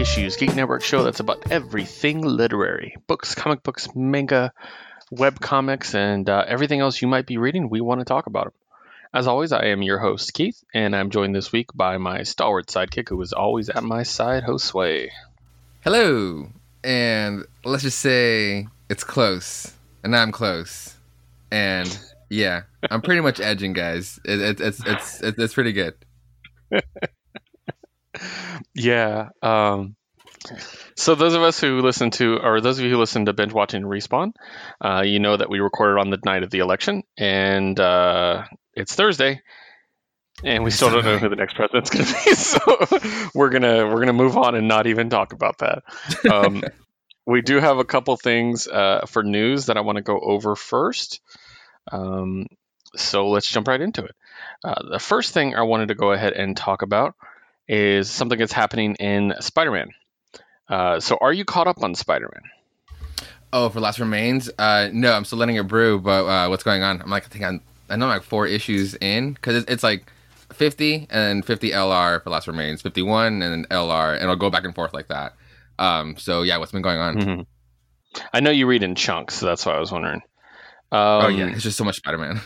Issues, 0.00 0.36
Geek 0.36 0.54
Network 0.56 0.82
show 0.82 1.02
that's 1.02 1.20
about 1.20 1.52
everything 1.52 2.22
literary 2.22 2.96
books, 3.06 3.34
comic 3.34 3.62
books, 3.62 3.86
manga, 3.94 4.50
web 5.10 5.38
comics, 5.40 5.94
and 5.94 6.26
uh, 6.26 6.42
everything 6.48 6.80
else 6.80 7.02
you 7.02 7.06
might 7.06 7.26
be 7.26 7.36
reading. 7.36 7.68
We 7.68 7.82
want 7.82 8.00
to 8.00 8.06
talk 8.06 8.26
about 8.26 8.44
them. 8.44 8.52
As 9.12 9.26
always, 9.26 9.52
I 9.52 9.66
am 9.66 9.82
your 9.82 9.98
host, 9.98 10.32
Keith, 10.32 10.64
and 10.72 10.96
I'm 10.96 11.10
joined 11.10 11.34
this 11.34 11.52
week 11.52 11.66
by 11.74 11.98
my 11.98 12.22
stalwart 12.22 12.68
sidekick 12.68 13.10
who 13.10 13.20
is 13.20 13.34
always 13.34 13.68
at 13.68 13.84
my 13.84 14.02
side, 14.02 14.44
Josue. 14.44 15.10
Hello, 15.84 16.48
and 16.82 17.44
let's 17.62 17.82
just 17.82 17.98
say 17.98 18.68
it's 18.88 19.04
close, 19.04 19.70
and 20.02 20.16
I'm 20.16 20.32
close, 20.32 20.96
and 21.50 22.00
yeah, 22.30 22.62
I'm 22.90 23.02
pretty 23.02 23.20
much 23.20 23.38
edging, 23.38 23.74
guys. 23.74 24.18
It, 24.24 24.40
it, 24.40 24.60
it's 24.62 24.80
it's 24.86 25.20
it's 25.20 25.38
it's 25.38 25.52
pretty 25.54 25.72
good. 25.74 25.94
Yeah. 28.74 29.28
Um, 29.42 29.96
so 30.96 31.14
those 31.14 31.34
of 31.34 31.42
us 31.42 31.60
who 31.60 31.80
listen 31.80 32.10
to, 32.12 32.38
or 32.38 32.60
those 32.60 32.78
of 32.78 32.84
you 32.84 32.90
who 32.90 32.98
listen 32.98 33.26
to 33.26 33.32
binge 33.32 33.52
watching 33.52 33.82
respawn, 33.82 34.32
uh, 34.80 35.02
you 35.04 35.18
know 35.18 35.36
that 35.36 35.50
we 35.50 35.60
recorded 35.60 36.00
on 36.00 36.10
the 36.10 36.18
night 36.24 36.42
of 36.42 36.50
the 36.50 36.58
election, 36.58 37.02
and 37.16 37.78
uh, 37.78 38.44
it's 38.74 38.94
Thursday, 38.94 39.42
and 40.42 40.64
we 40.64 40.70
still 40.70 40.90
don't 40.90 41.04
know 41.04 41.18
who 41.18 41.28
the 41.28 41.36
next 41.36 41.54
president's 41.54 41.90
going 41.90 42.04
to 42.04 42.12
be. 42.12 42.34
So 42.34 43.30
we're 43.34 43.50
gonna 43.50 43.86
we're 43.86 44.00
gonna 44.00 44.12
move 44.12 44.36
on 44.36 44.54
and 44.54 44.68
not 44.68 44.86
even 44.86 45.10
talk 45.10 45.32
about 45.32 45.58
that. 45.58 45.82
Um, 46.30 46.62
we 47.26 47.42
do 47.42 47.60
have 47.60 47.78
a 47.78 47.84
couple 47.84 48.16
things 48.16 48.66
uh, 48.66 49.06
for 49.06 49.22
news 49.22 49.66
that 49.66 49.76
I 49.76 49.80
want 49.80 49.96
to 49.96 50.02
go 50.02 50.18
over 50.18 50.56
first. 50.56 51.20
Um, 51.92 52.46
so 52.96 53.28
let's 53.28 53.48
jump 53.48 53.68
right 53.68 53.80
into 53.80 54.04
it. 54.04 54.14
Uh, 54.64 54.90
the 54.90 54.98
first 54.98 55.32
thing 55.32 55.54
I 55.54 55.62
wanted 55.62 55.88
to 55.88 55.94
go 55.94 56.12
ahead 56.12 56.32
and 56.32 56.56
talk 56.56 56.82
about 56.82 57.14
is 57.68 58.10
something 58.10 58.38
that's 58.38 58.52
happening 58.52 58.96
in 58.96 59.34
Spider-Man. 59.40 59.90
Uh, 60.70 61.00
so, 61.00 61.18
are 61.20 61.32
you 61.32 61.44
caught 61.44 61.66
up 61.66 61.82
on 61.82 61.94
Spider-Man? 61.94 62.42
Oh, 63.52 63.68
for 63.68 63.80
Last 63.80 63.98
Remains? 63.98 64.48
Uh, 64.56 64.88
no, 64.92 65.12
I'm 65.12 65.24
still 65.24 65.38
letting 65.38 65.56
it 65.56 65.66
brew. 65.66 65.98
But 66.00 66.24
uh, 66.24 66.48
what's 66.48 66.62
going 66.62 66.82
on? 66.82 67.02
I'm 67.02 67.10
like, 67.10 67.24
I 67.24 67.28
think 67.28 67.44
I'm, 67.44 67.60
I 67.88 67.96
know 67.96 68.06
I'm 68.06 68.12
like 68.12 68.22
four 68.22 68.46
issues 68.46 68.94
in 68.94 69.32
because 69.32 69.56
it's, 69.56 69.70
it's 69.70 69.82
like 69.82 70.04
50 70.52 71.08
and 71.10 71.44
50 71.44 71.70
LR 71.72 72.22
for 72.22 72.30
Last 72.30 72.46
Remains, 72.46 72.80
51 72.82 73.42
and 73.42 73.42
then 73.42 73.66
LR, 73.70 74.14
and 74.14 74.22
it'll 74.22 74.36
go 74.36 74.50
back 74.50 74.64
and 74.64 74.72
forth 74.74 74.94
like 74.94 75.08
that. 75.08 75.34
Um, 75.80 76.16
so 76.16 76.42
yeah, 76.42 76.58
what's 76.58 76.70
been 76.72 76.82
going 76.82 76.98
on? 76.98 77.16
Mhm. 77.16 77.46
I 78.32 78.40
know 78.40 78.50
you 78.50 78.66
read 78.66 78.82
in 78.84 78.94
chunks, 78.94 79.34
so 79.34 79.46
that's 79.46 79.66
why 79.66 79.72
I 79.74 79.80
was 79.80 79.90
wondering. 79.90 80.22
Um, 80.92 81.24
oh 81.24 81.28
yeah, 81.28 81.46
it's 81.46 81.62
just 81.62 81.78
so 81.78 81.84
much 81.84 81.96
Spider-Man. 81.96 82.40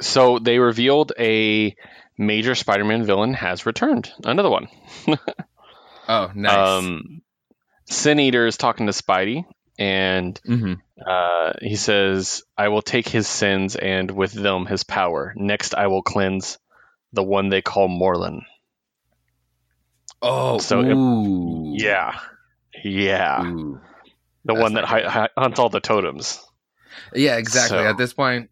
So 0.00 0.38
they 0.38 0.58
revealed 0.58 1.12
a 1.18 1.74
major 2.16 2.54
Spider-Man 2.54 3.04
villain 3.04 3.34
has 3.34 3.66
returned. 3.66 4.10
Another 4.24 4.50
one. 4.50 4.68
Oh, 6.06 6.30
nice. 6.34 6.54
Um, 6.84 7.22
Sin 7.86 8.18
Eater 8.20 8.46
is 8.46 8.56
talking 8.56 8.86
to 8.86 8.92
Spidey, 8.92 9.44
and 9.78 10.40
hmm 10.44 10.74
uh, 11.06 11.52
he 11.60 11.76
says, 11.76 12.44
"I 12.56 12.68
will 12.68 12.82
take 12.82 13.08
his 13.08 13.26
sins, 13.26 13.74
and 13.76 14.10
with 14.10 14.32
them 14.32 14.64
his 14.66 14.84
power. 14.84 15.34
Next, 15.36 15.74
I 15.74 15.88
will 15.88 16.02
cleanse 16.02 16.58
the 17.12 17.22
one 17.22 17.48
they 17.48 17.62
call 17.62 17.88
Morlun." 17.88 18.42
Oh, 20.22 20.58
so 20.58 20.80
it- 20.80 21.82
Yeah, 21.82 22.18
yeah, 22.82 23.42
Ooh. 23.42 23.80
the 24.44 24.54
That's 24.54 24.62
one 24.62 24.74
that 24.74 24.84
hi- 24.84 25.02
hi- 25.08 25.28
hunts 25.36 25.58
all 25.58 25.68
the 25.68 25.80
totems. 25.80 26.40
Yeah, 27.14 27.36
exactly. 27.36 27.78
So- 27.78 27.84
At 27.86 27.98
this 27.98 28.12
point, 28.14 28.50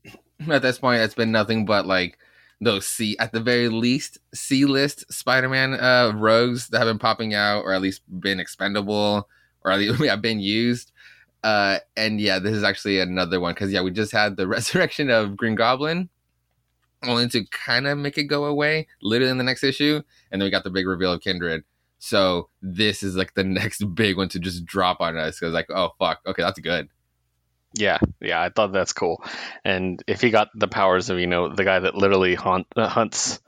at 0.50 0.62
this 0.62 0.78
point, 0.78 1.00
it's 1.02 1.14
been 1.14 1.32
nothing 1.32 1.64
but 1.64 1.86
like 1.86 2.18
those 2.62 2.86
C, 2.86 3.16
at 3.18 3.32
the 3.32 3.40
very 3.40 3.68
least, 3.68 4.18
C 4.34 4.64
list 4.64 5.12
Spider-Man 5.12 5.74
uh, 5.74 6.12
rogues 6.14 6.68
that 6.68 6.78
have 6.78 6.86
been 6.86 6.98
popping 6.98 7.34
out, 7.34 7.62
or 7.62 7.72
at 7.72 7.82
least 7.82 8.02
been 8.20 8.38
expendable, 8.38 9.28
or 9.64 9.72
at 9.72 9.80
least 9.80 10.00
yeah, 10.00 10.16
been 10.16 10.40
used. 10.40 10.92
Uh, 11.42 11.78
and 11.96 12.20
yeah, 12.20 12.38
this 12.38 12.54
is 12.54 12.62
actually 12.62 13.00
another 13.00 13.40
one 13.40 13.52
because 13.52 13.72
yeah, 13.72 13.82
we 13.82 13.90
just 13.90 14.12
had 14.12 14.36
the 14.36 14.46
resurrection 14.56 15.10
of 15.10 15.36
Green 15.36 15.56
Goblin, 15.56 16.08
only 17.02 17.28
to 17.30 17.44
kind 17.46 17.88
of 17.88 17.98
make 17.98 18.16
it 18.16 18.24
go 18.24 18.44
away, 18.44 18.86
literally 19.02 19.32
in 19.32 19.38
the 19.38 19.44
next 19.44 19.64
issue, 19.64 20.00
and 20.30 20.40
then 20.40 20.46
we 20.46 20.50
got 20.50 20.62
the 20.62 20.70
big 20.70 20.86
reveal 20.86 21.12
of 21.12 21.20
Kindred. 21.20 21.64
So 21.98 22.48
this 22.62 23.02
is 23.02 23.16
like 23.16 23.34
the 23.34 23.44
next 23.44 23.84
big 23.94 24.16
one 24.16 24.28
to 24.30 24.38
just 24.38 24.64
drop 24.64 25.00
on 25.00 25.16
us 25.16 25.40
because 25.40 25.52
like, 25.52 25.70
oh 25.70 25.90
fuck, 25.98 26.20
okay, 26.26 26.42
that's 26.42 26.60
good. 26.60 26.88
Yeah, 27.74 27.98
yeah, 28.20 28.40
I 28.42 28.50
thought 28.50 28.72
that's 28.72 28.92
cool. 28.92 29.24
And 29.64 30.02
if 30.06 30.20
he 30.20 30.30
got 30.30 30.48
the 30.54 30.68
powers 30.68 31.10
of 31.10 31.18
you 31.18 31.26
know 31.26 31.54
the 31.54 31.64
guy 31.64 31.78
that 31.80 31.94
literally 31.94 32.34
haunt, 32.34 32.66
uh, 32.76 32.88
hunts, 32.88 33.40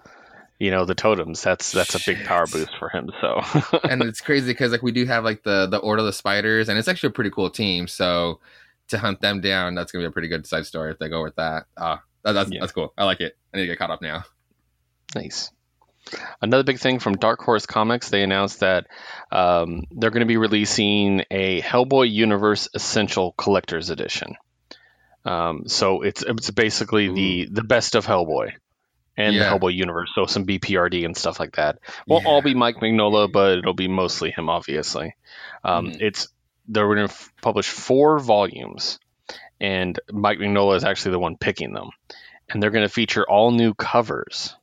you 0.58 0.70
know 0.70 0.84
the 0.84 0.94
totems, 0.94 1.42
that's 1.42 1.72
that's 1.72 1.94
a 1.94 2.00
big 2.06 2.24
power 2.24 2.46
boost 2.46 2.70
for 2.78 2.88
him. 2.88 3.10
So 3.20 3.40
and 3.84 4.02
it's 4.02 4.20
crazy 4.20 4.46
because 4.46 4.72
like 4.72 4.82
we 4.82 4.92
do 4.92 5.04
have 5.06 5.24
like 5.24 5.42
the 5.42 5.66
the 5.66 5.78
order 5.78 6.00
of 6.00 6.06
the 6.06 6.12
spiders 6.12 6.68
and 6.68 6.78
it's 6.78 6.88
actually 6.88 7.08
a 7.08 7.12
pretty 7.12 7.30
cool 7.30 7.50
team 7.50 7.86
so 7.86 8.40
to 8.88 8.98
hunt 8.98 9.20
them 9.20 9.40
down 9.40 9.74
that's 9.74 9.92
gonna 9.92 10.02
be 10.04 10.08
a 10.08 10.10
pretty 10.10 10.28
good 10.28 10.46
side 10.46 10.66
story 10.66 10.90
if 10.92 10.98
they 10.98 11.08
go 11.08 11.22
with 11.22 11.34
that 11.36 11.64
uh 11.76 11.96
that, 12.22 12.32
that's 12.32 12.50
Yeah. 12.50 12.60
that's 12.60 12.72
cool 12.72 12.92
i 12.98 13.04
like 13.04 13.20
it 13.20 13.36
i 13.52 13.56
need 13.56 13.62
to 13.62 13.66
get 13.68 13.78
caught 13.78 13.90
up 13.90 14.02
now 14.02 14.24
Nice. 15.14 15.50
Another 16.40 16.62
big 16.64 16.78
thing 16.78 16.98
from 16.98 17.14
Dark 17.16 17.40
Horse 17.40 17.66
Comics, 17.66 18.10
they 18.10 18.22
announced 18.22 18.60
that 18.60 18.86
um, 19.32 19.84
they're 19.90 20.10
going 20.10 20.20
to 20.20 20.26
be 20.26 20.36
releasing 20.36 21.24
a 21.30 21.60
Hellboy 21.62 22.12
Universe 22.12 22.68
Essential 22.74 23.32
Collector's 23.38 23.90
Edition. 23.90 24.36
Um, 25.24 25.66
so 25.68 26.02
it's 26.02 26.22
it's 26.22 26.50
basically 26.50 27.08
the 27.12 27.48
the 27.50 27.64
best 27.64 27.94
of 27.94 28.04
Hellboy 28.06 28.52
and 29.16 29.34
Yeah. 29.34 29.44
the 29.44 29.58
Hellboy 29.58 29.74
universe. 29.74 30.10
So 30.14 30.26
some 30.26 30.44
BPRD 30.44 31.04
and 31.06 31.16
stuff 31.16 31.40
like 31.40 31.56
that. 31.56 31.78
Won't 32.06 32.26
all 32.26 32.42
be 32.42 32.54
Mike 32.54 32.76
Mignola, 32.76 33.32
but 33.32 33.58
it'll 33.58 33.72
be 33.72 33.88
mostly 33.88 34.30
him, 34.30 34.50
obviously. 34.50 35.14
Um, 35.64 35.86
Mhm. 35.92 35.96
It's 36.00 36.28
they're 36.68 36.86
going 36.86 36.98
to 36.98 37.04
f- 37.04 37.32
publish 37.42 37.68
four 37.68 38.18
volumes, 38.18 38.98
and 39.60 39.98
Mike 40.12 40.38
Mignola 40.38 40.76
is 40.76 40.84
actually 40.84 41.12
the 41.12 41.18
one 41.20 41.36
picking 41.38 41.72
them, 41.72 41.90
and 42.50 42.62
they're 42.62 42.70
going 42.70 42.86
to 42.86 42.92
feature 42.92 43.24
all 43.28 43.50
new 43.50 43.72
covers. 43.74 44.54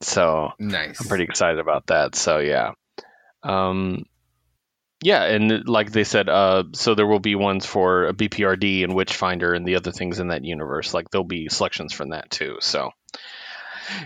So 0.00 0.52
nice 0.58 1.00
I'm 1.00 1.08
pretty 1.08 1.24
excited 1.24 1.58
about 1.58 1.88
that. 1.88 2.14
So 2.14 2.38
yeah, 2.38 2.72
um, 3.42 4.04
yeah, 5.02 5.24
and 5.24 5.68
like 5.68 5.92
they 5.92 6.04
said, 6.04 6.28
uh, 6.28 6.64
so 6.72 6.94
there 6.94 7.06
will 7.06 7.20
be 7.20 7.34
ones 7.34 7.66
for 7.66 8.06
a 8.06 8.14
BPRD 8.14 8.84
and 8.84 8.94
Witchfinder 8.94 9.54
and 9.54 9.66
the 9.66 9.76
other 9.76 9.92
things 9.92 10.18
in 10.18 10.28
that 10.28 10.44
universe. 10.44 10.94
Like 10.94 11.10
there'll 11.10 11.24
be 11.24 11.48
selections 11.48 11.92
from 11.92 12.10
that 12.10 12.30
too. 12.30 12.58
So 12.60 12.90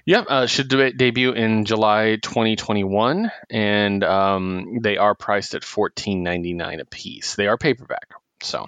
yeah, 0.05 0.21
uh, 0.21 0.47
should 0.47 0.69
de- 0.69 0.93
debut 0.93 1.33
in 1.33 1.65
July 1.65 2.19
2021, 2.23 3.31
and 3.51 4.05
um, 4.05 4.79
they 4.83 4.97
are 4.97 5.15
priced 5.15 5.55
at 5.55 5.63
14.99 5.63 6.81
a 6.81 6.85
piece. 6.85 7.35
They 7.35 7.47
are 7.47 7.59
paperback. 7.59 8.11
So, 8.43 8.67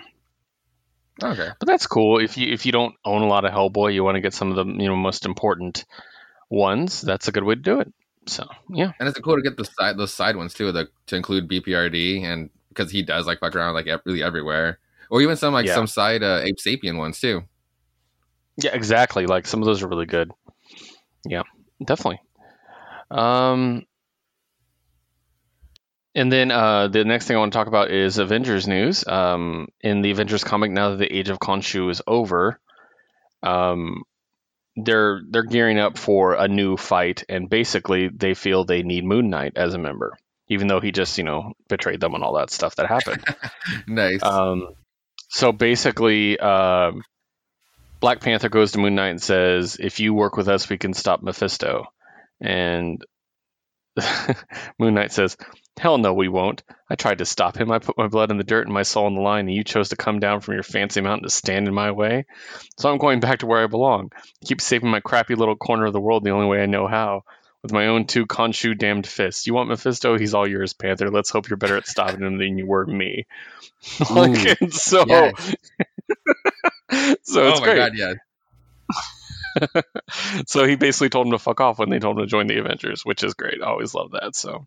okay 1.22 1.50
but 1.58 1.66
that's 1.66 1.86
cool. 1.86 2.18
If 2.18 2.36
you 2.38 2.52
if 2.52 2.66
you 2.66 2.72
don't 2.72 2.94
own 3.04 3.22
a 3.22 3.26
lot 3.26 3.44
of 3.44 3.52
Hellboy, 3.52 3.92
you 3.92 4.04
want 4.04 4.16
to 4.16 4.20
get 4.20 4.34
some 4.34 4.50
of 4.50 4.56
the 4.56 4.64
you 4.64 4.88
know 4.88 4.96
most 4.96 5.26
important 5.26 5.84
ones. 6.50 7.00
That's 7.00 7.28
a 7.28 7.32
good 7.32 7.44
way 7.44 7.54
to 7.54 7.60
do 7.60 7.80
it. 7.80 7.92
So 8.26 8.46
yeah. 8.70 8.92
and 8.98 9.08
it's 9.08 9.18
cool 9.20 9.36
to 9.36 9.42
get 9.42 9.56
the 9.56 9.64
side 9.64 9.98
those 9.98 10.14
side 10.14 10.36
ones 10.36 10.54
too 10.54 10.72
the, 10.72 10.88
to 11.08 11.16
include 11.16 11.46
bprd 11.46 12.22
and 12.22 12.48
because 12.70 12.90
he 12.90 13.02
does 13.02 13.26
like 13.26 13.38
fuck 13.38 13.54
around 13.54 13.74
like 13.74 13.86
really 14.06 14.22
everywhere 14.22 14.78
or 15.10 15.20
even 15.20 15.36
some 15.36 15.52
like 15.52 15.66
Yeah. 15.66 15.74
some 15.74 15.86
side 15.86 16.22
uh, 16.22 16.40
Abe 16.42 16.56
Sapien 16.56 16.96
ones 16.96 17.20
too 17.20 17.42
Yeah, 18.56 18.74
exactly. 18.74 19.26
Like 19.26 19.46
some 19.46 19.60
of 19.60 19.66
those 19.66 19.82
are 19.82 19.88
really 19.88 20.06
good. 20.06 20.32
Yeah, 21.26 21.42
definitely. 21.84 22.20
Um, 23.10 23.84
and 26.14 26.30
then 26.30 26.50
uh, 26.50 26.88
the 26.88 27.04
next 27.04 27.26
thing 27.26 27.36
I 27.36 27.40
want 27.40 27.52
to 27.52 27.58
talk 27.58 27.66
about 27.66 27.90
is 27.90 28.18
Avengers 28.18 28.68
news. 28.68 29.06
Um, 29.06 29.68
in 29.80 30.02
the 30.02 30.10
Avengers 30.12 30.44
comic, 30.44 30.70
now 30.70 30.90
that 30.90 30.96
the 30.96 31.12
Age 31.12 31.28
of 31.28 31.38
Khonshu 31.38 31.90
is 31.90 32.00
over, 32.06 32.60
um, 33.42 34.04
they're 34.76 35.20
they're 35.28 35.44
gearing 35.44 35.78
up 35.78 35.98
for 35.98 36.34
a 36.34 36.48
new 36.48 36.76
fight, 36.76 37.24
and 37.28 37.48
basically 37.48 38.08
they 38.08 38.34
feel 38.34 38.64
they 38.64 38.82
need 38.82 39.04
Moon 39.04 39.30
Knight 39.30 39.52
as 39.56 39.74
a 39.74 39.78
member, 39.78 40.16
even 40.48 40.66
though 40.66 40.80
he 40.80 40.92
just 40.92 41.18
you 41.18 41.24
know 41.24 41.52
betrayed 41.68 42.00
them 42.00 42.14
and 42.14 42.24
all 42.24 42.34
that 42.34 42.50
stuff 42.50 42.76
that 42.76 42.86
happened. 42.86 43.24
nice 43.86 44.22
Um, 44.22 44.74
so 45.28 45.52
basically, 45.52 46.38
um, 46.38 47.02
Black 48.00 48.20
Panther 48.20 48.48
goes 48.48 48.72
to 48.72 48.78
Moon 48.78 48.94
Knight 48.94 49.10
and 49.10 49.22
says, 49.22 49.76
"If 49.80 50.00
you 50.00 50.14
work 50.14 50.36
with 50.36 50.48
us, 50.48 50.68
we 50.68 50.78
can 50.78 50.94
stop 50.94 51.22
Mephisto." 51.22 51.86
And 52.40 53.04
Moon 54.78 54.94
Knight 54.94 55.12
says, 55.12 55.36
"Hell 55.78 55.98
no, 55.98 56.14
we 56.14 56.28
won't. 56.28 56.62
I 56.88 56.94
tried 56.94 57.18
to 57.18 57.24
stop 57.24 57.56
him. 57.56 57.70
I 57.70 57.78
put 57.78 57.98
my 57.98 58.08
blood 58.08 58.30
in 58.30 58.36
the 58.38 58.44
dirt 58.44 58.66
and 58.66 58.74
my 58.74 58.82
soul 58.82 59.06
on 59.06 59.14
the 59.14 59.20
line, 59.20 59.46
and 59.46 59.54
you 59.54 59.64
chose 59.64 59.90
to 59.90 59.96
come 59.96 60.20
down 60.20 60.40
from 60.40 60.54
your 60.54 60.62
fancy 60.62 61.00
mountain 61.00 61.24
to 61.24 61.30
stand 61.30 61.68
in 61.68 61.74
my 61.74 61.90
way. 61.90 62.26
So 62.78 62.90
I'm 62.90 62.98
going 62.98 63.20
back 63.20 63.40
to 63.40 63.46
where 63.46 63.62
I 63.62 63.66
belong. 63.66 64.10
I 64.14 64.46
Keep 64.46 64.60
saving 64.60 64.90
my 64.90 65.00
crappy 65.00 65.34
little 65.34 65.56
corner 65.56 65.86
of 65.86 65.92
the 65.92 66.00
world 66.00 66.24
the 66.24 66.30
only 66.30 66.46
way 66.46 66.62
I 66.62 66.66
know 66.66 66.86
how." 66.86 67.22
With 67.62 67.72
my 67.72 67.86
own 67.86 68.06
two 68.06 68.26
Khonshu 68.26 68.76
damned 68.76 69.06
fists. 69.06 69.46
You 69.46 69.54
want 69.54 69.70
Mephisto? 69.70 70.18
He's 70.18 70.34
all 70.34 70.46
yours, 70.46 70.74
Panther. 70.74 71.10
Let's 71.10 71.30
hope 71.30 71.48
you're 71.48 71.56
better 71.56 71.78
at 71.78 71.86
stopping 71.86 72.20
him 72.20 72.36
than 72.36 72.58
you 72.58 72.66
were 72.66 72.84
me. 72.84 73.26
like, 74.10 74.36
Ooh. 74.36 74.54
and 74.60 74.74
so, 74.74 75.04
so 75.06 75.32
it's 76.90 77.32
oh 77.32 77.60
my 77.60 77.64
great. 77.64 77.76
god 77.76 77.92
yeah 77.94 78.12
so 80.46 80.66
he 80.66 80.76
basically 80.76 81.08
told 81.08 81.26
him 81.26 81.32
to 81.32 81.38
fuck 81.38 81.60
off 81.60 81.78
when 81.78 81.90
they 81.90 81.98
told 81.98 82.18
him 82.18 82.24
to 82.24 82.30
join 82.30 82.46
the 82.46 82.58
Avengers, 82.58 83.04
which 83.04 83.22
is 83.22 83.34
great. 83.34 83.62
I 83.62 83.66
always 83.66 83.94
love 83.94 84.12
that. 84.12 84.34
So, 84.34 84.66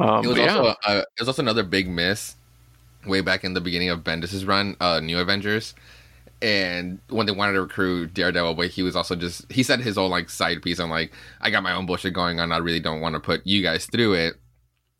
Um, 0.00 0.24
it 0.24 0.28
was 0.28 0.36
but 0.36 0.44
yeah. 0.44 0.56
also 0.56 0.74
uh, 0.84 1.02
it 1.16 1.20
was 1.20 1.28
also 1.28 1.42
another 1.42 1.62
big 1.62 1.88
miss 1.88 2.36
way 3.06 3.20
back 3.20 3.44
in 3.44 3.54
the 3.54 3.60
beginning 3.60 3.90
of 3.90 4.04
Bendis's 4.04 4.44
run, 4.44 4.76
uh, 4.80 5.00
New 5.00 5.18
Avengers. 5.18 5.74
And 6.40 7.00
when 7.08 7.26
they 7.26 7.32
wanted 7.32 7.54
to 7.54 7.62
recruit 7.62 8.14
Daredevil, 8.14 8.54
but 8.54 8.68
he 8.68 8.82
was 8.84 8.94
also 8.94 9.16
just 9.16 9.50
he 9.50 9.64
said 9.64 9.80
his 9.80 9.98
own 9.98 10.10
like 10.10 10.30
side 10.30 10.62
piece 10.62 10.78
on 10.78 10.88
like 10.88 11.12
I 11.40 11.50
got 11.50 11.64
my 11.64 11.72
own 11.72 11.86
bullshit 11.86 12.14
going 12.14 12.38
on. 12.38 12.52
I 12.52 12.58
really 12.58 12.78
don't 12.78 13.00
want 13.00 13.14
to 13.14 13.20
put 13.20 13.44
you 13.44 13.60
guys 13.62 13.86
through 13.86 14.14
it. 14.14 14.34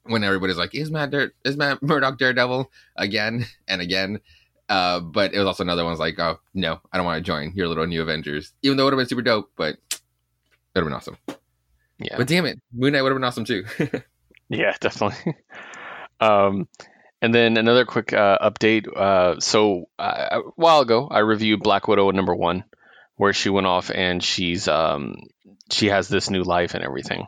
When 0.05 0.25
everybody's 0.25 0.57
like, 0.57 0.75
is 0.75 0.91
Matt 0.91 1.11
Dare- 1.11 1.33
is 1.45 1.57
Matt 1.57 1.83
Murdock 1.83 2.19
Daredevil 2.19 2.71
again 2.97 3.47
and 3.69 3.81
again? 3.81 4.21
Uh, 4.69 5.01
but 5.01 5.33
it 5.33 5.39
was 5.39 5.47
also 5.47 5.63
another 5.63 5.85
one's 5.85 6.01
like, 6.01 6.19
oh 6.19 6.41
no, 6.55 6.81
I 6.93 6.97
don't 6.97 7.07
want 7.07 7.19
to 7.19 7.23
join 7.23 7.53
your 7.55 7.69
little 7.69 7.87
New 7.87 8.03
Avengers, 8.03 8.53
even 8.63 8.77
though 8.77 8.83
it 8.83 8.87
would 8.87 8.95
have 8.95 8.99
been 8.99 9.09
super 9.09 9.23
dope, 9.23 9.51
but 9.57 9.77
it 9.91 10.01
would 10.75 10.81
have 10.83 10.85
been 10.85 10.93
awesome. 10.93 11.17
yeah. 11.99 12.17
But 12.17 12.27
damn 12.27 12.47
it, 12.47 12.61
Moon 12.73 12.93
Knight 12.93 13.03
would 13.03 13.13
have 13.13 13.17
been 13.17 13.25
awesome 13.25 13.45
too. 13.45 13.65
Yeah, 14.49 14.75
definitely. 14.81 15.35
um, 16.21 16.69
and 17.21 17.35
then 17.35 17.57
another 17.57 17.85
quick 17.85 18.13
uh, 18.13 18.39
update. 18.39 18.87
Uh, 18.95 19.41
so 19.41 19.89
uh, 19.99 20.29
a 20.31 20.41
while 20.57 20.81
ago, 20.81 21.09
I 21.11 21.21
reviewed 21.21 21.63
Black 21.63 21.89
Widow 21.89 22.11
number 22.11 22.35
one, 22.35 22.65
where 23.17 23.33
she 23.33 23.51
went 23.51 23.67
off 23.67 23.91
and 23.91 24.23
she's 24.23 24.69
um, 24.69 25.17
she 25.71 25.89
has 25.89 26.09
this 26.09 26.31
new 26.31 26.43
life 26.45 26.75
and 26.75 26.85
everything. 26.85 27.27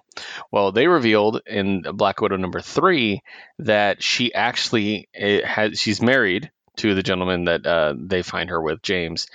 Well, 0.50 0.72
they 0.72 0.86
revealed 0.86 1.42
in 1.46 1.82
Black 1.94 2.20
Widow 2.20 2.36
number 2.36 2.60
three 2.60 3.22
that 3.58 4.02
she 4.02 4.32
actually 4.32 5.08
eh, 5.14 5.44
has 5.44 5.78
she's 5.78 6.00
married 6.00 6.50
to 6.76 6.94
the 6.94 7.02
gentleman 7.02 7.44
that 7.44 7.66
uh, 7.66 7.94
they 7.98 8.22
find 8.22 8.50
her 8.50 8.60
with, 8.60 8.80
James, 8.82 9.26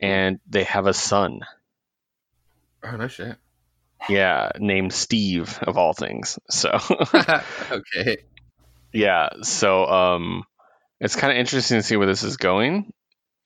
and 0.00 0.38
they 0.48 0.64
have 0.64 0.86
a 0.86 0.94
son. 0.94 1.40
oh 2.84 2.96
no 2.96 3.08
shit. 3.08 3.36
Yeah, 4.08 4.50
named 4.58 4.92
Steve 4.92 5.58
of 5.62 5.78
all 5.78 5.92
things. 5.92 6.38
So. 6.50 6.70
okay. 7.70 8.18
yeah 8.94 9.28
so 9.42 9.84
um 9.86 10.44
it's 11.00 11.16
kind 11.16 11.32
of 11.32 11.36
interesting 11.38 11.78
to 11.78 11.82
see 11.82 11.96
where 11.96 12.06
this 12.06 12.22
is 12.22 12.36
going 12.38 12.92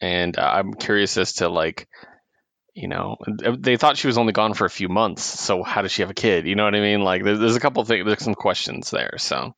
and 0.01 0.39
uh, 0.39 0.43
i'm 0.43 0.75
curious 0.75 1.17
as 1.17 1.33
to 1.33 1.49
like 1.49 1.89
you 2.75 2.87
know 2.87 3.17
they 3.59 3.77
thought 3.77 3.97
she 3.97 4.07
was 4.07 4.19
only 4.19 4.33
gone 4.33 4.55
for 4.55 4.67
a 4.67 4.71
few 4.71 4.89
months 4.89 5.23
so 5.23 5.63
how 5.65 5.83
does 5.83 5.91
she 5.91 6.03
have 6.03 6.11
a 6.11 6.15
kid 6.15 6.47
you 6.47 6.55
know 6.55 6.65
what 6.65 6.75
i 6.75 6.81
mean 6.81 7.01
like 7.01 7.25
there's, 7.25 7.39
there's 7.41 7.57
a 7.57 7.61
couple 7.61 7.83
things 7.85 8.07
there's 8.07 8.23
some 8.23 8.35
questions 8.35 8.91
there 8.91 9.15
so 9.17 9.55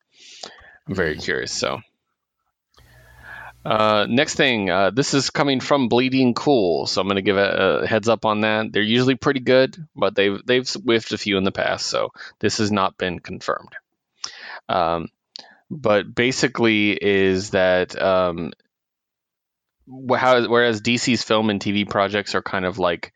i'm 0.88 0.94
very 0.94 1.16
curious 1.16 1.52
so 1.52 1.80
uh, 3.64 4.06
next 4.08 4.36
thing, 4.36 4.70
uh, 4.70 4.90
this 4.90 5.12
is 5.14 5.30
coming 5.30 5.60
from 5.60 5.88
Bleeding 5.88 6.34
Cool, 6.34 6.86
so 6.86 7.00
I'm 7.00 7.06
going 7.06 7.16
to 7.16 7.22
give 7.22 7.36
a, 7.36 7.80
a 7.82 7.86
heads 7.86 8.08
up 8.08 8.24
on 8.24 8.40
that. 8.40 8.72
They're 8.72 8.82
usually 8.82 9.16
pretty 9.16 9.40
good, 9.40 9.76
but 9.94 10.14
they've 10.14 10.40
they've 10.44 10.68
whiffed 10.68 11.12
a 11.12 11.18
few 11.18 11.36
in 11.36 11.44
the 11.44 11.52
past, 11.52 11.86
so 11.86 12.10
this 12.38 12.58
has 12.58 12.72
not 12.72 12.96
been 12.96 13.18
confirmed. 13.18 13.74
Um, 14.68 15.08
but 15.70 16.14
basically 16.14 16.92
is 16.92 17.50
that 17.50 18.00
um, 18.00 18.52
how, 20.10 20.46
whereas 20.48 20.80
DC's 20.80 21.22
film 21.22 21.50
and 21.50 21.60
TV 21.60 21.88
projects 21.88 22.34
are 22.34 22.42
kind 22.42 22.64
of 22.64 22.78
like 22.78 23.12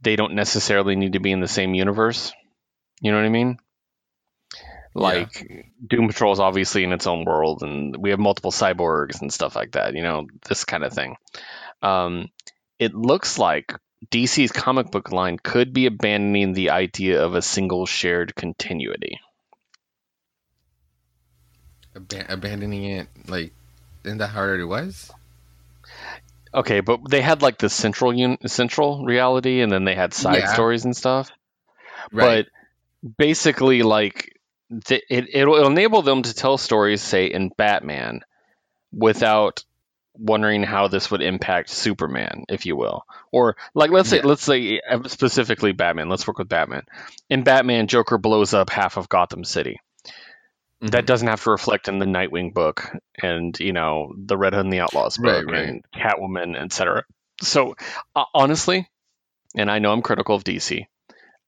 they 0.00 0.16
don't 0.16 0.34
necessarily 0.34 0.96
need 0.96 1.12
to 1.12 1.20
be 1.20 1.32
in 1.32 1.40
the 1.40 1.48
same 1.48 1.74
universe. 1.74 2.32
You 3.00 3.12
know 3.12 3.18
what 3.18 3.26
I 3.26 3.30
mean? 3.30 3.58
Like 4.92 5.74
Doom 5.86 6.08
Patrol 6.08 6.32
is 6.32 6.40
obviously 6.40 6.82
in 6.82 6.92
its 6.92 7.06
own 7.06 7.24
world, 7.24 7.62
and 7.62 7.96
we 7.96 8.10
have 8.10 8.18
multiple 8.18 8.50
cyborgs 8.50 9.20
and 9.20 9.32
stuff 9.32 9.54
like 9.54 9.72
that. 9.72 9.94
You 9.94 10.02
know, 10.02 10.26
this 10.48 10.64
kind 10.64 10.82
of 10.84 10.92
thing. 10.92 11.16
Um, 11.80 12.28
it 12.78 12.94
looks 12.94 13.38
like 13.38 13.74
DC's 14.10 14.50
comic 14.52 14.90
book 14.90 15.12
line 15.12 15.38
could 15.38 15.72
be 15.72 15.86
abandoning 15.86 16.54
the 16.54 16.70
idea 16.70 17.22
of 17.24 17.34
a 17.34 17.42
single 17.42 17.86
shared 17.86 18.34
continuity. 18.34 19.20
Aban- 21.94 22.28
abandoning 22.30 22.84
it, 22.84 23.08
like, 23.28 23.52
isn't 24.04 24.18
that 24.18 24.28
how 24.28 24.44
it 24.44 24.64
was? 24.64 25.10
Okay, 26.52 26.80
but 26.80 27.00
they 27.08 27.20
had 27.20 27.42
like 27.42 27.58
the 27.58 27.68
central 27.68 28.10
un- 28.12 28.38
central 28.46 29.04
reality, 29.04 29.60
and 29.60 29.70
then 29.70 29.84
they 29.84 29.94
had 29.94 30.12
side 30.14 30.38
Yeah. 30.38 30.52
stories 30.52 30.84
and 30.84 30.96
stuff. 30.96 31.30
Right. 32.12 32.46
But 33.02 33.16
basically, 33.18 33.82
like 33.82 34.39
th- 34.84 35.04
it, 35.08 35.34
it'll, 35.34 35.66
enable 35.66 36.02
them 36.02 36.22
to 36.22 36.34
tell 36.34 36.58
stories, 36.58 37.02
say 37.02 37.26
in 37.26 37.50
Batman, 37.56 38.20
without 38.92 39.64
wondering 40.14 40.62
how 40.62 40.88
this 40.88 41.10
would 41.10 41.22
impact 41.22 41.70
Superman, 41.70 42.44
if 42.48 42.66
you 42.66 42.76
will, 42.76 43.06
or 43.30 43.56
like 43.74 43.90
let's 43.90 44.08
say 44.08 44.16
Yeah. 44.18 44.26
let's 44.26 44.42
say 44.42 44.80
uh, 44.80 45.06
specifically 45.08 45.72
Batman. 45.72 46.08
Let's 46.08 46.26
work 46.26 46.38
with 46.38 46.48
Batman. 46.48 46.82
In 47.28 47.42
Batman, 47.44 47.86
Joker 47.86 48.18
blows 48.18 48.52
up 48.52 48.70
half 48.70 48.96
of 48.96 49.08
Gotham 49.08 49.44
City. 49.44 49.80
Mhm. 50.82 50.90
That 50.90 51.06
doesn't 51.06 51.28
have 51.28 51.42
to 51.44 51.50
reflect 51.50 51.88
in 51.88 51.98
the 51.98 52.06
Nightwing 52.06 52.52
book 52.54 52.90
and 53.22 53.58
you 53.60 53.72
know 53.72 54.12
the 54.16 54.36
Red 54.36 54.52
Hood 54.54 54.64
and 54.64 54.72
the 54.72 54.80
Outlaws 54.80 55.18
Right, 55.18 55.42
book 55.44 55.52
right. 55.52 55.68
and 55.68 55.84
Catwoman, 55.94 56.56
etc. 56.56 57.04
So 57.42 57.76
uh, 58.16 58.24
honestly, 58.34 58.88
and 59.54 59.70
I 59.70 59.78
know 59.78 59.92
I'm 59.92 60.02
critical 60.02 60.34
of 60.34 60.44
DC. 60.44 60.86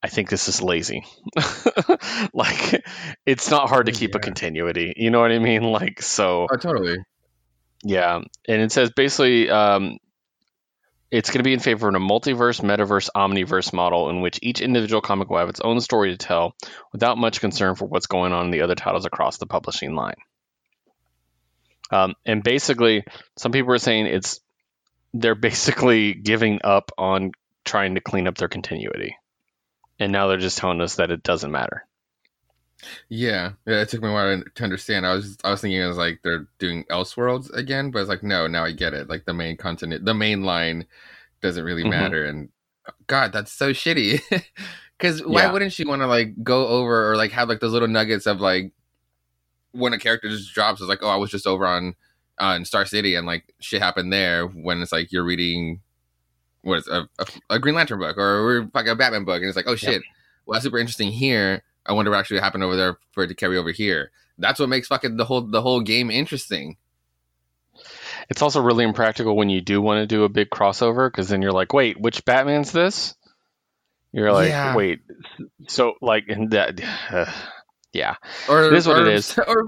I 0.03 0.09
think 0.09 0.29
this 0.29 0.49
is 0.49 0.61
lazy. 0.63 1.05
like 2.35 2.85
it's 3.25 3.51
not 3.51 3.69
hard 3.69 3.87
to 3.87 3.93
keep 3.93 4.15
a 4.15 4.19
continuity. 4.19 4.93
You 4.97 5.11
know 5.11 5.21
what 5.21 5.31
I 5.33 5.39
mean? 5.39 5.63
Like 5.63 6.03
so 6.03 6.47
Oh, 6.51 6.57
totally. 6.57 6.99
yeah, 7.85 8.21
and 8.49 8.63
it 8.63 8.73
says 8.73 8.91
basically 8.91 9.49
um, 9.49 9.99
it's 11.11 11.31
going 11.31 11.39
to 11.39 11.45
be 11.45 11.53
in 11.53 11.61
favor 11.61 11.89
of 11.89 11.95
a 11.95 11.99
multiverse, 11.99 12.61
metaverse, 12.63 13.11
omniverse 13.15 13.73
model 13.73 14.09
in 14.11 14.23
which 14.23 14.39
each 14.43 14.61
individual 14.61 15.03
comic 15.03 15.31
will 15.31 15.39
have 15.39 15.51
its 15.51 15.61
own 15.61 15.81
story 15.81 16.11
to 16.11 16.17
tell 16.17 16.57
without 16.93 17.19
much 17.19 17.41
concern 17.41 17.75
for 17.75 17.85
what's 17.85 18.07
going 18.07 18.33
on 18.33 18.47
in 18.47 18.51
the 18.51 18.63
other 18.63 18.75
titles 18.75 19.05
across 19.05 19.39
the 19.39 19.47
publishing 19.47 19.95
line. 19.95 20.15
Um, 21.91 22.15
and 22.25 22.43
basically, 22.43 23.05
some 23.37 23.53
people 23.53 23.73
are 23.75 23.79
saying 23.79 24.07
it's 24.07 24.41
they're 25.13 25.35
basically 25.35 26.15
giving 26.15 26.61
up 26.65 26.91
on 26.97 27.33
trying 27.65 27.95
to 27.97 28.01
clean 28.01 28.27
up 28.27 28.37
their 28.39 28.49
continuity, 28.49 29.15
and 30.03 30.13
now 30.13 30.27
they're 30.29 30.39
just 30.39 30.59
telling 30.59 30.81
us 30.81 30.97
that 30.97 31.11
it 31.11 31.23
doesn't 31.23 31.53
matter. 31.53 31.87
Yeah, 33.09 33.53
yeah. 33.67 33.83
It 33.83 33.89
took 33.89 34.03
me 34.03 34.09
a 34.09 34.13
while 34.13 34.43
to 34.43 34.65
understand. 34.65 35.07
I 35.07 35.15
was, 35.15 35.39
I 35.45 35.51
was 35.51 35.61
thinking 35.61 35.81
it 35.81 35.87
was 35.87 35.97
like 35.97 36.21
they're 36.25 36.49
doing 36.59 36.85
Elseworlds 36.91 37.53
again, 37.53 37.91
but 37.91 38.01
it's 38.01 38.09
like 38.09 38.23
no, 38.25 38.47
now 38.47 38.65
I 38.65 38.73
get 38.73 38.95
it. 38.95 39.09
Like 39.09 39.25
the 39.25 39.35
main 39.35 39.57
content, 39.57 40.05
the 40.05 40.15
main 40.15 40.43
line 40.43 40.87
doesn't 41.43 41.65
really 41.65 41.85
Mhm. 41.85 41.91
matter. 41.91 42.25
And 42.25 42.49
God, 43.07 43.33
that's 43.33 43.53
so 43.53 43.71
shitty. 43.73 44.21
Because 44.99 45.21
why 45.25 45.47
Yeah. 45.47 45.53
wouldn't 45.53 45.73
she 45.73 45.85
want 45.85 46.03
to 46.03 46.07
like 46.07 46.33
go 46.45 46.69
over 46.69 47.11
or 47.11 47.17
like 47.17 47.33
have 47.33 47.49
like 47.49 47.59
those 47.59 47.73
little 47.73 47.89
nuggets 47.89 48.25
of 48.27 48.41
like 48.41 48.73
when 49.73 49.93
a 49.93 49.99
character 49.99 50.29
just 50.29 50.55
drops, 50.55 50.81
it's 50.81 50.89
like, 50.89 51.03
oh, 51.03 51.09
I 51.09 51.17
was 51.17 51.31
just 51.31 51.47
over 51.47 51.67
on 51.67 51.95
on 52.39 52.65
Star 52.65 52.87
City 52.87 53.17
and 53.17 53.27
like 53.27 53.53
shit 53.61 53.83
happened 53.83 54.13
there. 54.13 54.47
When 54.47 54.81
it's 54.81 54.93
like 54.93 55.11
you're 55.11 55.25
reading 55.25 55.81
what 56.63 56.79
is 56.79 56.89
a, 56.89 57.09
a, 57.19 57.27
a 57.51 57.59
Green 57.59 57.75
Lantern 57.75 57.99
book 57.99 58.17
or 58.19 58.69
like 58.75 58.87
a 58.87 58.97
Batman 58.97 59.25
book, 59.25 59.37
and 59.37 59.47
it's 59.47 59.57
like, 59.57 59.69
oh 59.69 59.77
shit, 59.77 60.03
well 60.47 60.55
that's 60.55 60.65
super 60.65 60.79
interesting 60.79 61.11
here. 61.11 61.63
I 61.85 61.93
wonder 61.93 62.11
what 62.11 62.19
actually 62.21 62.41
happened 62.41 62.65
over 62.65 62.77
there 62.77 62.99
for 63.13 63.25
it 63.25 63.29
to 63.29 63.35
carry 63.35 63.59
over 63.59 63.73
here. 63.73 64.11
That's 64.39 64.61
what 64.61 64.69
makes 64.69 64.89
fucking 64.89 65.17
the 65.17 65.25
whole 65.25 65.43
the 65.43 65.63
whole 65.63 65.81
game 65.81 66.11
interesting. 66.11 66.77
It's 68.29 68.43
also 68.43 68.63
really 68.63 68.85
impractical 68.85 69.37
when 69.37 69.49
you 69.51 69.61
do 69.61 69.81
want 69.81 69.99
to 69.99 70.07
do 70.07 70.25
a 70.25 70.29
big 70.29 70.51
crossover 70.51 71.11
because 71.11 71.29
then 71.29 71.43
you're 71.43 71.53
like, 71.53 71.73
wait, 71.73 72.01
which 72.01 72.25
Batman's 72.25 72.73
this? 72.73 73.15
You're 74.13 74.33
like, 74.33 74.51
Yeah. 74.51 74.77
wait, 74.77 75.01
so 75.69 75.95
like, 76.01 76.25
and 76.29 76.51
that, 76.51 76.81
yeah, 77.93 78.17
Or 78.49 78.65
It 78.67 78.75
is 78.75 78.87
what 78.87 78.99
or, 78.99 79.07
it 79.07 79.15
is. 79.15 79.39
Or, 79.47 79.67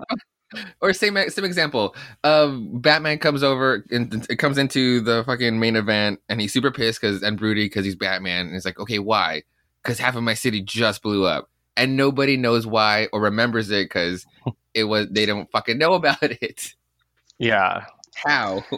or 0.80 0.92
same 0.92 1.16
same 1.28 1.44
example. 1.44 1.94
Um, 2.22 2.80
Batman 2.80 3.18
comes 3.18 3.42
over 3.42 3.84
and 3.90 4.26
it 4.28 4.36
comes 4.36 4.58
into 4.58 5.00
the 5.00 5.24
fucking 5.24 5.58
main 5.58 5.76
event, 5.76 6.20
and 6.28 6.40
he's 6.40 6.52
super 6.52 6.70
pissed 6.70 7.00
because 7.00 7.22
and 7.22 7.38
broody 7.38 7.66
because 7.66 7.84
he's 7.84 7.96
Batman, 7.96 8.46
and 8.46 8.54
he's 8.54 8.64
like, 8.64 8.78
okay, 8.78 8.98
why? 8.98 9.42
Because 9.82 9.98
half 9.98 10.16
of 10.16 10.22
my 10.22 10.34
city 10.34 10.62
just 10.62 11.02
blew 11.02 11.24
up, 11.26 11.50
and 11.76 11.96
nobody 11.96 12.36
knows 12.36 12.66
why 12.66 13.08
or 13.12 13.20
remembers 13.20 13.70
it 13.70 13.84
because 13.86 14.26
it 14.74 14.84
was 14.84 15.08
they 15.10 15.26
don't 15.26 15.50
fucking 15.50 15.78
know 15.78 15.94
about 15.94 16.22
it. 16.22 16.74
yeah. 17.38 17.86
How? 18.14 18.64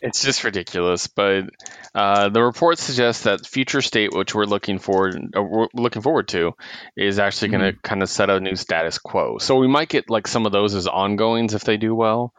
It's 0.00 0.22
just 0.22 0.44
ridiculous. 0.44 1.08
But 1.08 1.50
uh, 1.92 2.28
the 2.28 2.40
report 2.40 2.78
suggests 2.78 3.24
that 3.24 3.44
future 3.44 3.82
state, 3.82 4.14
which 4.14 4.32
we're 4.32 4.44
looking 4.44 4.78
forward, 4.78 5.32
uh, 5.36 5.42
we're 5.42 5.66
looking 5.74 6.02
forward 6.02 6.28
to, 6.28 6.54
is 6.96 7.18
actually 7.18 7.48
going 7.48 7.72
to 7.72 7.80
kind 7.80 8.04
of 8.04 8.08
set 8.08 8.30
a 8.30 8.38
new 8.38 8.54
status 8.54 8.98
quo. 8.98 9.38
So 9.38 9.56
we 9.56 9.66
might 9.66 9.88
get 9.88 10.08
like 10.08 10.28
some 10.28 10.46
of 10.46 10.52
those 10.52 10.76
as 10.76 10.86
ongoings 10.86 11.52
if 11.52 11.64
they 11.64 11.78
do 11.78 11.96
well. 11.96 12.32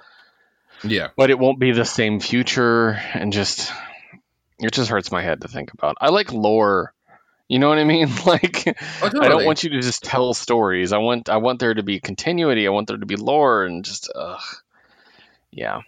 Yeah, 0.86 1.10
but 1.18 1.32
it 1.32 1.38
won't 1.38 1.60
be 1.60 1.74
the 1.74 1.84
same 1.84 2.22
future 2.22 2.91
and 3.13 3.34
just 3.34 3.74
it 4.60 4.72
just 4.74 4.89
hurts 4.89 5.12
my 5.12 5.22
head 5.22 5.41
to 5.41 5.48
think 5.48 5.74
about 5.74 5.96
i 6.01 6.10
like 6.10 6.32
lore 6.32 6.94
you 7.48 7.60
know 7.60 7.70
what 7.70 7.79
i 7.79 7.84
mean 7.84 8.10
like 8.25 8.63
oh, 8.68 9.22
i 9.22 9.27
don't 9.27 9.46
want 9.46 9.63
you 9.63 9.72
to 9.72 9.82
just 9.82 10.03
tell 10.03 10.34
stories 10.34 10.94
i 10.94 10.98
want 10.98 11.29
i 11.29 11.38
want 11.38 11.60
there 11.60 11.74
to 11.74 11.84
be 11.84 12.00
continuity 12.00 12.68
i 12.68 12.70
want 12.70 12.88
there 12.88 12.98
to 12.98 13.06
be 13.06 13.15
lore 13.15 13.63
and 13.63 13.86
just 13.86 14.12
ugh. 14.13 14.41
yeah 15.51 15.82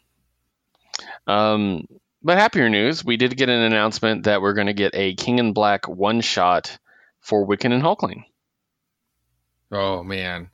um 1.28 1.86
but 2.24 2.38
happier 2.38 2.70
news 2.70 3.04
we 3.04 3.18
did 3.18 3.36
get 3.38 3.50
an 3.50 3.62
announcement 3.62 4.24
that 4.26 4.42
we're 4.42 4.54
going 4.54 4.68
to 4.68 4.74
get 4.74 4.92
a 4.94 5.14
king 5.16 5.40
and 5.40 5.54
black 5.56 5.88
one 5.88 6.22
shot 6.22 6.78
for 7.20 7.46
wiccan 7.48 7.72
and 7.74 7.84
hulkling 7.84 8.24
Oh 9.72 10.04
man, 10.04 10.50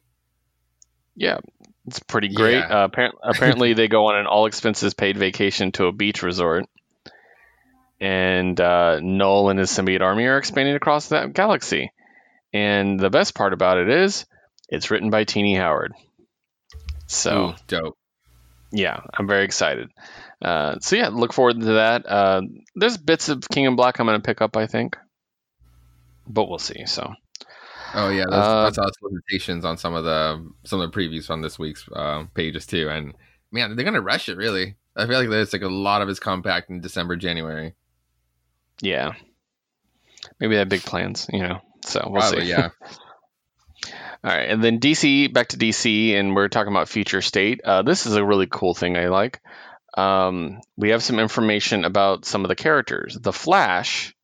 yeah 1.16 1.40
It's 1.88 2.00
pretty 2.00 2.28
great. 2.30 2.60
Yeah. 2.60 2.82
Uh, 2.82 2.86
apparently, 2.86 3.20
apparently 3.24 3.74
they 3.74 3.88
go 3.88 4.08
on 4.08 4.18
an 4.18 4.28
all 4.28 4.46
expenses 4.46 4.94
paid 4.94 5.18
vacation 5.18 5.72
to 5.74 5.88
a 5.88 5.92
beach 5.92 6.22
resort. 6.22 6.66
And 8.00 8.60
uh, 8.62 9.00
Knull 9.00 9.50
and 9.50 9.58
his 9.58 9.72
symbiote 9.72 10.02
army 10.02 10.26
are 10.26 10.38
expanding 10.38 10.76
across 10.76 11.08
that 11.10 11.34
galaxy. 11.34 11.92
And 12.54 13.00
the 13.00 13.10
best 13.10 13.34
part 13.34 13.54
about 13.54 13.80
it 13.80 13.90
is, 13.90 14.26
it's 14.70 14.92
written 14.92 15.10
by 15.10 15.24
Tini 15.24 15.56
Howard. 15.56 15.94
So 17.08 17.50
Ooh, 17.50 17.54
dope. 17.68 17.98
yeah, 18.72 19.00
I'm 19.18 19.26
very 19.26 19.46
excited. 19.46 19.90
Uh, 20.42 20.80
so 20.80 20.96
yeah, 20.96 21.10
look 21.10 21.34
forward 21.34 21.60
to 21.60 21.74
that. 21.74 22.06
Uh, 22.08 22.42
there's 22.76 22.98
bits 22.98 23.30
of 23.30 23.44
King 23.50 23.68
and 23.68 23.78
Black 23.78 24.00
I'm 24.00 24.06
going 24.06 24.20
to 24.22 24.26
pick 24.26 24.42
up, 24.42 24.56
I 24.56 24.68
think, 24.68 24.96
but 26.28 26.48
we'll 26.48 26.60
see. 26.60 26.86
So 26.86 27.14
Oh 27.94 28.10
yeah, 28.10 28.26
there's, 28.30 28.46
Uh, 28.46 28.68
I 28.68 28.72
saw 28.72 28.90
solicitations 29.00 29.66
on 29.66 29.78
some 29.78 29.96
of 29.96 30.04
the 30.04 30.52
some 30.66 30.82
of 30.82 30.92
the 30.92 30.98
previews 30.98 31.30
on 31.30 31.42
this 31.42 31.58
week's 31.58 31.88
uh, 31.94 32.26
pages 32.34 32.66
too, 32.66 32.90
and 32.90 33.14
man, 33.52 33.76
they're 33.76 33.86
gonna 33.86 34.02
rush 34.02 34.30
it. 34.30 34.38
Really, 34.38 34.76
I 34.96 35.08
feel 35.08 35.20
like 35.20 35.30
there's 35.30 35.54
like 35.54 35.62
a 35.62 35.70
lot 35.70 36.02
of 36.02 36.08
his 36.08 36.20
compact 36.20 36.70
in 36.70 36.82
December, 36.82 37.16
January. 37.16 37.76
yeah, 38.82 39.14
maybe 40.40 40.56
they 40.56 40.60
have 40.60 40.70
big 40.70 40.84
plans, 40.84 41.28
you 41.32 41.40
know. 41.40 41.62
So 41.86 42.02
we'll 42.12 42.22
Probably, 42.22 42.42
see. 42.42 42.50
yeah. 42.50 42.70
All 44.24 44.32
right, 44.32 44.50
and 44.50 44.64
then 44.64 44.80
DC, 44.80 45.32
back 45.32 45.50
to 45.50 45.58
DC, 45.58 46.14
and 46.16 46.36
we're 46.36 46.50
talking 46.50 46.74
about 46.74 46.90
future 46.90 47.22
state. 47.22 47.62
Uh, 47.64 47.84
this 47.84 48.06
is 48.06 48.16
a 48.16 48.26
really 48.26 48.48
cool 48.48 48.74
thing 48.74 48.98
I 48.98 49.08
like. 49.08 49.42
Um, 49.98 50.62
we 50.78 50.90
have 50.90 51.04
some 51.04 51.20
information 51.20 51.84
about 51.84 52.24
some 52.26 52.46
of 52.46 52.50
the 52.50 52.56
characters. 52.56 53.18
The 53.20 53.34
Flash 53.34 54.16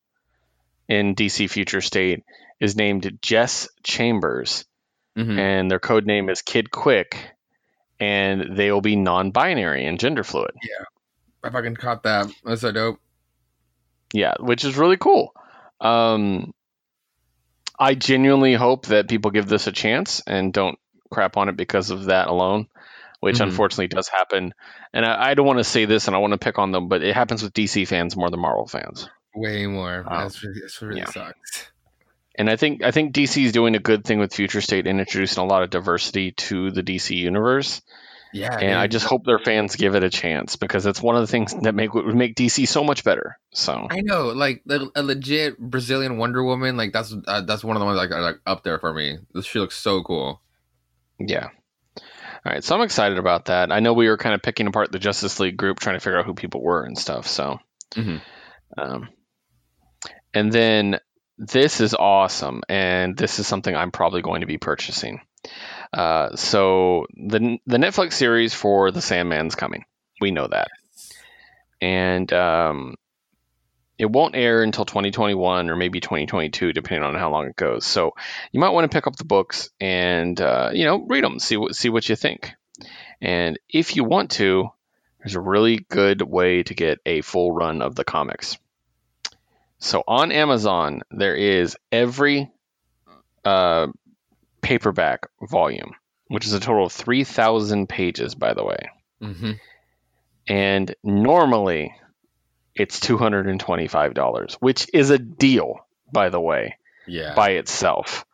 in 0.88 1.16
DC 1.16 1.50
Future 1.50 1.82
State 1.82 2.24
is 2.60 2.76
named 2.76 3.18
Jess 3.22 3.68
Chambers, 3.84 4.66
Mhm. 5.18 5.38
and 5.40 5.72
their 5.72 5.80
code 5.80 6.06
name 6.06 6.30
is 6.30 6.42
Kid 6.44 6.70
Quick, 6.72 7.18
and 8.00 8.56
they 8.56 8.72
will 8.72 8.82
be 8.82 8.96
non-binary 8.96 9.86
and 9.86 10.00
gender 10.00 10.24
fluid. 10.24 10.52
Yeah, 10.62 10.86
I 11.44 11.50
fucking 11.50 11.76
caught 11.76 12.04
that. 12.04 12.28
That's 12.46 12.62
so 12.62 12.72
dope. 12.72 13.00
Yeah, 14.14 14.36
which 14.40 14.64
is 14.64 14.78
really 14.78 14.98
cool. 14.98 15.34
Um, 15.82 16.54
I 17.80 17.96
genuinely 17.96 18.54
hope 18.54 18.86
that 18.88 19.10
people 19.10 19.32
give 19.32 19.48
this 19.48 19.66
a 19.66 19.72
chance 19.72 20.22
and 20.28 20.54
don't 20.54 20.78
crap 21.10 21.36
on 21.38 21.50
it 21.50 21.58
because 21.58 21.90
of 21.90 22.06
that 22.06 22.28
alone, 22.28 22.68
which 23.24 23.38
Mhm. 23.38 23.46
unfortunately 23.46 23.88
does 23.88 24.08
happen. 24.08 24.54
And 24.94 25.06
I, 25.06 25.32
I 25.32 25.34
don't 25.34 25.46
want 25.48 25.60
to 25.60 25.64
say 25.64 25.86
this 25.86 26.08
and 26.08 26.16
I 26.16 26.20
want 26.20 26.34
to 26.34 26.38
pick 26.38 26.60
on 26.60 26.72
them, 26.72 26.88
but 26.90 27.02
it 27.04 27.16
happens 27.16 27.42
with 27.42 27.54
DC 27.54 27.88
fans 27.88 28.16
more 28.16 28.30
than 28.30 28.40
Marvel 28.40 28.68
fans. 28.68 29.10
Way 29.36 29.66
more. 29.66 30.06
Wow. 30.08 30.24
That's 30.24 30.44
really, 30.44 30.60
that's 30.62 30.82
really 30.82 31.00
Yeah. 31.00 31.10
sucks. 31.10 31.68
And 32.36 32.50
I 32.50 32.56
think 32.56 32.84
I 32.84 32.92
think 32.92 33.14
DC 33.14 33.44
is 33.46 33.52
doing 33.52 33.76
a 33.76 33.80
good 33.80 34.04
thing 34.04 34.20
with 34.20 34.34
Future 34.34 34.62
State 34.62 34.88
and 34.88 35.00
introducing 35.00 35.44
a 35.44 35.46
lot 35.48 35.62
of 35.64 35.70
diversity 35.70 36.32
to 36.32 36.72
the 36.72 36.82
DC 36.84 37.16
universe. 37.16 37.82
Yeah, 38.36 38.58
And 38.58 38.74
I 38.74 38.88
just 38.88 39.06
hope 39.06 39.26
their 39.26 39.38
fans 39.38 39.76
give 39.76 39.94
it 39.94 40.04
a 40.04 40.10
chance 40.10 40.56
because 40.56 40.88
it's 40.88 41.00
one 41.00 41.16
of 41.16 41.22
the 41.22 41.28
things 41.28 41.54
that 41.62 41.76
make 41.76 41.94
would 41.94 42.16
make 42.16 42.34
DC 42.36 42.68
so 42.68 42.84
much 42.84 43.04
better. 43.04 43.38
So 43.54 43.88
I 43.92 44.02
know, 44.02 44.30
like 44.30 44.64
a 44.96 45.04
legit 45.04 45.60
Brazilian 45.60 46.18
Wonder 46.18 46.44
Woman. 46.44 46.76
Like 46.76 46.94
that's 46.94 47.14
uh, 47.28 47.42
that's 47.42 47.64
one 47.64 47.78
of 47.78 47.80
the 47.82 47.86
ones 47.86 47.98
like 47.98 48.10
like 48.10 48.40
up 48.48 48.64
there 48.64 48.80
for 48.80 48.92
me. 48.92 49.20
She 49.44 49.60
looks 49.60 49.78
so 49.78 50.02
cool. 50.02 50.42
Yeah. 51.20 51.50
All 52.46 52.52
right, 52.52 52.64
so 52.64 52.76
I'm 52.76 52.82
excited 52.82 53.18
about 53.18 53.46
that. 53.46 53.72
I 53.72 53.80
know 53.80 53.94
we 53.94 54.10
were 54.10 54.18
kind 54.18 54.36
of 54.36 54.42
picking 54.42 54.68
apart 54.68 54.92
the 54.92 55.00
Justice 55.00 55.40
League 55.40 55.56
group, 55.56 55.80
trying 55.80 55.96
to 55.96 56.02
figure 56.02 56.20
out 56.20 56.26
who 56.26 56.34
people 56.34 56.62
were 56.62 56.84
and 56.84 56.98
stuff. 56.98 57.28
So, 57.28 57.60
Mhm. 57.96 58.22
um, 58.78 59.10
and 60.34 60.52
then 60.52 61.00
this 61.38 61.80
is 61.80 61.94
awesome, 61.94 62.62
and 62.68 63.16
this 63.16 63.40
is 63.40 63.48
something 63.48 63.74
I'm 63.74 63.92
probably 63.92 64.22
going 64.22 64.42
to 64.42 64.48
be 64.48 64.58
purchasing. 64.58 65.22
Uh, 65.94 66.36
so 66.36 67.06
the 67.16 67.60
the 67.66 67.78
Netflix 67.78 68.14
series 68.14 68.54
for 68.54 68.92
the 68.92 69.02
Sandman's 69.02 69.56
coming. 69.56 69.86
We 70.20 70.32
know 70.32 70.48
that, 70.48 70.70
and 71.82 72.32
um, 72.34 72.96
it 74.04 74.12
won't 74.12 74.36
air 74.36 74.62
until 74.64 74.84
2021 74.84 75.70
or 75.70 75.78
maybe 75.78 76.02
2022, 76.02 76.74
depending 76.74 77.04
on 77.04 77.16
how 77.16 77.32
long 77.32 77.48
it 77.48 77.56
goes. 77.56 77.86
So 77.86 78.12
you 78.52 78.60
might 78.60 78.72
want 78.72 78.84
to 78.84 78.94
pick 78.94 79.08
up 79.08 79.16
the 79.16 79.24
books 79.24 79.70
and 79.80 80.40
uh, 80.42 80.72
you 80.74 80.84
know 80.84 81.06
read 81.08 81.24
them, 81.24 81.40
see 81.40 81.56
what 81.56 81.74
see 81.74 81.88
what 81.88 82.10
you 82.10 82.18
think. 82.18 82.52
And 83.22 83.58
if 83.70 83.96
you 83.96 84.04
want 84.04 84.32
to, 84.32 84.70
there's 85.20 85.36
a 85.36 85.40
really 85.40 85.86
good 85.90 86.22
way 86.22 86.64
to 86.64 86.74
get 86.74 87.00
a 87.06 87.22
full 87.22 87.54
run 87.54 87.82
of 87.82 87.96
the 87.96 88.04
comics. 88.04 88.58
So 89.80 90.04
on 90.06 90.34
Amazon, 90.34 91.04
there 91.10 91.36
is 91.36 91.78
every 91.90 92.52
uh, 93.46 93.88
paperback 94.62 95.30
volume, 95.50 95.94
which 96.28 96.46
is 96.46 96.52
a 96.52 96.60
total 96.60 96.88
of 96.88 96.92
3,000 96.92 97.88
pages, 97.88 98.36
by 98.36 98.54
the 98.54 98.66
way. 98.66 98.90
Mm-hmm. 99.22 99.52
And 100.48 100.94
normally 101.06 101.96
it's 102.76 103.00
$225, 103.00 104.54
which 104.56 104.88
is 104.94 105.10
a 105.10 105.20
deal, 105.20 105.86
by 106.12 106.30
the 106.30 106.40
way 106.42 106.78
Yeah. 107.08 107.34
by 107.36 107.52
itself. 107.52 108.26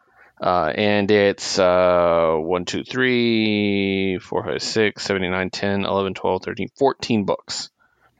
Uh, 0.42 0.72
and 0.74 1.12
it's 1.12 1.60
uh, 1.60 2.36
1, 2.38 2.64
2, 2.66 2.84
3, 2.86 4.20
4, 4.20 4.44
5, 4.46 4.62
6, 4.62 5.04
7, 5.04 5.32
9, 5.32 5.50
10, 5.50 5.84
11, 5.86 6.14
12, 6.14 6.44
13, 6.44 6.70
14 6.78 7.26
books. 7.26 7.70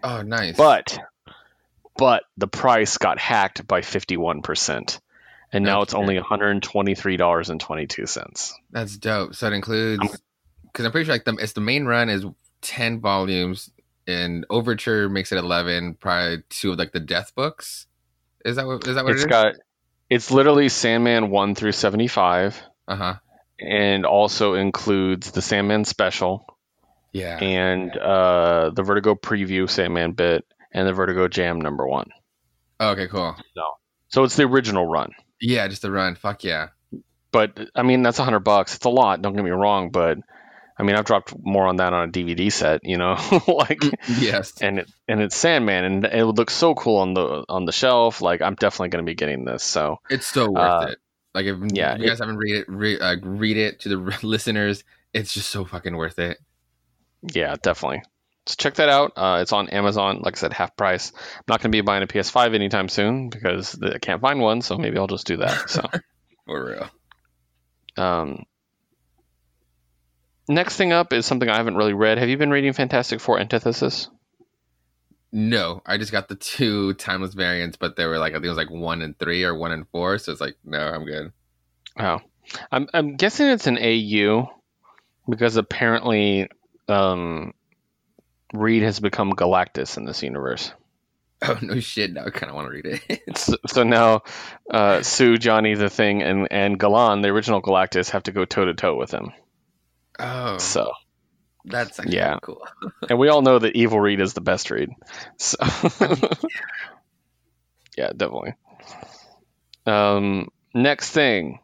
oh, 0.04 0.22
nice. 0.22 0.58
But 0.58 1.00
but 1.98 2.24
the 2.38 2.48
price 2.48 2.98
got 2.98 3.20
hacked 3.20 3.66
by 3.68 3.82
51%. 3.82 5.00
And 5.52 5.66
now 5.66 5.80
That's 5.80 5.94
it's 5.94 5.96
only 5.96 6.18
$123.22. 6.18 8.54
that's 8.72 8.98
dope. 8.98 9.36
So 9.36 9.48
it 9.48 9.54
includes 9.54 10.18
because 10.64 10.86
I'm 10.86 10.92
pretty 10.92 11.06
sure 11.06 11.16
like 11.16 11.26
the 11.26 11.36
it's 11.36 11.54
the 11.54 11.62
main 11.62 11.86
run 11.86 12.10
is 12.10 12.26
ten 12.62 13.00
volumes, 13.00 13.72
and 14.10 14.46
Overture 14.50 15.08
makes 15.10 15.32
it 15.32 15.38
eleven. 15.38 15.94
Probably 15.96 16.44
two 16.50 16.72
of 16.72 16.80
like 16.80 16.92
the 16.92 17.00
Death 17.00 17.34
books. 17.36 17.88
Is 18.46 18.56
that 18.56 18.66
what 18.66 18.88
is 18.88 18.96
that 18.96 19.04
what 19.04 19.14
It's 19.14 19.22
it 19.24 19.26
is? 19.28 19.30
got 19.30 19.54
it's 20.10 20.32
literally 20.32 20.70
Sandman 20.70 21.30
1 21.30 21.54
through 21.56 21.72
75 21.74 22.60
Uh 22.88 22.96
huh. 22.96 23.16
and 23.60 24.06
also 24.08 24.56
includes 24.56 25.30
the 25.32 25.42
Sandman 25.42 25.86
special 25.86 26.46
Yeah. 27.12 27.38
and 27.38 27.96
uh, 27.96 28.72
the 28.74 28.82
Vertigo 28.82 29.14
preview 29.14 29.70
Sandman 29.70 30.14
bit 30.14 30.46
and 30.72 30.88
the 30.88 30.94
Vertigo 30.94 31.28
Jam 31.28 31.62
number 31.62 31.88
1. 31.88 32.10
Oh, 32.80 32.90
okay. 32.92 33.08
Cool. 33.08 33.36
So 34.08 34.24
it's 34.24 34.36
the 34.36 34.44
original 34.46 34.86
run. 34.88 35.12
Yeah, 35.40 35.68
just 35.68 35.84
the 35.84 35.92
run. 35.92 36.16
Fuck 36.16 36.44
yeah. 36.44 36.70
But 37.32 37.60
I 37.76 37.84
mean, 37.84 38.02
that's 38.02 38.18
a 38.18 38.24
hundred 38.24 38.40
bucks. 38.40 38.76
It's 38.76 38.86
a 38.86 38.90
lot. 38.90 39.22
Don't 39.22 39.36
get 39.36 39.44
me 39.44 39.52
wrong, 39.52 39.92
but 39.92 40.18
I 40.80 40.84
mean, 40.84 40.96
I've 40.96 41.04
dropped 41.06 41.34
more 41.38 41.68
on 41.68 41.76
that 41.78 41.92
on 41.94 42.08
a 42.08 42.12
DVD 42.12 42.50
set, 42.52 42.82
you 42.84 42.98
know, 42.98 43.18
like, 43.48 43.84
Yes. 44.08 44.54
and 44.62 44.80
it 44.80 44.90
and 45.08 45.22
it's 45.22 45.36
Sandman, 45.36 45.84
and 45.84 46.06
it 46.06 46.24
would 46.26 46.38
look 46.38 46.50
so 46.50 46.74
cool 46.74 46.98
on 46.98 47.14
the 47.14 47.44
on 47.50 47.66
the 47.66 47.72
shelf. 47.74 48.22
Like, 48.22 48.42
I'm 48.42 48.56
definitely 48.56 48.90
going 48.90 49.06
to 49.06 49.10
be 49.10 49.16
getting 49.16 49.44
this. 49.46 49.64
So 49.64 49.98
It's 50.10 50.26
so 50.28 50.50
worth 50.52 50.84
Uh, 50.84 50.88
it. 50.92 50.98
Like 51.34 51.46
if 51.46 51.58
yeah, 51.74 51.96
you 51.98 52.08
guys 52.08 52.20
haven't 52.20 52.38
read 52.38 52.56
it, 52.56 52.66
re, 52.70 53.00
uh, 53.00 53.18
read 53.22 53.58
it 53.58 53.82
to 53.82 53.90
the 53.90 53.98
listeners. 54.26 54.84
It's 55.14 55.34
just 55.34 55.50
so 55.50 55.66
fucking 55.66 55.96
worth 55.96 56.18
it. 56.18 56.38
yeah, 57.22 57.56
definitely. 57.62 58.02
So 58.46 58.56
check 58.58 58.76
that 58.76 58.90
out. 58.90 59.12
Uh, 59.16 59.40
it's 59.42 59.54
on 59.54 59.70
Amazon. 59.70 60.22
Like 60.24 60.36
I 60.38 60.40
said, 60.40 60.54
half 60.54 60.76
price. 60.76 61.12
I'm 61.14 61.44
not 61.48 61.60
going 61.62 61.72
to 61.72 61.76
be 61.76 61.82
buying 61.82 62.02
a 62.04 62.08
PS5 62.08 62.56
anytime 62.56 62.88
soon 62.90 63.30
because 63.30 63.78
I 63.84 64.00
can't 64.00 64.22
find 64.22 64.40
one. 64.40 64.62
So 64.62 64.78
maybe 64.78 64.98
I'll 64.98 65.06
just 65.08 65.28
do 65.28 65.38
that. 65.38 65.70
So. 65.70 65.86
For 66.48 66.66
real. 66.66 66.90
Um, 67.98 68.44
next 70.50 70.76
thing 70.76 70.92
up 70.92 71.14
is 71.14 71.26
something 71.26 71.48
I 71.48 71.56
haven't 71.56 71.78
really 71.78 71.94
read. 71.94 72.18
Have 72.18 72.28
you 72.28 72.38
been 72.38 72.50
reading 72.50 72.74
Fantastic 72.74 73.22
Four 73.22 73.40
Antithesis? 73.40 74.10
No, 75.32 75.82
I 75.86 75.98
just 75.98 76.12
got 76.12 76.28
the 76.28 76.36
two 76.36 76.94
timeless 76.96 77.36
variants, 77.36 77.78
but 77.78 77.96
they 77.96 78.06
were 78.06 78.18
like 78.18 78.32
I 78.32 78.36
think 78.36 78.46
it 78.46 78.50
was 78.50 78.58
like 78.58 78.72
one 78.72 79.02
and 79.02 79.18
three 79.18 79.44
or 79.44 79.56
one 79.56 79.72
and 79.72 79.88
four. 79.90 80.18
So 80.18 80.32
it's 80.32 80.42
like 80.42 80.58
no, 80.66 80.80
I'm 80.80 81.06
good. 81.06 81.32
Oh, 81.98 82.20
I'm 82.72 82.90
I'm 82.94 83.16
guessing 83.16 83.48
it's 83.48 83.68
an 83.68 83.78
AU 83.78 84.50
because 85.30 85.56
apparently 85.56 86.50
um, 86.88 87.54
Reed 88.54 88.82
has 88.82 89.00
become 89.00 89.34
Galactus 89.34 89.98
in 89.98 90.06
this 90.06 90.24
universe. 90.24 90.74
Oh 91.44 91.58
no 91.62 91.80
shit! 91.80 92.12
Now 92.12 92.26
I 92.26 92.32
kind 92.32 92.50
of 92.50 92.56
want 92.56 92.68
to 92.68 92.72
read 92.72 92.86
it. 92.86 93.22
So, 93.38 93.56
so 93.68 93.84
now 93.84 94.24
uh, 94.72 95.04
Sue, 95.04 95.38
Johnny, 95.38 95.76
the 95.76 95.90
Thing, 95.90 96.24
and 96.24 96.48
and 96.52 96.80
Galan, 96.80 97.22
the 97.22 97.30
original 97.30 97.62
Galactus, 97.62 98.10
have 98.10 98.24
to 98.24 98.32
go 98.32 98.46
toe 98.46 98.66
to 98.66 98.74
toe 98.74 98.96
with 98.96 99.12
him. 99.12 99.32
Oh, 100.20 100.58
So, 100.58 100.92
that's 101.66 102.00
yeah. 102.06 102.38
cool. 102.42 102.66
and 103.10 103.18
we 103.20 103.30
all 103.30 103.42
know 103.42 103.60
that 103.60 103.76
Evil 103.76 104.00
Reed 104.00 104.22
is 104.22 104.34
the 104.34 104.42
best 104.42 104.72
read. 104.72 104.90
So, 105.38 105.58
yeah, 107.98 108.10
definitely. 108.16 108.54
Um, 109.86 110.50
next 110.74 111.12
thing, 111.12 111.60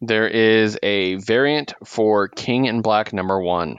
there 0.00 0.28
is 0.28 0.78
a 0.82 1.16
variant 1.16 1.74
for 1.84 2.28
King 2.28 2.68
and 2.68 2.82
Black 2.82 3.12
number 3.12 3.40
one, 3.40 3.78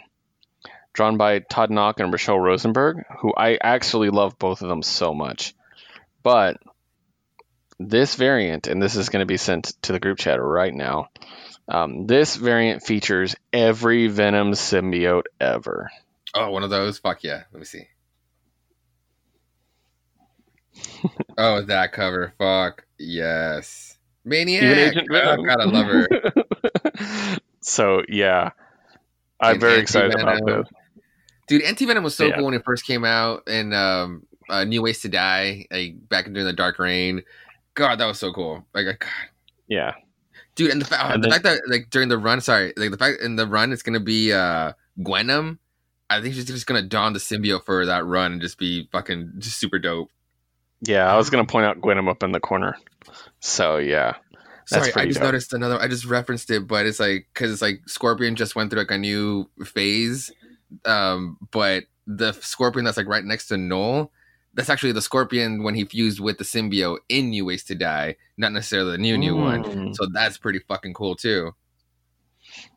drawn 0.93 1.17
by 1.17 1.39
Todd 1.39 1.69
Nauck 1.69 2.00
and 2.00 2.12
Rochelle 2.12 2.39
Rosenberg, 2.39 3.03
who 3.19 3.33
I 3.36 3.57
actually 3.62 4.10
love 4.10 4.38
both 4.39 4.62
of 4.62 4.69
them 4.69 4.81
so 4.83 5.13
much. 5.13 5.53
But 6.24 6.57
this 7.79 8.15
variant, 8.15 8.67
and 8.67 8.81
this 8.81 8.95
is 8.95 9.10
going 9.10 9.22
to 9.22 9.25
be 9.25 9.38
sent 9.38 9.74
to 9.83 9.91
the 9.91 10.00
group 10.00 10.17
chat 10.17 10.41
right 10.41 10.74
now, 10.74 11.10
Um, 11.67 12.08
this 12.08 12.36
variant 12.36 12.84
features 12.84 13.36
every 13.53 14.08
Venom 14.08 14.51
symbiote 14.51 15.24
ever. 15.39 15.89
Oh, 16.36 16.50
one 16.51 16.63
of 16.63 16.70
those. 16.70 17.00
Fuck 17.00 17.24
yeah. 17.24 17.43
Let 17.51 17.60
me 17.60 17.65
see. 17.65 17.88
oh, 21.38 21.62
that 21.63 21.91
cover. 21.93 22.34
Fuck 22.38 22.86
yes. 22.98 23.98
Maniac. 24.25 24.63
Even 24.63 24.77
Agent 24.77 25.08
Oh, 25.12 25.13
Venom. 25.13 25.46
God, 25.46 25.60
I 25.62 25.65
love 25.65 25.86
her. 25.88 27.38
so 27.62 28.03
yeah, 28.08 28.51
I'm 29.39 29.53
And 29.53 29.62
very 29.62 29.79
excited 29.79 30.20
about 30.20 30.46
this. 30.46 30.67
Dude, 31.48 31.63
Anti 31.63 31.86
Venom 31.86 32.03
was 32.03 32.15
so 32.15 32.27
Yeah. 32.27 32.36
cool 32.38 32.46
when 32.46 32.53
it 32.53 32.63
first 32.65 32.86
came 32.86 33.03
out, 33.03 33.43
and 33.48 33.74
um, 33.74 34.25
uh, 34.50 34.63
New 34.63 34.82
Ways 34.82 35.01
to 35.01 35.10
Die, 35.10 35.65
like 35.72 36.08
back 36.10 36.25
during 36.25 36.46
the 36.46 36.53
Dark 36.53 36.79
Reign. 36.79 37.24
God, 37.75 38.00
that 38.00 38.05
was 38.05 38.20
so 38.20 38.32
cool. 38.32 38.65
Like, 38.74 38.86
God, 38.86 39.10
Yeah, 39.67 39.93
dude, 40.55 40.72
and 40.72 40.81
the, 40.81 40.86
fa- 40.86 41.12
And 41.13 41.24
the 41.24 41.29
then- 41.29 41.41
fact 41.41 41.43
that 41.43 41.62
like 41.69 41.89
during 41.89 42.10
the 42.10 42.17
run, 42.17 42.41
sorry, 42.41 42.74
like 42.77 42.91
the 42.91 42.98
fact 42.98 43.22
in 43.22 43.36
the 43.36 43.48
run 43.48 43.72
it's 43.72 43.83
gonna 43.83 44.00
be 44.00 44.31
uh 44.33 44.74
Gwenom. 45.00 45.57
I 46.10 46.22
think 46.22 46.36
she's 46.36 46.45
just 46.45 46.67
gonna 46.67 46.81
don 46.83 47.13
the 47.13 47.19
symbiote 47.19 47.65
for 47.65 47.86
that 47.86 48.05
run 48.05 48.33
and 48.33 48.41
just 48.41 48.57
be 48.57 48.88
fucking 48.91 49.33
just 49.39 49.57
super 49.60 49.79
dope. 49.79 50.10
yeah. 50.81 51.12
I 51.12 51.17
was 51.17 51.29
gonna 51.29 51.45
point 51.45 51.65
out 51.65 51.81
Gwenom 51.81 52.10
up 52.10 52.22
in 52.24 52.31
the 52.31 52.39
corner. 52.39 52.75
So 53.39 53.77
yeah, 53.77 54.15
Sorry, 54.65 54.91
I 54.95 55.05
just 55.05 55.19
dope. 55.19 55.27
noticed 55.27 55.53
another. 55.53 55.79
I 55.79 55.88
just 55.88 56.05
referenced 56.05 56.50
it, 56.51 56.67
but 56.67 56.86
it's 56.86 57.00
like 57.00 57.27
because 57.33 57.51
it's 57.51 57.62
like 57.62 57.81
Scorpion 57.88 58.36
just 58.36 58.55
went 58.55 58.69
through 58.69 58.79
like 58.81 58.91
a 58.91 58.98
new 58.98 59.50
phase, 59.65 60.31
um, 60.86 61.38
but 61.51 61.83
the 62.07 62.31
Scorpion 62.33 62.86
that's 62.86 62.98
like 62.98 63.07
right 63.07 63.24
next 63.24 63.48
to 63.48 63.57
Knull, 63.57 64.12
that's 64.53 64.69
actually 64.69 64.91
the 64.91 65.01
Scorpion 65.01 65.63
when 65.63 65.75
he 65.75 65.86
fused 65.86 66.19
with 66.19 66.38
the 66.38 66.43
symbiote 66.43 67.00
in 67.10 67.29
New 67.29 67.45
Ways 67.45 67.63
to 67.65 67.75
Die, 67.75 68.15
not 68.38 68.51
necessarily 68.51 68.91
the 68.91 68.98
new 68.98 69.17
new 69.17 69.36
one. 69.36 69.63
Mm. 69.63 69.95
So 69.95 70.07
that's 70.12 70.38
pretty 70.38 70.60
fucking 70.60 70.93
cool 70.93 71.15
too. 71.15 71.53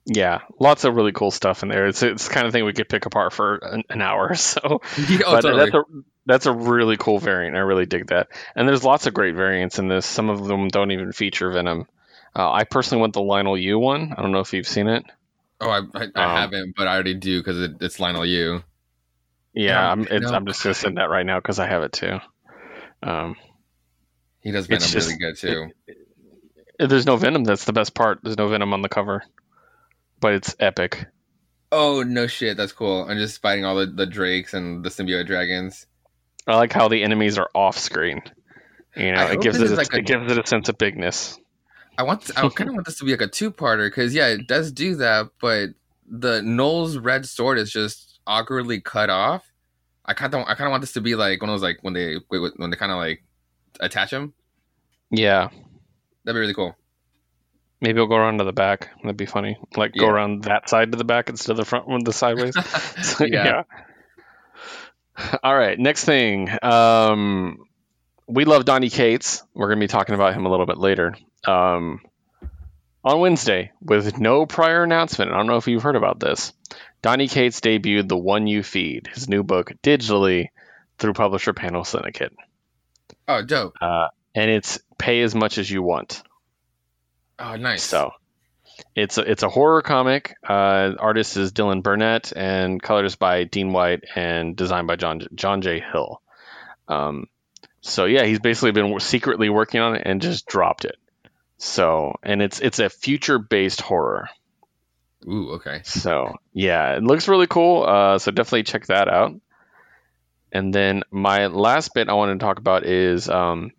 Yeah, 0.06 0.40
lots 0.60 0.84
of 0.84 0.94
really 0.94 1.12
cool 1.12 1.30
stuff 1.30 1.62
in 1.62 1.68
there. 1.68 1.86
It's 1.86 2.02
it's 2.02 2.28
the 2.28 2.34
kind 2.34 2.46
of 2.46 2.52
thing 2.52 2.64
we 2.64 2.72
could 2.72 2.88
pick 2.88 3.06
apart 3.06 3.32
for 3.32 3.56
an, 3.56 3.82
an 3.90 4.02
hour. 4.02 4.34
So, 4.36 4.60
oh, 4.64 4.80
but 4.98 5.40
totally. 5.40 5.56
that's 5.56 5.74
a 5.74 5.82
that's 6.26 6.46
a 6.46 6.52
really 6.52 6.96
cool 6.96 7.18
variant. 7.18 7.56
I 7.56 7.60
really 7.60 7.86
dig 7.86 8.08
that. 8.08 8.28
And 8.54 8.68
there's 8.68 8.84
lots 8.84 9.06
of 9.06 9.14
great 9.14 9.34
variants 9.34 9.78
in 9.78 9.88
this. 9.88 10.06
Some 10.06 10.30
of 10.30 10.44
them 10.44 10.68
don't 10.68 10.90
even 10.90 11.12
feature 11.12 11.50
Venom. 11.50 11.86
Uh, 12.34 12.50
I 12.50 12.64
personally 12.64 13.00
want 13.00 13.14
the 13.14 13.20
Leinil 13.20 13.60
Yu 13.60 13.78
one. 13.78 14.12
I 14.16 14.22
don't 14.22 14.32
know 14.32 14.40
if 14.40 14.52
you've 14.52 14.66
seen 14.66 14.88
it. 14.88 15.04
oh, 15.60 15.70
I, 15.70 15.78
I, 15.78 16.06
I 16.14 16.24
um, 16.24 16.36
haven't, 16.36 16.74
but 16.76 16.86
I 16.86 16.94
already 16.94 17.14
do 17.14 17.40
because 17.40 17.60
it, 17.60 17.76
it's 17.80 17.98
Leinil 17.98 18.28
Yu. 18.28 18.62
Yeah, 19.56 19.72
No, 19.74 19.88
I'm 19.88 20.00
it's, 20.02 20.30
no. 20.30 20.36
I'm 20.36 20.46
just 20.46 20.62
gonna 20.62 20.74
send 20.74 20.98
that 20.98 21.10
right 21.10 21.24
now 21.26 21.38
because 21.40 21.58
I 21.58 21.66
have 21.66 21.82
it 21.82 21.92
too. 21.92 22.18
Um, 23.02 23.36
He 24.40 24.52
does 24.52 24.66
Venom 24.66 24.82
It's 24.82 24.92
just- 24.92 25.08
really 25.08 25.18
good 25.18 25.36
too. 25.38 25.70
there's 26.78 27.06
no 27.06 27.16
Venom. 27.16 27.44
That's 27.44 27.64
the 27.64 27.72
best 27.72 27.94
part. 27.94 28.20
There's 28.22 28.36
no 28.38 28.48
Venom 28.48 28.72
on 28.74 28.82
the 28.82 28.88
cover, 28.88 29.22
but 30.20 30.34
it's 30.34 30.54
epic. 30.60 31.06
oh 31.72 32.02
no 32.02 32.26
shit, 32.26 32.56
that's 32.56 32.72
cool. 32.72 33.06
I'm 33.08 33.16
just 33.18 33.40
fighting 33.42 33.64
all 33.64 33.76
the, 33.76 33.86
the 33.86 34.06
drakes 34.06 34.54
and 34.54 34.84
the 34.84 34.90
symbiote 34.90 35.26
dragons. 35.26 35.86
I 36.46 36.56
like 36.56 36.72
how 36.72 36.88
the 36.88 37.02
enemies 37.02 37.38
are 37.38 37.50
off 37.54 37.76
screen. 37.78 38.22
You 38.94 39.12
know, 39.12 39.18
I 39.20 39.32
it 39.32 39.40
gives 39.40 39.58
this 39.58 39.70
it 39.70 39.72
is 39.72 39.72
a, 39.72 39.76
like 39.76 39.92
a- 39.94 39.96
it 39.98 40.06
gives 40.06 40.30
it 40.30 40.38
a 40.38 40.46
sense 40.46 40.68
of 40.68 40.78
bigness. 40.78 41.38
I 41.98 42.02
want. 42.02 42.30
I 42.36 42.48
kind 42.50 42.68
of 42.68 42.74
want 42.74 42.86
this 42.86 42.98
to 42.98 43.04
be 43.04 43.10
like 43.12 43.22
a 43.22 43.26
two-parter 43.28 43.86
because 43.88 44.14
yeah, 44.14 44.28
it 44.28 44.46
does 44.46 44.70
do 44.70 44.96
that, 44.96 45.30
but 45.40 45.70
the 46.08 46.40
Knull's 46.42 46.98
red 46.98 47.26
sword 47.26 47.58
is 47.58 47.72
just 47.72 48.05
awkwardly 48.26 48.80
cut 48.80 49.10
off. 49.10 49.50
I 50.04 50.14
kind 50.14 50.34
of. 50.34 50.42
I 50.42 50.54
kind 50.54 50.66
of 50.68 50.70
want 50.70 50.82
this 50.82 50.92
to 50.94 51.00
be 51.00 51.14
like 51.14 51.40
one 51.40 51.50
of 51.50 51.54
those 51.54 51.62
like 51.62 51.78
when 51.82 51.94
they 51.94 52.16
when 52.28 52.70
they 52.70 52.76
kind 52.76 52.92
of 52.92 52.98
like 52.98 53.22
attach 53.80 54.10
them. 54.10 54.34
Yeah, 55.10 55.48
That'd 56.24 56.36
be 56.36 56.40
really 56.40 56.54
cool. 56.54 56.74
maybe 57.80 57.98
we'll 58.00 58.08
go 58.08 58.16
around 58.16 58.38
to 58.38 58.44
the 58.44 58.52
back. 58.52 58.90
That'd 59.02 59.16
be 59.16 59.26
funny. 59.26 59.56
Like 59.76 59.94
go 59.94 60.08
around 60.08 60.44
that 60.44 60.68
side 60.68 60.92
to 60.92 60.98
the 60.98 61.04
back 61.04 61.28
instead 61.28 61.52
of 61.52 61.56
the 61.58 61.64
front 61.64 61.86
one, 61.88 62.02
the 62.04 62.12
sideways. 62.12 62.54
So, 63.04 63.24
Yeah. 63.30 63.62
yeah. 65.16 65.28
All 65.42 65.56
right. 65.56 65.78
Next 65.78 66.04
thing. 66.04 66.50
Um, 66.62 67.58
we 68.28 68.44
love 68.44 68.64
Donny 68.64 68.90
Cates. 68.90 69.42
We're 69.54 69.68
going 69.68 69.78
to 69.78 69.84
be 69.84 69.88
talking 69.88 70.14
about 70.14 70.34
him 70.34 70.46
a 70.46 70.50
little 70.50 70.66
bit 70.66 70.78
later. 70.78 71.14
Um, 71.46 72.00
on 73.04 73.20
Wednesday, 73.20 73.70
with 73.80 74.18
no 74.18 74.46
prior 74.46 74.82
announcement, 74.82 75.30
I 75.32 75.36
don't 75.36 75.46
know 75.46 75.56
if 75.56 75.68
you've 75.68 75.82
heard 75.82 75.96
about 75.96 76.18
this. 76.18 76.52
Donny 77.06 77.28
Cates 77.28 77.60
debuted 77.60 78.08
the 78.08 78.16
One 78.16 78.48
You 78.48 78.64
Feed, 78.64 79.06
his 79.14 79.28
new 79.28 79.44
book, 79.44 79.70
digitally 79.80 80.48
through 80.98 81.12
publisher 81.12 81.52
Panel 81.52 81.84
Syndicate, 81.84 82.32
Oh, 83.28 83.42
dope. 83.42 83.76
uh, 83.80 84.08
and 84.34 84.50
it's 84.50 84.80
pay 84.98 85.22
as 85.22 85.32
much 85.32 85.58
as 85.58 85.70
you 85.70 85.84
want. 85.84 86.24
Oh, 87.38 87.54
nice. 87.54 87.84
So 87.84 88.10
it's 88.96 89.18
a, 89.18 89.20
it's 89.20 89.44
a 89.44 89.48
horror 89.48 89.82
comic. 89.82 90.34
Uh, 90.42 90.94
artist 90.98 91.36
is 91.36 91.52
Dylan 91.52 91.84
Burnett 91.84 92.32
and 92.34 92.82
colorist 92.82 93.20
by 93.20 93.44
Dean 93.44 93.72
White 93.72 94.02
and 94.16 94.56
designed 94.56 94.88
by 94.88 94.96
John 94.96 95.20
John 95.32 95.62
J. 95.62 95.78
Hill. 95.78 96.20
Um, 96.88 97.28
so 97.82 98.06
yeah, 98.06 98.24
he's 98.24 98.40
basically 98.40 98.72
been 98.72 98.98
secretly 98.98 99.48
working 99.48 99.80
on 99.80 99.94
it 99.94 100.02
and 100.04 100.20
just 100.20 100.46
dropped 100.46 100.84
it. 100.84 100.96
So 101.58 102.16
and 102.24 102.42
it's 102.42 102.58
it's 102.58 102.80
a 102.80 102.88
future 102.88 103.38
based 103.38 103.80
horror. 103.80 104.28
Ooh, 105.28 105.52
okay. 105.52 105.80
So 105.84 106.34
yeah, 106.52 106.96
it 106.96 107.02
looks 107.02 107.28
really 107.28 107.46
cool. 107.46 107.84
Uh, 107.84 108.18
so 108.18 108.30
definitely 108.30 108.62
check 108.64 108.86
that 108.86 109.08
out. 109.08 109.34
And 110.52 110.72
then 110.72 111.02
my 111.10 111.48
last 111.48 111.92
bit 111.94 112.08
I 112.08 112.14
want 112.14 112.38
to 112.38 112.44
talk 112.44 112.58
about 112.58 112.86
is 112.86 113.28
um, 113.28 113.72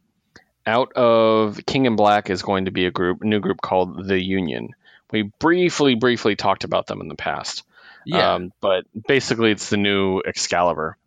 out 0.65 0.93
of 0.93 1.59
King 1.65 1.87
and 1.87 1.97
Black 1.97 2.29
is 2.29 2.41
going 2.41 2.65
to 2.65 2.71
be 2.71 2.85
a 2.85 2.91
group, 2.91 3.23
new 3.23 3.39
group 3.39 3.61
called 3.61 4.05
the 4.05 4.21
Union. 4.21 4.69
We 5.11 5.31
briefly, 5.39 5.95
briefly 5.95 6.35
talked 6.35 6.65
about 6.65 6.85
them 6.87 6.99
in 6.99 7.07
the 7.07 7.15
past. 7.15 7.63
Yeah. 8.05 8.35
Um, 8.35 8.53
but 8.61 8.85
basically, 9.07 9.51
it's 9.51 9.69
the 9.69 9.77
new 9.77 10.21
Excalibur, 10.25 10.97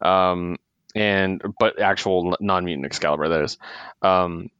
um, 0.00 0.56
and 0.94 1.42
but 1.58 1.80
actual 1.80 2.36
non-mutant 2.40 2.86
Excalibur 2.86 3.28
that 3.28 3.42
is. 3.42 3.58
Um, 4.02 4.50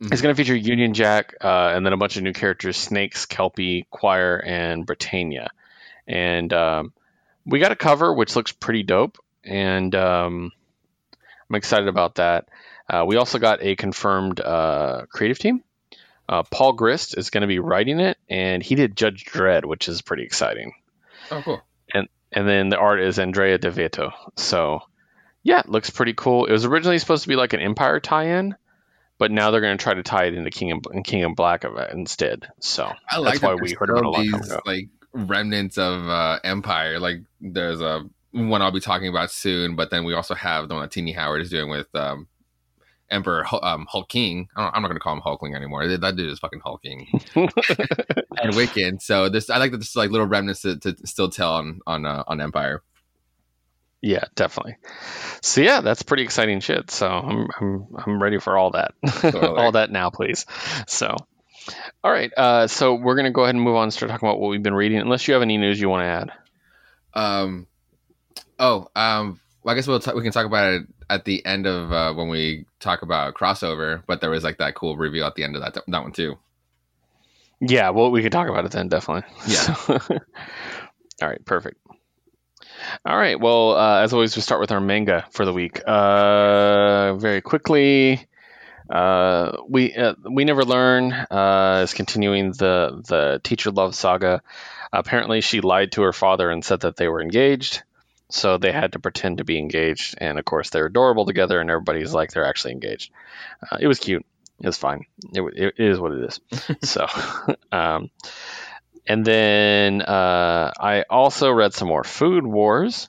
Mhm. 0.00 0.12
It's 0.12 0.22
going 0.22 0.34
to 0.34 0.36
feature 0.36 0.56
Union 0.56 0.92
Jack, 0.94 1.34
uh, 1.40 1.72
and 1.74 1.86
then 1.86 1.92
a 1.92 1.96
bunch 1.96 2.16
of 2.16 2.22
new 2.22 2.32
characters: 2.32 2.76
Snakes, 2.76 3.26
Kelpie, 3.26 3.86
Choir, 3.90 4.36
and 4.38 4.84
Britannia. 4.84 5.50
And 6.06 6.52
um, 6.52 6.92
we 7.46 7.60
got 7.60 7.72
a 7.72 7.76
cover 7.76 8.12
which 8.12 8.36
looks 8.36 8.52
pretty 8.52 8.82
dope, 8.82 9.18
and 9.44 9.94
um, 9.94 10.52
I'm 11.48 11.56
excited 11.56 11.88
about 11.88 12.16
that. 12.16 12.48
Uh, 12.88 13.04
we 13.06 13.16
also 13.16 13.38
got 13.38 13.62
a 13.62 13.76
confirmed 13.76 14.40
uh, 14.40 15.06
creative 15.08 15.38
team. 15.38 15.62
Uh, 16.28 16.42
Paul 16.42 16.72
Grist 16.72 17.16
is 17.16 17.30
going 17.30 17.42
to 17.42 17.46
be 17.46 17.58
writing 17.58 18.00
it, 18.00 18.18
and 18.28 18.62
he 18.62 18.74
did 18.74 18.96
Judge 18.96 19.24
Dredd, 19.24 19.64
which 19.64 19.88
is 19.88 20.02
pretty 20.02 20.24
exciting 20.24 20.72
oh, 21.30 21.42
cool. 21.42 21.62
and 21.92 22.08
and 22.32 22.48
then 22.48 22.68
the 22.68 22.78
art 22.78 23.00
is 23.00 23.18
Andrea 23.18 23.58
Di 23.58 23.68
Vito. 23.70 24.12
So, 24.36 24.80
yeah, 25.42 25.60
it 25.60 25.68
looks 25.68 25.90
pretty 25.90 26.14
cool. 26.14 26.46
It 26.46 26.52
was 26.52 26.64
originally 26.64 26.98
supposed 26.98 27.22
to 27.22 27.28
be 27.28 27.36
like 27.36 27.52
an 27.52 27.60
Empire 27.60 28.00
tie-in, 28.00 28.56
but 29.24 29.30
now 29.30 29.50
they're 29.50 29.62
going 29.62 29.78
to 29.78 29.82
try 29.82 29.94
to 29.94 30.02
tie 30.02 30.24
it 30.24 30.34
into 30.34 30.50
King 30.50 30.82
and 30.92 31.02
King 31.02 31.24
and 31.24 31.34
Black 31.34 31.64
of 31.64 31.78
it 31.78 31.90
instead. 31.94 32.46
So 32.60 32.92
I 33.10 33.16
like 33.16 33.40
that's 33.40 33.42
why 33.42 33.54
we 33.54 33.72
heard 33.72 33.88
about 33.88 34.04
a 34.04 34.10
long 34.10 34.22
these 34.22 34.52
like 34.66 34.88
remnants 35.14 35.78
of 35.78 36.06
uh, 36.06 36.40
Empire. 36.44 37.00
Like 37.00 37.22
there's 37.40 37.80
a 37.80 38.02
one 38.32 38.60
I'll 38.60 38.70
be 38.70 38.80
talking 38.80 39.08
about 39.08 39.30
soon, 39.30 39.76
but 39.76 39.88
then 39.90 40.04
we 40.04 40.12
also 40.12 40.34
have 40.34 40.68
the 40.68 40.74
one 40.74 40.82
that 40.82 40.90
Tini 40.90 41.12
Howard 41.12 41.40
is 41.40 41.48
doing 41.48 41.70
with 41.70 41.86
um, 41.94 42.28
Emperor 43.10 43.46
um, 43.62 43.86
Hulk 43.88 44.10
King. 44.10 44.50
I 44.54 44.64
don't, 44.64 44.76
I'm 44.76 44.82
not 44.82 44.88
going 44.88 44.98
to 44.98 45.02
call 45.02 45.14
him 45.14 45.22
Hulkling 45.22 45.56
anymore. 45.56 45.88
That 45.88 46.16
dude 46.16 46.30
is 46.30 46.38
fucking 46.38 46.60
hulking 46.62 47.06
and 47.34 48.52
Wiccan. 48.52 49.00
So 49.00 49.30
this 49.30 49.48
I 49.48 49.56
like 49.56 49.70
that. 49.70 49.78
This 49.78 49.88
is 49.88 49.96
like 49.96 50.10
little 50.10 50.26
remnants 50.26 50.60
to, 50.60 50.78
to 50.80 50.94
still 51.06 51.30
tell 51.30 51.54
on 51.54 51.80
on 51.86 52.04
uh, 52.04 52.24
on 52.26 52.42
Empire. 52.42 52.82
Yeah, 54.04 54.24
definitely. 54.34 54.76
So 55.40 55.62
yeah, 55.62 55.80
that's 55.80 56.02
pretty 56.02 56.24
exciting 56.24 56.60
shit. 56.60 56.90
So 56.90 57.08
I'm 57.08 57.48
I'm 57.58 57.86
I'm 57.96 58.22
ready 58.22 58.38
for 58.38 58.58
all 58.58 58.72
that. 58.72 58.92
Totally. 59.06 59.46
all 59.58 59.72
that 59.72 59.90
now, 59.90 60.10
please. 60.10 60.44
So 60.86 61.16
all 62.02 62.12
right. 62.12 62.30
Uh, 62.36 62.66
so 62.66 62.96
we're 62.96 63.16
gonna 63.16 63.30
go 63.30 63.44
ahead 63.44 63.54
and 63.54 63.64
move 63.64 63.76
on 63.76 63.84
and 63.84 63.92
start 63.94 64.10
talking 64.10 64.28
about 64.28 64.38
what 64.38 64.50
we've 64.50 64.62
been 64.62 64.74
reading. 64.74 64.98
Unless 64.98 65.26
you 65.26 65.32
have 65.32 65.42
any 65.42 65.56
news 65.56 65.80
you 65.80 65.88
want 65.88 66.02
to 66.02 66.04
add. 66.04 66.32
Um. 67.14 67.66
Oh. 68.58 68.88
Um. 68.94 69.40
Well, 69.62 69.72
I 69.72 69.76
guess 69.76 69.86
we'll 69.86 70.00
talk, 70.00 70.14
we 70.14 70.22
can 70.22 70.32
talk 70.32 70.44
about 70.44 70.74
it 70.74 70.82
at 71.08 71.24
the 71.24 71.42
end 71.46 71.66
of 71.66 71.90
uh, 71.90 72.12
when 72.12 72.28
we 72.28 72.66
talk 72.80 73.00
about 73.00 73.32
crossover. 73.34 74.02
But 74.06 74.20
there 74.20 74.28
was 74.28 74.44
like 74.44 74.58
that 74.58 74.74
cool 74.74 74.98
reveal 74.98 75.26
at 75.26 75.34
the 75.34 75.44
end 75.44 75.56
of 75.56 75.62
that 75.62 75.82
that 75.86 76.02
one 76.02 76.12
too. 76.12 76.36
Yeah, 77.58 77.88
well, 77.88 78.10
we 78.10 78.22
could 78.22 78.32
talk 78.32 78.50
about 78.50 78.66
it 78.66 78.72
then, 78.72 78.88
definitely. 78.88 79.22
Yeah. 79.46 79.74
So- 79.74 79.98
all 81.22 81.28
right, 81.28 81.42
perfect. 81.46 81.78
All 83.04 83.16
right, 83.16 83.38
well, 83.38 83.76
uh, 83.76 84.00
as 84.00 84.12
always, 84.12 84.36
we 84.36 84.42
start 84.42 84.60
with 84.60 84.72
our 84.72 84.80
manga 84.80 85.26
for 85.30 85.44
the 85.44 85.52
week. 85.52 85.80
Uh, 85.86 87.14
very 87.14 87.40
quickly, 87.40 88.26
uh, 88.90 89.58
we 89.68 89.94
uh, 89.94 90.14
we 90.22 90.44
never 90.44 90.64
learn 90.64 91.12
uh, 91.12 91.80
is 91.84 91.94
continuing 91.94 92.52
the 92.52 93.02
the 93.06 93.40
teacher 93.42 93.70
love 93.70 93.94
saga. 93.94 94.42
Apparently, 94.92 95.40
she 95.40 95.60
lied 95.60 95.92
to 95.92 96.02
her 96.02 96.12
father 96.12 96.50
and 96.50 96.64
said 96.64 96.80
that 96.80 96.96
they 96.96 97.08
were 97.08 97.20
engaged, 97.20 97.82
so 98.28 98.58
they 98.58 98.72
had 98.72 98.92
to 98.92 98.98
pretend 98.98 99.38
to 99.38 99.44
be 99.44 99.58
engaged. 99.58 100.14
And 100.18 100.38
of 100.38 100.44
course, 100.44 100.70
they're 100.70 100.86
adorable 100.86 101.26
together, 101.26 101.60
and 101.60 101.70
everybody's 101.70 102.14
like 102.14 102.32
they're 102.32 102.46
actually 102.46 102.72
engaged. 102.72 103.10
Uh, 103.70 103.78
it 103.80 103.86
was 103.86 103.98
cute. 103.98 104.24
It's 104.60 104.78
fine. 104.78 105.06
It, 105.32 105.42
it 105.56 105.74
is 105.78 105.98
what 105.98 106.12
it 106.12 106.24
is. 106.24 106.40
so, 106.88 107.06
um, 107.72 108.10
and 109.06 109.24
then 109.24 110.02
uh, 110.02 110.72
I 110.78 111.02
also 111.08 111.50
read 111.50 111.74
some 111.74 111.88
more 111.88 112.04
Food 112.04 112.46
Wars. 112.46 113.08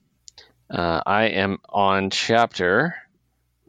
Uh, 0.69 1.01
I 1.05 1.25
am 1.25 1.59
on 1.69 2.09
chapter 2.09 2.95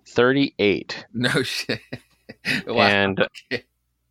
38. 0.09 1.07
No 1.13 1.43
shit. 1.43 1.81
Wow. 2.65 2.87
And 2.87 3.27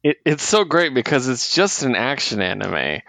it, 0.05 0.17
it's 0.25 0.43
so 0.43 0.65
great 0.65 0.93
because 0.93 1.29
it's 1.29 1.55
just 1.55 1.83
an 1.83 1.95
action 1.95 2.41
anime, 2.41 3.01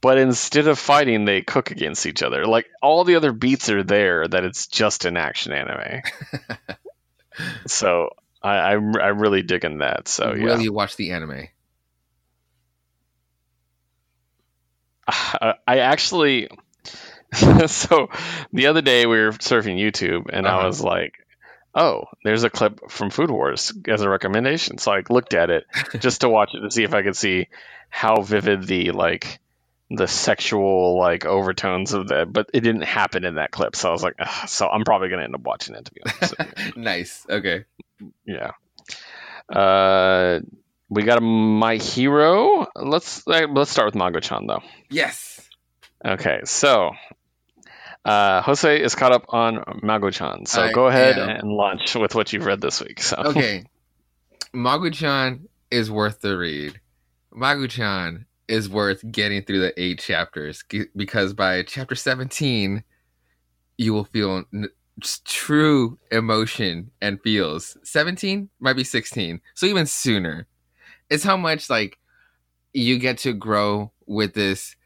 but 0.00 0.18
instead 0.18 0.68
of 0.68 0.78
fighting, 0.78 1.24
they 1.24 1.42
cook 1.42 1.72
against 1.72 2.06
each 2.06 2.22
other. 2.22 2.46
Like 2.46 2.66
all 2.80 3.02
the 3.02 3.16
other 3.16 3.32
beats 3.32 3.68
are 3.70 3.82
there 3.82 4.26
that 4.26 4.44
it's 4.44 4.68
just 4.68 5.04
an 5.04 5.16
action 5.16 5.52
anime. 5.52 6.02
so 7.66 8.10
I, 8.42 8.74
I'm 8.74 8.94
I'm 8.96 9.18
really 9.18 9.42
digging 9.42 9.78
that. 9.78 10.08
So 10.08 10.32
yeah, 10.34 10.44
Will 10.44 10.60
you 10.60 10.72
watch 10.72 10.96
the 10.96 11.10
anime? 11.10 11.48
I 15.08 15.54
I 15.66 15.78
actually. 15.78 16.48
so 17.66 18.08
the 18.52 18.66
other 18.68 18.80
day 18.82 19.06
we 19.06 19.18
were 19.20 19.32
surfing 19.32 19.78
YouTube 19.78 20.26
and 20.32 20.46
I 20.46 20.52
Uh-huh. 20.58 20.66
was 20.66 20.82
like, 20.82 21.14
"Oh, 21.74 22.04
there's 22.24 22.44
a 22.44 22.50
clip 22.50 22.90
from 22.90 23.10
Food 23.10 23.30
Wars 23.30 23.72
as 23.86 24.00
a 24.02 24.08
recommendation." 24.08 24.78
So 24.78 24.92
I 24.92 25.02
looked 25.10 25.34
at 25.34 25.50
it 25.50 25.64
just 25.98 26.22
to 26.22 26.28
watch 26.28 26.54
it 26.54 26.60
to 26.60 26.70
see 26.70 26.84
if 26.84 26.94
I 26.94 27.02
could 27.02 27.16
see 27.16 27.48
how 27.90 28.22
vivid 28.22 28.66
the 28.66 28.92
like 28.92 29.40
the 29.90 30.06
sexual 30.06 30.98
like 30.98 31.24
overtones 31.26 31.92
of 31.94 32.08
that, 32.08 32.32
but 32.32 32.50
it 32.54 32.60
didn't 32.60 32.82
happen 32.82 33.24
in 33.24 33.34
that 33.36 33.50
clip. 33.50 33.74
So 33.76 33.88
I 33.88 33.92
was 33.92 34.02
like, 34.02 34.14
Ugh. 34.18 34.48
so 34.48 34.68
I'm 34.68 34.84
probably 34.84 35.08
gonna 35.10 35.24
end 35.24 35.34
up 35.34 35.42
watching 35.42 35.74
it 35.74 35.84
to 35.86 35.92
be 35.92 36.00
honest. 36.04 36.34
nice. 36.76 37.26
Okay. 37.28 37.64
yeah. 38.26 38.52
Uh, 39.50 40.40
we 40.88 41.02
got 41.02 41.18
a 41.18 41.20
My 41.20 41.76
Hero. 41.76 42.66
Let's 42.76 43.26
let's 43.26 43.70
start 43.70 43.86
with 43.86 43.94
Magu-chan 43.94 44.46
though. 44.46 44.62
Yes. 44.90 45.40
Okay, 46.04 46.40
so 46.44 46.92
uh, 48.04 48.40
Jose 48.42 48.80
is 48.82 48.94
caught 48.94 49.12
up 49.12 49.26
on 49.28 49.56
Magu-chan. 49.82 50.46
So 50.46 50.62
I 50.62 50.72
go 50.72 50.86
ahead 50.86 51.18
am. 51.18 51.28
and 51.28 51.52
launch 51.52 51.94
with 51.94 52.14
what 52.14 52.32
you've 52.32 52.46
read 52.46 52.60
this 52.60 52.80
week. 52.80 53.02
So 53.02 53.16
Okay. 53.16 53.64
Magu-chan 54.54 55.48
is 55.70 55.90
worth 55.90 56.20
the 56.20 56.36
read. 56.38 56.80
Magu-chan 57.34 58.26
is 58.46 58.68
worth 58.68 59.04
getting 59.10 59.42
through 59.42 59.60
the 59.60 59.78
eight 59.80 59.98
chapters 60.00 60.64
because 60.96 61.34
by 61.34 61.62
chapter 61.64 61.94
17 61.94 62.82
you 63.76 63.92
will 63.92 64.04
feel 64.04 64.44
n- 64.54 64.68
true 65.26 65.98
emotion 66.10 66.90
and 67.02 67.20
feels 67.22 67.76
17 67.84 68.48
might 68.58 68.72
be 68.72 68.82
16 68.84 69.40
so 69.54 69.66
even 69.66 69.84
sooner 69.84 70.46
it's 71.10 71.24
how 71.24 71.36
much 71.36 71.70
like 71.70 71.98
you 72.72 72.98
get 72.98 73.18
to 73.18 73.32
grow 73.32 73.92
with 74.06 74.34
this 74.34 74.76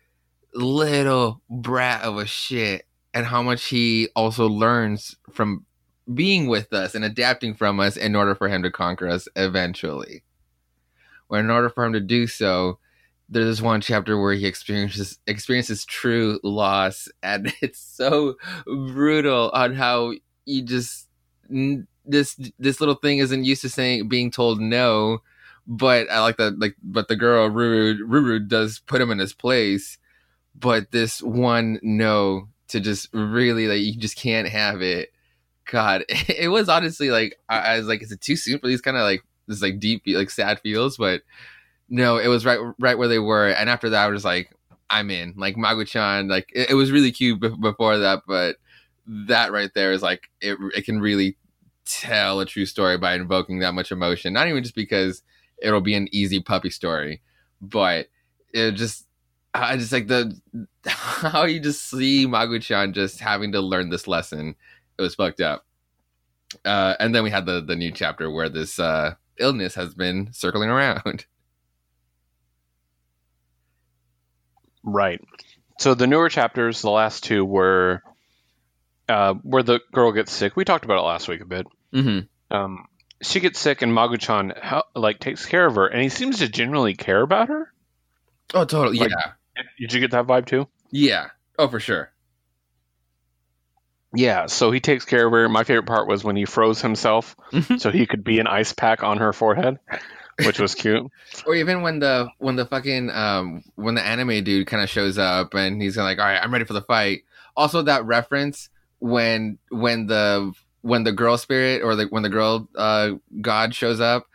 little 0.54 1.40
brat 1.48 2.02
of 2.02 2.18
a 2.18 2.26
shit 2.26 2.86
and 3.14 3.26
how 3.26 3.42
much 3.42 3.64
he 3.66 4.08
also 4.14 4.48
learns 4.48 5.16
from 5.30 5.64
being 6.12 6.46
with 6.48 6.72
us 6.72 6.94
and 6.94 7.04
adapting 7.04 7.54
from 7.54 7.80
us 7.80 7.96
in 7.96 8.16
order 8.16 8.34
for 8.34 8.48
him 8.48 8.62
to 8.62 8.70
conquer 8.70 9.08
us 9.08 9.28
eventually. 9.36 10.22
Where 11.28 11.40
in 11.40 11.50
order 11.50 11.70
for 11.70 11.84
him 11.84 11.92
to 11.94 12.00
do 12.00 12.26
so, 12.26 12.78
there's 13.28 13.46
this 13.46 13.62
one 13.62 13.80
chapter 13.80 14.20
where 14.20 14.34
he 14.34 14.46
experiences 14.46 15.18
experiences 15.26 15.84
true 15.84 16.38
loss, 16.42 17.08
and 17.22 17.52
it's 17.62 17.80
so 17.80 18.36
brutal 18.66 19.50
on 19.54 19.74
how 19.74 20.12
you 20.44 20.62
just 20.62 21.08
this 22.04 22.38
this 22.58 22.80
little 22.80 22.94
thing 22.96 23.18
isn't 23.18 23.44
used 23.44 23.62
to 23.62 23.68
saying 23.68 24.08
being 24.08 24.30
told 24.30 24.60
no, 24.60 25.22
but 25.66 26.10
I 26.10 26.20
like 26.20 26.36
that 26.38 26.58
like 26.58 26.76
but 26.82 27.08
the 27.08 27.16
girl 27.16 27.48
Ruru 27.48 27.98
Ruru 28.00 28.46
does 28.46 28.80
put 28.80 29.00
him 29.00 29.10
in 29.10 29.18
his 29.18 29.32
place, 29.32 29.98
but 30.54 30.90
this 30.90 31.22
one 31.22 31.78
no 31.82 32.48
to 32.68 32.80
just 32.80 33.08
really 33.12 33.68
like 33.68 33.80
you 33.80 33.96
just 33.96 34.16
can't 34.16 34.48
have 34.48 34.82
it. 34.82 35.10
God, 35.70 36.04
it 36.08 36.50
was 36.50 36.68
honestly 36.68 37.10
like 37.10 37.38
I, 37.48 37.58
I 37.58 37.78
was 37.78 37.86
like, 37.86 38.02
is 38.02 38.12
it 38.12 38.20
too 38.20 38.36
soon 38.36 38.58
for 38.58 38.66
these 38.66 38.80
kind 38.80 38.96
of 38.96 39.04
like 39.04 39.22
this 39.46 39.62
like 39.62 39.78
deep 39.78 40.02
like 40.06 40.30
sad 40.30 40.60
feels? 40.60 40.96
But 40.96 41.22
no, 41.88 42.18
it 42.18 42.28
was 42.28 42.44
right 42.44 42.58
right 42.78 42.98
where 42.98 43.08
they 43.08 43.18
were, 43.18 43.48
and 43.48 43.70
after 43.70 43.90
that, 43.90 44.04
I 44.04 44.08
was 44.08 44.24
like, 44.24 44.50
I'm 44.90 45.10
in. 45.10 45.34
Like 45.36 45.56
Magu-chan, 45.56 46.28
like 46.28 46.50
it, 46.54 46.70
it 46.70 46.74
was 46.74 46.90
really 46.90 47.12
cute 47.12 47.40
be- 47.40 47.48
before 47.48 47.98
that, 47.98 48.22
but 48.26 48.56
that 49.06 49.52
right 49.52 49.70
there 49.74 49.92
is 49.92 50.02
like 50.02 50.28
it. 50.40 50.58
It 50.74 50.84
can 50.84 51.00
really 51.00 51.36
tell 51.84 52.40
a 52.40 52.46
true 52.46 52.66
story 52.66 52.98
by 52.98 53.14
invoking 53.14 53.58
that 53.58 53.74
much 53.74 53.92
emotion. 53.92 54.32
Not 54.32 54.48
even 54.48 54.62
just 54.62 54.74
because 54.74 55.22
it'll 55.60 55.80
be 55.80 55.94
an 55.94 56.08
easy 56.12 56.40
puppy 56.40 56.70
story, 56.70 57.22
but 57.60 58.06
it 58.52 58.72
just 58.72 59.06
I 59.54 59.76
just 59.76 59.92
like 59.92 60.08
the 60.08 60.38
how 60.86 61.44
you 61.44 61.60
just 61.60 61.88
see 61.88 62.26
Magu-chan 62.26 62.92
just 62.92 63.20
having 63.20 63.52
to 63.52 63.60
learn 63.60 63.90
this 63.90 64.06
lesson. 64.06 64.54
It 64.98 65.02
was 65.02 65.14
fucked 65.14 65.40
up. 65.40 65.64
Uh, 66.64 66.94
and 67.00 67.14
then 67.14 67.24
we 67.24 67.30
had 67.30 67.46
the 67.46 67.62
the 67.62 67.76
new 67.76 67.90
chapter 67.90 68.30
where 68.30 68.48
this 68.48 68.78
uh, 68.78 69.14
illness 69.38 69.74
has 69.74 69.94
been 69.94 70.32
circling 70.32 70.70
around. 70.70 71.26
Right. 74.84 75.20
So 75.78 75.94
the 75.94 76.06
newer 76.06 76.28
chapters, 76.28 76.82
the 76.82 76.90
last 76.90 77.24
two 77.24 77.44
were 77.44 78.02
uh, 79.08 79.34
where 79.34 79.62
the 79.62 79.80
girl 79.92 80.12
gets 80.12 80.32
sick. 80.32 80.56
We 80.56 80.64
talked 80.64 80.84
about 80.84 80.98
it 80.98 81.06
last 81.06 81.28
week 81.28 81.40
a 81.40 81.46
bit. 81.46 81.66
Mm-hmm. 81.94 82.56
Um, 82.56 82.86
she 83.22 83.40
gets 83.40 83.58
sick, 83.58 83.82
and 83.82 83.92
Magu-chan 83.92 84.52
like 84.94 85.18
takes 85.20 85.46
care 85.46 85.66
of 85.66 85.74
her, 85.76 85.86
and 85.86 86.02
he 86.02 86.08
seems 86.08 86.38
to 86.40 86.48
genuinely 86.48 86.94
care 86.94 87.22
about 87.22 87.48
her. 87.48 87.72
Oh, 88.54 88.64
totally. 88.64 88.98
Like- 88.98 89.10
yeah, 89.10 89.62
Did 89.78 89.92
you 89.92 90.00
get 90.00 90.10
that 90.12 90.26
vibe 90.26 90.46
too? 90.46 90.68
yeah. 90.90 91.28
Oh, 91.58 91.68
for 91.68 91.80
sure. 91.80 92.10
Yeah. 94.14 94.46
So 94.46 94.70
he 94.70 94.80
takes 94.80 95.04
care 95.04 95.26
of 95.26 95.32
her. 95.32 95.48
My 95.48 95.64
favorite 95.64 95.86
part 95.86 96.06
was 96.08 96.22
when 96.24 96.36
he 96.36 96.44
froze 96.44 96.80
himself 96.82 97.36
Mhm. 97.52 97.80
so 97.80 97.90
he 97.90 98.06
could 98.06 98.24
be 98.24 98.38
an 98.40 98.46
ice 98.46 98.72
pack 98.72 99.02
on 99.02 99.18
her 99.18 99.32
forehead, 99.32 99.78
which 100.44 100.58
was 100.58 100.74
cute. 100.74 101.10
Or 101.46 101.54
even 101.54 101.82
when 101.82 101.98
the 101.98 102.28
when 102.38 102.56
the 102.56 102.66
fucking 102.66 103.10
um 103.10 103.62
when 103.74 103.94
the 103.94 104.02
anime 104.04 104.44
dude 104.44 104.66
kind 104.66 104.82
of 104.82 104.88
shows 104.90 105.18
up 105.18 105.54
and 105.54 105.80
he's 105.80 105.96
like, 105.96 106.18
all 106.18 106.24
right, 106.26 106.40
I'm 106.42 106.52
ready 106.52 106.64
for 106.66 106.74
the 106.74 106.82
fight. 106.82 107.22
Also, 107.56 107.82
that 107.82 108.04
reference 108.04 108.68
when 108.98 109.58
when 109.70 110.06
the 110.06 110.52
when 110.82 111.04
the 111.04 111.12
girl 111.12 111.38
spirit 111.38 111.82
or 111.82 111.96
the 111.96 112.04
when 112.06 112.22
the 112.22 112.28
girl 112.28 112.68
uh 112.76 113.12
god 113.40 113.74
shows 113.74 114.00
up 114.00 114.26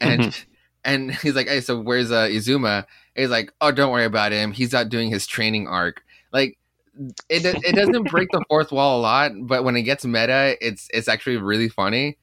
and 0.00 0.44
and 0.86 1.12
he's 1.16 1.34
like, 1.34 1.48
hey, 1.48 1.60
so 1.60 1.80
where's 1.80 2.10
uh 2.10 2.26
Izuma? 2.26 2.78
And 2.78 3.22
he's 3.22 3.30
like, 3.30 3.52
oh, 3.60 3.72
don't 3.72 3.90
worry 3.90 4.04
about 4.04 4.32
him. 4.32 4.52
He's 4.52 4.72
out 4.72 4.88
doing 4.88 5.10
his 5.10 5.26
training 5.26 5.66
arc. 5.66 6.02
Like 6.32 6.56
it 7.28 7.44
it 7.44 7.74
doesn't 7.74 8.10
break 8.10 8.30
the 8.30 8.44
fourth 8.48 8.72
wall 8.72 9.00
a 9.00 9.02
lot, 9.02 9.32
but 9.42 9.64
when 9.64 9.76
it 9.76 9.82
gets 9.82 10.04
meta, 10.04 10.56
it's 10.60 10.88
it's 10.94 11.08
actually 11.08 11.36
really 11.36 11.68
funny. 11.68 12.16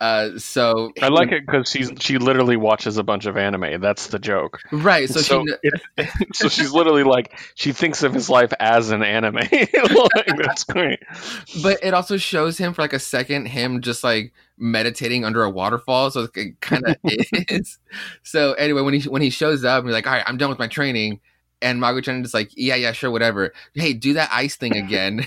Uh, 0.00 0.38
so 0.38 0.92
I 1.00 1.08
like 1.08 1.32
it 1.32 1.46
because 1.46 1.70
she's 1.70 1.90
she 2.00 2.18
literally 2.18 2.56
watches 2.56 2.98
a 2.98 3.02
bunch 3.02 3.24
of 3.24 3.36
anime. 3.36 3.80
That's 3.80 4.08
the 4.08 4.18
joke. 4.18 4.60
right. 4.70 5.08
So, 5.08 5.20
So, 5.20 5.44
she 5.46 5.70
it's, 5.96 6.12
so 6.38 6.48
she's 6.48 6.72
literally 6.72 7.02
like 7.02 7.38
she 7.54 7.72
thinks 7.72 8.02
of 8.02 8.12
his 8.12 8.28
life 8.28 8.52
as 8.60 8.90
an 8.90 9.02
anime. 9.02 9.36
like, 9.50 10.36
that's 10.42 10.64
great. 10.64 11.00
but 11.62 11.78
it 11.82 11.94
also 11.94 12.18
shows 12.18 12.58
him 12.58 12.74
for 12.74 12.82
like 12.82 12.92
a 12.92 12.98
second 12.98 13.46
him 13.46 13.80
just 13.80 14.04
like 14.04 14.32
meditating 14.58 15.24
under 15.24 15.42
a 15.42 15.50
waterfall 15.50 16.10
so 16.10 16.26
it 16.34 16.60
kind 16.60 16.82
of 16.86 16.96
is 17.04 17.78
so 18.22 18.54
anyway 18.54 18.80
when 18.80 18.94
he 18.94 19.06
when 19.08 19.20
he 19.20 19.28
shows 19.28 19.64
up 19.64 19.80
and 19.80 19.88
he's 19.88 19.94
like 19.94 20.06
all 20.06 20.14
right 20.14 20.24
i'm 20.26 20.38
done 20.38 20.48
with 20.48 20.58
my 20.58 20.66
training 20.66 21.20
and 21.60 21.80
Magu-chan 21.80 22.24
is 22.24 22.32
like 22.32 22.50
yeah 22.56 22.74
yeah 22.74 22.92
sure 22.92 23.10
whatever 23.10 23.52
hey 23.74 23.92
do 23.92 24.14
that 24.14 24.30
ice 24.32 24.56
thing 24.56 24.74
again 24.76 25.26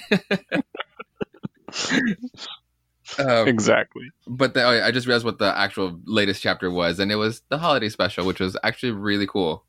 um, 3.17 3.47
Exactly. 3.47 4.03
but 4.27 4.53
the, 4.53 4.63
oh, 4.63 4.83
i 4.85 4.91
just 4.91 5.07
realized 5.07 5.25
what 5.25 5.39
the 5.39 5.57
actual 5.57 5.99
latest 6.05 6.41
chapter 6.41 6.69
was 6.69 6.99
and 6.99 7.11
it 7.11 7.15
was 7.15 7.41
the 7.49 7.57
holiday 7.57 7.89
special 7.89 8.25
which 8.25 8.39
was 8.39 8.55
actually 8.63 8.91
really 8.91 9.25
cool 9.27 9.65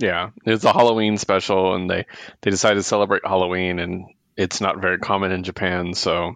Yeah, 0.00 0.30
it's 0.44 0.64
a 0.64 0.72
Halloween 0.72 1.16
special, 1.18 1.74
and 1.76 1.88
they 1.88 2.04
they 2.42 2.50
decided 2.50 2.76
to 2.76 2.82
celebrate 2.82 3.22
Halloween, 3.24 3.78
and 3.78 4.06
it's 4.36 4.60
not 4.60 4.82
very 4.82 4.98
common 4.98 5.30
in 5.30 5.44
Japan, 5.44 5.94
so 5.94 6.34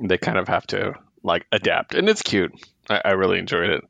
they 0.00 0.18
kind 0.18 0.38
of 0.38 0.48
have 0.48 0.66
to 0.68 0.94
like 1.22 1.46
adapt, 1.52 1.94
and 1.94 2.08
it's 2.08 2.22
cute. 2.22 2.50
I, 2.90 3.00
I 3.04 3.10
really 3.12 3.38
enjoyed 3.38 3.70
it. 3.70 3.84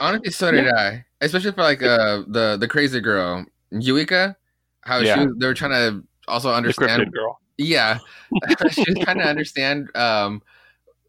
Honestly, 0.00 0.30
so 0.30 0.52
did 0.52 0.68
I. 0.68 1.04
Especially 1.20 1.50
for 1.50 1.62
like 1.62 1.82
uh 1.82 2.22
the 2.28 2.56
the 2.56 2.68
crazy 2.68 3.00
girl 3.00 3.44
Yuika, 3.72 4.36
how 4.82 4.98
Yeah. 5.00 5.14
she 5.14 5.26
was, 5.26 5.34
they 5.40 5.46
were 5.46 5.54
trying 5.54 5.72
to 5.72 6.06
also 6.28 6.52
understand. 6.54 7.02
cryptid 7.02 7.12
girl. 7.12 7.40
Yeah, 7.58 7.98
she 8.70 8.84
was 8.88 8.98
trying 9.04 9.18
to 9.18 9.24
understand. 9.26 9.94
Um, 9.96 10.42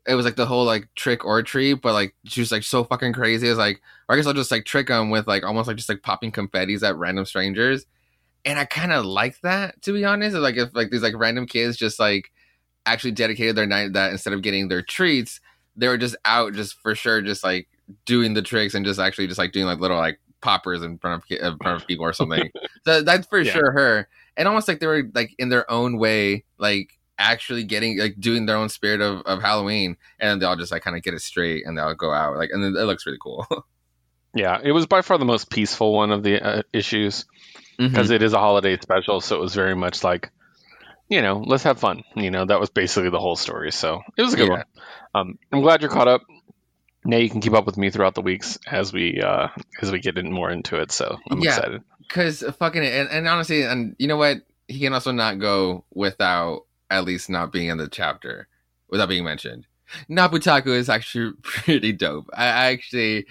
it 0.08 0.16
was 0.16 0.26
like 0.26 0.36
the 0.36 0.46
whole 0.46 0.66
like 0.66 0.88
trick 0.96 1.24
or 1.24 1.44
treat, 1.44 1.76
but 1.76 1.94
like 1.94 2.16
she 2.26 2.42
was 2.42 2.52
like 2.52 2.64
so 2.64 2.84
fucking 2.84 3.14
crazy. 3.14 3.48
It 3.48 3.52
was 3.52 3.60
like, 3.60 3.82
I 4.10 4.16
guess 4.16 4.26
I'll 4.26 4.34
just 4.34 4.52
like 4.52 4.66
trick 4.66 4.88
them 4.88 5.10
with 5.12 5.28
like 5.28 5.44
almost 5.44 5.68
like 5.68 5.78
just 5.78 5.90
like 5.90 6.02
popping 6.02 6.32
confettis 6.32 6.82
at 6.82 6.98
random 6.98 7.26
strangers, 7.26 7.86
and 8.46 8.58
I 8.58 8.66
kind 8.66 8.92
of 8.92 9.06
like 9.06 9.40
that 9.42 9.82
to 9.84 9.94
be 9.94 10.04
honest. 10.06 10.36
Like 10.36 10.56
if 10.58 10.74
like 10.74 10.90
these 10.90 11.04
like 11.04 11.14
random 11.16 11.46
kids 11.46 11.78
just 11.78 12.00
like 12.00 12.32
actually 12.86 13.12
dedicated 13.12 13.56
their 13.56 13.68
night 13.68 13.94
that 13.94 14.12
instead 14.12 14.34
of 14.34 14.42
getting 14.42 14.68
their 14.68 14.82
treats, 14.82 15.40
they 15.76 15.88
were 15.88 15.98
just 15.98 16.16
out 16.26 16.54
just 16.54 16.76
for 16.82 16.96
sure, 16.96 17.22
just 17.22 17.44
like 17.44 17.68
doing 18.06 18.34
the 18.34 18.42
tricks 18.42 18.74
and 18.74 18.86
just 18.86 19.00
actually 19.00 19.28
just 19.28 19.38
like 19.38 19.52
doing 19.52 19.66
like 19.68 19.80
little 19.80 19.98
like 19.98 20.20
poppers 20.42 20.82
in 20.82 20.98
front 20.98 21.22
of 21.24 21.30
in 21.38 21.58
front 21.60 21.82
of 21.82 21.88
people 21.88 22.06
or 22.06 22.14
something. 22.14 22.50
so 22.86 23.04
that's 23.04 23.28
for 23.28 23.42
Yeah. 23.42 23.52
sure 23.52 23.72
her. 23.72 24.08
And 24.38 24.48
almost 24.48 24.68
like 24.68 24.80
they 24.80 24.88
were 24.88 25.04
like 25.14 25.34
in 25.38 25.50
their 25.50 25.70
own 25.70 25.98
way, 25.98 26.46
like 26.58 26.90
actually 27.18 27.64
getting 27.64 28.00
like 28.00 28.16
doing 28.20 28.46
their 28.46 28.56
own 28.56 28.70
spirit 28.70 29.02
of, 29.02 29.22
of 29.26 29.42
Halloween, 29.42 29.98
and 30.20 30.42
they 30.42 30.46
all 30.46 30.56
just 30.56 30.72
like 30.72 30.84
kind 30.84 30.96
of 30.96 31.04
get 31.04 31.14
it 31.14 31.22
straight 31.22 31.66
and 31.66 31.78
they'll 31.78 31.94
go 31.96 32.14
out 32.14 32.38
like, 32.38 32.50
and 32.54 32.64
it 32.64 32.80
looks 32.86 33.06
really 33.06 33.20
cool. 33.22 33.46
Yeah, 34.36 34.60
it 34.64 34.72
was 34.72 34.86
by 34.86 35.02
far 35.02 35.18
the 35.18 35.26
most 35.26 35.50
peaceful 35.50 35.92
one 35.92 36.12
of 36.12 36.22
the 36.22 36.40
uh, 36.40 36.62
issues 36.72 37.26
because 37.80 38.12
it 38.12 38.22
is 38.22 38.34
a 38.34 38.38
holiday 38.38 38.78
special, 38.80 39.22
so 39.22 39.38
it 39.38 39.42
was 39.42 39.56
very 39.56 39.76
much 39.76 40.04
like, 40.04 40.30
you 41.10 41.24
know, 41.24 41.44
let's 41.44 41.64
have 41.64 41.80
fun. 41.80 42.04
You 42.16 42.30
know, 42.30 42.46
that 42.46 42.60
was 42.60 42.70
basically 42.70 43.10
the 43.10 43.20
whole 43.20 43.36
story. 43.36 43.72
So 43.72 44.02
it 44.18 44.22
was 44.22 44.36
a 44.36 44.38
good 44.38 44.48
Yeah. 44.48 44.54
one. 44.54 44.64
Um, 45.16 45.40
I'm 45.52 45.62
glad 45.62 45.82
you're 45.82 45.90
caught 45.90 46.08
up. 46.08 46.22
Now 47.04 47.18
you 47.18 47.28
can 47.30 47.42
keep 47.42 47.54
up 47.54 47.66
with 47.66 47.76
me 47.78 47.90
throughout 47.90 48.14
the 48.14 48.22
weeks 48.22 48.60
as 48.68 48.94
we 48.94 49.20
uh, 49.20 49.48
as 49.82 49.92
we 49.92 50.00
get 50.00 50.18
in 50.20 50.32
more 50.32 50.52
into 50.52 50.76
it. 50.76 50.92
So 50.92 51.18
I'm 51.32 51.40
Yeah. 51.40 51.56
excited. 51.58 51.82
Because 52.10 52.44
fucking 52.60 52.84
and, 52.84 53.10
and 53.10 53.28
honestly, 53.28 53.64
and 53.64 53.96
you 54.00 54.08
know 54.08 54.18
what, 54.18 54.40
he 54.68 54.80
can 54.80 54.94
also 54.94 55.12
not 55.12 55.40
go 55.40 55.86
without 55.94 56.66
at 56.90 57.06
least 57.06 57.30
not 57.30 57.52
being 57.54 57.70
in 57.70 57.78
the 57.78 57.88
chapter, 57.88 58.48
without 58.90 59.10
being 59.10 59.24
mentioned. 59.24 59.68
Nabutaku 60.10 60.68
is 60.68 60.90
actually 60.90 61.34
pretty 61.44 61.94
dope. 61.94 62.30
I, 62.34 62.46
I 62.46 62.66
actually 62.72 63.26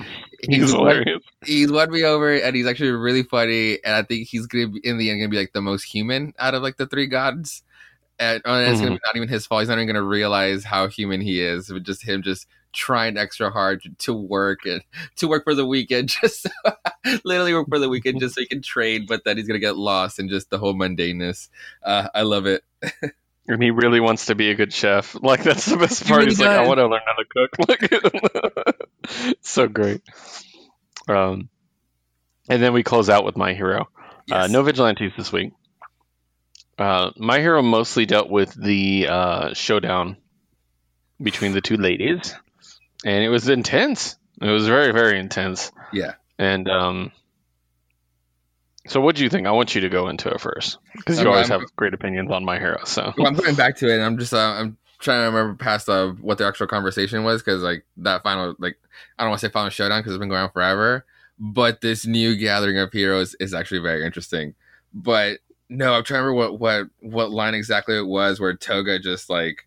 He's 0.48 0.70
he's 0.70 0.72
won, 0.72 1.02
hilarious. 1.02 1.22
he's 1.44 1.70
won 1.72 1.90
me 1.90 2.04
over, 2.04 2.32
and 2.34 2.54
he's 2.56 2.66
actually 2.66 2.90
really 2.92 3.24
funny. 3.24 3.78
And 3.84 3.94
I 3.96 4.02
think 4.02 4.28
he's 4.28 4.46
gonna 4.46 4.68
be 4.68 4.80
in 4.84 4.98
the 4.98 5.10
end 5.10 5.20
gonna 5.20 5.28
be 5.30 5.38
like 5.38 5.52
the 5.52 5.62
most 5.62 5.84
human 5.84 6.32
out 6.38 6.54
of 6.54 6.62
like 6.62 6.76
the 6.76 6.86
three 6.86 7.06
gods. 7.06 7.62
And, 8.20 8.42
uh, 8.44 8.64
it's 8.68 8.80
gonna 8.80 8.92
be 8.92 9.00
not 9.04 9.16
even 9.16 9.28
his 9.28 9.46
fault. 9.46 9.62
He's 9.62 9.68
not 9.68 9.78
even 9.78 9.88
gonna 9.88 10.02
realize 10.02 10.64
how 10.64 10.88
human 10.88 11.20
he 11.20 11.40
is. 11.40 11.70
With 11.70 11.84
just 11.84 12.02
him 12.06 12.22
just 12.22 12.46
trying 12.78 13.18
extra 13.18 13.50
hard 13.50 13.82
to, 13.82 13.90
to 13.98 14.14
work 14.14 14.64
and 14.64 14.82
to 15.16 15.26
work 15.28 15.44
for 15.44 15.54
the 15.54 15.66
weekend, 15.66 16.08
just 16.22 16.42
so, 16.42 16.50
literally 17.24 17.52
work 17.52 17.68
for 17.68 17.78
the 17.78 17.88
weekend 17.88 18.20
just 18.20 18.36
so 18.36 18.40
he 18.40 18.46
can 18.46 18.62
train, 18.62 19.06
But 19.06 19.24
then 19.24 19.36
he's 19.36 19.46
gonna 19.46 19.58
get 19.58 19.76
lost 19.76 20.18
in 20.18 20.28
just 20.28 20.48
the 20.48 20.58
whole 20.58 20.74
mundaneness. 20.74 21.48
Uh, 21.82 22.08
I 22.14 22.22
love 22.22 22.46
it. 22.46 22.64
And 23.50 23.62
he 23.62 23.70
really 23.70 23.98
wants 23.98 24.26
to 24.26 24.34
be 24.34 24.50
a 24.50 24.54
good 24.54 24.74
chef. 24.74 25.16
Like 25.18 25.42
that's 25.42 25.64
the 25.64 25.78
best 25.78 26.06
part. 26.06 26.18
really 26.18 26.32
He's 26.32 26.38
like, 26.40 26.50
I 26.50 26.66
want 26.66 26.76
to 26.80 26.86
learn 26.86 27.00
how 27.06 27.14
to 27.14 27.24
cook. 27.24 28.58
Like, 29.16 29.36
so 29.40 29.66
great. 29.68 30.02
Um, 31.08 31.48
and 32.50 32.62
then 32.62 32.74
we 32.74 32.82
close 32.82 33.08
out 33.08 33.24
with 33.24 33.38
my 33.38 33.54
hero. 33.54 33.88
Uh, 34.30 34.48
no 34.48 34.62
vigilantes 34.62 35.12
this 35.16 35.32
week. 35.32 35.54
Uh, 36.78 37.10
my 37.16 37.40
hero 37.40 37.62
mostly 37.62 38.04
dealt 38.04 38.28
with 38.28 38.52
the 38.52 39.08
uh, 39.08 39.54
showdown 39.54 40.18
between 41.20 41.52
the 41.52 41.60
two 41.60 41.76
ladies, 41.76 42.34
and 43.04 43.22
it 43.24 43.28
was 43.28 43.48
intense. 43.48 44.16
It 44.40 44.50
was 44.50 44.66
very, 44.66 44.92
very 44.92 45.18
intense. 45.18 45.72
Yeah. 45.92 46.14
And 46.38 46.68
um, 46.68 47.12
so, 48.86 49.00
what 49.00 49.16
do 49.16 49.22
you 49.24 49.28
think? 49.28 49.46
I 49.46 49.50
want 49.50 49.74
you 49.74 49.80
to 49.82 49.88
go 49.88 50.08
into 50.08 50.28
it 50.30 50.40
first 50.40 50.78
because 50.96 51.18
you 51.18 51.26
Um, 51.26 51.32
always 51.32 51.50
I'm- 51.50 51.60
have 51.60 51.76
great 51.76 51.94
opinions 51.94 52.30
on 52.30 52.44
my 52.44 52.58
hero. 52.58 52.78
So, 52.84 53.12
Well, 53.16 53.26
I'm 53.26 53.34
going 53.34 53.54
back 53.54 53.76
to 53.76 53.88
it, 53.88 53.94
and 53.94 54.02
I'm 54.02 54.18
just 54.18 54.32
uh, 54.32 54.38
I'm 54.38 54.76
trying 54.98 55.20
to 55.20 55.26
remember 55.36 55.54
past 55.62 55.88
uh, 55.88 56.08
what 56.20 56.38
the 56.38 56.46
actual 56.46 56.66
conversation 56.66 57.22
was 57.24 57.42
because 57.42 57.62
like 57.62 57.84
that 57.98 58.22
final 58.22 58.54
like 58.58 58.78
I 59.18 59.22
don't 59.24 59.30
want 59.30 59.40
to 59.40 59.46
say 59.46 59.52
final 59.52 59.70
showdown 59.70 60.00
because 60.00 60.14
it's 60.14 60.18
been 60.20 60.28
going 60.28 60.42
on 60.42 60.50
forever, 60.52 61.04
but 61.38 61.80
this 61.82 62.06
new 62.06 62.34
gathering 62.36 62.78
of 62.78 62.90
heroes 62.92 63.36
is 63.40 63.52
actually 63.54 63.80
very 63.80 64.04
interesting. 64.04 64.54
But 64.94 65.40
no, 65.68 65.92
I'm 65.92 66.04
trying 66.04 66.22
to 66.22 66.26
remember 66.28 66.52
what 66.52 66.58
what 66.58 66.86
what 67.00 67.30
line 67.30 67.54
exactly 67.54 67.96
it 67.98 68.06
was 68.06 68.40
where 68.40 68.56
Toga 68.56 68.98
just 68.98 69.28
like 69.28 69.66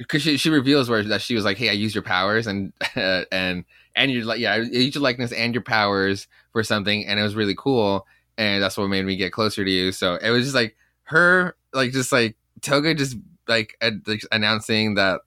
because 0.00 0.22
she 0.22 0.36
she 0.36 0.50
reveals 0.50 0.88
where 0.88 1.02
that 1.04 1.20
she 1.20 1.34
was 1.34 1.44
like, 1.44 1.58
hey, 1.58 1.68
I 1.68 1.72
use 1.72 1.94
your 1.94 2.02
powers 2.02 2.46
and 2.46 2.72
and 2.94 3.64
and 3.94 4.10
you're 4.10 4.24
like 4.24 4.40
yeah, 4.40 4.54
I 4.54 4.56
use 4.58 4.94
your 4.94 5.02
likeness 5.02 5.32
and 5.32 5.54
your 5.54 5.62
powers 5.62 6.26
for 6.52 6.64
something, 6.64 7.06
and 7.06 7.20
it 7.20 7.22
was 7.22 7.34
really 7.34 7.54
cool, 7.56 8.06
and 8.38 8.62
that's 8.62 8.76
what 8.76 8.88
made 8.88 9.04
me 9.04 9.16
get 9.16 9.32
closer 9.32 9.64
to 9.64 9.70
you. 9.70 9.92
So 9.92 10.16
it 10.16 10.30
was 10.30 10.44
just 10.44 10.54
like 10.54 10.76
her 11.04 11.54
like 11.72 11.92
just 11.92 12.12
like 12.12 12.36
Toga 12.62 12.94
just 12.94 13.16
like, 13.48 13.76
ad- 13.80 14.02
like 14.06 14.22
announcing 14.32 14.94
that 14.94 15.20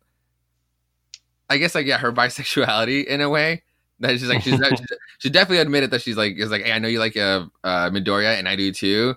I 1.50 1.58
guess 1.58 1.76
like 1.76 1.86
yeah 1.86 1.98
her 1.98 2.12
bisexuality 2.14 3.06
in 3.06 3.22
a 3.22 3.30
way 3.30 3.64
that 4.00 4.12
she's 4.12 4.28
like 4.28 4.42
she's 4.42 4.60
she, 4.78 4.86
she 5.20 5.30
definitely 5.30 5.60
admitted 5.60 5.92
that 5.92 6.02
she's 6.02 6.18
like 6.18 6.38
is 6.38 6.50
like 6.50 6.64
hey 6.64 6.72
I 6.72 6.80
know 6.80 6.88
you 6.88 7.00
like 7.00 7.16
uh, 7.16 7.46
uh 7.64 7.90
Midoriya 7.90 8.40
and 8.40 8.48
I 8.48 8.56
do 8.56 8.72
too 8.72 9.16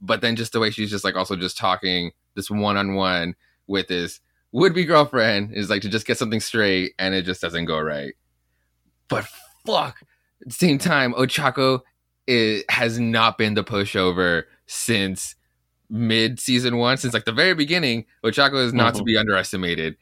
but 0.00 0.20
then 0.20 0.36
just 0.36 0.52
the 0.52 0.60
way 0.60 0.70
she's 0.70 0.90
just 0.90 1.04
like 1.04 1.16
also 1.16 1.34
just 1.34 1.56
talking 1.56 2.12
this 2.34 2.50
one 2.50 2.76
on 2.76 2.94
one 2.94 3.34
with 3.66 3.88
his 3.88 4.20
would 4.52 4.74
be 4.74 4.84
girlfriend 4.84 5.52
is 5.52 5.68
like 5.70 5.82
to 5.82 5.88
just 5.88 6.06
get 6.06 6.16
something 6.18 6.40
straight 6.40 6.94
and 6.98 7.14
it 7.14 7.22
just 7.22 7.40
doesn't 7.40 7.66
go 7.66 7.78
right 7.78 8.14
but 9.08 9.24
fuck 9.66 9.96
at 10.42 10.48
the 10.48 10.52
same 10.54 10.78
time 10.78 11.12
Ochako 11.14 11.80
it 12.26 12.64
has 12.70 12.98
not 12.98 13.38
been 13.38 13.54
the 13.54 13.64
pushover 13.64 14.44
since 14.66 15.34
mid 15.90 16.38
season 16.38 16.76
one, 16.76 16.98
since 16.98 17.14
like 17.14 17.24
the 17.24 17.32
very 17.32 17.54
beginning. 17.54 18.04
Ochako 18.22 18.62
is 18.62 18.74
not 18.74 18.94
to 18.94 19.00
Mhm. 19.00 19.06
be 19.06 19.16
underestimated. 19.16 19.96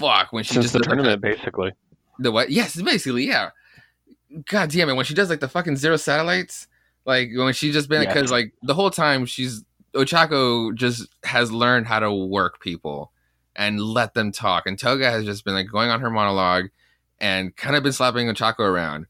Fuck, 0.00 0.32
when 0.32 0.42
she 0.42 0.54
since 0.54 0.64
just 0.64 0.72
the 0.72 0.80
does, 0.80 0.88
like, 0.88 0.96
tournament, 0.96 1.22
basically. 1.22 1.72
the 2.18 2.32
what? 2.32 2.50
Yes, 2.50 2.74
basically, 2.82 3.28
yeah. 3.28 3.50
God 4.46 4.70
damn 4.70 4.88
it, 4.90 4.94
when 4.94 5.04
she 5.04 5.14
does 5.14 5.30
like 5.30 5.38
the 5.38 5.48
fucking 5.48 5.76
zero 5.76 5.96
satellites, 5.96 6.66
like 7.06 7.30
when 7.36 7.54
she 7.54 7.70
just 7.70 7.88
been 7.88 8.04
because 8.04 8.32
like 8.32 8.52
the 8.64 8.74
whole 8.74 8.90
time 8.90 9.24
she's 9.24 9.62
Ochako 9.94 10.74
just 10.74 11.06
has 11.22 11.52
learned 11.52 11.86
how 11.86 12.00
to 12.00 12.12
work 12.12 12.60
people 12.60 13.12
and 13.58 13.80
let 13.80 14.14
them 14.14 14.30
talk, 14.30 14.66
and 14.66 14.78
Toga 14.78 15.10
has 15.10 15.24
just 15.24 15.44
been 15.44 15.52
like 15.52 15.70
going 15.70 15.90
on 15.90 16.00
her 16.00 16.10
monologue 16.10 16.66
and 17.20 17.54
kind 17.56 17.74
of 17.74 17.82
been 17.82 17.92
slapping 17.92 18.28
Ochako 18.28 18.60
around, 18.60 19.06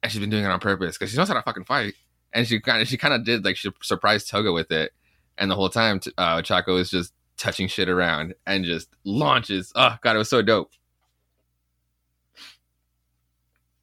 and 0.00 0.10
she's 0.10 0.20
been 0.20 0.30
doing 0.30 0.44
it 0.44 0.48
on 0.48 0.60
purpose 0.60 0.96
because 0.96 1.10
she 1.10 1.18
knows 1.18 1.26
how 1.28 1.34
to 1.34 1.42
fucking 1.42 1.64
fight, 1.64 1.94
and 2.32 2.46
she 2.46 2.60
kind 2.60 2.80
of 2.80 2.88
she 2.88 2.96
kind 2.96 3.12
of 3.12 3.24
did 3.24 3.44
like 3.44 3.56
she 3.56 3.68
surprised 3.82 4.30
Toga 4.30 4.52
with 4.52 4.70
it, 4.70 4.92
and 5.36 5.50
the 5.50 5.56
whole 5.56 5.68
time 5.68 6.00
uh, 6.16 6.40
Ochako 6.40 6.78
is 6.78 6.88
just 6.88 7.12
touching 7.36 7.66
shit 7.66 7.88
around 7.88 8.34
and 8.46 8.64
just 8.64 8.88
launches. 9.04 9.72
Oh 9.74 9.96
god, 10.00 10.14
it 10.14 10.18
was 10.18 10.30
so 10.30 10.40
dope. 10.40 10.70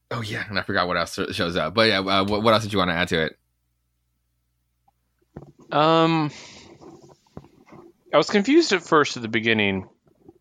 Oh 0.10 0.22
yeah, 0.22 0.46
and 0.48 0.58
I 0.58 0.62
forgot 0.62 0.88
what 0.88 0.96
else 0.96 1.20
shows 1.34 1.58
up. 1.58 1.74
But 1.74 1.90
yeah, 1.90 2.00
uh, 2.00 2.24
what, 2.24 2.44
what 2.44 2.54
else 2.54 2.64
did 2.64 2.72
you 2.72 2.80
want 2.80 2.92
to 2.92 2.96
add 2.96 3.10
to 3.10 3.26
it? 3.26 3.38
Um, 5.70 6.32
I 8.14 8.16
was 8.16 8.30
confused 8.30 8.72
at 8.72 8.84
first 8.84 9.18
at 9.18 9.22
the 9.22 9.28
beginning 9.28 9.90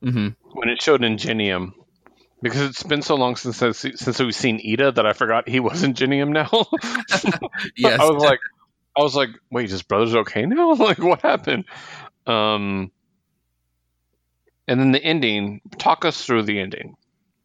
Mm-hmm. 0.07 0.29
when 0.53 0.69
it 0.69 0.81
showed 0.81 1.03
Ingenium 1.03 1.75
because 2.43 2.63
it's 2.63 2.83
been 2.85 3.03
so 3.03 3.17
long 3.17 3.35
since 3.37 3.61
I- 3.63 3.73
since 3.73 4.19
we've 4.21 4.35
seen 4.35 4.59
Iida 4.61 4.95
that 4.95 5.07
I 5.07 5.13
forgot 5.13 5.49
he 5.49 5.59
was 5.61 5.83
Ingenium 5.83 6.33
now. 6.33 6.49
Yes. 7.77 8.01
I 8.01 8.05
was 8.09 8.23
like, 8.23 8.39
I 8.97 9.03
was 9.03 9.15
like, 9.15 9.31
wait, 9.51 9.71
his 9.71 9.83
brother's 9.83 10.15
okay 10.15 10.47
now? 10.47 10.71
like, 10.75 10.99
what 10.99 11.23
happened? 11.23 11.65
Um, 12.27 12.91
and 14.69 14.81
then 14.81 14.93
the 14.93 15.03
ending. 15.03 15.61
Talk 15.79 16.05
us 16.05 16.25
through 16.25 16.43
the 16.45 16.61
ending 16.61 16.97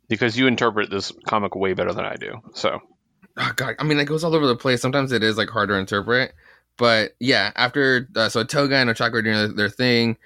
because 0.08 0.38
you 0.38 0.47
interpret 0.47 0.89
this 0.89 1.12
comic 1.28 1.56
way 1.56 1.74
better 1.74 1.93
than 1.93 2.06
I 2.06 2.15
do. 2.15 2.41
So 2.54 2.80
oh 3.38 3.52
god, 3.56 3.76
I 3.80 3.84
mean, 3.84 4.00
it 4.00 4.06
goes 4.06 4.24
all 4.24 4.36
over 4.36 4.47
the 4.47 4.56
place. 4.56 4.82
Sometimes 4.82 5.12
it 5.12 5.24
is 5.24 5.38
like 5.38 5.50
hard 5.50 5.69
to 5.69 5.76
interpret. 5.76 6.34
But 6.78 7.12
yeah, 7.19 7.52
after 7.56 8.08
uh, 8.15 8.30
so 8.30 8.43
Toga 8.43 8.76
and 8.78 8.89
Ochako 8.89 9.15
are 9.15 9.21
doing 9.21 9.36
their, 9.36 9.47
their 9.50 9.69
thing, 9.69 10.17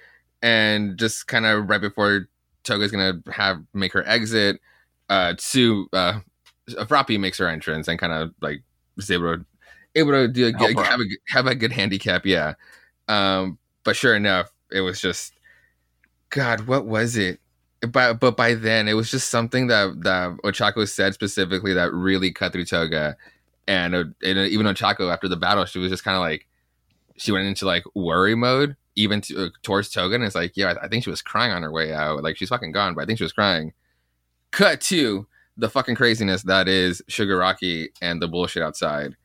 and 0.42 0.98
just 0.98 1.26
kind 1.26 1.46
of 1.46 1.68
right 1.68 1.80
before 1.80 2.28
Toga's 2.64 2.90
gonna 2.90 3.20
have 3.32 3.62
make 3.74 3.92
her 3.92 4.06
exit, 4.06 4.60
uh, 5.08 5.34
Tsu 5.34 5.86
uh, 5.92 6.20
Froppy 6.68 7.18
makes 7.18 7.38
her 7.38 7.48
entrance 7.48 7.88
and 7.88 7.98
kind 7.98 8.12
of 8.12 8.32
like 8.40 8.62
is 8.96 9.10
able 9.10 9.36
to 9.36 9.44
able 9.94 10.12
to 10.12 10.28
do 10.28 10.52
her 10.52 10.82
have 10.82 11.00
a 11.00 11.04
have 11.28 11.46
a 11.46 11.54
good 11.54 11.72
handicap. 11.72 12.26
Yeah. 12.26 12.54
Um, 13.08 13.58
but 13.84 13.96
sure 13.96 14.16
enough, 14.16 14.50
it 14.72 14.80
was 14.80 15.00
just 15.00 15.32
God. 16.30 16.66
What 16.66 16.86
was 16.86 17.16
it? 17.16 17.40
But 17.80 18.20
but 18.20 18.36
by 18.36 18.54
then, 18.54 18.88
it 18.88 18.94
was 18.94 19.10
just 19.10 19.30
something 19.30 19.68
that 19.68 20.02
that 20.02 20.36
Ochako 20.44 20.88
said 20.88 21.14
specifically 21.14 21.72
that 21.74 21.92
really 21.92 22.32
cut 22.32 22.52
through 22.52 22.64
Toga, 22.64 23.16
and, 23.68 23.94
uh, 23.94 24.04
and 24.22 24.38
even 24.38 24.66
Ochako 24.66 25.12
after 25.12 25.28
the 25.28 25.36
battle, 25.36 25.64
she 25.66 25.78
was 25.78 25.90
just 25.90 26.04
kind 26.04 26.16
of 26.16 26.20
like 26.20 26.46
she 27.16 27.32
went 27.32 27.46
into 27.46 27.64
like 27.64 27.84
worry 27.94 28.34
mode 28.34 28.76
even 28.96 29.20
to, 29.22 29.46
uh, 29.46 29.48
towards 29.62 29.90
Toga, 29.90 30.16
and 30.16 30.24
it's 30.24 30.34
like 30.34 30.56
yeah, 30.56 30.74
I, 30.80 30.86
I 30.86 30.88
think 30.88 31.04
she 31.04 31.10
was 31.10 31.22
crying 31.22 31.52
on 31.52 31.62
her 31.62 31.70
way 31.70 31.92
out. 31.92 32.22
Like 32.22 32.36
she's 32.36 32.48
fucking 32.48 32.72
gone, 32.72 32.94
but 32.94 33.02
I 33.02 33.06
think 33.06 33.18
she 33.18 33.24
was 33.24 33.32
crying. 33.32 33.72
Cut 34.50 34.80
to 34.82 35.26
the 35.56 35.68
fucking 35.68 35.94
craziness 35.94 36.42
that 36.42 36.68
is 36.68 37.02
Shigaraki 37.08 37.88
and 38.02 38.20
the 38.20 38.28
bullshit 38.28 38.62
outside 38.62 39.16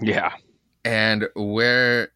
yeah, 0.00 0.32
and 0.84 1.28
where 1.34 2.08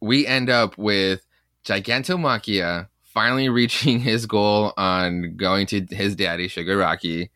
we 0.00 0.26
end 0.26 0.50
up 0.50 0.76
with 0.78 1.24
Gigantomachia 1.64 2.88
finally 3.02 3.48
reaching 3.50 4.00
his 4.00 4.26
goal 4.26 4.72
on 4.76 5.36
going 5.36 5.66
to 5.66 5.86
his 5.90 6.16
daddy 6.16 6.48
Shigaraki, 6.48 7.30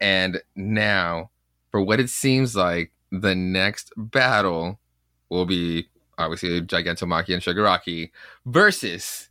and 0.00 0.40
now, 0.56 1.30
for 1.70 1.82
what 1.82 2.00
it 2.00 2.08
seems 2.08 2.56
like, 2.56 2.92
the 3.12 3.34
next 3.34 3.92
battle 3.96 4.78
will 5.28 5.46
be 5.46 5.88
obviously 6.20 6.60
Gigantomachia 6.60 7.34
and 7.34 7.42
Shigaraki 7.42 8.10
versus. 8.46 9.28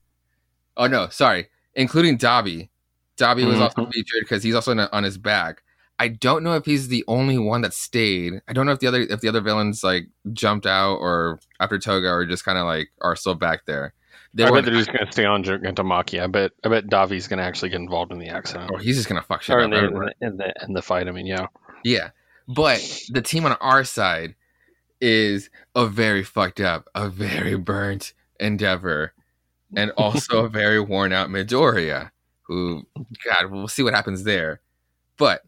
Oh 0.77 0.87
no, 0.87 1.09
sorry, 1.09 1.49
including 1.75 2.17
Dabi. 2.17 2.69
Dabi 3.17 3.45
was 3.45 3.59
also 3.59 3.81
Mhm. 3.81 3.93
featured 3.93 4.21
because 4.21 4.43
he's 4.43 4.55
also 4.55 4.71
on- 4.71 4.79
on 4.79 5.03
his 5.03 5.17
back. 5.17 5.61
I 6.01 6.07
don't 6.07 6.43
know 6.43 6.53
if 6.55 6.63
he's 6.63 6.87
the 6.87 7.03
only 7.09 7.37
one 7.37 7.61
that 7.63 7.73
stayed. 7.73 8.41
I 8.47 8.53
don't 8.53 8.65
know 8.65 8.71
if 8.71 8.79
the 8.79 8.87
other 8.87 9.01
if 9.01 9.19
the 9.19 9.27
other 9.27 9.41
villains 9.41 9.83
like 9.83 10.07
jumped 10.31 10.65
out 10.65 10.95
or 10.95 11.39
after 11.59 11.77
Toga 11.77 12.07
or 12.09 12.25
just 12.25 12.45
kind 12.45 12.57
of 12.57 12.65
like 12.65 12.89
are 13.01 13.17
still 13.17 13.35
back 13.35 13.65
there. 13.65 13.93
They 14.33 14.45
I 14.45 14.51
bet 14.51 14.63
they're 14.63 14.73
just 14.75 14.93
gonna 14.93 15.11
stay 15.11 15.25
on 15.25 15.43
Gigantomachia. 15.43 16.23
I 16.23 16.27
bet 16.27 16.51
I 16.63 16.69
bet 16.69 16.85
Dabi's 16.87 17.27
gonna 17.27 17.41
actually 17.41 17.69
get 17.69 17.81
involved 17.81 18.13
in 18.13 18.19
the 18.19 18.29
accident 18.29 18.71
or 18.71 18.79
he's 18.79 18.95
just 18.95 19.09
gonna 19.09 19.21
fuck 19.23 19.41
shit 19.41 19.55
or 19.55 19.59
up 19.59 19.65
in 19.65 19.71
the, 19.71 20.13
in 20.21 20.37
the 20.37 20.53
in 20.65 20.73
the 20.73 20.81
fight. 20.81 21.09
I 21.09 21.11
mean, 21.11 21.25
yeah. 21.25 21.47
Yeah. 21.83 22.11
But 22.47 22.79
the 23.09 23.21
team 23.21 23.45
on 23.45 23.53
our 23.59 23.83
side 23.83 24.35
is 25.01 25.49
a 25.75 25.85
very 25.87 26.23
fucked 26.23 26.59
up, 26.59 26.87
a 26.95 27.09
very 27.09 27.55
burnt 27.55 28.13
Endeavor, 28.39 29.13
and 29.75 29.91
also 29.91 30.45
a 30.45 30.49
very 30.61 30.79
worn 30.79 31.11
out 31.13 31.29
Midoriya, 31.29 32.11
who, 32.43 32.83
God, 33.25 33.51
we'll 33.51 33.67
see 33.67 33.83
what 33.83 33.93
happens 33.93 34.23
there. 34.23 34.61
But 35.17 35.41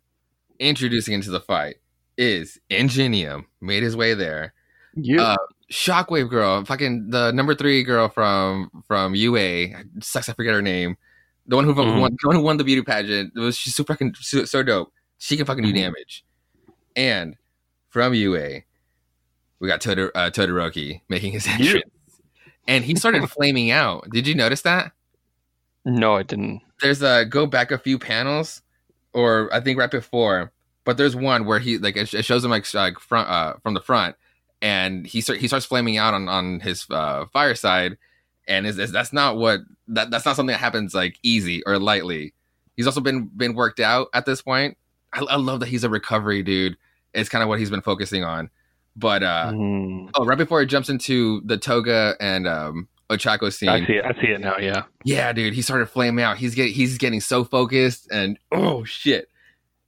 introducing 0.59 1.13
into 1.13 1.31
the 1.31 1.39
fight 1.39 1.75
is 2.17 2.59
Ingenium, 2.69 3.45
made 3.61 3.83
his 3.83 3.95
way 3.95 4.13
there. 4.13 4.53
You 4.95 5.21
Uh, 5.21 5.37
Shockwave 5.71 6.29
girl, 6.29 6.65
fucking 6.65 7.09
the 7.11 7.31
number 7.31 7.55
three 7.55 7.81
girl 7.83 8.09
from 8.09 8.69
from 8.85 9.15
UA, 9.15 9.69
sucks 10.01 10.27
I 10.27 10.33
forget 10.33 10.53
her 10.53 10.61
name. 10.61 10.97
The 11.47 11.55
one 11.55 11.63
who 11.63 11.73
Mhm. 11.73 11.99
won, 12.01 12.17
the 12.21 12.27
one 12.27 12.35
who 12.35 12.41
won 12.41 12.57
the 12.57 12.65
beauty 12.65 12.81
pageant. 12.81 13.31
It 13.35 13.39
was 13.39 13.57
she's 13.57 13.73
super 13.73 13.93
fucking 13.93 14.15
so, 14.19 14.43
so 14.43 14.61
dope. 14.63 14.91
She 15.17 15.37
can 15.37 15.45
fucking 15.45 15.63
do 15.63 15.71
Mhm. 15.71 15.75
damage. 15.75 16.25
And 16.97 17.37
from 17.89 18.13
UA, 18.13 18.63
we 19.61 19.67
got 19.69 19.79
Todor- 19.79 20.11
uh, 20.15 20.29
Todoroki 20.31 21.01
making 21.07 21.31
his 21.31 21.47
Yeah. 21.47 21.53
entrance, 21.53 21.91
and 22.67 22.83
he 22.83 22.95
started 22.95 23.25
flaming 23.29 23.71
out. 23.71 24.09
Did 24.11 24.27
you 24.27 24.35
notice 24.35 24.63
that? 24.63 24.91
no, 25.85 26.15
I 26.15 26.23
didn't. 26.23 26.61
There's 26.81 27.01
a 27.01 27.25
go 27.25 27.45
back 27.45 27.71
a 27.71 27.77
few 27.77 27.97
panels, 27.97 28.61
or 29.13 29.49
I 29.53 29.59
think 29.61 29.79
right 29.79 29.89
before, 29.89 30.51
but 30.83 30.97
there's 30.97 31.15
one 31.15 31.45
where 31.45 31.59
he 31.59 31.77
like 31.77 31.95
it, 31.95 32.13
it 32.13 32.25
shows 32.25 32.43
him 32.43 32.51
like, 32.51 32.71
like 32.73 32.99
front 32.99 33.29
uh, 33.29 33.53
from 33.63 33.73
the 33.75 33.81
front, 33.81 34.15
and 34.61 35.05
he 35.07 35.21
start, 35.21 35.39
he 35.39 35.47
starts 35.47 35.65
flaming 35.65 35.97
out 35.97 36.13
on 36.13 36.27
on 36.27 36.59
his 36.59 36.85
uh, 36.89 37.25
fireside, 37.33 37.97
and 38.47 38.65
is, 38.67 38.77
is 38.79 38.91
that's 38.91 39.13
not 39.13 39.37
what 39.37 39.61
that 39.87 40.09
that's 40.11 40.25
not 40.25 40.35
something 40.35 40.53
that 40.53 40.59
happens 40.59 40.93
like 40.93 41.17
easy 41.23 41.63
or 41.65 41.77
lightly. 41.79 42.33
He's 42.75 42.87
also 42.87 43.01
been 43.01 43.25
been 43.35 43.53
worked 43.53 43.79
out 43.79 44.07
at 44.13 44.25
this 44.25 44.41
point. 44.41 44.77
I, 45.13 45.21
I 45.29 45.35
love 45.35 45.59
that 45.61 45.69
he's 45.69 45.83
a 45.83 45.89
recovery 45.89 46.41
dude. 46.43 46.77
It's 47.13 47.29
kind 47.29 47.41
of 47.43 47.49
what 47.49 47.59
he's 47.59 47.69
been 47.69 47.81
focusing 47.81 48.23
on. 48.23 48.49
But 48.95 49.23
uh 49.23 49.51
Mm. 49.53 50.09
oh, 50.15 50.25
right 50.25 50.37
before 50.37 50.61
it 50.61 50.67
jumps 50.67 50.89
into 50.89 51.41
the 51.45 51.57
Toga 51.57 52.15
and 52.19 52.47
um 52.47 52.87
Ochako 53.09 53.51
scene, 53.51 53.69
I 53.69 53.85
see 53.85 53.93
it. 53.93 54.05
I 54.05 54.13
see 54.21 54.27
it 54.27 54.39
now. 54.39 54.57
Yeah. 54.57 54.83
yeah, 55.03 55.33
dude, 55.33 55.53
he 55.53 55.61
started 55.61 55.87
flaming 55.87 56.23
out. 56.23 56.37
He's 56.37 56.55
getting 56.55 56.73
he's 56.73 56.97
getting 56.97 57.19
so 57.21 57.43
focused 57.43 58.09
and 58.11 58.37
oh 58.51 58.83
shit. 58.85 59.29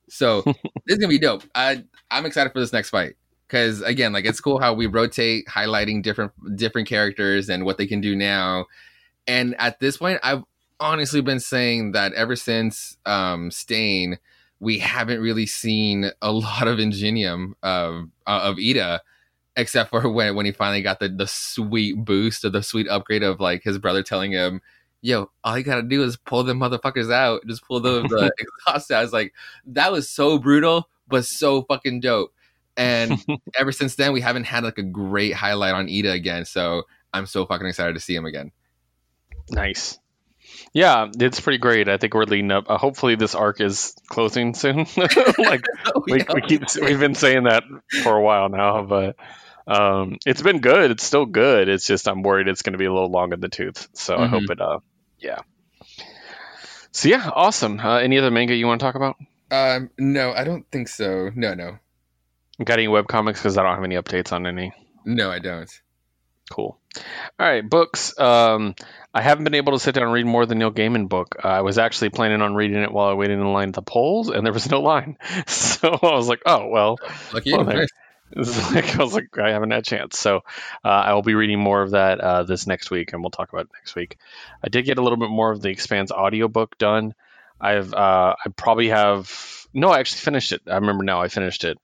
So 0.09 0.41
this 0.43 0.55
is 0.87 0.97
gonna 0.97 1.07
be 1.09 1.19
dope. 1.19 1.43
I 1.55 1.83
I'm 2.11 2.25
excited 2.25 2.51
for 2.53 2.59
this 2.59 2.73
next 2.73 2.89
fight 2.89 3.15
because 3.47 3.81
again, 3.81 4.11
like 4.13 4.25
it's 4.25 4.39
cool 4.41 4.59
how 4.59 4.73
we 4.73 4.87
rotate 4.87 5.45
highlighting 5.47 6.01
different 6.03 6.31
different 6.55 6.87
characters 6.87 7.49
and 7.49 7.65
what 7.65 7.77
they 7.77 7.87
can 7.87 8.01
do 8.01 8.15
now. 8.15 8.65
And 9.25 9.55
at 9.57 9.79
this 9.79 9.97
point, 9.97 10.19
I've 10.21 10.43
honestly 10.79 11.21
been 11.21 11.39
saying 11.39 11.93
that 11.93 12.13
ever 12.13 12.35
since 12.35 12.97
um 13.05 13.51
Stain, 13.51 14.17
we 14.63 14.79
haven't 14.79 15.19
really 15.19 15.45
seen 15.45 16.09
a 16.21 16.31
lot 16.31 16.67
of 16.67 16.79
Ingenium 16.79 17.55
of 17.61 18.09
uh, 18.25 18.39
of 18.43 18.55
Iida 18.57 18.99
except 19.55 19.91
for 19.91 20.09
when 20.09 20.35
when 20.35 20.45
he 20.45 20.51
finally 20.51 20.81
got 20.81 20.99
the 20.99 21.09
the 21.09 21.27
sweet 21.27 22.03
boost 22.03 22.43
or 22.45 22.49
the 22.49 22.63
sweet 22.63 22.87
upgrade 22.87 23.23
of 23.23 23.39
like 23.39 23.63
his 23.63 23.77
brother 23.77 24.01
telling 24.01 24.31
him, 24.31 24.61
"Yo, 25.01 25.29
all 25.43 25.57
you 25.57 25.63
gotta 25.63 25.83
do 25.83 26.01
is 26.03 26.17
pull 26.17 26.43
the 26.43 26.53
motherfuckers 26.53 27.11
out, 27.11 27.45
just 27.45 27.65
pull 27.67 27.79
the, 27.79 28.01
the 28.01 28.31
exhaust 28.39 28.91
out." 28.91 28.99
I 28.99 29.01
was 29.03 29.13
like, 29.13 29.33
that 29.67 29.91
was 29.91 30.09
so 30.09 30.39
brutal, 30.39 30.89
but 31.07 31.25
so 31.25 31.63
fucking 31.63 31.99
dope. 31.99 32.33
And 32.75 33.23
ever 33.59 33.71
since 33.71 33.95
then, 33.95 34.13
we 34.13 34.21
haven't 34.21 34.45
had 34.45 34.63
like 34.63 34.77
a 34.77 34.83
great 34.83 35.33
highlight 35.33 35.75
on 35.75 35.87
Iida 35.87 36.13
again. 36.13 36.45
So 36.45 36.83
I'm 37.13 37.27
so 37.27 37.45
fucking 37.45 37.67
excited 37.67 37.93
to 37.93 37.99
see 37.99 38.15
him 38.15 38.25
again. 38.25 38.51
Nice. 39.51 39.99
Yeah, 40.73 41.09
it's 41.19 41.39
pretty 41.39 41.59
great. 41.59 41.87
I 41.87 41.97
think 41.97 42.13
we're 42.13 42.23
leading 42.23 42.51
up. 42.51 42.69
Uh, 42.69 42.77
hopefully, 42.77 43.15
this 43.15 43.35
arc 43.35 43.61
is 43.61 43.95
closing 44.07 44.53
soon. 44.53 44.85
like 45.37 45.65
we, 46.07 46.23
we 46.33 46.41
keep 46.47 46.63
we've 46.81 46.99
been 46.99 47.15
saying 47.15 47.43
that 47.43 47.63
for 48.03 48.15
a 48.15 48.21
while 48.21 48.49
now, 48.49 48.83
but 48.83 49.15
um, 49.67 50.17
it's 50.25 50.41
been 50.41 50.59
good. 50.59 50.91
It's 50.91 51.03
still 51.03 51.25
good. 51.25 51.69
It's 51.69 51.85
just 51.85 52.07
I'm 52.07 52.23
worried 52.23 52.47
it's 52.47 52.61
going 52.63 52.73
to 52.73 52.79
be 52.79 52.85
a 52.85 52.93
little 52.93 53.11
long 53.11 53.33
in 53.33 53.39
the 53.39 53.49
tooth. 53.49 53.87
So 53.93 54.17
I 54.17 54.27
hope 54.27 54.49
it. 54.49 54.59
Uh, 54.59 54.79
yeah. 55.19 55.39
So 56.91 57.09
yeah, 57.09 57.29
awesome. 57.33 57.79
Uh, 57.79 57.97
any 57.97 58.17
other 58.17 58.31
manga 58.31 58.55
you 58.55 58.67
want 58.67 58.79
to 58.79 58.85
talk 58.85 58.95
about? 58.95 59.17
Um, 59.51 59.89
no, 59.97 60.33
I 60.33 60.43
don't 60.43 60.65
think 60.71 60.87
so. 60.87 61.29
No, 61.35 61.53
no, 61.53 61.77
Got 62.63 62.79
any 62.79 62.87
web 62.87 63.07
comics? 63.07 63.39
Because 63.39 63.57
I 63.57 63.63
don't 63.63 63.75
have 63.75 63.83
any 63.83 63.95
updates 63.95 64.31
on 64.31 64.45
any. 64.45 64.73
no, 65.05 65.31
I 65.31 65.39
don't. 65.39 65.69
Cool. 66.51 66.77
All 66.97 67.01
right, 67.39 67.67
books. 67.67 68.17
Um, 68.19 68.75
I 69.13 69.21
haven't 69.21 69.43
been 69.45 69.55
able 69.55 69.73
to 69.73 69.79
sit 69.79 69.95
down 69.95 70.03
and 70.03 70.13
read 70.13 70.25
more 70.25 70.45
than 70.45 70.59
Neil 70.59 70.71
Gaiman 70.71 71.07
book. 71.07 71.37
Uh, 71.43 71.47
I 71.47 71.61
was 71.61 71.77
actually 71.77 72.09
planning 72.09 72.41
on 72.41 72.53
reading 72.53 72.81
it 72.81 72.91
while 72.91 73.07
I 73.07 73.13
waited 73.13 73.39
in 73.39 73.53
line 73.53 73.69
at 73.69 73.75
the 73.75 73.81
polls, 73.81 74.29
and 74.29 74.45
there 74.45 74.53
was 74.53 74.69
no 74.69 74.81
line. 74.81 75.17
So 75.47 75.89
I 75.89 76.15
was 76.15 76.29
like, 76.29 76.41
oh 76.45 76.67
well. 76.67 76.97
Lucky 77.33 77.49
you. 77.49 77.57
Well, 78.35 78.73
like, 78.73 78.99
I 78.99 79.03
was 79.03 79.13
like, 79.13 79.37
I 79.37 79.51
haven't 79.51 79.69
had 79.71 79.81
a 79.81 79.83
chance. 79.83 80.17
So 80.17 80.37
uh, 80.83 80.87
I 80.87 81.13
will 81.13 81.21
be 81.21 81.35
reading 81.35 81.59
more 81.59 81.83
of 81.83 81.91
that 81.91 82.19
uh, 82.19 82.43
this 82.43 82.65
next 82.65 82.89
week, 82.89 83.13
and 83.13 83.21
we'll 83.21 83.29
talk 83.29 83.53
about 83.53 83.65
it 83.65 83.71
next 83.73 83.95
week. 83.95 84.17
I 84.63 84.69
did 84.69 84.85
get 84.85 84.97
a 84.97 85.03
little 85.03 85.19
bit 85.19 85.29
more 85.29 85.51
of 85.51 85.61
the 85.61 85.69
Expanse 85.69 86.11
audiobook 86.11 86.77
done. 86.79 87.13
I've 87.61 87.93
uh, 87.93 88.35
I 88.43 88.49
probably 88.55 88.89
have 88.89 89.67
no, 89.73 89.89
I 89.89 89.99
actually 89.99 90.19
finished 90.19 90.51
it. 90.51 90.61
I 90.67 90.75
remember 90.75 91.03
now 91.03 91.21
I 91.21 91.27
finished 91.27 91.63
it. 91.63 91.77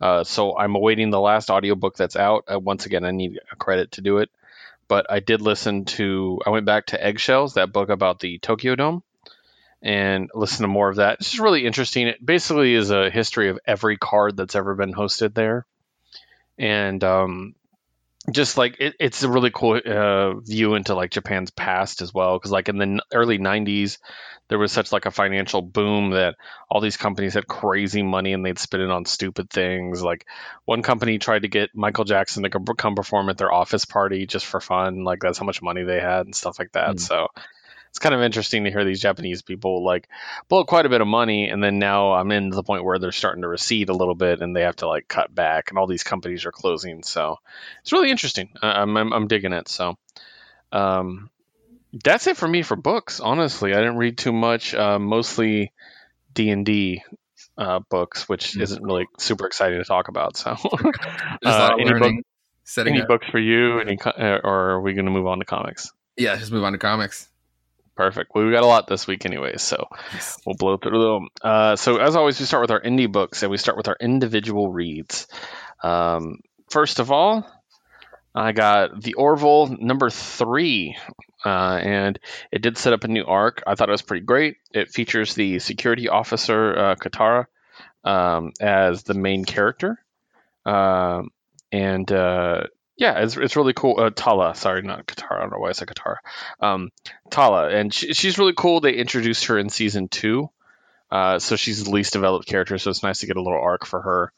Uh, 0.00 0.24
so 0.24 0.56
I'm 0.56 0.74
awaiting 0.74 1.10
the 1.10 1.20
last 1.20 1.50
audiobook 1.50 1.96
that's 1.96 2.16
out. 2.16 2.44
Uh, 2.52 2.58
once 2.58 2.86
again, 2.86 3.04
I 3.04 3.10
need 3.10 3.38
a 3.50 3.56
credit 3.56 3.92
to 3.92 4.00
do 4.00 4.18
it. 4.18 4.30
But 4.86 5.10
I 5.10 5.20
did 5.20 5.42
listen 5.42 5.84
to. 5.84 6.40
I 6.46 6.50
went 6.50 6.66
back 6.66 6.86
to 6.86 7.04
Eggshells, 7.04 7.54
that 7.54 7.72
book 7.72 7.90
about 7.90 8.20
the 8.20 8.38
Tokyo 8.38 8.74
Dome, 8.74 9.02
and 9.82 10.30
listen 10.34 10.62
to 10.62 10.68
more 10.68 10.88
of 10.88 10.96
that. 10.96 11.18
It's 11.20 11.30
just 11.30 11.42
really 11.42 11.66
interesting. 11.66 12.06
It 12.06 12.24
basically 12.24 12.74
is 12.74 12.90
a 12.90 13.10
history 13.10 13.50
of 13.50 13.58
every 13.66 13.98
card 13.98 14.36
that's 14.36 14.56
ever 14.56 14.74
been 14.74 14.94
hosted 14.94 15.34
there, 15.34 15.66
and 16.56 17.04
um, 17.04 17.54
just 18.30 18.56
like 18.56 18.76
it, 18.80 18.94
it's 19.00 19.22
a 19.22 19.28
really 19.28 19.50
cool 19.52 19.80
uh, 19.84 20.34
view 20.40 20.74
into 20.74 20.94
like 20.94 21.10
Japan's 21.10 21.50
past 21.50 22.02
as 22.02 22.12
well. 22.12 22.38
Because 22.38 22.50
like 22.50 22.68
in 22.68 22.78
the 22.78 22.82
n- 22.82 23.00
early 23.12 23.38
'90s, 23.38 23.98
there 24.48 24.58
was 24.58 24.72
such 24.72 24.92
like 24.92 25.06
a 25.06 25.10
financial 25.10 25.62
boom 25.62 26.10
that 26.10 26.36
all 26.70 26.80
these 26.80 26.96
companies 26.96 27.34
had 27.34 27.46
crazy 27.46 28.02
money 28.02 28.32
and 28.32 28.44
they'd 28.44 28.58
spend 28.58 28.82
it 28.82 28.90
on 28.90 29.04
stupid 29.04 29.50
things. 29.50 30.02
Like 30.02 30.26
one 30.64 30.82
company 30.82 31.18
tried 31.18 31.42
to 31.42 31.48
get 31.48 31.74
Michael 31.74 32.04
Jackson 32.04 32.42
to 32.42 32.50
come 32.50 32.94
perform 32.94 33.28
at 33.28 33.38
their 33.38 33.52
office 33.52 33.84
party 33.84 34.26
just 34.26 34.46
for 34.46 34.60
fun. 34.60 35.04
Like 35.04 35.20
that's 35.20 35.38
how 35.38 35.46
much 35.46 35.62
money 35.62 35.82
they 35.84 36.00
had 36.00 36.26
and 36.26 36.34
stuff 36.34 36.58
like 36.58 36.72
that. 36.72 36.96
Mm. 36.96 37.00
So 37.00 37.28
it's 37.90 37.98
kind 37.98 38.14
of 38.14 38.22
interesting 38.22 38.64
to 38.64 38.70
hear 38.70 38.84
these 38.84 39.00
Japanese 39.00 39.42
people 39.42 39.84
like 39.84 40.08
blow 40.48 40.64
quite 40.64 40.86
a 40.86 40.88
bit 40.88 41.00
of 41.00 41.06
money, 41.06 41.48
and 41.48 41.62
then 41.62 41.78
now 41.78 42.12
I'm 42.12 42.30
in 42.32 42.50
the 42.50 42.62
point 42.62 42.84
where 42.84 42.98
they're 42.98 43.12
starting 43.12 43.42
to 43.42 43.48
recede 43.48 43.88
a 43.88 43.94
little 43.94 44.14
bit, 44.14 44.40
and 44.40 44.54
they 44.54 44.62
have 44.62 44.76
to 44.76 44.88
like 44.88 45.08
cut 45.08 45.34
back, 45.34 45.70
and 45.70 45.78
all 45.78 45.86
these 45.86 46.02
companies 46.02 46.44
are 46.46 46.52
closing. 46.52 47.02
So 47.02 47.38
it's 47.82 47.92
really 47.92 48.10
interesting. 48.10 48.50
I'm 48.62 48.96
I'm, 48.96 49.12
I'm 49.12 49.26
digging 49.28 49.52
it. 49.52 49.68
So. 49.68 49.96
Um, 50.72 51.30
that's 52.04 52.26
it 52.26 52.36
for 52.36 52.46
me 52.46 52.62
for 52.62 52.76
books. 52.76 53.18
Honestly, 53.20 53.72
I 53.72 53.78
didn't 53.78 53.96
read 53.96 54.18
too 54.18 54.32
much. 54.32 54.74
Uh, 54.74 54.98
mostly 54.98 55.72
D 56.34 56.50
and 56.50 56.66
D 56.66 57.02
uh, 57.56 57.78
books, 57.88 58.28
which 58.28 58.52
Mm. 58.52 58.60
isn't 58.62 58.82
really 58.84 59.06
super 59.18 59.46
exciting 59.46 59.78
to 59.78 59.84
talk 59.84 60.08
about. 60.08 60.36
So, 60.36 60.50
Uh, 61.44 61.70
any 61.80 61.84
book- 61.90 62.00
learning, 62.02 62.24
setting 62.64 62.94
any 62.96 63.06
books 63.06 63.26
for 63.30 63.38
you? 63.38 63.80
Any, 63.80 63.96
or 64.04 64.70
are 64.72 64.80
we 64.82 64.92
going 64.92 65.06
to 65.06 65.10
move 65.10 65.26
on 65.26 65.38
to 65.38 65.46
comics? 65.46 65.90
Yeah, 66.18 66.36
just 66.36 66.52
move 66.52 66.64
on 66.64 66.72
to 66.72 66.78
comics. 66.78 67.28
Perfect. 67.98 68.30
Well, 68.32 68.44
we 68.44 68.52
got 68.52 68.62
a 68.62 68.66
lot 68.66 68.86
this 68.86 69.08
week, 69.08 69.26
anyway, 69.26 69.56
so 69.56 69.88
we'll 70.46 70.54
blow 70.54 70.76
through 70.76 71.02
them. 71.02 71.28
Uh, 71.42 71.74
so, 71.74 71.96
as 71.96 72.14
always, 72.14 72.38
we 72.38 72.46
start 72.46 72.60
with 72.60 72.70
our 72.70 72.80
indie 72.80 73.10
books, 73.10 73.42
and 73.42 73.50
we 73.50 73.56
start 73.56 73.76
with 73.76 73.88
our 73.88 73.96
individual 74.00 74.70
reads. 74.70 75.26
Um, 75.82 76.38
first 76.70 77.00
of 77.00 77.10
all, 77.10 77.44
I 78.32 78.52
got 78.52 79.02
the 79.02 79.14
Orville 79.14 79.76
number 79.80 80.10
three, 80.10 80.96
uh, 81.44 81.48
and 81.82 82.20
it 82.52 82.62
did 82.62 82.78
set 82.78 82.92
up 82.92 83.02
a 83.02 83.08
new 83.08 83.24
arc. 83.24 83.64
I 83.66 83.74
thought 83.74 83.88
it 83.88 83.90
was 83.90 84.02
pretty 84.02 84.24
great. 84.24 84.58
It 84.72 84.92
features 84.92 85.34
the 85.34 85.58
security 85.58 86.08
officer 86.08 86.78
uh, 86.78 86.94
Katara 86.94 87.46
um, 88.04 88.52
as 88.60 89.02
the 89.02 89.14
main 89.14 89.44
character, 89.44 89.98
um, 90.64 91.30
and 91.72 92.12
uh, 92.12 92.62
yeah, 92.98 93.20
it's, 93.20 93.36
it's 93.36 93.54
really 93.54 93.72
cool. 93.72 94.00
Uh, 94.00 94.10
Tala, 94.10 94.56
sorry, 94.56 94.82
not 94.82 95.06
Katara. 95.06 95.36
I 95.36 95.40
don't 95.42 95.52
know 95.52 95.58
why 95.58 95.68
I 95.68 95.72
said 95.72 95.86
Katara. 95.86 96.16
Um, 96.60 96.90
Tala, 97.30 97.68
and 97.68 97.94
she, 97.94 98.12
she's 98.12 98.38
really 98.38 98.54
cool. 98.56 98.80
They 98.80 98.94
introduced 98.94 99.46
her 99.46 99.56
in 99.56 99.70
season 99.70 100.08
two, 100.08 100.50
uh, 101.10 101.38
so 101.38 101.54
she's 101.54 101.84
the 101.84 101.90
least 101.90 102.12
developed 102.12 102.48
character. 102.48 102.76
So 102.76 102.90
it's 102.90 103.04
nice 103.04 103.20
to 103.20 103.26
get 103.26 103.36
a 103.36 103.42
little 103.42 103.60
arc 103.60 103.86
for 103.86 104.02
her, 104.02 104.32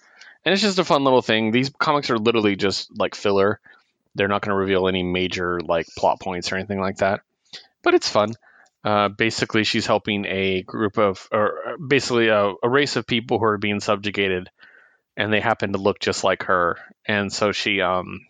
and 0.45 0.53
it's 0.53 0.61
just 0.63 0.79
a 0.79 0.85
fun 0.85 1.05
little 1.05 1.23
thing. 1.23 1.53
These 1.53 1.71
comics 1.71 2.11
are 2.11 2.19
literally 2.19 2.55
just 2.55 2.97
like 2.97 3.15
filler. 3.15 3.61
They're 4.15 4.29
not 4.29 4.43
going 4.43 4.51
to 4.51 4.61
reveal 4.61 4.89
any 4.89 5.03
major 5.03 5.61
like 5.61 5.87
plot 5.97 6.21
points 6.21 6.53
or 6.53 6.57
anything 6.57 6.81
like 6.81 6.99
that, 6.99 7.23
but 7.83 7.95
it's 7.95 8.11
fun. 8.11 8.35
Uh, 8.85 9.09
basically, 9.09 9.65
she's 9.65 9.87
helping 9.87 10.27
a 10.27 10.63
group 10.63 10.99
of, 10.99 11.29
or 11.33 11.77
basically 11.79 12.29
a, 12.29 12.53
a 12.63 12.69
race 12.69 12.97
of 12.97 13.07
people 13.07 13.39
who 13.39 13.45
are 13.47 13.59
being 13.59 13.81
subjugated, 13.81 14.51
and 15.17 15.33
they 15.33 15.41
happen 15.41 15.73
to 15.73 15.79
look 15.79 15.99
just 15.99 16.25
like 16.25 16.43
her, 16.43 16.77
and 17.07 17.33
so 17.33 17.53
she 17.53 17.81
um 17.81 18.21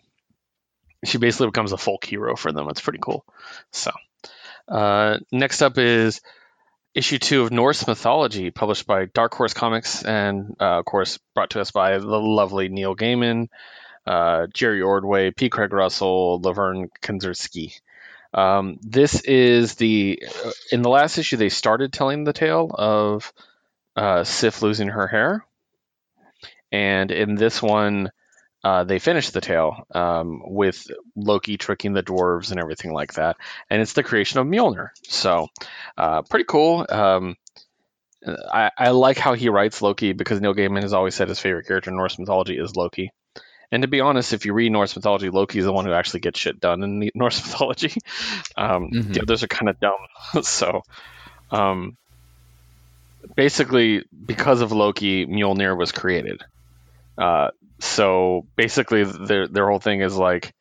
she 1.03 1.17
basically 1.17 1.47
becomes 1.47 1.71
a 1.71 1.77
folk 1.77 2.05
hero 2.05 2.35
for 2.35 2.51
them. 2.51 2.67
It's 2.69 2.81
pretty 2.81 2.99
cool. 3.01 3.25
So, 3.71 3.91
uh, 4.67 5.17
next 5.31 5.61
up 5.61 5.77
is 5.77 6.21
issue 6.93 7.17
two 7.17 7.41
of 7.41 7.51
Norse 7.51 7.87
Mythology, 7.87 8.51
published 8.51 8.85
by 8.85 9.05
Dark 9.05 9.33
Horse 9.33 9.53
Comics, 9.53 10.03
and 10.03 10.55
uh, 10.59 10.79
of 10.79 10.85
course 10.85 11.19
brought 11.33 11.51
to 11.51 11.61
us 11.61 11.71
by 11.71 11.97
the 11.97 12.05
lovely 12.05 12.69
Neil 12.69 12.95
Gaiman, 12.95 13.47
uh, 14.05 14.47
Jerry 14.53 14.81
Ordway, 14.81 15.31
P. 15.31 15.49
Craig 15.49 15.73
Russell, 15.73 16.39
Lovern 16.41 16.89
Kindzierski. 17.01 17.79
Um, 18.33 18.79
this 18.81 19.21
is 19.21 19.75
the 19.75 20.23
uh, 20.45 20.51
in 20.71 20.81
the 20.81 20.89
last 20.89 21.17
issue 21.17 21.37
they 21.37 21.49
started 21.49 21.91
telling 21.91 22.23
the 22.23 22.33
tale 22.33 22.69
of 22.73 23.33
uh, 23.95 24.23
Sif 24.23 24.61
losing 24.61 24.87
her 24.87 25.07
hair, 25.07 25.45
and 26.71 27.11
in 27.11 27.35
this 27.35 27.61
one 27.61 28.11
uh, 28.63 28.83
they 28.83 28.99
finish 28.99 29.29
the 29.31 29.41
tale 29.41 29.87
um, 29.91 30.41
with 30.45 30.85
Loki 31.15 31.57
tricking 31.57 31.93
the 31.93 32.03
dwarves 32.03 32.51
and 32.51 32.59
everything 32.59 32.93
like 32.93 33.13
that, 33.13 33.37
and 33.69 33.81
it's 33.81 33.93
the 33.93 34.03
creation 34.03 34.39
of 34.39 34.47
Mjolnir. 34.47 34.89
So, 35.03 35.47
uh, 35.97 36.21
pretty 36.23 36.45
cool. 36.45 36.85
Um, 36.89 37.37
I, 38.25 38.69
I, 38.77 38.89
like 38.89 39.17
how 39.17 39.33
he 39.33 39.49
writes 39.49 39.81
Loki 39.81 40.13
because 40.13 40.39
Neil 40.39 40.53
Gaiman 40.53 40.83
has 40.83 40.93
always 40.93 41.15
said 41.15 41.29
his 41.29 41.39
favorite 41.39 41.65
character 41.65 41.89
in 41.89 41.97
Norse 41.97 42.19
mythology 42.19 42.57
is 42.57 42.75
Loki. 42.75 43.11
And 43.71 43.83
to 43.83 43.87
be 43.87 44.01
honest, 44.01 44.33
if 44.33 44.45
you 44.45 44.53
read 44.53 44.71
Norse 44.71 44.95
mythology, 44.95 45.29
Loki 45.29 45.59
is 45.59 45.65
the 45.65 45.71
one 45.71 45.85
who 45.85 45.93
actually 45.93 46.19
gets 46.19 46.39
shit 46.39 46.59
done 46.59 46.83
in 46.83 47.09
Norse 47.15 47.41
mythology. 47.43 47.93
Um, 48.57 48.91
mm-hmm. 48.91 49.13
The 49.13 49.21
others 49.21 49.43
are 49.43 49.47
kind 49.47 49.69
of 49.69 49.79
dumb. 49.79 50.43
so, 50.43 50.81
um, 51.49 51.97
basically, 53.35 54.03
because 54.25 54.61
of 54.61 54.71
Loki, 54.71 55.25
Mjolnir 55.25 55.75
was 55.77 55.91
created. 55.91 56.43
Uh, 57.17 57.51
so 57.81 58.47
basically, 58.55 59.03
their 59.03 59.47
their 59.47 59.67
whole 59.67 59.79
thing 59.79 60.01
is 60.01 60.15
like, 60.15 60.53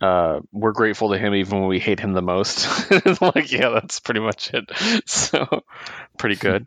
uh, 0.00 0.40
we're 0.52 0.72
grateful 0.72 1.10
to 1.10 1.18
him 1.18 1.34
even 1.34 1.60
when 1.60 1.68
we 1.68 1.80
hate 1.80 2.00
him 2.00 2.12
the 2.12 2.22
most. 2.22 2.90
like, 3.20 3.50
yeah, 3.50 3.70
that's 3.70 4.00
pretty 4.00 4.20
much 4.20 4.52
it. 4.52 4.70
So, 5.06 5.64
pretty 6.18 6.36
good. 6.36 6.66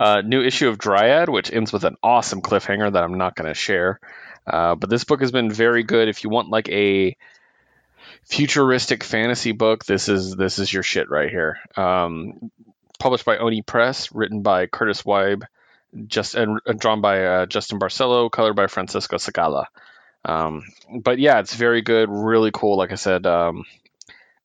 Uh, 0.00 0.22
new 0.22 0.42
issue 0.42 0.68
of 0.68 0.78
Dryad, 0.78 1.28
which 1.28 1.52
ends 1.52 1.72
with 1.72 1.84
an 1.84 1.96
awesome 2.02 2.40
cliffhanger 2.40 2.92
that 2.92 3.02
I'm 3.02 3.18
not 3.18 3.34
going 3.34 3.48
to 3.48 3.54
share. 3.54 3.98
Uh, 4.46 4.74
but 4.74 4.90
this 4.90 5.04
book 5.04 5.20
has 5.20 5.32
been 5.32 5.50
very 5.50 5.82
good. 5.82 6.08
If 6.08 6.24
you 6.24 6.30
want 6.30 6.50
like 6.50 6.68
a 6.68 7.16
futuristic 8.24 9.04
fantasy 9.04 9.52
book, 9.52 9.84
this 9.84 10.08
is 10.08 10.36
this 10.36 10.58
is 10.58 10.72
your 10.72 10.82
shit 10.82 11.10
right 11.10 11.30
here. 11.30 11.58
Um, 11.76 12.50
published 12.98 13.24
by 13.24 13.38
Oni 13.38 13.62
Press, 13.62 14.12
written 14.12 14.42
by 14.42 14.66
Kurtis 14.66 15.02
Wiebe, 15.04 15.44
just 16.06 16.34
and, 16.34 16.60
and 16.66 16.78
drawn 16.78 17.00
by 17.00 17.24
uh, 17.24 17.46
Justin 17.46 17.78
Barcelo, 17.78 18.30
colored 18.30 18.54
by 18.54 18.66
Francisco 18.66 19.16
Segala. 19.16 19.66
Um, 20.24 20.64
but 21.00 21.18
yeah, 21.18 21.40
it's 21.40 21.54
very 21.54 21.82
good, 21.82 22.08
really 22.10 22.50
cool. 22.52 22.76
Like 22.76 22.92
I 22.92 22.96
said, 22.96 23.26
um, 23.26 23.64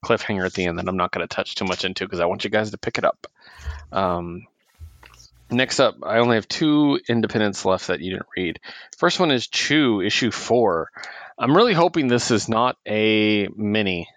cliffhanger 0.03 0.45
at 0.45 0.53
the 0.53 0.65
end 0.65 0.77
that 0.79 0.87
I'm 0.87 0.97
not 0.97 1.11
going 1.11 1.27
to 1.27 1.33
touch 1.33 1.55
too 1.55 1.65
much 1.65 1.85
into 1.85 2.05
because 2.05 2.19
I 2.19 2.25
want 2.25 2.43
you 2.43 2.49
guys 2.49 2.71
to 2.71 2.77
pick 2.77 2.97
it 2.97 3.05
up. 3.05 3.27
Um, 3.91 4.47
next 5.49 5.79
up, 5.79 5.97
I 6.03 6.19
only 6.19 6.35
have 6.35 6.47
two 6.47 6.99
independents 7.07 7.65
left 7.65 7.87
that 7.87 8.01
you 8.01 8.11
didn't 8.11 8.27
read. 8.37 8.59
First 8.97 9.19
one 9.19 9.31
is 9.31 9.47
Chu, 9.47 10.01
issue 10.01 10.31
four. 10.31 10.89
I'm 11.37 11.55
really 11.55 11.73
hoping 11.73 12.07
this 12.07 12.31
is 12.31 12.47
not 12.47 12.77
a 12.87 13.47
mini. 13.55 14.07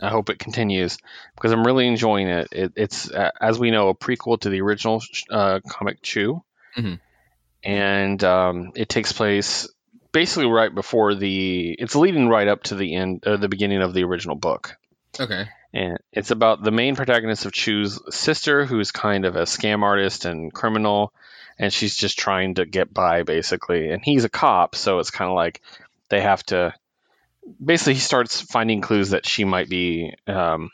I 0.00 0.08
hope 0.08 0.30
it 0.30 0.38
continues 0.38 0.98
because 1.36 1.52
I'm 1.52 1.64
really 1.64 1.86
enjoying 1.86 2.26
it. 2.26 2.48
it 2.52 2.72
it's, 2.76 3.10
uh, 3.10 3.30
as 3.40 3.58
we 3.58 3.70
know, 3.70 3.90
a 3.90 3.94
prequel 3.94 4.40
to 4.40 4.50
the 4.50 4.60
original 4.60 5.02
uh, 5.30 5.60
comic 5.66 6.02
Chew. 6.02 6.42
Mm-hmm. 6.76 6.94
And 7.62 8.24
um, 8.24 8.72
it 8.74 8.88
takes 8.88 9.12
place 9.12 9.68
basically 10.12 10.46
right 10.46 10.74
before 10.74 11.14
the. 11.14 11.72
It's 11.78 11.96
leading 11.96 12.28
right 12.28 12.48
up 12.48 12.64
to 12.64 12.74
the 12.74 12.94
end, 12.94 13.24
or 13.26 13.36
the 13.36 13.48
beginning 13.48 13.82
of 13.82 13.94
the 13.94 14.04
original 14.04 14.36
book. 14.36 14.76
Okay. 15.18 15.46
And 15.72 15.98
it's 16.12 16.30
about 16.30 16.62
the 16.62 16.70
main 16.70 16.94
protagonist 16.94 17.46
of 17.46 17.52
Chu's 17.52 18.00
sister, 18.14 18.64
who's 18.64 18.92
kind 18.92 19.24
of 19.24 19.34
a 19.34 19.42
scam 19.42 19.82
artist 19.82 20.24
and 20.24 20.52
criminal, 20.52 21.12
and 21.58 21.72
she's 21.72 21.96
just 21.96 22.18
trying 22.18 22.54
to 22.54 22.64
get 22.64 22.94
by, 22.94 23.24
basically. 23.24 23.90
And 23.90 24.02
he's 24.02 24.24
a 24.24 24.28
cop, 24.28 24.76
so 24.76 25.00
it's 25.00 25.10
kind 25.10 25.28
of 25.28 25.34
like 25.34 25.60
they 26.10 26.20
have 26.20 26.42
to. 26.44 26.74
Basically, 27.62 27.94
he 27.94 28.00
starts 28.00 28.40
finding 28.40 28.80
clues 28.80 29.10
that 29.10 29.26
she 29.26 29.44
might 29.44 29.68
be 29.68 30.14
um, 30.26 30.70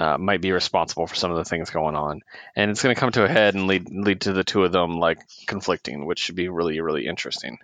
uh, 0.00 0.16
might 0.16 0.40
be 0.40 0.50
responsible 0.50 1.06
for 1.06 1.14
some 1.14 1.30
of 1.30 1.36
the 1.36 1.44
things 1.44 1.68
going 1.68 1.94
on, 1.94 2.22
and 2.56 2.70
it's 2.70 2.82
going 2.82 2.94
to 2.94 2.98
come 2.98 3.12
to 3.12 3.24
a 3.24 3.28
head 3.28 3.54
and 3.54 3.66
lead 3.66 3.90
lead 3.90 4.22
to 4.22 4.32
the 4.32 4.42
two 4.42 4.64
of 4.64 4.72
them 4.72 4.98
like 4.98 5.18
conflicting, 5.46 6.06
which 6.06 6.18
should 6.18 6.34
be 6.34 6.48
really 6.48 6.80
really 6.80 7.06
interesting. 7.06 7.58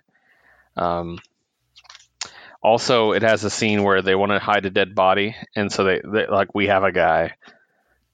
Um, 0.75 1.17
also, 2.61 3.13
it 3.13 3.23
has 3.23 3.43
a 3.43 3.49
scene 3.49 3.81
where 3.81 4.03
they 4.03 4.13
want 4.13 4.31
to 4.31 4.39
hide 4.39 4.67
a 4.67 4.69
dead 4.69 4.93
body, 4.93 5.35
and 5.55 5.71
so 5.71 5.83
they, 5.83 5.99
they 6.03 6.27
like 6.27 6.53
we 6.53 6.67
have 6.67 6.83
a 6.83 6.91
guy, 6.91 7.33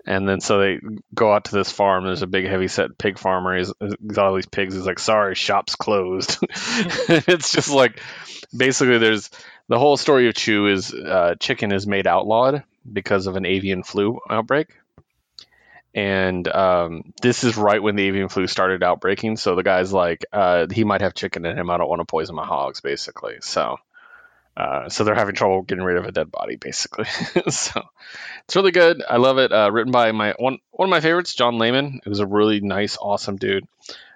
and 0.06 0.28
then 0.28 0.40
so 0.40 0.60
they 0.60 0.80
go 1.14 1.34
out 1.34 1.46
to 1.46 1.56
this 1.56 1.72
farm. 1.72 2.06
There's 2.06 2.22
a 2.22 2.28
big 2.28 2.46
heavy 2.46 2.70
set 2.70 2.98
pig 2.98 3.20
farmer. 3.20 3.58
He's, 3.58 3.74
got 4.08 4.28
all 4.28 4.36
these 4.36 4.46
pigs. 4.46 4.74
He's 4.74 4.86
like, 4.86 5.00
"Sorry, 5.00 5.36
shop's 5.36 5.76
closed." 5.76 6.38
it's 6.50 7.52
just 7.52 7.72
like 7.72 8.00
basically 8.56 9.00
there's 9.00 9.30
the 9.68 9.80
whole 9.80 9.98
story 9.98 10.30
of 10.30 10.36
Chew 10.36 10.68
is 10.68 10.94
uh, 10.94 11.36
chicken 11.42 11.74
is 11.74 11.86
made 11.86 12.08
outlawed 12.08 12.64
because 12.92 13.28
of 13.28 13.36
an 13.36 13.46
avian 13.46 13.84
flu 13.84 14.20
outbreak. 14.30 14.70
And 15.96 16.48
um, 16.48 17.14
this 17.22 17.44
is 17.44 17.56
right 17.56 17.82
when 17.82 17.96
the 17.96 18.08
avian 18.08 18.30
flu 18.30 18.48
started 18.48 18.82
outbreaking. 18.82 19.38
So 19.38 19.56
the 19.56 19.64
guy's 19.64 19.94
like, 19.94 20.26
uh, 20.34 20.68
he 20.72 20.84
might 20.84 21.02
have 21.02 21.14
chicken 21.14 21.46
in 21.46 21.58
him. 21.58 21.70
I 21.70 21.78
don't 21.78 21.90
want 21.90 22.00
to 22.00 22.06
poison 22.06 22.36
my 22.36 22.46
hogs, 22.46 22.82
basically. 22.82 23.36
So, 23.42 23.78
uh, 24.58 24.90
so 24.90 25.04
they're 25.04 25.14
having 25.14 25.36
trouble 25.36 25.62
getting 25.62 25.84
rid 25.84 25.98
of 25.98 26.06
a 26.06 26.12
dead 26.12 26.32
body, 26.32 26.56
basically. 26.56 27.06
so 27.50 27.84
it's 28.46 28.56
really 28.56 28.72
good. 28.72 29.04
I 29.08 29.18
love 29.18 29.38
it. 29.38 29.52
Uh, 29.52 29.72
written 29.72 29.92
by 29.92 30.12
my 30.14 30.34
one 30.38 30.58
one 30.72 30.88
of 30.88 30.92
my 30.92 31.02
favorites, 31.02 31.36
John 31.36 31.60
Layman, 31.60 32.02
who's 32.04 32.20
a 32.20 32.26
really 32.26 32.60
nice, 32.60 32.98
awesome 32.98 33.38
dude, 33.38 33.68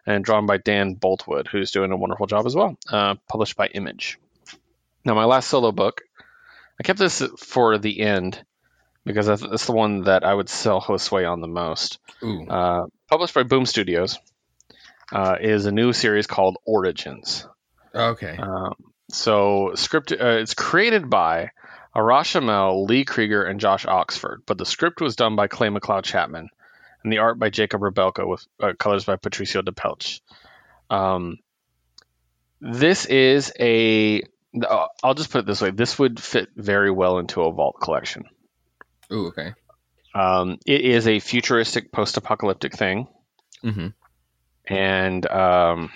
and 0.05 0.25
drawn 0.25 0.47
by 0.47 0.57
Dan 0.57 0.95
Boultwood, 0.95 1.47
who's 1.47 1.71
doing 1.71 1.91
a 1.91 1.97
wonderful 1.97 2.25
job 2.25 2.47
as 2.47 2.55
well. 2.55 2.75
Uh, 2.89 3.15
published 3.27 3.55
by 3.55 3.67
Image. 3.67 4.17
Now, 5.05 5.13
my 5.13 5.25
last 5.25 5.47
solo 5.47 5.71
book, 5.71 6.01
I 6.79 6.83
kept 6.83 6.99
this 6.99 7.21
for 7.37 7.77
the 7.77 8.01
end 8.01 8.43
because 9.07 9.25
that's, 9.25 9.65
the 9.65 9.71
one 9.71 10.01
that 10.01 10.23
I 10.23 10.33
would 10.33 10.49
sell 10.49 10.81
Josue 10.81 11.29
on 11.29 11.41
the 11.41 11.47
most. 11.47 11.99
Uh, 12.49 12.87
published 13.09 13.33
by 13.33 13.43
Boom 13.43 13.65
Studios, 13.65 14.19
uh, 15.11 15.37
is 15.39 15.65
a 15.65 15.71
new 15.71 15.93
series 15.93 16.27
called 16.27 16.57
Origins. 16.65 17.47
Okay. 17.95 18.35
Um, 18.37 18.73
so 19.09 19.71
script 19.75 20.11
uh, 20.11 20.37
it's 20.41 20.53
created 20.53 21.09
by 21.09 21.51
Arash 21.95 22.35
Amel, 22.35 22.85
Lee 22.85 23.05
Krieger, 23.05 23.43
and 23.43 23.59
Josh 23.59 23.85
Oxford, 23.85 24.43
but 24.45 24.57
the 24.57 24.65
script 24.65 24.99
was 24.99 25.15
done 25.15 25.35
by 25.35 25.47
Clay 25.47 25.69
McLeod 25.69 26.03
Chapman, 26.03 26.49
and 27.03 27.13
the 27.13 27.19
art 27.19 27.39
by 27.39 27.49
Jakub 27.49 27.79
Rebelka 27.79 28.27
with 28.27 28.45
uh, 28.61 28.73
colors 28.77 29.05
by 29.05 29.15
Patricio 29.15 29.61
Delpeche. 29.61 30.19
Um, 30.89 31.39
this 32.59 33.05
is 33.05 33.53
a. 33.59 34.21
I'll 35.03 35.13
just 35.13 35.31
put 35.31 35.39
it 35.39 35.45
this 35.45 35.61
way: 35.61 35.71
this 35.71 35.97
would 35.97 36.19
fit 36.19 36.49
very 36.55 36.91
well 36.91 37.19
into 37.19 37.41
a 37.43 37.51
vault 37.51 37.77
collection. 37.81 38.25
Ooh, 39.11 39.27
okay. 39.27 39.53
Um, 40.13 40.57
it 40.65 40.81
is 40.81 41.07
a 41.07 41.19
futuristic 41.19 41.91
post-apocalyptic 41.91 42.75
thing, 42.75 43.07
mm-hmm. 43.63 43.87
and 44.65 45.27
um, 45.27 45.91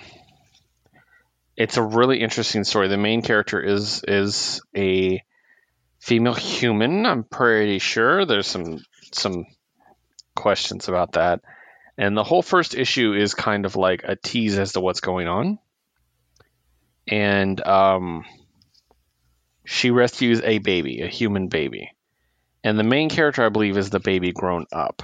it's 1.56 1.76
a 1.76 1.82
really 1.82 2.20
interesting 2.20 2.64
story. 2.64 2.88
The 2.88 2.96
main 2.96 3.22
character 3.22 3.60
is 3.60 4.04
is 4.06 4.62
a 4.76 5.22
female 5.98 6.34
human. 6.34 7.04
I'm 7.04 7.24
pretty 7.24 7.80
sure. 7.80 8.24
There's 8.24 8.46
some 8.46 8.78
some 9.12 9.44
questions 10.36 10.88
about 10.88 11.12
that, 11.12 11.40
and 11.98 12.16
the 12.16 12.24
whole 12.24 12.42
first 12.42 12.74
issue 12.74 13.14
is 13.14 13.34
kind 13.34 13.66
of 13.66 13.76
like 13.76 14.04
a 14.04 14.16
tease 14.16 14.58
as 14.58 14.72
to 14.72 14.80
what's 14.80 15.00
going 15.00 15.26
on, 15.26 15.58
and 17.08 17.60
um, 17.66 18.24
she 19.64 19.90
rescues 19.90 20.40
a 20.42 20.58
baby, 20.58 21.00
a 21.00 21.08
human 21.08 21.48
baby 21.48 21.90
and 22.64 22.78
the 22.78 22.84
main 22.84 23.08
character, 23.08 23.44
I 23.44 23.48
believe, 23.48 23.76
is 23.76 23.90
the 23.90 24.00
baby 24.00 24.32
grown 24.32 24.66
up. 24.72 25.02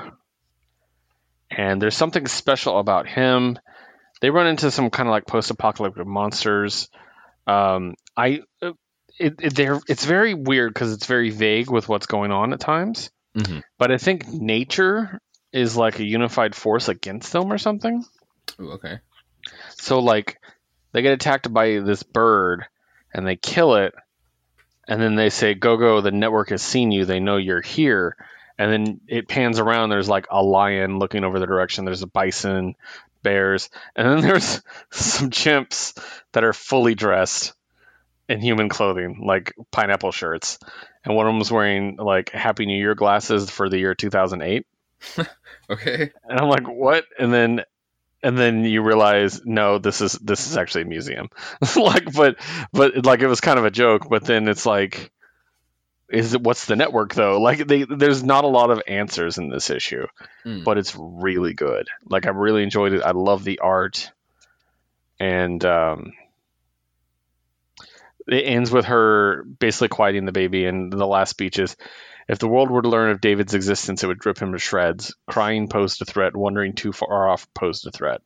And 1.50 1.80
there's 1.80 1.96
something 1.96 2.26
special 2.26 2.78
about 2.78 3.08
him. 3.08 3.58
They 4.20 4.30
run 4.30 4.46
into 4.46 4.70
some 4.70 4.90
kind 4.90 5.08
of 5.08 5.12
like 5.12 5.26
post-apocalyptic 5.26 6.06
monsters. 6.06 6.88
Um, 7.46 7.94
I, 8.16 8.40
it, 9.18 9.34
it 9.40 9.54
they're, 9.54 9.80
it's 9.88 10.04
very 10.04 10.34
weird 10.34 10.74
because 10.74 10.92
it's 10.92 11.06
very 11.06 11.30
vague 11.30 11.70
with 11.70 11.88
what's 11.88 12.06
going 12.06 12.32
on 12.32 12.52
at 12.52 12.60
times. 12.60 13.10
Mm-hmm. 13.36 13.60
But 13.78 13.92
I 13.92 13.98
think 13.98 14.28
nature 14.28 15.20
is 15.52 15.76
like 15.76 15.98
a 15.98 16.06
unified 16.06 16.54
force 16.54 16.88
against 16.88 17.32
them 17.32 17.52
or 17.52 17.58
something. 17.58 18.04
Ooh, 18.60 18.72
okay. 18.72 18.98
So 19.78 20.00
like, 20.00 20.38
they 20.92 21.02
get 21.02 21.12
attacked 21.12 21.52
by 21.52 21.80
this 21.80 22.02
bird, 22.02 22.64
and 23.12 23.26
they 23.26 23.36
kill 23.36 23.74
it, 23.74 23.92
and 24.88 25.00
then 25.00 25.14
they 25.14 25.30
say, 25.30 25.54
"Go, 25.54 25.76
go! 25.76 26.00
The 26.00 26.10
network 26.10 26.48
has 26.50 26.62
seen 26.62 26.90
you. 26.90 27.04
They 27.04 27.20
know 27.20 27.36
you're 27.36 27.62
here." 27.62 28.16
and 28.58 28.72
then 28.72 29.00
it 29.06 29.28
pans 29.28 29.58
around. 29.60 29.88
There's 29.88 30.08
like 30.08 30.26
a 30.30 30.42
lion 30.42 30.98
looking 30.98 31.24
over 31.24 31.38
the 31.38 31.46
direction. 31.46 31.84
There's 31.84 32.02
a 32.02 32.08
bison, 32.08 32.74
bears, 33.22 33.70
and 33.96 34.08
then 34.08 34.20
there's 34.28 34.60
some 34.90 35.30
chimps 35.30 35.98
that 36.32 36.44
are 36.44 36.52
fully 36.52 36.94
dressed 36.94 37.54
in 38.28 38.40
human 38.40 38.68
clothing, 38.68 39.22
like 39.24 39.54
pineapple 39.70 40.12
shirts, 40.12 40.58
and 41.04 41.14
one 41.14 41.26
of 41.26 41.30
them 41.30 41.38
was 41.38 41.52
wearing 41.52 41.96
like 41.96 42.30
Happy 42.30 42.66
New 42.66 42.76
Year 42.76 42.94
glasses 42.94 43.48
for 43.48 43.68
the 43.68 43.78
year 43.78 43.94
2008. 43.94 44.66
Okay. 45.70 46.10
And 46.24 46.40
I'm 46.40 46.48
like, 46.48 46.66
what? 46.66 47.04
And 47.18 47.30
then 47.30 47.60
and 48.22 48.36
then 48.36 48.64
you 48.64 48.82
realize 48.82 49.40
no 49.44 49.78
this 49.78 50.00
is 50.00 50.12
this 50.14 50.46
is 50.48 50.56
actually 50.56 50.82
a 50.82 50.86
museum. 50.86 51.28
Like 51.76 52.12
but 52.12 52.36
but 52.72 53.04
like 53.04 53.20
it 53.20 53.26
was 53.28 53.40
kind 53.40 53.58
of 53.58 53.64
a 53.64 53.70
joke 53.70 54.08
but 54.08 54.24
then 54.24 54.48
it's 54.48 54.66
like 54.66 55.10
is 56.10 56.32
it 56.34 56.42
what's 56.42 56.64
the 56.64 56.74
network 56.76 57.14
though? 57.14 57.40
Like 57.40 57.66
they 57.66 57.84
there's 57.84 58.24
not 58.24 58.44
a 58.44 58.48
lot 58.48 58.70
of 58.70 58.82
answers 58.86 59.38
in 59.38 59.50
this 59.50 59.70
issue 59.70 60.06
Mm. 60.44 60.64
but 60.64 60.78
it's 60.78 60.96
really 60.96 61.52
good. 61.54 61.88
Like 62.08 62.26
i 62.26 62.30
really 62.30 62.62
enjoyed 62.62 62.92
it. 62.92 63.02
I 63.02 63.10
love 63.10 63.44
the 63.44 63.58
art. 63.58 64.10
And 65.20 65.64
um 65.64 66.12
it 68.26 68.44
ends 68.44 68.70
with 68.70 68.84
her 68.86 69.42
basically 69.44 69.88
quieting 69.88 70.26
the 70.26 70.32
baby 70.32 70.66
and 70.66 70.92
the 70.92 71.06
last 71.06 71.30
speech 71.30 71.58
is 71.58 71.76
if 72.28 72.38
the 72.38 72.48
world 72.48 72.70
were 72.70 72.82
to 72.82 72.88
learn 72.88 73.10
of 73.10 73.20
david's 73.20 73.54
existence 73.54 74.04
it 74.04 74.06
would 74.06 74.24
rip 74.24 74.38
him 74.38 74.52
to 74.52 74.58
shreds. 74.58 75.14
Crying 75.28 75.68
posed 75.68 76.02
a 76.02 76.04
threat 76.04 76.36
wandering 76.36 76.74
too 76.74 76.92
far 76.92 77.28
off 77.28 77.52
posed 77.54 77.86
a 77.86 77.90
threat. 77.90 78.20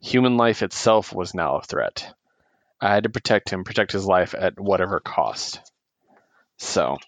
Human 0.00 0.36
life 0.36 0.62
itself 0.62 1.12
was 1.12 1.34
now 1.34 1.56
a 1.56 1.62
threat. 1.62 2.12
I 2.80 2.92
had 2.92 3.04
to 3.04 3.10
protect 3.10 3.50
him 3.50 3.64
protect 3.64 3.92
his 3.92 4.06
life 4.06 4.34
at 4.38 4.60
whatever 4.60 5.00
cost. 5.00 5.60
So 6.58 6.98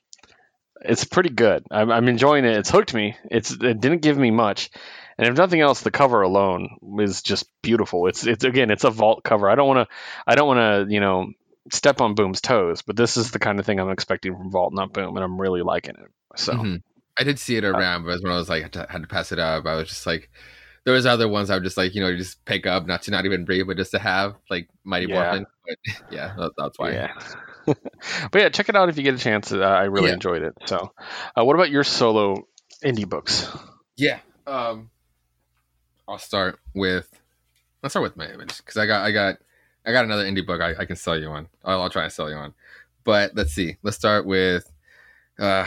it's 0.80 1.04
pretty 1.04 1.30
good. 1.30 1.64
I'm, 1.70 1.90
I'm 1.90 2.08
enjoying 2.08 2.44
it. 2.44 2.56
It's 2.56 2.70
hooked 2.70 2.94
me. 2.94 3.16
It's 3.30 3.50
it 3.50 3.80
didn't 3.80 4.02
give 4.02 4.16
me 4.16 4.30
much. 4.30 4.70
And 5.18 5.26
if 5.26 5.36
nothing 5.36 5.60
else 5.60 5.80
the 5.80 5.90
cover 5.90 6.22
alone 6.22 6.78
is 7.00 7.22
just 7.22 7.46
beautiful. 7.62 8.06
It's 8.06 8.26
it's 8.26 8.44
again 8.44 8.70
it's 8.70 8.84
a 8.84 8.90
vault 8.90 9.22
cover. 9.24 9.50
I 9.50 9.54
don't 9.54 9.68
want 9.68 9.88
to 9.88 9.94
i 10.26 10.34
don't 10.34 10.48
want 10.48 10.88
to 10.88 10.94
you 10.94 11.00
know 11.00 11.32
step 11.70 12.00
on 12.00 12.14
boom's 12.14 12.40
toes 12.40 12.82
but 12.82 12.96
this 12.96 13.16
is 13.16 13.30
the 13.30 13.38
kind 13.38 13.60
of 13.60 13.66
thing 13.66 13.78
i'm 13.78 13.90
expecting 13.90 14.34
from 14.34 14.50
vault 14.50 14.72
not 14.72 14.92
boom 14.92 15.16
and 15.16 15.24
i'm 15.24 15.38
really 15.38 15.60
liking 15.60 15.96
it 15.96 16.10
so 16.36 16.54
Mhm. 16.54 16.82
I 17.18 17.24
did 17.24 17.38
see 17.38 17.56
it 17.56 17.64
around, 17.64 18.04
but 18.04 18.20
when 18.22 18.32
I 18.32 18.36
was 18.36 18.48
like 18.48 18.62
had 18.62 18.72
to, 18.74 18.86
had 18.88 19.02
to 19.02 19.08
pass 19.08 19.32
it 19.32 19.38
up, 19.38 19.66
I 19.66 19.74
was 19.74 19.88
just 19.88 20.06
like, 20.06 20.30
there 20.84 20.94
was 20.94 21.04
other 21.06 21.28
ones 21.28 21.50
I 21.50 21.54
would 21.54 21.64
just 21.64 21.76
like 21.76 21.94
you 21.94 22.00
know 22.00 22.08
you 22.08 22.16
just 22.16 22.44
pick 22.44 22.66
up, 22.66 22.86
not 22.86 23.02
to 23.02 23.10
not 23.10 23.24
even 23.24 23.44
read, 23.44 23.64
but 23.66 23.76
just 23.76 23.90
to 23.92 23.98
have 23.98 24.36
like 24.50 24.68
Mighty 24.84 25.06
Yeah. 25.06 25.14
Morphin. 25.30 25.46
But 25.66 25.76
yeah, 26.10 26.32
that, 26.36 26.52
that's 26.56 26.78
why. 26.78 26.92
yeah 26.92 27.08
but 27.66 28.40
yeah 28.40 28.48
check 28.48 28.68
it 28.68 28.76
out 28.76 28.88
if 28.88 28.96
you 28.96 29.02
get 29.02 29.14
a 29.14 29.18
chance 29.18 29.52
uh, 29.52 29.58
i 29.58 29.84
really 29.84 30.08
Yeah. 30.08 30.14
enjoyed 30.14 30.42
it 30.42 30.54
so 30.64 30.90
uh, 31.36 31.44
what 31.44 31.54
about 31.54 31.68
your 31.70 31.84
solo 31.84 32.46
indie 32.82 33.06
books 33.06 33.46
Yeah. 33.96 34.20
Um, 34.46 34.90
I'll 36.06 36.18
start 36.18 36.58
with 36.74 37.08
let's 37.82 37.92
start 37.92 38.02
with 38.04 38.16
my 38.16 38.26
image 38.30 38.56
because 38.58 38.76
I 38.78 38.86
got 38.86 39.04
I 39.04 39.12
got 39.12 39.36
I 39.84 39.92
got 39.92 40.04
another 40.04 40.24
indie 40.24 40.46
book 40.46 40.60
I, 40.62 40.74
I 40.78 40.84
can 40.86 40.96
sell 40.96 41.18
you 41.18 41.28
on. 41.28 41.48
I'll, 41.64 41.82
I'll 41.82 41.90
try 41.90 42.04
to 42.04 42.10
sell 42.10 42.30
you 42.30 42.36
on. 42.36 42.54
But 43.04 43.34
let's 43.34 43.52
see. 43.52 43.76
Let's 43.82 43.96
start 43.96 44.24
with 44.24 44.70
uh 45.38 45.66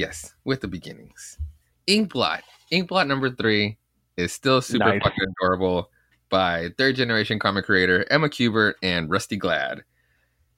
yes, 0.00 0.34
with 0.44 0.62
the 0.62 0.68
beginnings. 0.68 1.38
Inkblot. 1.86 2.40
Inkblot 2.72 3.06
number 3.06 3.30
three 3.30 3.76
is 4.16 4.32
still 4.32 4.60
super 4.62 4.86
Nice. 4.86 5.02
fucking 5.02 5.24
adorable 5.40 5.90
by 6.30 6.70
third 6.78 6.96
generation 6.96 7.38
comic 7.38 7.66
creator 7.66 8.06
Emma 8.10 8.28
Kubert 8.28 8.74
and 8.82 9.10
Rusty 9.10 9.36
Gladd. 9.36 9.82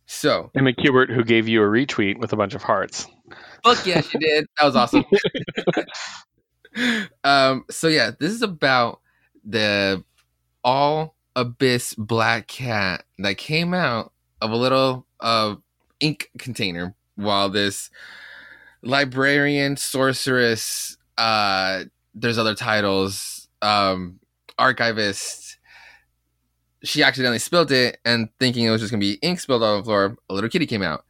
So 0.06 0.50
emma 0.54 0.72
kubert 0.72 1.14
who 1.14 1.24
gave 1.24 1.48
you 1.48 1.62
a 1.62 1.66
retweet 1.66 2.18
with 2.18 2.32
a 2.32 2.36
bunch 2.36 2.54
of 2.54 2.62
hearts 2.62 3.06
Fuck 3.64 3.86
yeah, 3.86 4.00
she 4.00 4.18
did. 4.18 4.46
That 4.58 4.66
was 4.66 4.76
awesome. 4.76 5.04
um, 7.24 7.64
so 7.70 7.88
yeah, 7.88 8.10
this 8.18 8.32
is 8.32 8.42
about 8.42 9.00
the 9.44 10.04
all 10.64 11.14
abyss 11.34 11.94
black 11.94 12.46
cat 12.46 13.04
that 13.18 13.38
came 13.38 13.72
out 13.72 14.12
of 14.40 14.50
a 14.50 14.56
little 14.56 15.06
uh 15.20 15.54
ink 16.00 16.30
container 16.38 16.94
while 17.14 17.48
this 17.48 17.90
librarian 18.82 19.76
sorceress 19.76 20.96
uh 21.18 21.84
there's 22.14 22.38
other 22.38 22.54
titles 22.54 23.48
um 23.62 24.18
archivist 24.58 25.58
she 26.84 27.02
accidentally 27.02 27.38
spilled 27.38 27.70
it 27.70 27.98
and 28.04 28.28
thinking 28.40 28.64
it 28.64 28.70
was 28.70 28.80
just 28.80 28.90
gonna 28.90 29.00
be 29.00 29.18
ink 29.22 29.38
spilled 29.38 29.62
on 29.62 29.78
the 29.78 29.84
floor 29.84 30.16
a 30.28 30.34
little 30.34 30.50
kitty 30.50 30.66
came 30.66 30.82
out 30.82 31.04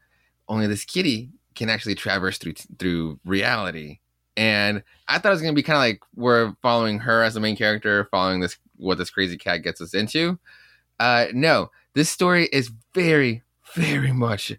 only 0.48 0.66
this 0.66 0.84
kitty 0.84 1.30
can 1.54 1.68
actually 1.68 1.94
traverse 1.94 2.38
through 2.38 2.54
through 2.78 3.18
reality. 3.24 3.98
And 4.36 4.82
I 5.08 5.18
thought 5.18 5.28
it 5.28 5.32
was 5.32 5.42
gonna 5.42 5.52
be 5.52 5.62
kind 5.62 5.76
of 5.76 5.80
like 5.80 6.00
we're 6.14 6.54
following 6.62 6.98
her 7.00 7.22
as 7.22 7.34
the 7.34 7.40
main 7.40 7.56
character, 7.56 8.08
following 8.10 8.40
this 8.40 8.56
what 8.76 8.98
this 8.98 9.10
crazy 9.10 9.36
cat 9.36 9.62
gets 9.62 9.80
us 9.80 9.94
into. 9.94 10.38
Uh, 10.98 11.26
no, 11.32 11.70
this 11.94 12.08
story 12.08 12.48
is 12.52 12.70
very, 12.94 13.42
very 13.74 14.12
much 14.12 14.52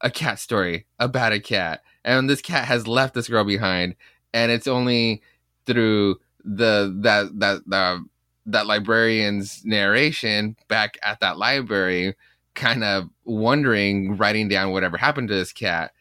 a 0.00 0.10
cat 0.10 0.38
story 0.38 0.86
about 0.98 1.32
a 1.32 1.40
cat, 1.40 1.82
and 2.04 2.28
this 2.28 2.42
cat 2.42 2.66
has 2.66 2.86
left 2.86 3.14
this 3.14 3.28
girl 3.28 3.44
behind, 3.44 3.94
and 4.32 4.52
it's 4.52 4.66
only 4.66 5.22
through 5.66 6.20
the 6.44 6.94
that 7.00 7.38
that 7.40 7.62
the 7.66 8.04
that 8.46 8.66
librarian's 8.66 9.64
narration 9.64 10.56
back 10.68 10.98
at 11.02 11.20
that 11.20 11.38
library 11.38 12.14
kind 12.54 12.84
of 12.84 13.08
wondering, 13.24 14.16
writing 14.16 14.48
down 14.48 14.70
whatever 14.72 14.96
happened 14.96 15.28
to 15.28 15.34
this 15.34 15.52
cat, 15.52 15.92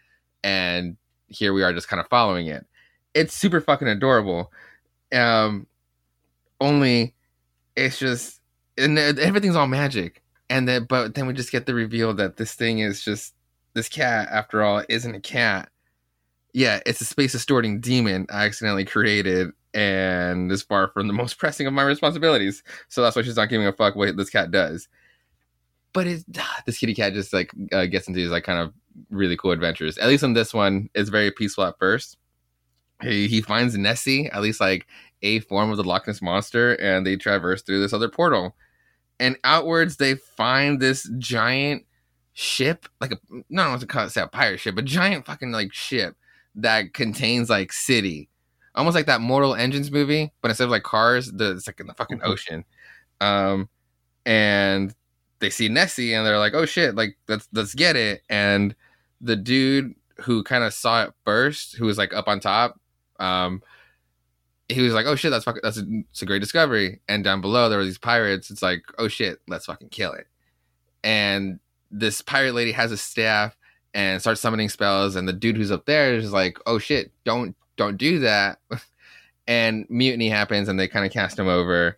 and 0.44 0.98
here 1.28 1.54
we 1.54 1.64
are 1.64 1.74
just 1.74 1.88
kind 1.88 2.00
of 2.00 2.08
following 2.08 2.48
it. 2.48 2.66
It's 3.14 3.34
super 3.34 3.62
fucking 3.62 3.88
adorable. 3.88 4.52
Um, 5.12 5.68
only 6.60 7.14
it's 7.76 8.00
just 8.00 8.40
and 8.78 8.98
everything's 8.98 9.56
all 9.56 9.68
magic, 9.68 10.22
and 10.50 10.68
then 10.68 10.86
but 10.86 11.16
then 11.16 11.28
we 11.28 11.34
just 11.34 11.52
get 11.52 11.66
the 11.66 11.74
reveal 11.74 12.14
that 12.16 12.38
this 12.38 12.54
thing 12.54 12.80
is 12.80 13.04
just 13.04 13.34
this 13.74 13.90
cat 13.90 14.30
after 14.32 14.64
all 14.64 14.84
isn't 14.90 15.16
a 15.16 15.20
cat. 15.20 15.70
Yeah, 16.54 16.80
it's 16.86 17.02
a 17.02 17.06
space 17.06 17.32
distorting 17.32 17.80
demon 17.80 18.28
I 18.30 18.46
accidentally 18.46 18.86
created 18.86 19.52
and 19.74 20.52
is 20.52 20.62
far 20.62 20.90
from 20.90 21.08
the 21.08 21.14
most 21.14 21.38
pressing 21.40 21.68
of 21.68 21.74
my 21.74 21.84
responsibilities. 21.84 22.64
So 22.90 23.02
that's 23.02 23.16
why 23.16 23.24
she's 23.24 23.38
not 23.38 23.50
giving 23.50 23.68
a 23.68 23.74
fuck 23.74 23.96
what 23.96 24.16
this 24.16 24.30
cat 24.30 24.52
does 24.52 24.88
but 25.94 26.08
it, 26.08 26.26
this 26.66 26.78
kitty 26.78 26.94
cat 26.94 27.14
just 27.14 27.32
like 27.32 27.52
uh, 27.72 27.86
gets 27.86 28.08
into 28.08 28.20
these 28.20 28.32
like 28.32 28.44
kind 28.44 28.60
of 28.60 28.74
really 29.10 29.38
cool 29.38 29.52
adventures. 29.52 29.98
At 29.98 30.10
least 30.10 30.24
in 30.24 30.34
this 30.34 30.54
one, 30.54 30.90
it's 30.94 31.10
very 31.10 31.32
peaceful 31.32 31.64
at 31.64 31.80
first. 31.80 32.18
He, 33.02 33.28
he 33.28 33.42
finds 33.42 33.78
Nessie, 33.78 34.30
at 34.30 34.42
least 34.42 34.60
like 34.60 34.88
a 35.22 35.40
form 35.42 35.72
of 35.72 35.78
the 35.78 35.84
Loch 35.84 36.08
Ness 36.08 36.22
monster, 36.22 36.74
and 36.76 37.06
they 37.06 37.16
traverse 37.16 37.62
through 37.62 37.82
this 37.82 37.94
other 37.94 38.10
portal. 38.10 38.56
And 39.20 39.38
outwards, 39.44 39.98
they 39.98 40.16
find 40.16 40.80
this 40.80 41.10
giant 41.18 41.86
ship, 42.34 42.88
like 43.00 43.12
a 43.12 43.18
no, 43.50 43.62
I 43.62 43.66
don't 43.66 43.72
want 43.72 43.90
to 43.90 44.10
say 44.10 44.22
a 44.22 44.28
pirate 44.28 44.60
ship, 44.60 44.78
a 44.78 44.82
giant 44.82 45.26
fucking 45.26 45.52
like 45.52 45.74
ship 45.74 46.16
that 46.56 46.94
contains 46.94 47.50
like 47.50 47.74
city, 47.74 48.30
almost 48.76 48.96
like 48.96 49.06
that 49.08 49.22
Mortal 49.22 49.56
Engines 49.56 49.92
movie, 49.92 50.32
but 50.42 50.50
instead 50.50 50.66
of 50.66 50.70
like 50.70 50.84
cars, 50.84 51.32
the, 51.32 51.52
it's 51.52 51.68
like 51.68 51.80
in 51.80 51.88
the 51.88 51.94
fucking 51.94 52.22
ocean. 52.24 52.64
Um, 53.22 53.70
and 54.26 54.94
they 55.40 55.50
see 55.50 55.68
Nessie 55.68 56.14
and 56.14 56.26
they're 56.26 56.40
like, 56.40 56.54
"Oh 56.54 56.66
shit! 56.66 56.96
Like 56.96 57.18
let's 57.28 57.48
let's 57.52 57.76
get 57.76 57.96
it." 57.96 58.22
And 58.30 58.76
the 59.22 59.36
dude 59.36 59.94
who 60.22 60.44
kind 60.44 60.64
of 60.64 60.74
saw 60.74 61.04
it 61.04 61.14
first, 61.26 61.76
who 61.76 61.86
was 61.86 61.98
like 61.98 62.14
up 62.14 62.28
on 62.28 62.40
top, 62.40 62.80
um, 63.20 63.62
he 64.70 64.82
was 64.82 64.94
like, 64.94 65.06
"Oh 65.06 65.16
shit! 65.16 65.32
That's 65.32 65.46
fucking 65.46 65.62
that's 65.64 65.78
a, 65.78 65.86
it's 66.10 66.22
a 66.22 66.26
great 66.26 66.40
discovery." 66.40 67.02
And 67.08 67.24
down 67.24 67.42
below 67.42 67.70
there 67.70 67.78
were 67.78 67.86
these 67.86 67.98
pirates. 67.98 68.50
It's 68.50 68.62
like, 68.62 68.84
"Oh 68.98 69.08
shit! 69.08 69.40
Let's 69.48 69.66
fucking 69.66 69.90
kill 69.90 70.14
it." 70.14 70.28
And 71.04 71.60
this 71.92 72.22
pirate 72.22 72.56
lady 72.56 72.72
has 72.72 72.92
a 72.92 72.98
staff 72.98 73.56
and 73.94 74.22
starts 74.22 74.42
summoning 74.42 74.70
spells. 74.70 75.16
And 75.16 75.28
the 75.28 75.34
dude 75.34 75.58
who's 75.58 75.72
up 75.72 75.86
there 75.86 76.14
is 76.14 76.34
like, 76.34 76.58
"Oh 76.66 76.80
shit! 76.80 77.12
Don't 77.24 77.56
don't 77.78 77.98
do 77.98 78.20
that." 78.20 78.60
and 79.48 79.86
mutiny 79.90 80.30
happens, 80.30 80.70
and 80.70 80.80
they 80.80 80.88
kind 80.88 81.06
of 81.06 81.12
cast 81.12 81.38
him 81.38 81.48
over. 81.48 81.98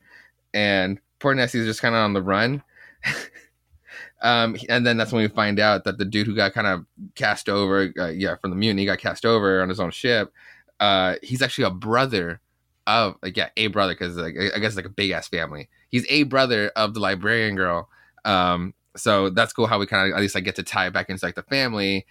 And 0.54 1.00
poor 1.20 1.34
Nessie's 1.34 1.66
just 1.66 1.82
kind 1.82 1.96
of 1.96 2.00
on 2.00 2.14
the 2.14 2.22
run. 2.22 2.64
um, 4.22 4.58
and 4.70 4.86
then 4.86 4.98
that's 4.98 5.12
when 5.12 5.22
we 5.22 5.28
find 5.28 5.60
out 5.60 5.84
that 5.84 5.98
the 5.98 6.06
dude 6.06 6.28
who 6.28 6.36
got 6.36 6.54
kind 6.54 6.68
of 6.68 6.86
cast 7.16 7.50
over, 7.50 7.92
uh, 8.00 8.08
yeah, 8.08 8.36
from 8.36 8.52
the 8.52 8.56
mutiny, 8.56 8.86
got 8.86 9.00
cast 9.00 9.26
over 9.26 9.62
on 9.62 9.70
his 9.70 9.80
own 9.80 9.92
ship. 9.92 10.34
Uh, 10.80 11.16
he's 11.22 11.42
actually 11.42 11.66
a 11.66 11.72
brother 11.72 12.42
of, 12.88 13.16
like, 13.22 13.36
yeah, 13.38 13.50
a 13.58 13.68
brother 13.68 13.94
because 13.94 14.18
like 14.18 14.36
I 14.56 14.60
guess 14.60 14.76
like 14.76 14.86
a 14.86 14.90
big 14.90 15.12
ass 15.12 15.28
family. 15.28 15.70
He's 15.90 16.06
a 16.10 16.24
brother 16.24 16.72
of 16.76 16.94
the 16.94 17.00
librarian 17.00 17.56
girl. 17.56 17.90
Um, 18.26 18.74
so 18.96 19.30
that's 19.30 19.54
cool 19.54 19.68
how 19.68 19.80
we 19.80 19.86
kind 19.86 20.10
of 20.10 20.16
at 20.16 20.22
least 20.22 20.36
I 20.36 20.40
get 20.40 20.56
to 20.56 20.64
tie 20.64 20.88
it 20.88 20.94
back 20.94 21.10
into 21.10 21.26
like 21.26 21.36
the 21.36 21.44
family 21.44 22.06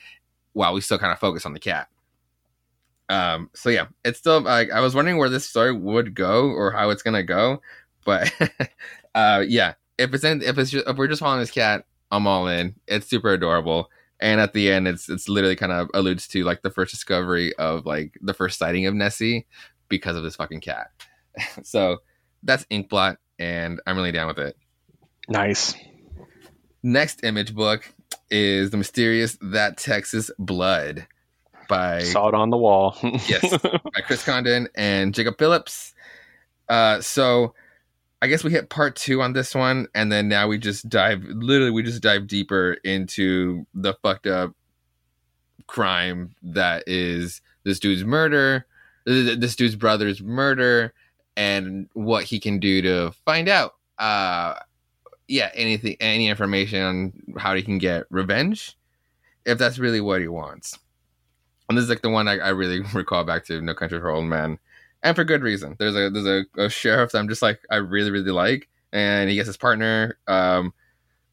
while 0.53 0.73
we 0.73 0.81
still 0.81 0.99
kind 0.99 1.13
of 1.13 1.19
focus 1.19 1.47
on 1.47 1.53
the 1.53 1.61
cat. 1.61 1.89
Um, 3.09 3.51
so 3.55 3.69
yeah, 3.69 3.87
it's 4.05 4.19
still 4.19 4.41
like 4.41 4.71
I 4.71 4.81
was 4.81 4.95
wondering 4.95 5.19
where 5.19 5.29
this 5.29 5.49
story 5.49 5.73
would 5.73 6.15
go 6.15 6.47
or 6.51 6.71
how 6.71 6.91
it's 6.91 7.03
gonna 7.03 7.23
go, 7.23 7.61
but 8.05 8.33
uh, 9.15 9.45
yeah, 9.47 9.75
if 9.99 10.15
it's 10.15 10.25
in, 10.25 10.43
if 10.43 10.59
it's 10.59 10.71
just, 10.71 10.87
if 10.87 10.97
we're 10.97 11.09
just 11.09 11.21
following 11.21 11.41
this 11.41 11.51
cat, 11.51 11.85
I'm 12.11 12.27
all 12.27 12.47
in. 12.47 12.75
It's 12.87 13.07
super 13.07 13.33
adorable. 13.33 13.91
And 14.21 14.41
at 14.41 14.53
the 14.53 14.71
end, 14.71 14.89
it's 14.89 15.09
it's 15.09 15.29
literally 15.29 15.57
kind 15.57 15.73
of 15.73 15.89
alludes 15.93 16.27
to 16.29 16.45
like 16.45 16.63
the 16.63 16.71
first 16.71 16.93
discovery 16.93 17.55
of 17.57 17.85
like 17.85 18.17
the 18.23 18.35
first 18.35 18.59
sighting 18.59 18.87
of 18.87 18.95
Nessie 18.95 19.47
because 19.89 20.17
of 20.17 20.23
this 20.23 20.37
fucking 20.37 20.61
cat. 20.61 20.91
so 21.63 21.99
that's 22.43 22.65
Inkblot, 22.67 23.17
and 23.39 23.81
I'm 23.87 23.97
really 23.97 24.13
down 24.13 24.29
with 24.29 24.39
it. 24.39 24.57
Nice. 25.29 25.75
Next 26.87 27.25
image 27.25 27.55
book 27.55 27.91
is 28.31 28.69
The 28.69 28.77
Mysterious 28.77 29.39
That 29.41 29.79
Texas 29.79 30.31
Blood 30.39 31.07
by 31.67 32.01
Saw 32.01 32.29
it 32.29 32.35
on 32.35 32.51
the 32.51 32.59
wall. 32.59 32.95
Yes. 33.27 33.57
by 33.63 34.03
Chris 34.07 34.23
Condon 34.23 34.69
and 34.75 35.15
Jacob 35.15 35.39
Phillips. 35.39 35.95
Uh, 36.69 37.01
so 37.01 37.55
I 38.21 38.27
guess 38.27 38.45
we 38.45 38.51
hit 38.51 38.69
part 38.69 38.97
two 38.97 39.23
on 39.23 39.33
this 39.33 39.55
one, 39.55 39.89
and 39.95 40.13
then 40.13 40.29
now 40.29 40.47
we 40.47 40.59
just 40.59 40.87
dive 40.87 41.25
literally 41.25 41.71
we 41.71 41.83
just 41.83 42.03
dive 42.03 42.27
deeper 42.27 42.75
into 42.85 43.65
the 43.73 43.95
fucked 44.03 44.27
up 44.27 44.53
crime 45.67 46.35
that 46.43 46.85
is 46.87 47.41
this 47.63 47.79
dude's 47.79 48.05
murder, 48.05 48.67
this 49.07 49.57
dude's 49.57 49.75
brother's 49.75 50.21
murder, 50.21 50.93
and 51.35 51.89
what 51.95 52.25
he 52.25 52.39
can 52.39 52.59
do 52.59 52.83
to 52.83 53.13
find 53.25 53.49
out. 53.49 53.73
Uh, 53.99 54.57
yeah, 55.29 55.51
anything, 55.55 55.97
any 56.01 56.29
information 56.29 56.83
on 56.83 57.13
how 57.39 57.55
he 57.55 57.63
can 57.63 57.79
get 57.79 58.05
revenge, 58.11 58.77
if 59.45 59.59
that's 59.59 59.79
really 59.79 60.01
what 60.01 60.21
he 60.21 60.29
wants. 60.29 60.79
And 61.69 61.79
this 61.79 61.85
is 61.85 61.91
like 61.91 62.03
the 62.03 62.11
one 62.11 62.29
I, 62.29 62.39
I 62.39 62.49
really 62.51 62.81
recall 62.95 63.25
back 63.25 63.45
to 63.47 63.61
No 63.61 63.75
Country 63.75 64.01
for 64.01 64.11
Old 64.11 64.27
Men, 64.27 64.59
and 65.03 65.17
for 65.17 65.25
good 65.25 65.43
reason. 65.43 65.77
There's 65.79 65.97
a 65.97 66.11
there's 66.11 66.27
a, 66.27 66.63
a 66.63 66.69
sheriff 66.69 67.13
that 67.13 67.19
I'm 67.19 67.29
just 67.29 67.43
like 67.43 67.61
I 67.71 67.77
really 67.77 68.11
really 68.11 68.31
like, 68.31 68.69
and 68.93 69.29
he 69.31 69.37
gets 69.37 69.47
his 69.47 69.57
partner, 69.57 70.19
um, 70.27 70.73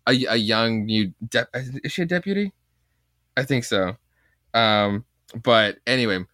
a, 0.08 0.12
a 0.30 0.36
young 0.36 0.86
new 0.86 1.14
de- 1.28 1.48
is 1.54 1.92
she 1.92 2.04
a 2.04 2.06
deputy? 2.06 2.54
I 3.38 3.44
think 3.44 3.64
so. 3.64 3.96
Um, 4.54 5.06
but 5.44 5.78
anyway, 5.88 6.26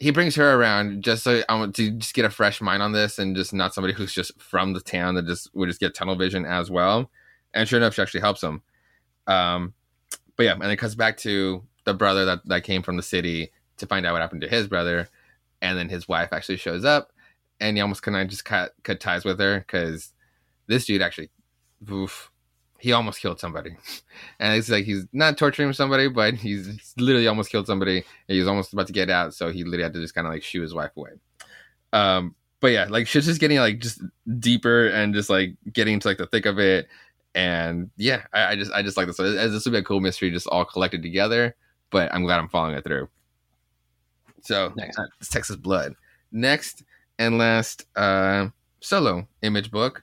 he 0.00 0.10
brings 0.10 0.34
her 0.34 0.54
around 0.54 1.04
just 1.04 1.22
so 1.22 1.42
I 1.46 1.54
want 1.56 1.76
to 1.76 1.90
just 1.90 2.14
get 2.14 2.24
a 2.24 2.30
fresh 2.30 2.62
mind 2.62 2.82
on 2.82 2.92
this 2.92 3.18
and 3.18 3.36
just 3.36 3.52
not 3.52 3.74
somebody 3.74 3.92
who's 3.92 4.14
just 4.14 4.40
from 4.40 4.72
the 4.72 4.80
town 4.80 5.14
that 5.14 5.26
just 5.26 5.54
would 5.54 5.68
just 5.68 5.78
get 5.78 5.94
tunnel 5.94 6.16
vision 6.16 6.46
as 6.46 6.70
well. 6.70 7.10
And 7.52 7.68
sure 7.68 7.78
enough, 7.78 7.94
she 7.94 8.02
actually 8.02 8.20
helps 8.20 8.42
him. 8.42 8.62
Um, 9.26 9.74
but 10.36 10.44
yeah, 10.44 10.54
and 10.54 10.72
it 10.72 10.78
comes 10.78 10.94
back 10.94 11.18
to 11.18 11.62
the 11.84 11.92
brother 11.92 12.24
that, 12.24 12.40
that 12.46 12.64
came 12.64 12.82
from 12.82 12.96
the 12.96 13.02
city 13.02 13.52
to 13.76 13.86
find 13.86 14.06
out 14.06 14.14
what 14.14 14.22
happened 14.22 14.40
to 14.40 14.48
his 14.48 14.66
brother. 14.66 15.06
And 15.60 15.76
then 15.76 15.90
his 15.90 16.08
wife 16.08 16.32
actually 16.32 16.56
shows 16.56 16.86
up 16.86 17.12
and 17.60 17.76
he 17.76 17.82
almost 17.82 18.02
kind 18.02 18.16
of 18.16 18.26
just 18.28 18.46
cut, 18.46 18.72
cut 18.82 19.00
ties 19.00 19.26
with 19.26 19.38
her 19.38 19.58
because 19.58 20.14
this 20.66 20.86
dude 20.86 21.02
actually, 21.02 21.28
oof, 21.92 22.29
he 22.80 22.92
almost 22.92 23.20
killed 23.20 23.40
somebody. 23.40 23.76
And 24.38 24.56
it's 24.56 24.68
like 24.68 24.84
he's 24.84 25.06
not 25.12 25.38
torturing 25.38 25.72
somebody, 25.72 26.08
but 26.08 26.34
he's, 26.34 26.94
literally 26.96 27.26
almost 27.26 27.50
killed 27.50 27.66
somebody. 27.66 28.04
he 28.26 28.38
was 28.38 28.48
almost 28.48 28.72
about 28.72 28.86
to 28.86 28.92
get 28.92 29.08
out, 29.10 29.34
so 29.34 29.50
he 29.50 29.64
literally 29.64 29.82
had 29.82 29.94
to 29.94 30.00
just 30.00 30.14
kind 30.14 30.26
of 30.26 30.32
like 30.32 30.42
shoo 30.42 30.62
his 30.62 30.74
wife 30.74 30.90
away. 30.96 31.10
Um, 31.92 32.34
but 32.60 32.68
yeah, 32.68 32.86
like 32.88 33.06
shit's 33.06 33.26
just 33.26 33.40
getting 33.40 33.58
like 33.58 33.80
just 33.80 34.02
deeper 34.38 34.88
and 34.88 35.14
just 35.14 35.30
like 35.30 35.54
getting 35.72 35.94
into 35.94 36.08
like 36.08 36.18
the 36.18 36.26
thick 36.26 36.46
of 36.46 36.58
it. 36.58 36.88
And 37.34 37.90
yeah, 37.96 38.22
I, 38.32 38.52
I 38.52 38.56
just 38.56 38.72
I 38.72 38.82
just 38.82 38.96
like 38.96 39.06
this. 39.06 39.16
So 39.16 39.30
this 39.30 39.64
would 39.64 39.72
be 39.72 39.78
a 39.78 39.82
cool 39.82 40.00
mystery, 40.00 40.30
just 40.30 40.46
all 40.48 40.64
collected 40.64 41.02
together. 41.02 41.54
But 41.90 42.12
I'm 42.14 42.24
glad 42.24 42.38
I'm 42.38 42.48
following 42.48 42.74
it 42.76 42.84
through. 42.84 43.08
So 44.42 44.72
Nice. 44.76 44.98
uh, 44.98 45.04
it's 45.20 45.28
Texas 45.30 45.56
Blood. 45.56 45.94
Next 46.32 46.82
and 47.18 47.38
last 47.38 47.86
uh, 47.96 48.48
solo 48.80 49.26
image 49.42 49.70
book 49.70 50.02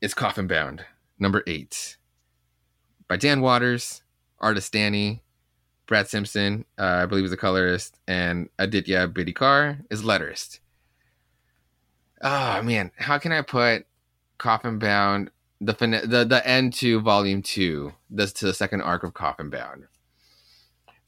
is 0.00 0.14
Coffin 0.14 0.46
Bound, 0.46 0.84
number 1.20 1.42
eight, 1.46 1.96
by 3.08 3.16
Dan 3.16 3.40
Watters, 3.40 4.02
artist 4.38 4.72
Dani, 4.72 5.20
Brad 5.86 6.08
Simpson, 6.08 6.64
uh, 6.78 6.84
I 6.84 7.06
believe 7.06 7.24
is 7.24 7.32
a 7.32 7.36
colorist, 7.36 7.98
and 8.06 8.48
Aditya 8.60 9.08
Bidikar 9.08 9.84
is 9.90 10.02
letterist. 10.02 10.60
Oh 12.22 12.62
man, 12.62 12.92
how 12.96 13.18
can 13.18 13.32
I 13.32 13.42
put 13.42 13.86
Coffin 14.38 14.78
Bound 14.78 15.30
the 15.60 15.74
fin- 15.74 16.08
the 16.08 16.24
the 16.24 16.46
end 16.46 16.74
to 16.74 17.00
volume 17.00 17.42
two, 17.42 17.92
this 18.08 18.32
to 18.34 18.46
the 18.46 18.54
second 18.54 18.82
arc 18.82 19.02
of 19.02 19.14
Coffin 19.14 19.50
Bound? 19.50 19.88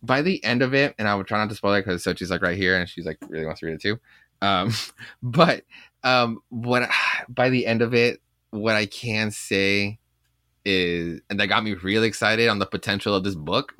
By 0.02 0.20
the 0.20 0.42
end 0.42 0.62
of 0.62 0.74
it, 0.74 0.96
and 0.98 1.06
I 1.06 1.14
would 1.14 1.28
try 1.28 1.38
not 1.38 1.48
to 1.50 1.54
spoil 1.54 1.74
it 1.74 1.84
because 1.84 2.02
Sochi's 2.02 2.30
like 2.30 2.42
right 2.42 2.56
here, 2.56 2.76
and 2.76 2.88
she's 2.88 3.06
like 3.06 3.18
really 3.28 3.46
wants 3.46 3.60
to 3.60 3.66
read 3.66 3.74
it 3.74 3.80
too. 3.80 4.00
Um, 4.40 4.72
but 5.22 5.62
um, 6.02 6.40
what 6.48 6.90
by 7.28 7.50
the 7.50 7.66
end 7.66 7.82
of 7.82 7.94
it, 7.94 8.20
what 8.50 8.74
I 8.74 8.86
can 8.86 9.30
say 9.30 10.00
is, 10.64 11.20
and 11.28 11.40
that 11.40 11.46
got 11.48 11.64
me 11.64 11.74
really 11.74 12.08
excited 12.08 12.48
on 12.48 12.58
the 12.58 12.66
potential 12.66 13.14
of 13.14 13.24
this 13.24 13.34
book 13.34 13.74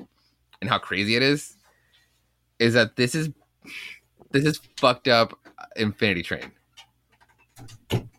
and 0.61 0.71
how 0.71 0.79
crazy 0.79 1.17
it 1.17 1.23
is, 1.23 1.57
is 2.59 2.75
that 2.75 2.97
this 2.97 3.15
is 3.15 3.31
this 4.31 4.45
is 4.45 4.61
fucked 4.77 5.09
up 5.09 5.39
Infinity 5.77 6.23
Train. 6.23 6.53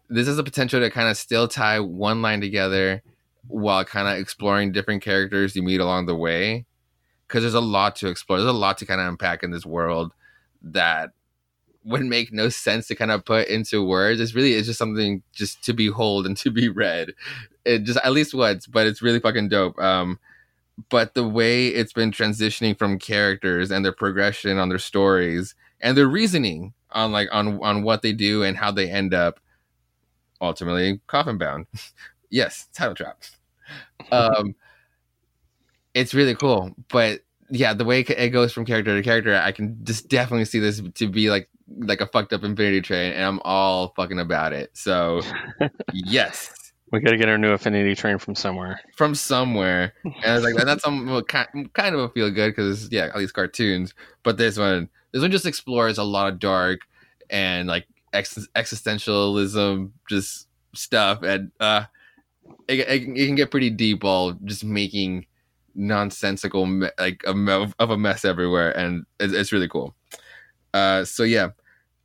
This 0.10 0.28
is 0.28 0.38
a 0.38 0.44
potential 0.44 0.80
to 0.80 0.90
kind 0.90 1.10
of 1.10 1.18
still 1.18 1.48
tie 1.48 1.80
one 1.80 2.22
line 2.22 2.42
together 2.42 3.02
while 3.48 3.84
kind 3.84 4.08
of 4.08 4.18
exploring 4.18 4.72
different 4.72 5.02
characters 5.02 5.56
you 5.56 5.64
meet 5.64 5.80
along 5.80 6.06
the 6.06 6.16
way. 6.16 6.66
Because 7.28 7.44
there's 7.44 7.54
a 7.56 7.62
lot 7.62 7.96
to 7.98 8.10
explore. 8.10 8.38
There's 8.38 8.50
a 8.50 8.54
lot 8.54 8.78
to 8.78 8.86
kind 8.86 9.02
of 9.02 9.08
unpack 9.08 9.42
in 9.44 9.50
this 9.50 9.66
world 9.66 10.14
that 10.62 11.12
would 11.86 12.06
make 12.06 12.32
no 12.32 12.50
sense 12.50 12.88
to 12.88 12.96
kind 12.96 13.12
of 13.12 13.26
put 13.26 13.48
into 13.48 13.86
words. 13.86 14.20
It's 14.20 14.36
really 14.36 14.54
it's 14.54 14.68
just 14.68 14.80
something 14.80 15.22
just 15.34 15.64
to 15.66 15.74
behold 15.74 16.26
and 16.26 16.38
to 16.38 16.52
be 16.52 16.70
read. 16.70 17.12
It 17.66 17.84
just 17.84 18.00
at 18.04 18.14
least 18.14 18.34
once, 18.34 18.68
but 18.68 18.88
it's 18.88 19.02
really 19.02 19.20
fucking 19.20 19.50
dope. 19.50 19.80
Um, 19.80 20.20
but 20.90 21.14
the 21.14 21.28
way 21.28 21.68
it's 21.68 21.94
been 21.94 22.12
transitioning 22.12 22.78
from 22.78 23.00
characters 23.00 23.72
and 23.72 23.86
their 23.86 23.92
progression 23.92 24.58
on 24.58 24.70
their 24.70 24.80
stories 24.80 25.56
and 25.82 25.98
their 25.98 26.08
reasoning 26.08 26.74
on 26.92 27.12
like 27.12 27.30
on 27.32 27.60
on 27.62 27.84
what 27.84 28.02
they 28.02 28.14
do 28.14 28.44
and 28.44 28.58
how 28.58 28.72
they 28.72 28.90
end 28.90 29.14
up 29.14 29.40
ultimately 30.42 31.00
coffin 31.08 31.38
bound. 31.38 31.68
yes, 32.30 32.68
title 32.74 32.96
trap. 32.96 33.22
Um, 34.12 34.54
it's 35.94 36.14
really 36.14 36.36
cool, 36.36 36.76
but 36.90 37.22
yeah, 37.54 37.76
the 37.76 37.86
way 37.86 38.00
it 38.00 38.30
goes 38.32 38.52
from 38.52 38.66
character 38.66 38.96
to 38.98 39.04
character, 39.04 39.36
I 39.36 39.52
can 39.52 39.78
just 39.84 40.10
definitely 40.10 40.46
see 40.46 40.58
this 40.58 40.82
to 40.96 41.08
be 41.08 41.30
like 41.30 41.50
like 41.78 42.02
a 42.02 42.08
fucked 42.08 42.34
up 42.34 42.44
Infinity 42.44 42.82
Train, 42.82 43.14
and 43.14 43.24
I'm 43.24 43.40
all 43.44 43.94
fucking 43.96 44.20
about 44.20 44.54
it. 44.54 44.72
So 44.74 45.22
yes, 45.94 46.74
we 46.92 47.00
got 47.00 47.12
to 47.12 47.18
get 47.18 47.30
our 47.30 47.38
new 47.38 47.52
Infinity 47.52 47.94
Train 47.94 48.18
from 48.18 48.34
somewhere. 48.34 48.82
from 48.96 49.14
somewhere, 49.14 49.94
and 50.04 50.26
I 50.26 50.34
was 50.34 50.44
like, 50.44 50.56
that's 50.56 50.84
some 50.84 51.24
kind 51.26 51.96
of 51.96 52.02
a 52.02 52.10
feel 52.10 52.32
good 52.32 52.56
because 52.56 52.92
yeah, 52.92 53.12
all 53.14 53.20
these 53.20 53.32
cartoons. 53.32 53.94
But 54.24 54.38
this 54.38 54.58
one, 54.58 54.90
this 55.12 55.22
one 55.22 55.30
just 55.30 55.46
explores 55.46 56.00
a 56.00 56.04
lot 56.04 56.34
of 56.34 56.40
dark 56.40 56.80
and 57.30 57.68
like 57.68 57.86
ex- 58.14 58.50
existentialism, 58.56 59.92
just 60.10 60.48
stuff, 60.74 61.22
and 61.22 61.52
uh, 61.60 61.84
it, 62.68 62.80
it, 62.80 63.04
it 63.04 63.26
can 63.28 63.36
get 63.36 63.52
pretty 63.52 63.70
deep 63.70 64.04
while 64.04 64.32
just 64.44 64.64
making 64.64 65.28
nonsensical 65.76 66.66
me- 66.66 66.90
like 67.00 67.24
a 67.26 67.34
me- 67.34 67.72
of 67.80 67.90
a 67.90 67.98
mess 67.98 68.26
everywhere, 68.26 68.76
and 68.78 69.06
it's, 69.20 69.34
it's 69.34 69.52
really 69.52 69.68
cool. 69.68 69.96
Uh, 70.74 71.06
so 71.06 71.24
yeah, 71.24 71.50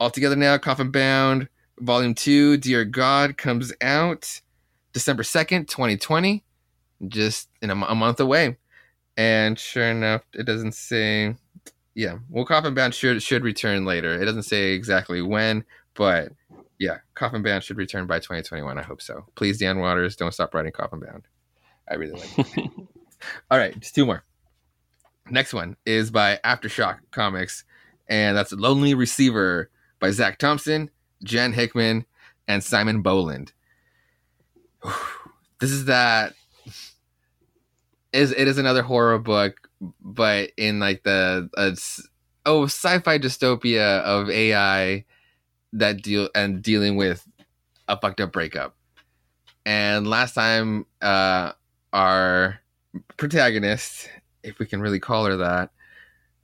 all 0.00 0.10
together 0.10 0.36
now, 0.36 0.58
Coffin 0.58 0.90
Bound, 0.90 1.48
Volume 1.80 2.14
Two, 2.14 2.56
Dear 2.56 2.84
God, 2.84 3.36
comes 3.36 3.72
out 3.80 4.40
December 4.92 5.22
second, 5.22 5.68
twenty 5.68 5.96
twenty, 5.96 6.44
just 7.08 7.48
in 7.62 7.70
a, 7.70 7.74
m- 7.74 7.82
a 7.84 7.94
month 7.94 8.20
away. 8.20 8.56
And 9.16 9.58
sure 9.58 9.90
enough, 9.90 10.22
it 10.34 10.44
doesn't 10.44 10.74
say. 10.74 11.34
Yeah, 11.94 12.18
well, 12.30 12.44
Coffin 12.44 12.74
Bound 12.74 12.94
should 12.94 13.20
should 13.22 13.42
return 13.42 13.84
later. 13.84 14.20
It 14.20 14.24
doesn't 14.24 14.44
say 14.44 14.72
exactly 14.72 15.20
when, 15.20 15.64
but 15.94 16.28
yeah, 16.78 16.98
Coffin 17.16 17.42
Bound 17.42 17.64
should 17.64 17.76
return 17.76 18.06
by 18.06 18.18
2021. 18.20 18.78
I 18.78 18.82
hope 18.82 19.02
so. 19.02 19.24
Please, 19.34 19.58
Dan 19.58 19.80
Watters, 19.80 20.14
don't 20.14 20.32
stop 20.32 20.54
writing 20.54 20.70
Coffin 20.70 21.00
Bound. 21.00 21.26
I 21.90 21.94
really 21.94 22.12
like. 22.12 22.46
All 23.50 23.58
right, 23.58 23.78
just 23.78 23.94
two 23.94 24.06
more. 24.06 24.24
Next 25.30 25.52
one 25.52 25.76
is 25.84 26.10
by 26.10 26.40
Aftershock 26.44 26.98
Comics, 27.10 27.64
and 28.08 28.36
that's 28.36 28.52
Lonely 28.52 28.94
Receiver 28.94 29.70
by 30.00 30.10
Zac 30.10 30.38
Thompson, 30.38 30.90
Jen 31.22 31.52
Hickman, 31.52 32.06
and 32.46 32.62
Simon 32.62 33.02
Bowland. 33.02 33.52
This 35.60 35.72
is 35.72 35.86
that 35.86 36.34
is 38.12 38.32
it 38.32 38.46
is 38.46 38.58
another 38.58 38.82
horror 38.82 39.18
book, 39.18 39.68
but 40.00 40.52
in 40.56 40.78
like 40.78 41.02
the 41.02 41.50
uh, 41.56 41.74
oh 42.46 42.64
sci-fi 42.64 43.18
dystopia 43.18 44.00
of 44.02 44.30
AI 44.30 45.04
that 45.72 46.02
deal 46.02 46.28
and 46.34 46.62
dealing 46.62 46.96
with 46.96 47.26
a 47.88 47.98
fucked 47.98 48.20
up 48.20 48.32
breakup. 48.32 48.76
And 49.66 50.06
last 50.06 50.34
time, 50.34 50.86
uh, 51.02 51.52
our 51.92 52.60
protagonist, 53.16 54.08
if 54.42 54.58
we 54.58 54.66
can 54.66 54.80
really 54.80 55.00
call 55.00 55.26
her 55.26 55.36
that, 55.36 55.70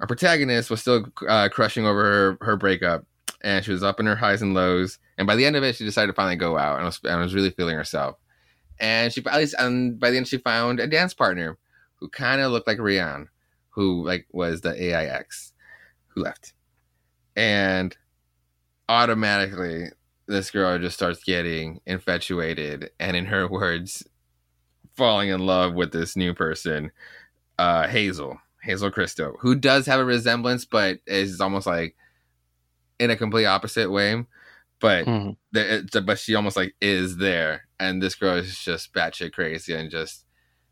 our 0.01 0.07
protagonist 0.07 0.71
was 0.71 0.81
still 0.81 1.07
uh, 1.29 1.49
crushing 1.49 1.87
over 1.87 2.05
her, 2.05 2.39
her 2.45 2.57
breakup, 2.57 3.07
and 3.43 3.65
she 3.65 3.71
was 3.73 3.83
up 3.83 4.01
in 4.01 4.07
her 4.07 4.17
highs 4.17 4.43
and 4.43 4.55
lows. 4.55 4.99
And 5.19 5.27
by 5.27 5.37
the 5.37 5.47
end 5.47 5.57
of 5.57 5.63
it, 5.63 5.77
she 5.77 5.85
decided 5.85 6.09
to 6.09 6.13
finally 6.13 6.37
go 6.37 6.59
out 6.59 6.77
and 6.77 6.85
was, 6.85 7.01
and 7.05 7.21
was 7.21 7.35
really 7.35 7.51
feeling 7.51 7.77
herself. 7.77 8.17
And 8.81 9.13
she 9.13 9.25
at 9.27 9.39
least, 9.39 9.55
and 9.59 9.99
by 10.01 10.11
the 10.11 10.17
end, 10.17 10.27
she 10.29 10.39
found 10.39 10.81
a 10.81 10.87
dance 10.87 11.15
partner 11.15 11.59
who 11.97 12.09
kind 12.09 12.41
of 12.41 12.51
looked 12.51 12.67
like 12.67 12.79
Rian. 12.79 13.29
who 13.71 14.05
like 14.05 14.27
was 14.33 14.61
the 14.61 14.71
AIX 14.71 15.53
who 16.09 16.23
left. 16.23 16.53
And 17.37 17.97
automatically 18.89 19.87
this 20.27 20.51
girl 20.51 20.79
just 20.79 20.97
starts 20.97 21.23
getting 21.23 21.81
infatuated 21.87 22.91
and 22.99 23.17
in 23.17 23.27
her 23.27 23.49
words 23.49 24.05
falling 24.97 25.29
in 25.29 25.45
love 25.45 25.75
with 25.75 25.93
this 25.93 26.17
new 26.17 26.33
person 26.35 26.91
uh 27.59 27.87
hazel 27.89 28.39
hazel 28.63 28.91
christo 28.91 29.37
who 29.41 29.55
does 29.55 29.87
have 29.87 30.01
a 30.01 30.05
resemblance 30.05 30.65
but 30.65 30.99
is 31.07 31.41
almost 31.41 31.67
like 31.67 31.97
in 32.99 33.11
a 33.11 33.17
complete 33.17 33.47
opposite 33.47 33.91
way. 33.91 34.25
But 34.81 35.07
Mhm. 35.07 35.37
the, 35.53 36.03
but 36.07 36.19
she 36.19 36.35
almost 36.35 36.57
like 36.57 36.75
is 36.81 37.17
there. 37.17 37.67
And 37.81 38.03
this 38.03 38.15
girl 38.15 38.37
is 38.37 38.59
just 38.59 38.93
batshit 38.93 39.33
crazy 39.33 39.75
and 39.75 39.91
just 39.91 40.25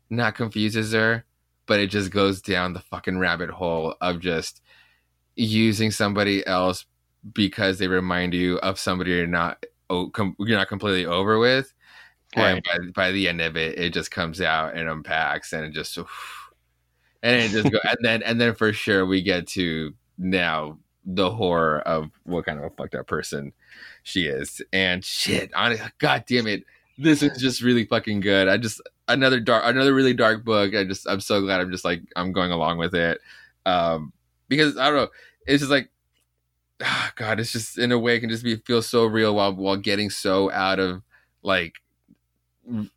not 0.09 0.35
confuses 0.35 0.93
her 0.93 1.25
but 1.65 1.79
it 1.79 1.87
just 1.87 2.11
goes 2.11 2.41
down 2.41 2.73
the 2.73 2.79
fucking 2.79 3.17
rabbit 3.17 3.49
hole 3.49 3.95
of 4.01 4.19
just 4.19 4.61
using 5.35 5.91
somebody 5.91 6.45
else 6.45 6.85
because 7.33 7.79
they 7.79 7.87
remind 7.87 8.33
you 8.33 8.57
of 8.57 8.77
somebody 8.77 9.11
you're 9.11 9.25
not 9.27 9.65
oh, 9.89 10.09
com- 10.09 10.35
you're 10.39 10.57
not 10.57 10.67
completely 10.67 11.05
over 11.05 11.39
with 11.39 11.73
and 12.41 12.63
by, 12.63 12.77
by 12.93 13.11
the 13.11 13.27
end 13.27 13.41
of 13.41 13.55
it 13.55 13.77
it 13.77 13.93
just 13.93 14.11
comes 14.11 14.41
out 14.41 14.75
and 14.75 14.89
unpacks 14.89 15.53
and 15.53 15.65
it 15.65 15.71
just 15.71 15.97
and 15.97 17.41
it 17.41 17.49
just 17.49 17.71
go 17.71 17.79
and 17.83 17.97
then 18.01 18.23
and 18.23 18.39
then 18.39 18.53
for 18.53 18.73
sure 18.73 19.05
we 19.05 19.21
get 19.21 19.47
to 19.47 19.93
now 20.17 20.77
the 21.05 21.31
horror 21.31 21.79
of 21.81 22.11
what 22.23 22.45
kind 22.45 22.59
of 22.59 22.65
a 22.65 22.69
fucked 22.69 22.95
up 22.95 23.07
person 23.07 23.51
she 24.03 24.25
is. 24.25 24.61
And 24.71 25.03
shit 25.03 25.53
on 25.53 25.75
god 25.99 26.25
damn 26.27 26.47
it 26.47 26.63
this 26.97 27.23
is 27.23 27.41
just 27.41 27.63
really 27.63 27.85
fucking 27.85 28.19
good. 28.19 28.47
I 28.47 28.57
just 28.57 28.79
another 29.07 29.39
dark 29.39 29.63
another 29.65 29.93
really 29.93 30.13
dark 30.13 30.45
book. 30.45 30.75
I 30.75 30.83
just 30.83 31.07
i'm 31.07 31.19
so 31.19 31.41
glad 31.41 31.61
i'm 31.61 31.71
just 31.71 31.85
like 31.85 32.01
i'm 32.15 32.31
going 32.31 32.51
along 32.51 32.77
with 32.77 32.93
it. 32.93 33.19
Um 33.65 34.13
because 34.49 34.77
i 34.77 34.87
don't 34.87 34.97
know 34.97 35.07
it's 35.47 35.61
just 35.61 35.71
like 35.71 35.89
ah, 36.81 37.11
god 37.15 37.39
it's 37.39 37.51
just 37.51 37.77
in 37.77 37.91
a 37.91 37.99
way 37.99 38.15
it 38.15 38.19
can 38.19 38.29
just 38.29 38.43
be 38.43 38.55
feel 38.57 38.81
so 38.81 39.05
real 39.05 39.35
while 39.35 39.53
while 39.53 39.77
getting 39.77 40.09
so 40.09 40.51
out 40.51 40.79
of 40.79 41.01
like 41.41 41.75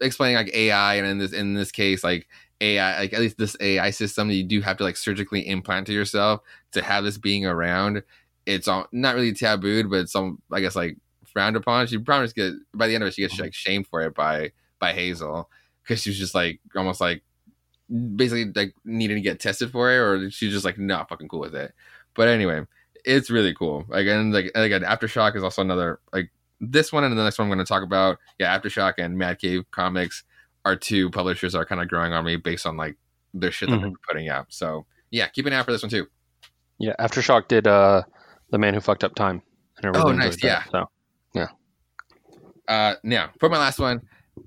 explaining 0.00 0.36
like 0.36 0.54
ai 0.54 0.94
and 0.94 1.06
in 1.06 1.18
this 1.18 1.32
in 1.32 1.54
this 1.54 1.72
case 1.72 2.04
like 2.04 2.28
ai 2.60 3.00
like 3.00 3.12
at 3.12 3.20
least 3.20 3.36
this 3.36 3.56
ai 3.60 3.90
system 3.90 4.30
you 4.30 4.44
do 4.44 4.60
have 4.60 4.76
to 4.76 4.84
like 4.84 4.96
surgically 4.96 5.46
implant 5.46 5.86
to 5.86 5.92
yourself 5.92 6.40
to 6.72 6.82
have 6.82 7.02
this 7.02 7.18
being 7.18 7.44
around 7.44 8.02
it's 8.46 8.68
all 8.68 8.86
not 8.92 9.14
really 9.14 9.32
tabooed 9.32 9.90
but 9.90 10.08
some 10.08 10.40
i 10.52 10.60
guess 10.60 10.76
like 10.76 10.96
frowned 11.36 11.54
upon. 11.54 11.86
She 11.86 11.98
probably 11.98 12.24
just 12.24 12.34
get 12.34 12.54
by 12.72 12.86
the 12.86 12.94
end 12.94 13.04
of 13.04 13.08
it 13.08 13.14
she 13.14 13.20
gets 13.20 13.38
like 13.38 13.52
shamed 13.52 13.86
for 13.88 14.00
it 14.00 14.14
by 14.14 14.52
by 14.78 14.94
hazel 14.94 15.50
because 15.82 16.00
she 16.00 16.08
was 16.08 16.18
just 16.18 16.34
like 16.34 16.60
almost 16.74 16.98
like 16.98 17.22
basically 18.16 18.50
like 18.54 18.74
needing 18.86 19.16
to 19.16 19.20
get 19.20 19.38
tested 19.38 19.70
for 19.70 19.92
it 19.92 19.98
or 19.98 20.30
she's 20.30 20.50
just 20.50 20.64
like 20.64 20.78
not 20.78 21.10
fucking 21.10 21.28
cool 21.28 21.40
with 21.40 21.54
it. 21.54 21.74
But 22.14 22.28
anyway 22.28 22.64
it's 23.04 23.30
really 23.30 23.54
cool. 23.54 23.84
Like 23.86 24.06
and 24.06 24.32
like 24.32 24.50
and 24.54 24.64
again 24.64 24.80
aftershock 24.80 25.36
is 25.36 25.42
also 25.42 25.60
another 25.60 26.00
like 26.10 26.30
this 26.60 26.92
one 26.92 27.04
and 27.04 27.16
the 27.16 27.22
next 27.22 27.38
one 27.38 27.46
i'm 27.46 27.52
going 27.52 27.64
to 27.64 27.68
talk 27.68 27.82
about 27.82 28.18
yeah 28.38 28.56
aftershock 28.58 28.94
and 28.98 29.16
mad 29.18 29.38
cave 29.38 29.62
comics 29.70 30.24
are 30.64 30.74
two 30.76 31.10
publishers 31.10 31.52
that 31.52 31.58
are 31.58 31.66
kind 31.66 31.80
of 31.80 31.88
growing 31.88 32.12
on 32.12 32.24
me 32.24 32.36
based 32.36 32.66
on 32.66 32.76
like 32.76 32.96
their 33.34 33.50
shit 33.52 33.68
that 33.68 33.80
they're 33.80 33.90
putting 34.08 34.28
out 34.28 34.46
so 34.48 34.86
yeah 35.10 35.28
keep 35.28 35.46
an 35.46 35.52
eye 35.52 35.56
out 35.56 35.64
for 35.64 35.72
this 35.72 35.82
one 35.82 35.90
too 35.90 36.06
Yeah, 36.78 36.94
Aftershock 36.98 37.48
did 37.48 37.66
uh, 37.66 38.02
the 38.50 38.58
man 38.58 38.74
who 38.74 38.80
fucked 38.80 39.04
up 39.04 39.14
time. 39.14 39.42
Oh, 39.84 40.12
nice, 40.12 40.42
Yeah. 40.42 40.60
that, 40.60 40.70
So 40.70 40.90
yeah. 41.34 41.48
uh 42.68 42.94
now 43.02 43.30
for 43.38 43.48
my 43.48 43.58
last 43.58 43.78
one 43.78 44.00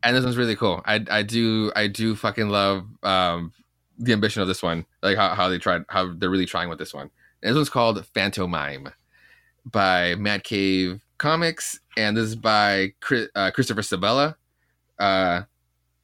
and 0.03 0.15
this 0.15 0.23
one's 0.23 0.37
really 0.37 0.55
cool 0.55 0.81
i 0.85 1.03
i 1.09 1.23
do 1.23 1.71
i 1.75 1.87
do 1.87 2.15
fucking 2.15 2.49
love 2.49 2.85
um 3.03 3.51
the 3.97 4.13
ambition 4.13 4.41
of 4.41 4.47
this 4.47 4.61
one 4.63 4.85
like 5.03 5.17
how, 5.17 5.35
how 5.35 5.49
they 5.49 5.57
tried 5.57 5.83
how 5.89 6.13
they're 6.17 6.29
really 6.29 6.45
trying 6.45 6.69
with 6.69 6.79
this 6.79 6.93
one 6.93 7.09
and 7.43 7.49
this 7.51 7.55
one's 7.55 7.69
called 7.69 8.03
phantomime 8.13 8.89
by 9.65 10.15
mad 10.15 10.43
cave 10.43 11.01
comics 11.19 11.79
and 11.95 12.17
this 12.17 12.25
is 12.25 12.35
by 12.35 12.91
Chris, 12.99 13.27
uh, 13.35 13.51
christopher 13.51 13.81
sebela 13.81 14.35
uh 14.97 15.43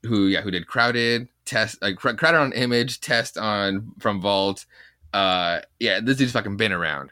who 0.03 0.27
yeah 0.27 0.41
who 0.41 0.51
did 0.51 0.67
crowded 0.67 1.27
test 1.45 1.77
uh, 1.81 1.91
crowded 1.95 2.37
on 2.37 2.53
image 2.53 3.01
test 3.01 3.37
on 3.37 3.91
from 3.99 4.21
vault 4.21 4.65
uh 5.13 5.59
yeah 5.79 5.99
this 5.99 6.17
dude's 6.17 6.33
fucking 6.33 6.57
been 6.57 6.71
around 6.71 7.11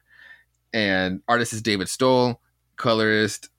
and 0.74 1.22
artist 1.28 1.54
is 1.54 1.62
david 1.62 1.90
stoll 1.90 2.40
colorist 2.76 3.50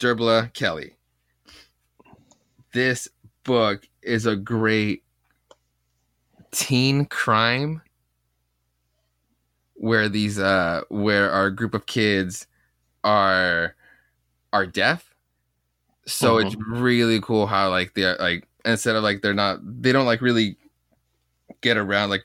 Dearbhla 0.00 0.52
Kelly. 0.54 0.96
This 2.72 3.06
book 3.44 3.86
is 4.02 4.24
a 4.24 4.34
great 4.34 5.04
teen 6.50 7.04
crime 7.04 7.82
where 9.74 10.08
these 10.08 10.38
uh 10.38 10.82
where 10.88 11.30
our 11.30 11.50
group 11.50 11.74
of 11.74 11.86
kids 11.86 12.46
are 13.04 13.74
are 14.52 14.66
deaf. 14.66 15.14
So 16.06 16.38
it's 16.38 16.56
really 16.56 17.20
cool 17.20 17.46
how 17.46 17.70
like 17.70 17.94
they're 17.94 18.16
like 18.16 18.48
instead 18.64 18.96
of 18.96 19.02
like 19.02 19.22
they're 19.22 19.34
not 19.34 19.60
they 19.62 19.92
don't 19.92 20.06
like 20.06 20.20
really 20.20 20.56
get 21.60 21.76
around 21.76 22.10
like 22.10 22.24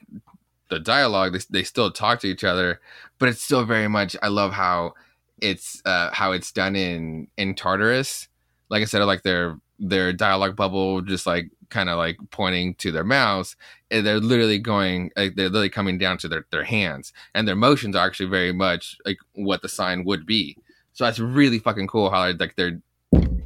the 0.70 0.80
dialogue 0.80 1.34
they, 1.34 1.40
they 1.50 1.64
still 1.64 1.92
talk 1.92 2.20
to 2.20 2.28
each 2.28 2.44
other 2.44 2.80
but 3.20 3.30
it's 3.30 3.42
still 3.42 3.64
very 3.64 3.88
much 3.88 4.16
i 4.24 4.28
love 4.28 4.52
how 4.52 4.94
it's 5.42 5.82
uh 5.86 6.10
how 6.14 6.32
it's 6.32 6.52
done 6.52 6.76
in 6.76 7.28
in 7.38 7.56
tartarus. 7.56 8.28
Like 8.70 8.82
instead 8.82 9.02
of 9.02 9.08
like 9.08 9.24
their 9.24 9.60
their 9.80 10.14
dialogue 10.14 10.56
bubble 10.56 11.02
just 11.02 11.28
like 11.28 11.50
kind 11.70 11.90
of 11.90 11.98
like 11.98 12.18
pointing 12.32 12.76
to 12.76 12.92
their 12.92 13.04
mouths 13.04 13.56
and 13.92 14.06
they're 14.06 14.20
literally 14.20 14.60
going 14.60 15.12
like 15.18 15.36
they're 15.36 15.50
literally 15.50 15.70
coming 15.70 15.98
down 15.98 16.18
to 16.20 16.28
their, 16.28 16.46
their 16.52 16.64
hands. 16.64 17.12
And 17.34 17.48
their 17.48 17.56
motions 17.56 17.96
are 17.96 18.06
actually 18.06 18.30
very 18.30 18.54
much 18.54 18.98
like 19.06 19.18
what 19.34 19.62
the 19.62 19.70
sign 19.70 20.06
would 20.06 20.26
be 20.26 20.58
so 20.96 21.04
that's 21.04 21.20
really 21.20 21.60
fucking 21.60 21.88
cool 21.88 22.10
how 22.10 22.32
like 22.40 22.56
they're 22.56 22.82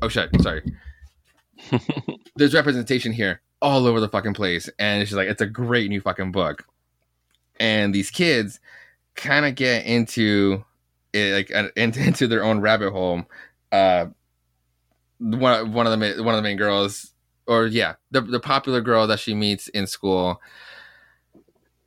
oh 0.02 0.08
shit 0.08 0.30
sorry. 0.42 0.64
There's 2.36 2.54
representation 2.54 3.12
here 3.12 3.42
all 3.60 3.88
over 3.88 4.00
the 4.00 4.08
fucking 4.08 4.36
place 4.36 4.70
and 4.78 5.02
it's 5.02 5.10
just 5.10 5.18
like 5.18 5.28
it's 5.28 5.42
a 5.42 5.48
great 5.48 5.90
new 5.90 6.00
fucking 6.00 6.32
book. 6.32 6.66
And 7.60 7.94
these 7.94 8.12
kids 8.12 8.60
kind 9.16 9.46
of 9.46 9.56
get 9.56 9.86
into 9.86 10.64
it 11.12 11.34
like 11.34 11.54
uh, 11.54 11.70
into, 11.76 12.02
into 12.02 12.28
their 12.28 12.44
own 12.44 12.62
rabbit 12.62 12.92
hole. 12.92 13.24
Uh 13.72 14.08
one, 15.18 15.74
one 15.74 15.88
of 15.88 16.00
the 16.00 16.24
one 16.24 16.36
of 16.36 16.38
the 16.38 16.48
main 16.48 16.56
girls 16.56 17.14
or 17.48 17.66
yeah 17.66 17.96
the, 18.12 18.22
the 18.22 18.40
popular 18.40 18.80
girl 18.80 19.08
that 19.08 19.20
she 19.20 19.34
meets 19.34 19.68
in 19.70 19.88
school 19.88 20.40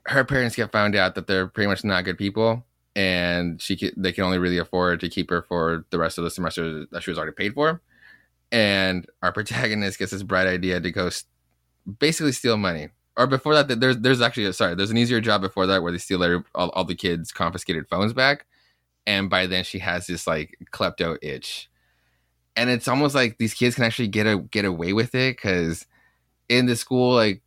her 0.07 0.25
parents 0.25 0.57
get 0.57 0.73
found 0.73 0.97
out 0.97 1.15
that 1.15 1.29
they're 1.29 1.47
pretty 1.47 1.69
much 1.69 1.85
not 1.85 2.05
good 2.05 2.19
people 2.19 2.65
and 2.95 3.61
she 3.61 3.93
they 3.97 4.13
can 4.13 4.25
only 4.25 4.39
really 4.39 4.59
afford 4.59 5.01
to 5.01 5.09
keep 5.09 5.31
her 5.31 5.43
for 5.43 5.85
the 5.91 5.99
rest 5.99 6.19
of 6.19 6.25
the 6.25 6.31
semester 6.31 6.87
that 6.91 7.03
she 7.03 7.11
was 7.11 7.19
already 7.19 7.33
paid 7.33 7.55
for. 7.55 7.81
And 8.51 9.07
our 9.23 9.33
protagonist 9.35 9.99
gets 9.99 10.13
this 10.13 10.23
bright 10.23 10.47
idea 10.47 10.81
to 10.81 10.91
go 10.91 11.07
s- 11.07 11.25
basically 11.99 12.33
steal 12.33 12.57
money. 12.57 12.89
Or 13.17 13.27
before 13.27 13.55
that 13.55 13.81
there's 13.81 13.99
there's 13.99 14.23
actually 14.23 14.51
sorry 14.53 14.75
there's 14.75 14.91
an 14.91 14.97
easier 14.97 15.21
job 15.21 15.43
before 15.43 15.67
that 15.67 15.83
where 15.83 15.93
they 15.93 15.99
steal 15.99 16.19
their, 16.19 16.45
all, 16.55 16.71
all 16.71 16.85
the 16.85 16.95
kids 16.95 17.31
confiscated 17.31 17.89
phones 17.89 18.13
back. 18.13 18.47
And 19.07 19.29
by 19.29 19.47
then 19.47 19.65
she 19.65 19.79
has 19.81 20.07
this 20.07 20.27
like 20.27 20.57
klepto 20.73 21.19
itch. 21.21 21.69
And 22.57 22.71
it's 22.71 22.89
almost 22.89 23.15
like 23.15 23.39
these 23.39 23.55
kids 23.55 23.75
can 23.75 23.85
actually 23.85 24.09
get 24.09 24.27
a 24.27 24.39
get 24.39 24.65
away 24.65 24.93
with 24.93 25.15
it 25.15 25.37
because 25.37 25.87
in 26.49 26.67
the 26.67 26.77
school 26.77 27.15
like 27.15 27.43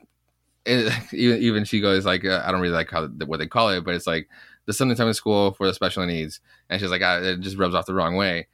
it, 0.65 0.93
even 1.13 1.41
even 1.41 1.65
she 1.65 1.81
goes 1.81 2.05
like 2.05 2.25
uh, 2.25 2.43
I 2.45 2.51
don't 2.51 2.61
really 2.61 2.73
like 2.73 2.91
how 2.91 3.07
what 3.07 3.37
they 3.37 3.47
call 3.47 3.69
it, 3.69 3.83
but 3.83 3.95
it's 3.95 4.07
like 4.07 4.29
there's 4.65 4.77
something 4.77 4.97
time 4.97 5.07
in 5.07 5.13
school 5.13 5.51
for 5.53 5.67
the 5.67 5.73
special 5.73 6.05
needs, 6.05 6.39
and 6.69 6.79
she's 6.79 6.91
like 6.91 7.01
ah, 7.03 7.17
it 7.17 7.39
just 7.39 7.57
rubs 7.57 7.75
off 7.75 7.85
the 7.85 7.93
wrong 7.93 8.15
way, 8.15 8.47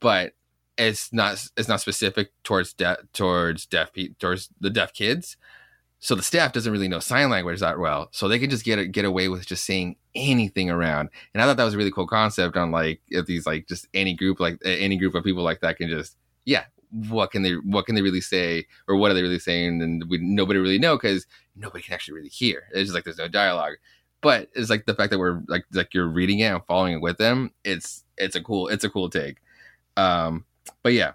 but 0.00 0.32
it's 0.78 1.12
not 1.12 1.44
it's 1.56 1.68
not 1.68 1.80
specific 1.80 2.30
towards 2.44 2.72
deaf 2.72 2.98
towards 3.12 3.66
deaf 3.66 3.92
pe- 3.92 4.14
towards 4.18 4.48
the 4.60 4.70
deaf 4.70 4.92
kids. 4.92 5.36
So 6.00 6.14
the 6.14 6.22
staff 6.22 6.52
doesn't 6.52 6.72
really 6.72 6.86
know 6.86 7.00
sign 7.00 7.28
language 7.28 7.58
that 7.58 7.80
well, 7.80 8.08
so 8.12 8.28
they 8.28 8.38
can 8.38 8.50
just 8.50 8.64
get 8.64 8.92
get 8.92 9.04
away 9.04 9.28
with 9.28 9.44
just 9.46 9.64
saying 9.64 9.96
anything 10.14 10.70
around. 10.70 11.10
And 11.34 11.42
I 11.42 11.46
thought 11.46 11.56
that 11.56 11.64
was 11.64 11.74
a 11.74 11.78
really 11.78 11.90
cool 11.90 12.06
concept 12.06 12.56
on 12.56 12.70
like 12.70 13.00
if 13.08 13.26
these 13.26 13.46
like 13.46 13.66
just 13.66 13.88
any 13.92 14.14
group 14.14 14.38
like 14.38 14.58
any 14.64 14.96
group 14.96 15.16
of 15.16 15.24
people 15.24 15.42
like 15.42 15.60
that 15.60 15.76
can 15.76 15.88
just 15.88 16.16
yeah 16.44 16.64
what 16.90 17.30
can 17.30 17.42
they 17.42 17.52
what 17.52 17.84
can 17.84 17.94
they 17.94 18.02
really 18.02 18.20
say 18.20 18.66
or 18.86 18.96
what 18.96 19.10
are 19.10 19.14
they 19.14 19.22
really 19.22 19.40
saying? 19.40 19.82
And 19.82 20.04
we 20.08 20.18
nobody 20.18 20.60
really 20.60 20.78
know 20.78 20.96
because 20.96 21.26
nobody 21.56 21.82
can 21.82 21.94
actually 21.94 22.14
really 22.14 22.28
hear. 22.28 22.64
It's 22.70 22.84
just 22.84 22.94
like 22.94 23.04
there's 23.04 23.18
no 23.18 23.28
dialogue 23.28 23.74
but 24.20 24.48
it's 24.54 24.70
like 24.70 24.86
the 24.86 24.94
fact 24.94 25.10
that 25.10 25.18
we're 25.18 25.42
like 25.48 25.64
like 25.72 25.94
you're 25.94 26.08
reading 26.08 26.40
it 26.40 26.46
and 26.46 26.62
following 26.66 26.94
it 26.94 27.00
with 27.00 27.18
them 27.18 27.50
it's 27.64 28.04
it's 28.16 28.36
a 28.36 28.42
cool 28.42 28.68
it's 28.68 28.84
a 28.84 28.90
cool 28.90 29.08
take. 29.08 29.38
Um 29.96 30.44
but 30.82 30.92
yeah. 30.92 31.12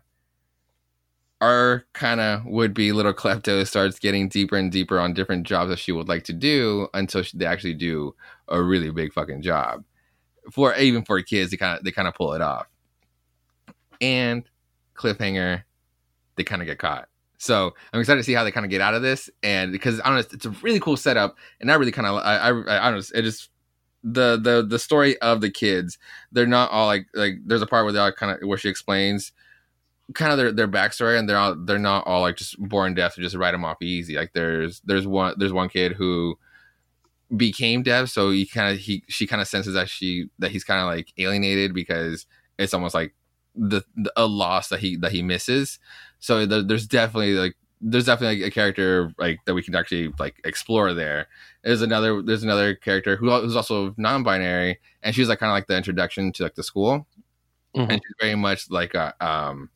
Our 1.41 1.85
kind 1.91 2.21
of 2.21 2.45
would 2.45 2.73
be 2.73 2.93
little 2.93 3.13
klepto 3.13 3.67
starts 3.67 3.99
getting 3.99 4.29
deeper 4.29 4.55
and 4.55 4.71
deeper 4.71 4.99
on 4.99 5.13
different 5.13 5.45
jobs 5.45 5.69
that 5.69 5.79
she 5.79 5.91
would 5.91 6.07
like 6.07 6.23
to 6.25 6.33
do 6.33 6.87
until 6.93 7.21
she, 7.21 7.37
they 7.37 7.45
actually 7.45 7.73
do 7.73 8.15
a 8.47 8.61
really 8.61 8.91
big 8.91 9.11
fucking 9.13 9.41
job. 9.41 9.83
For 10.51 10.75
even 10.75 11.03
for 11.03 11.21
kids 11.21 11.51
they 11.51 11.57
kind 11.57 11.77
of 11.77 11.83
they 11.83 11.91
kind 11.91 12.07
of 12.07 12.15
pull 12.15 12.33
it 12.33 12.41
off. 12.41 12.67
And 13.99 14.43
cliffhanger 14.95 15.63
they 16.35 16.43
kind 16.43 16.61
of 16.61 16.65
get 16.65 16.79
caught 16.79 17.09
So 17.43 17.73
I'm 17.91 17.99
excited 17.99 18.19
to 18.19 18.23
see 18.23 18.33
how 18.33 18.45
they 18.45 18.51
kind 18.51 18.65
of 18.65 18.69
get 18.69 18.79
out 18.79 18.93
of 18.93 19.01
this, 19.01 19.29
and 19.43 19.73
because 19.73 19.99
honest, 19.99 20.33
it's 20.33 20.45
a 20.45 20.51
really 20.61 20.79
cool 20.79 20.95
setup, 20.95 21.35
and 21.59 21.69
I 21.69 21.75
really 21.75 21.91
kind 21.91 22.07
of 22.07 22.15
I 22.15 22.37
I, 22.37 22.87
I, 22.87 22.91
know, 22.91 22.97
it 22.97 23.21
just 23.21 23.49
the 24.01 24.39
the 24.41 24.65
the 24.65 24.79
story 24.79 25.19
of 25.19 25.41
the 25.41 25.49
kids. 25.49 25.97
They're 26.31 26.47
not 26.47 26.71
all 26.71 26.87
like 26.87 27.07
like 27.13 27.33
there's 27.45 27.61
a 27.61 27.67
part 27.67 27.83
where 27.83 27.91
they 27.91 27.99
all 27.99 28.13
kind 28.13 28.31
of 28.31 28.47
where 28.47 28.57
she 28.57 28.69
explains 28.69 29.33
kind 30.13 30.31
of 30.31 30.37
their 30.37 30.53
their 30.53 30.69
backstory, 30.69 31.19
and 31.19 31.27
they're 31.27 31.37
all 31.37 31.53
they're 31.53 31.77
not 31.77 32.07
all 32.07 32.21
like 32.21 32.37
just 32.37 32.57
born 32.59 32.93
deaf 32.93 33.15
to 33.15 33.21
just 33.21 33.35
write 33.35 33.51
them 33.51 33.65
off 33.65 33.81
easy. 33.81 34.15
Like 34.15 34.31
there's 34.31 34.79
there's 34.85 35.05
one 35.05 35.35
there's 35.37 35.51
one 35.51 35.67
kid 35.67 35.91
who 35.91 36.39
became 37.35 37.83
deaf 37.83 38.07
so 38.09 38.29
he 38.29 38.45
kind 38.45 38.71
of 38.71 38.79
he 38.79 39.03
she 39.09 39.27
kind 39.27 39.41
of 39.41 39.47
senses 39.49 39.73
that 39.73 39.89
she 39.89 40.29
that 40.39 40.51
he's 40.51 40.63
kind 40.63 40.79
of 40.79 40.85
like 40.85 41.11
alienated 41.17 41.73
because 41.73 42.25
it's 42.59 42.73
almost 42.73 42.93
like 42.93 43.15
the, 43.55 43.81
the, 43.95 44.11
a 44.15 44.25
loss 44.25 44.69
that 44.69 44.79
he 44.79 44.95
that 44.97 45.11
he 45.11 45.21
misses 45.21 45.79
so 46.23 46.45
there, 46.45 46.61
there's 46.61 46.87
definitely 46.87 47.33
like 47.33 47.57
there's 47.81 48.05
definitely 48.05 48.39
like 48.39 48.47
a 48.47 48.55
character 48.55 49.11
like 49.17 49.43
that 49.43 49.53
we 49.53 49.61
can 49.61 49.75
actually 49.75 50.07
like 50.17 50.39
explore 50.45 50.93
there. 50.93 51.27
There's 51.65 51.81
another 51.81 52.21
there's 52.21 52.43
another 52.43 52.75
character 52.75 53.17
who, 53.17 53.29
who's 53.41 53.57
also 53.57 53.93
non-binary 53.97 54.79
and 55.01 55.13
she's 55.13 55.27
like 55.27 55.39
kind 55.39 55.49
of 55.51 55.53
like 55.53 55.67
the 55.67 55.75
introduction 55.75 56.31
to 56.31 56.43
like 56.43 56.55
the 56.55 56.63
school. 56.63 57.05
Mhm. 57.75 57.89
and 57.89 58.01
she's 58.01 58.15
very 58.21 58.35
much 58.35 58.69
like 58.69 58.93
a 58.93 59.13
um 59.19 59.69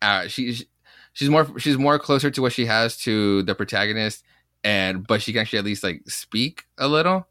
uh 0.00 0.28
she's 0.28 0.64
she's 1.12 1.28
more 1.28 1.58
she's 1.58 1.76
more 1.76 1.98
closer 1.98 2.30
to 2.30 2.40
what 2.40 2.54
she 2.54 2.64
has 2.64 2.96
to 2.98 3.42
the 3.42 3.54
protagonist 3.54 4.24
and 4.62 5.06
but 5.06 5.20
she 5.20 5.32
can 5.34 5.42
actually 5.42 5.58
at 5.58 5.66
least 5.66 5.84
like 5.84 6.08
speak 6.08 6.64
a 6.78 6.88
little. 6.88 7.26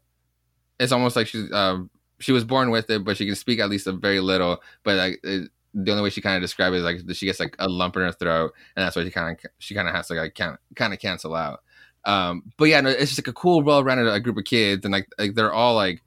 It's 0.78 0.92
almost 0.92 1.16
like 1.16 1.26
she's 1.26 1.50
um 1.52 1.90
she 2.20 2.30
was 2.30 2.44
born 2.44 2.70
with 2.70 2.88
it 2.90 3.02
but 3.02 3.16
she 3.16 3.26
can 3.26 3.34
speak 3.34 3.58
at 3.58 3.70
least 3.70 3.88
a 3.88 3.92
very 3.92 4.20
little 4.20 4.62
but 4.84 4.94
like 4.96 5.18
it, 5.24 5.50
the 5.74 5.90
only 5.90 6.02
way 6.04 6.10
she 6.10 6.20
kind 6.20 6.36
of 6.36 6.42
describe 6.42 6.72
it 6.72 6.76
is 6.76 6.84
like 6.84 7.00
she 7.14 7.26
gets 7.26 7.40
like 7.40 7.56
a 7.58 7.68
lump 7.68 7.96
in 7.96 8.02
her 8.02 8.12
throat 8.12 8.52
and 8.76 8.84
that's 8.84 8.96
why 8.96 9.04
she 9.04 9.10
kind 9.10 9.36
of 9.36 9.50
she 9.58 9.74
kind 9.74 9.88
of 9.88 9.94
has 9.94 10.06
to 10.08 10.14
like 10.14 10.34
can 10.34 10.56
kind 10.76 10.92
of 10.92 11.00
cancel 11.00 11.34
out. 11.34 11.62
Um 12.04 12.44
but 12.56 12.66
yeah 12.66 12.80
no, 12.80 12.90
it's 12.90 13.14
just 13.14 13.18
like 13.18 13.28
a 13.28 13.32
cool 13.32 13.62
well-rounded 13.62 14.06
uh, 14.06 14.18
group 14.20 14.36
of 14.36 14.44
kids 14.44 14.84
and 14.84 14.92
like 14.92 15.08
like 15.18 15.34
they're 15.34 15.52
all 15.52 15.74
like 15.74 16.02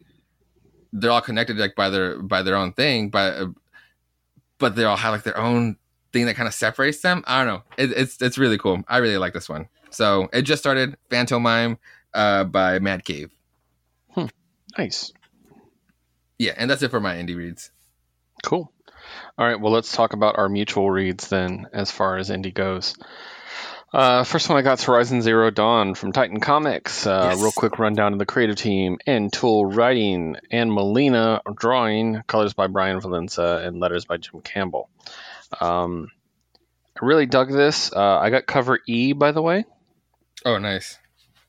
they're 0.94 1.12
all 1.12 1.22
connected 1.22 1.58
like 1.58 1.76
by 1.76 1.90
their 1.90 2.22
by 2.22 2.42
their 2.44 2.56
own 2.56 2.72
thing 2.74 3.10
but 3.10 3.48
but 4.58 4.76
they 4.76 4.86
all 4.86 4.98
have 4.98 5.14
like 5.14 5.24
their 5.24 5.38
own 5.38 5.76
thing 6.14 6.26
that 6.26 6.36
kind 6.36 6.48
of 6.48 6.54
separates 6.54 7.02
them. 7.02 7.24
I 7.28 7.44
don't 7.44 7.54
know. 7.54 7.64
It, 7.78 7.92
it's 7.92 8.22
it's 8.22 8.38
really 8.38 8.58
cool. 8.58 8.82
I 8.88 8.98
really 8.98 9.18
like 9.18 9.34
this 9.34 9.50
one. 9.50 9.68
So 9.90 10.30
it 10.34 10.44
just 10.44 10.62
started 10.62 10.98
phantomime 11.10 11.78
uh 12.14 12.46
by 12.46 12.80
mad 12.80 13.04
cave. 13.04 13.32
Nice. 14.78 15.12
yeah 16.38 16.54
and 16.56 16.70
that's 16.70 16.84
it 16.84 16.92
for 16.92 17.00
my 17.00 17.16
indie 17.16 17.36
reads. 17.36 17.72
Cool. 18.44 18.72
All 19.38 19.46
right. 19.46 19.60
Well, 19.60 19.72
let's 19.72 19.92
talk 19.96 20.14
about 20.14 20.38
our 20.38 20.50
mutual 20.50 20.90
reads 20.90 21.28
then, 21.30 21.68
as 21.74 21.92
far 21.92 22.18
as 22.18 22.30
indie 22.30 22.54
goes. 22.54 22.96
Uh, 23.94 24.24
first 24.26 24.50
one 24.50 24.58
I 24.58 24.64
got 24.64 24.80
is 24.80 24.84
Horizon 24.84 25.22
Zero 25.22 25.50
Dawn 25.50 25.96
from 25.96 26.12
Titan 26.12 26.40
Comics. 26.42 27.08
Uh, 27.08 27.30
Yes. 27.32 27.42
Real 27.42 27.52
quick 27.54 27.80
rundown 27.80 28.12
of 28.14 28.20
the 28.20 28.26
creative 28.26 28.58
team: 28.58 28.98
Anne 29.08 29.30
Toole 29.30 29.66
writing, 29.66 30.36
Ann 30.52 30.70
Maulina 30.70 31.40
drawing, 31.56 32.22
colors 32.28 32.54
by 32.54 32.68
Bryan 32.68 33.00
Valenza, 33.00 33.66
and 33.66 33.80
letters 33.80 34.04
by 34.06 34.18
Jim 34.18 34.42
Campbell. 34.42 34.90
Um, 35.62 36.10
I 37.02 37.06
really 37.06 37.26
dug 37.28 37.50
this. 37.50 37.94
Uh, 37.94 38.18
I 38.20 38.30
got 38.30 38.46
cover 38.46 38.80
E, 38.88 39.14
by 39.14 39.32
the 39.32 39.42
way, 39.42 39.64
oh 40.46 40.58
nice 40.58 41.00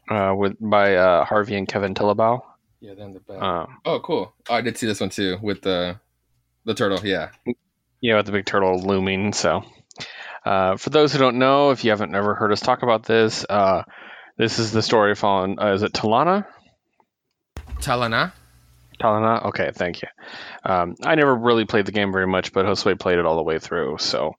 uh, 0.09 0.33
with 0.37 0.57
by 0.61 0.95
uh, 0.95 1.25
Harvey 1.25 1.57
and 1.57 1.67
Kevin 1.67 1.95
Tillabau. 1.95 2.41
yeah 2.81 2.95
then 2.95 3.15
the 3.15 3.21
back. 3.21 3.43
Uh, 3.43 3.67
oh 3.85 3.99
cool 4.01 4.33
oh 4.49 4.55
i 4.55 4.61
did 4.61 4.79
see 4.79 4.87
this 4.87 5.01
one 5.01 5.11
too 5.11 5.37
with 5.43 5.63
the 5.63 5.99
the 6.69 6.75
turtle 6.75 7.01
yeah 7.03 7.31
Yeah, 8.01 8.17
with 8.19 8.27
the 8.27 8.33
big 8.33 8.47
turtle 8.47 8.81
looming. 8.81 9.33
So, 9.33 9.65
uh, 10.45 10.77
for 10.77 10.91
those 10.91 11.13
who 11.13 11.19
don't 11.19 11.39
know, 11.39 11.71
if 11.71 11.83
you 11.83 11.91
haven't 11.91 12.15
ever 12.15 12.35
heard 12.35 12.53
us 12.53 12.61
talk 12.61 12.83
about 12.83 13.05
this, 13.05 13.45
uh, 13.49 13.83
this 14.37 14.61
is 14.61 14.71
the 14.71 14.83
story 14.83 15.15
following. 15.17 15.59
Uh, 15.59 15.73
is 15.73 15.83
it 15.83 15.93
Talanah? 15.93 16.47
talanah 17.81 18.33
Talanah? 19.01 19.47
Okay, 19.47 19.71
thank 19.75 20.03
you. 20.03 20.09
Um, 20.65 20.95
I 21.05 21.15
never 21.15 21.35
really 21.35 21.65
played 21.65 21.87
the 21.87 21.93
game 21.93 22.13
very 22.13 22.27
much, 22.27 22.53
but 22.53 22.67
Josue 22.67 22.99
played 22.99 23.19
it 23.19 23.27
all 23.27 23.37
the 23.37 23.43
way 23.43 23.59
through. 23.59 23.99
So, 23.99 24.35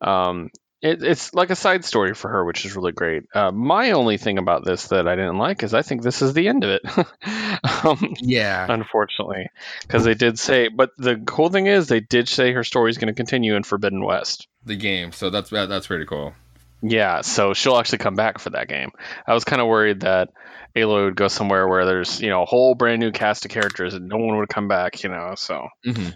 um, 0.00 0.50
it, 0.80 1.02
it's 1.02 1.34
like 1.34 1.50
a 1.50 1.56
side 1.56 1.84
story 1.84 2.14
for 2.14 2.28
her, 2.30 2.44
which 2.44 2.64
is 2.64 2.76
really 2.76 2.92
great. 2.92 3.24
Uh, 3.34 3.50
my 3.50 3.92
only 3.92 4.16
thing 4.16 4.38
about 4.38 4.64
this 4.64 4.88
that 4.88 5.08
I 5.08 5.16
didn't 5.16 5.38
like 5.38 5.62
is 5.62 5.74
I 5.74 5.82
think 5.82 6.02
this 6.02 6.22
is 6.22 6.34
the 6.34 6.48
end 6.48 6.64
of 6.64 6.70
it. 6.70 6.82
um, 7.84 8.14
yeah 8.20 8.66
unfortunately, 8.68 9.48
because 9.82 10.04
they 10.04 10.14
did 10.14 10.38
say. 10.38 10.68
But 10.68 10.90
the 10.98 11.16
cool 11.16 11.48
thing 11.48 11.66
is, 11.66 11.88
they 11.88 12.00
did 12.00 12.28
say 12.28 12.52
her 12.52 12.64
story 12.64 12.90
is 12.90 12.98
going 12.98 13.12
to 13.12 13.16
continue 13.16 13.56
in 13.56 13.62
Forbidden 13.62 14.04
West. 14.04 14.46
the 14.64 14.76
game 14.76 15.12
so 15.12 15.30
that's 15.30 15.50
that's 15.50 15.86
pretty 15.86 16.04
cool 16.04 16.34
Yeah, 16.82 17.22
so 17.22 17.54
she'll 17.54 17.78
actually 17.78 17.98
come 17.98 18.14
back 18.14 18.38
for 18.38 18.50
that 18.50 18.68
game. 18.68 18.90
I 19.26 19.34
was 19.34 19.44
kind 19.44 19.60
of 19.60 19.68
worried 19.68 20.00
that 20.00 20.28
Aloy 20.76 21.06
would 21.06 21.16
go 21.16 21.28
somewhere 21.28 21.66
where 21.66 21.84
there's 21.86 22.20
you 22.20 22.28
know 22.30 22.42
a 22.42 22.46
whole 22.46 22.74
brand 22.74 23.00
new 23.00 23.10
cast 23.10 23.44
of 23.44 23.50
characters 23.50 23.94
and 23.94 24.08
no 24.08 24.16
one 24.18 24.38
would 24.38 24.48
come 24.48 24.68
back. 24.68 25.02
You 25.02 25.10
know, 25.10 25.34
so 25.36 25.66
hmm 25.84 26.10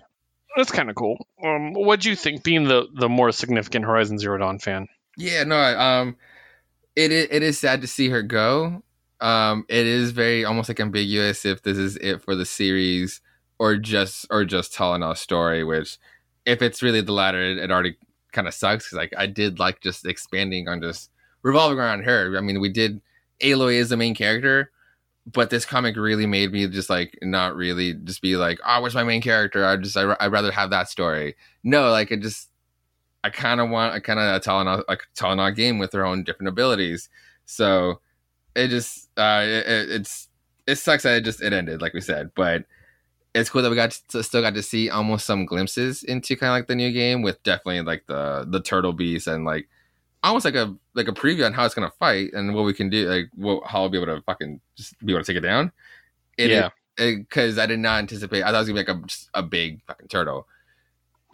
that's 0.56 0.70
kind 0.72 0.90
of 0.90 0.96
cool. 0.96 1.26
Um, 1.44 1.72
what 1.74 2.00
do 2.00 2.10
you 2.10 2.16
think, 2.16 2.42
being 2.42 2.64
the 2.64 2.86
the 2.94 3.08
more 3.08 3.32
significant 3.32 3.84
Horizon 3.84 4.18
Zero 4.18 4.38
Dawn 4.38 4.58
fan? 4.58 4.88
Yeah, 5.16 5.44
no, 5.44 5.56
um, 5.58 6.16
it 6.96 7.12
it 7.12 7.42
is 7.42 7.58
sad 7.58 7.80
to 7.82 7.86
see 7.86 8.08
her 8.08 8.22
go. 8.22 8.82
Um, 9.20 9.64
it 9.68 9.86
is 9.86 10.10
very 10.10 10.44
almost 10.44 10.68
like 10.68 10.80
ambiguous 10.80 11.44
if 11.44 11.62
this 11.62 11.78
is 11.78 11.96
it 11.98 12.22
for 12.22 12.34
the 12.34 12.44
series 12.44 13.20
or 13.60 13.76
just 13.76 14.26
or 14.30 14.44
just 14.44 14.74
telling 14.74 15.02
a 15.04 15.14
story. 15.14 15.62
Which, 15.62 15.98
if 16.44 16.60
it's 16.60 16.82
really 16.82 17.02
the 17.02 17.12
latter, 17.12 17.40
it, 17.40 17.58
it 17.58 17.70
already 17.70 17.96
kind 18.32 18.48
of 18.48 18.54
sucks. 18.54 18.90
'cause, 18.90 18.96
like 18.96 19.12
I 19.16 19.26
did 19.26 19.60
like 19.60 19.80
just 19.80 20.04
expanding 20.06 20.66
on 20.66 20.82
just 20.82 21.10
revolving 21.42 21.78
around 21.78 22.02
her. 22.02 22.36
I 22.36 22.40
mean, 22.40 22.60
we 22.60 22.68
did 22.68 23.00
Aloy 23.40 23.74
is 23.74 23.90
the 23.90 23.96
main 23.96 24.14
character, 24.16 24.71
but 25.26 25.50
this 25.50 25.64
comic 25.64 25.96
really 25.96 26.26
made 26.26 26.52
me 26.52 26.66
just 26.68 26.90
like 26.90 27.16
not 27.22 27.54
really 27.56 27.94
just 27.94 28.22
be 28.22 28.36
like, 28.36 28.58
oh, 28.66 28.80
where's 28.82 28.94
my 28.94 29.04
main 29.04 29.22
character? 29.22 29.64
I 29.64 29.76
just 29.76 29.96
I 29.96 30.16
I'd 30.20 30.32
rather 30.32 30.50
have 30.52 30.70
that 30.70 30.88
story. 30.88 31.36
No, 31.62 31.90
like 31.90 32.10
it 32.10 32.20
just 32.20 32.48
I 33.24 33.30
kind 33.30 33.60
of 33.60 33.70
want 33.70 33.94
a 33.96 34.00
kind 34.00 34.18
of 34.20 34.36
a 34.36 34.40
Talanah, 34.40 35.46
a 35.48 35.52
game 35.52 35.78
with 35.78 35.92
their 35.92 36.04
own 36.06 36.24
different 36.24 36.48
abilities. 36.48 37.08
So 37.46 38.00
it 38.56 38.68
just 38.68 39.10
uh, 39.18 39.42
it, 39.44 39.66
it- 39.68 39.90
it's 39.92 40.28
it 40.66 40.76
sucks 40.76 41.04
that 41.04 41.16
it 41.18 41.24
just 41.24 41.42
it 41.42 41.52
ended 41.52 41.82
like 41.82 41.94
we 41.94 42.00
said, 42.00 42.30
but 42.36 42.64
it's 43.34 43.50
cool 43.50 43.62
that 43.62 43.70
we 43.70 43.76
got 43.76 43.92
to, 44.10 44.22
still 44.22 44.42
got 44.42 44.54
to 44.54 44.62
see 44.62 44.90
almost 44.90 45.26
some 45.26 45.46
glimpses 45.46 46.02
into 46.04 46.36
kind 46.36 46.50
of 46.50 46.54
like 46.56 46.66
the 46.68 46.76
new 46.76 46.92
game 46.92 47.22
with 47.22 47.42
definitely 47.42 47.82
like 47.82 48.04
the 48.06 48.46
the 48.48 48.60
turtle 48.60 48.92
beast 48.92 49.26
and 49.26 49.44
like 49.44 49.68
almost 50.22 50.44
like 50.44 50.54
a 50.54 50.74
like 50.94 51.08
a 51.08 51.12
preview 51.12 51.44
on 51.46 51.52
how 51.52 51.64
it's 51.64 51.74
gonna 51.74 51.92
fight 51.98 52.32
and 52.32 52.54
what 52.54 52.64
we 52.64 52.72
can 52.74 52.88
do 52.90 53.08
like 53.08 53.28
what, 53.34 53.66
how 53.66 53.82
I'll 53.82 53.88
be 53.88 54.00
able 54.00 54.14
to 54.16 54.22
fucking 54.22 54.60
just 54.76 54.98
be 55.04 55.12
able 55.12 55.22
to 55.22 55.26
take 55.32 55.36
it 55.38 55.46
down. 55.46 55.72
It, 56.38 56.50
Yeah. 56.50 56.68
because 56.96 57.58
I 57.58 57.66
did 57.66 57.78
not 57.78 57.98
anticipate. 57.98 58.42
I 58.42 58.46
thought 58.46 58.54
it 58.54 58.58
was 58.58 58.68
gonna 58.68 58.84
be 58.84 58.92
like 58.92 59.10
a 59.34 59.38
a 59.40 59.42
big 59.42 59.82
fucking 59.86 60.08
turtle. 60.08 60.46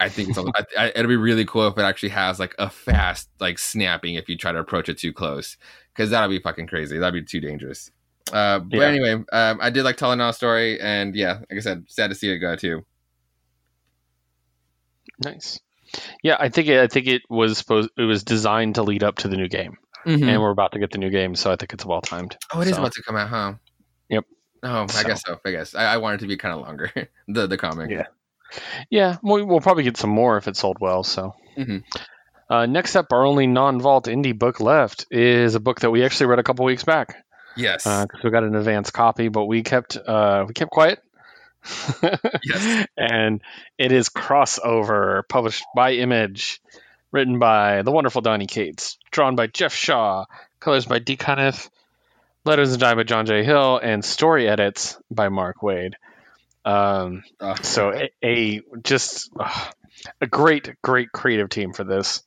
I 0.01 0.07
think 0.07 0.29
it's, 0.29 0.37
I, 0.37 0.65
I, 0.77 0.87
it'll 0.95 1.09
be 1.09 1.17
really 1.17 1.43
cool 1.43 1.67
if 1.67 1.77
it 1.77 1.81
actually 1.81 2.09
has 2.09 2.39
like 2.39 2.55
a 2.57 2.69
fast 2.69 3.29
like 3.41 3.59
snapping 3.59 4.15
if 4.15 4.29
you 4.29 4.37
try 4.37 4.51
to 4.53 4.59
approach 4.59 4.87
it 4.87 4.97
too 4.97 5.11
close, 5.11 5.57
because 5.93 6.09
that'll 6.09 6.29
be 6.29 6.39
fucking 6.39 6.67
crazy. 6.67 6.97
That'd 6.97 7.13
be 7.21 7.27
too 7.29 7.41
dangerous. 7.45 7.91
Uh, 8.31 8.59
but 8.59 8.77
Yeah. 8.77 8.85
anyway, 8.85 9.13
um, 9.33 9.59
I 9.61 9.69
did 9.69 9.83
like 9.83 9.97
Talanah 9.97 10.33
story, 10.33 10.79
and 10.79 11.15
yeah, 11.15 11.39
like 11.39 11.57
I 11.57 11.59
said, 11.59 11.83
sad 11.89 12.07
to 12.11 12.15
see 12.15 12.29
it 12.29 12.37
go 12.39 12.55
too. 12.55 12.85
Nice. 15.23 15.59
Yeah, 16.23 16.37
I 16.39 16.49
think 16.49 16.67
it, 16.67 16.79
I 16.79 16.87
think 16.87 17.07
it 17.07 17.21
was 17.29 17.57
supposed 17.57 17.89
it 17.97 18.03
was 18.03 18.23
designed 18.23 18.75
to 18.75 18.83
lead 18.83 19.03
up 19.03 19.17
to 19.17 19.27
the 19.27 19.37
new 19.37 19.47
game, 19.47 19.77
and 20.05 20.41
we're 20.41 20.51
about 20.51 20.73
to 20.73 20.79
get 20.79 20.91
the 20.91 20.97
new 20.97 21.09
game, 21.09 21.35
so 21.35 21.51
I 21.51 21.55
think 21.55 21.73
it's 21.73 21.85
well 21.85 22.01
timed. 22.01 22.37
Oh, 22.53 22.61
it 22.61 22.67
is 22.67 22.75
So, 22.75 22.81
about 22.81 22.93
to 22.93 23.03
come 23.03 23.15
out, 23.15 23.29
huh? 23.29 23.53
Yep. 24.09 24.25
Oh, 24.63 24.83
I 24.83 24.87
So- 24.87 25.07
guess 25.07 25.21
so. 25.25 25.39
I 25.45 25.51
guess 25.51 25.75
I, 25.75 25.85
I 25.93 25.97
want 25.97 26.15
it 26.15 26.19
to 26.19 26.27
be 26.27 26.37
kind 26.37 26.53
of 26.53 26.61
longer. 26.61 26.91
the 27.27 27.47
the 27.47 27.57
comic. 27.57 27.89
Yeah. 27.91 28.05
Yeah, 28.89 29.17
we, 29.21 29.43
we'll 29.43 29.61
probably 29.61 29.83
get 29.83 29.97
some 29.97 30.09
more 30.09 30.37
if 30.37 30.47
it 30.47 30.57
sold 30.57 30.77
well. 30.81 31.03
So. 31.03 31.33
Mhm. 31.57 31.83
Uh, 32.49 32.65
next 32.65 32.95
up, 32.95 33.13
our 33.13 33.23
only 33.25 33.45
non-vault 33.45 34.05
indie 34.07 34.37
book 34.37 34.59
left 34.59 35.05
is 35.11 35.53
a 35.53 35.59
book 35.59 35.81
that 35.81 35.91
we 35.91 36.03
actually 36.03 36.25
read 36.27 36.39
a 36.39 36.43
couple 36.43 36.65
weeks 36.65 36.83
back 36.83 37.23
Yes. 37.55 37.83
because 37.83 38.23
we 38.23 38.31
got 38.31 38.43
an 38.43 38.55
advance 38.55 38.89
copy, 38.89 39.27
but 39.27 39.45
we 39.45 39.61
kept 39.61 39.95
uh, 39.97 40.45
we 40.47 40.53
kept 40.55 40.71
quiet. 40.71 40.99
Yes. 42.43 42.87
And 42.97 43.41
it 43.77 43.91
is 43.91 44.09
crossover, 44.09 45.23
published 45.27 45.63
by 45.75 45.93
Image, 45.93 46.61
written 47.11 47.39
by 47.39 47.81
the 47.81 47.91
wonderful 47.91 48.21
Donny 48.21 48.45
Cates, 48.45 48.97
drawn 49.11 49.35
by 49.35 49.47
Geoff 49.47 49.73
Shaw, 49.73 50.25
colors 50.59 50.85
by 50.85 50.99
Dee 50.99 51.17
Cunniffe, 51.17 51.69
letters 52.45 52.71
and 52.71 52.79
die 52.79 52.95
by 52.95 53.03
John 53.03 53.25
J. 53.25 53.43
Hill, 53.43 53.79
and 53.81 54.03
story 54.03 54.47
edits 54.47 54.97
by 55.09 55.29
Mark 55.29 55.57
Waid. 55.61 55.93
Um, 56.65 57.23
Oh, 57.39 57.55
so 57.61 57.93
a, 57.93 58.09
a 58.23 58.61
just 58.83 59.31
uh, 59.39 59.65
a 60.21 60.27
great, 60.27 60.75
great 60.81 61.11
creative 61.11 61.49
team 61.49 61.73
for 61.73 61.83
this. 61.83 62.23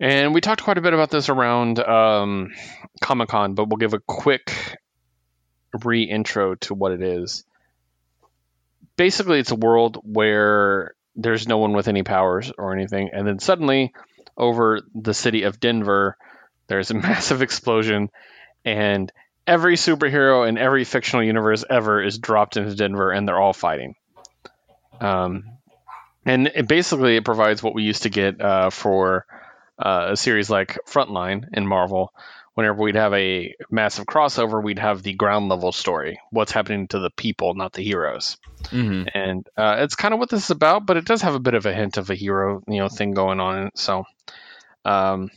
And 0.00 0.34
we 0.34 0.40
talked 0.40 0.62
quite 0.62 0.78
a 0.78 0.80
bit 0.80 0.92
about 0.92 1.10
this 1.10 1.28
around 1.28 1.78
um, 1.78 2.52
Comic 3.00 3.28
Con, 3.28 3.54
but 3.54 3.68
we'll 3.68 3.76
give 3.76 3.94
a 3.94 4.00
quick 4.00 4.76
re-intro 5.84 6.56
to 6.56 6.74
what 6.74 6.92
it 6.92 7.02
is. 7.02 7.44
Basically, 8.96 9.40
it's 9.40 9.50
a 9.50 9.56
world 9.56 9.98
where 10.02 10.94
there's 11.16 11.48
no 11.48 11.58
one 11.58 11.72
with 11.72 11.88
any 11.88 12.02
powers 12.02 12.52
or 12.56 12.72
anything, 12.72 13.10
and 13.12 13.26
then 13.26 13.38
suddenly 13.38 13.92
over 14.36 14.80
the 14.94 15.14
city 15.14 15.42
of 15.42 15.60
Denver. 15.60 16.16
There's 16.66 16.90
a 16.90 16.94
massive 17.08 17.42
explosion, 17.42 18.10
and 18.64 19.12
every 19.46 19.76
superhero 19.76 20.48
in 20.48 20.58
every 20.58 20.84
fictional 20.84 21.24
universe 21.24 21.64
ever 21.68 22.02
is 22.02 22.18
dropped 22.18 22.56
into 22.56 22.74
Denver, 22.74 23.10
and 23.10 23.26
they're 23.26 23.40
all 23.40 23.52
fighting. 23.52 23.94
Um, 25.00 25.44
and 26.24 26.48
it 26.54 26.68
basically 26.68 27.16
it 27.16 27.24
provides 27.24 27.62
what 27.62 27.74
we 27.74 27.82
used 27.82 28.04
to 28.04 28.10
get 28.10 28.40
uh, 28.40 28.70
for 28.70 29.26
uh, 29.78 30.08
a 30.12 30.16
series 30.16 30.48
like 30.48 30.78
Frontline 30.86 31.48
in 31.52 31.66
Marvel. 31.66 32.12
Whenever 32.54 32.82
we'd 32.82 32.94
have 32.94 33.12
a 33.14 33.54
massive 33.70 34.06
crossover, 34.06 34.62
we'd 34.62 34.78
have 34.78 35.02
the 35.02 35.14
ground 35.14 35.48
level 35.48 35.72
story, 35.72 36.20
what's 36.30 36.52
happening 36.52 36.86
to 36.88 37.00
the 37.00 37.10
people, 37.10 37.54
not 37.54 37.72
the 37.72 37.82
heroes. 37.82 38.36
Mm-hmm. 38.64 39.08
And 39.12 39.48
uh, 39.56 39.76
it's 39.80 39.96
kind 39.96 40.14
of 40.14 40.20
what 40.20 40.30
this 40.30 40.44
is 40.44 40.50
about, 40.50 40.86
but 40.86 40.96
it 40.96 41.04
does 41.04 41.22
have 41.22 41.34
a 41.34 41.40
bit 41.40 41.54
of 41.54 41.66
a 41.66 41.74
hint 41.74 41.96
of 41.96 42.10
a 42.10 42.14
hero, 42.14 42.62
you 42.68 42.78
know, 42.78 42.88
thing 42.88 43.12
going 43.12 43.40
on 43.40 43.58
in 43.58 43.66
it. 43.68 43.78
So, 43.78 44.04
um, 44.84 45.30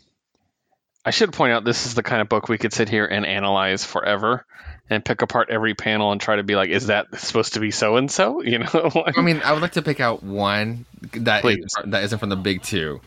I 1.08 1.12
should 1.12 1.32
point 1.32 1.54
out 1.54 1.64
this 1.64 1.86
is 1.86 1.96
the 1.96 2.04
kind 2.04 2.22
of 2.22 2.28
book 2.28 2.50
we 2.50 2.58
could 2.58 2.74
sit 2.74 2.90
here 2.90 3.06
and 3.06 3.26
analyze 3.26 3.86
forever 3.86 4.46
and 4.90 5.04
pick 5.04 5.22
apart 5.22 5.50
every 5.50 5.74
panel 5.74 6.12
and 6.12 6.20
try 6.20 6.36
to 6.36 6.44
be 6.44 6.56
like, 6.56 6.70
is 6.70 6.88
that 6.88 7.18
supposed 7.20 7.54
to 7.54 7.62
be 7.62 7.72
so 7.72 7.96
and 7.96 8.12
so? 8.12 8.42
You 8.42 8.60
know, 8.60 9.04
I 9.16 9.22
mean, 9.22 9.42
I 9.44 9.54
would 9.54 9.62
like 9.62 9.74
to 9.74 9.82
pick 9.82 10.00
out 10.00 10.22
one 10.22 10.86
that 11.14 11.44
that 11.86 12.04
isn't 12.04 12.20
from 12.20 12.30
the 12.30 12.36
big 12.36 12.62
two. 12.62 13.02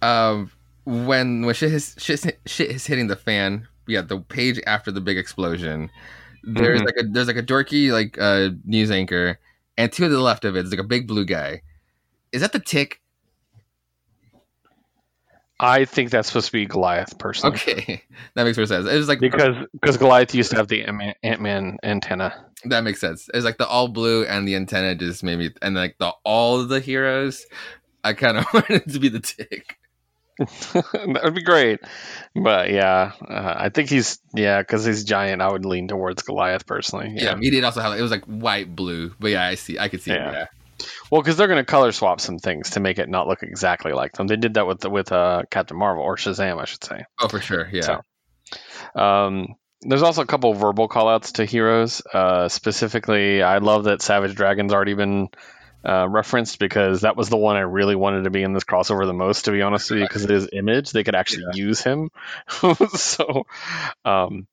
Um, 0.00 0.50
when 0.84 1.44
when 1.46 1.54
shit 1.54 1.72
is 1.72 1.94
shit, 1.98 2.38
shit 2.46 2.70
is 2.70 2.86
hitting 2.86 3.06
the 3.08 3.16
fan, 3.16 3.66
yeah, 3.86 4.02
the 4.02 4.18
page 4.20 4.60
after 4.66 4.90
the 4.90 5.00
big 5.00 5.18
explosion, 5.18 5.90
there's 6.42 6.80
Mhm. 6.80 6.84
like 6.86 6.96
a 6.98 7.02
there's 7.04 7.26
like 7.26 7.36
a 7.36 7.42
dorky 7.42 7.90
like 7.92 8.18
uh 8.18 8.50
news 8.64 8.90
anchor, 8.90 9.38
and 9.78 9.90
to 9.92 10.08
the 10.08 10.20
left 10.20 10.44
of 10.44 10.56
it 10.56 10.64
is 10.66 10.70
like 10.70 10.80
a 10.80 10.84
big 10.84 11.06
blue 11.06 11.24
guy. 11.24 11.62
Is 12.32 12.40
that 12.42 12.52
the 12.52 12.58
tick? 12.60 13.00
I 15.60 15.84
think 15.84 16.10
that's 16.10 16.28
supposed 16.28 16.46
to 16.46 16.52
be 16.52 16.66
Goliath 16.66 17.16
personally. 17.18 17.54
Okay, 17.56 18.02
that 18.34 18.44
makes 18.44 18.56
more 18.56 18.66
sense. 18.66 18.88
It 18.88 18.96
was 18.96 19.08
like 19.08 19.20
Because 19.20 19.54
because 19.72 19.96
Goliath 19.96 20.34
used 20.34 20.50
to 20.50 20.56
have 20.56 20.68
the 20.68 20.84
Ant 21.22 21.40
Man 21.40 21.78
antenna. 21.84 22.34
that 22.64 22.82
makes 22.82 23.00
sense. 23.00 23.28
It's 23.32 23.44
like 23.44 23.58
the 23.58 23.66
all 23.66 23.88
blue 23.88 24.24
and 24.24 24.48
the 24.48 24.56
antenna 24.56 24.94
just 24.96 25.22
made 25.22 25.38
me, 25.38 25.50
and 25.62 25.76
like 25.76 25.96
the 25.98 26.12
all 26.24 26.60
of 26.60 26.68
the 26.68 26.80
heroes. 26.80 27.46
I 28.02 28.12
kind 28.12 28.36
of 28.36 28.44
wanted 28.52 28.86
to 28.92 28.98
be 28.98 29.08
the 29.08 29.20
tick. 29.20 29.76
that 30.38 31.20
would 31.24 31.34
be 31.34 31.42
great. 31.42 31.80
But 32.34 32.70
yeah, 32.70 33.12
uh, 33.28 33.54
I 33.56 33.68
think 33.68 33.88
he's 33.90 34.18
yeah 34.34 34.60
because 34.60 34.84
he's 34.84 35.04
giant. 35.04 35.42
I 35.42 35.50
would 35.52 35.64
lean 35.64 35.88
towards 35.88 36.22
Goliath 36.22 36.66
personally. 36.66 37.12
Yeah, 37.16 37.22
Yeah. 37.24 37.38
he 37.40 37.50
did 37.50 37.64
also 37.64 37.80
have 37.80 37.98
it 37.98 38.02
was 38.02 38.10
like 38.10 38.24
white 38.24 38.74
blue, 38.74 39.14
but 39.20 39.30
yeah, 39.30 39.46
I 39.46 39.54
see, 39.54 39.78
I 39.78 39.88
could 39.88 40.02
see, 40.02 40.10
Yeah. 40.12 40.32
yeah. 40.32 40.46
Well, 41.10 41.22
because 41.22 41.36
they're 41.36 41.46
going 41.46 41.64
to 41.64 41.64
color 41.64 41.92
swap 41.92 42.20
some 42.20 42.38
things 42.38 42.70
to 42.70 42.80
make 42.80 42.98
it 42.98 43.08
not 43.08 43.28
look 43.28 43.42
exactly 43.44 43.92
like 43.92 44.12
them. 44.14 44.26
They 44.26 44.36
did 44.36 44.54
that 44.54 44.66
with 44.66 44.84
with 44.84 45.12
uh, 45.12 45.44
Captain 45.50 45.76
Marvel 45.76 46.02
or 46.02 46.16
Shazam, 46.16 46.60
I 46.60 46.64
should 46.64 46.82
say. 46.82 47.04
Oh, 47.20 47.28
for 47.28 47.40
sure, 47.40 47.68
yeah. 47.72 47.82
So- 48.94 49.00
Um, 49.00 49.54
there's 49.82 50.02
also 50.02 50.22
a 50.22 50.26
couple 50.26 50.52
verbal 50.54 50.88
callouts 50.88 51.34
to 51.34 51.44
heroes. 51.44 52.02
Uh, 52.12 52.48
specifically, 52.48 53.42
I 53.42 53.58
love 53.58 53.84
that 53.84 54.02
Savage 54.02 54.34
Dragon's 54.34 54.72
already 54.72 54.94
been 54.94 55.28
uh, 55.84 56.08
referenced 56.08 56.58
because 56.58 57.02
that 57.02 57.16
was 57.16 57.28
the 57.28 57.36
one 57.36 57.56
I 57.56 57.60
really 57.60 57.94
wanted 57.94 58.24
to 58.24 58.30
be 58.30 58.42
in 58.42 58.52
this 58.52 58.64
crossover 58.64 59.06
the 59.06 59.12
most, 59.12 59.44
to 59.44 59.52
be 59.52 59.62
honest 59.62 59.90
with 59.90 60.00
you, 60.00 60.06
because 60.06 60.24
of 60.24 60.30
his 60.30 60.48
image. 60.52 60.90
They 60.90 61.04
could 61.04 61.14
actually 61.14 61.46
use 61.54 61.80
him. 61.80 62.10
so 62.94 63.46
um, 64.04 64.46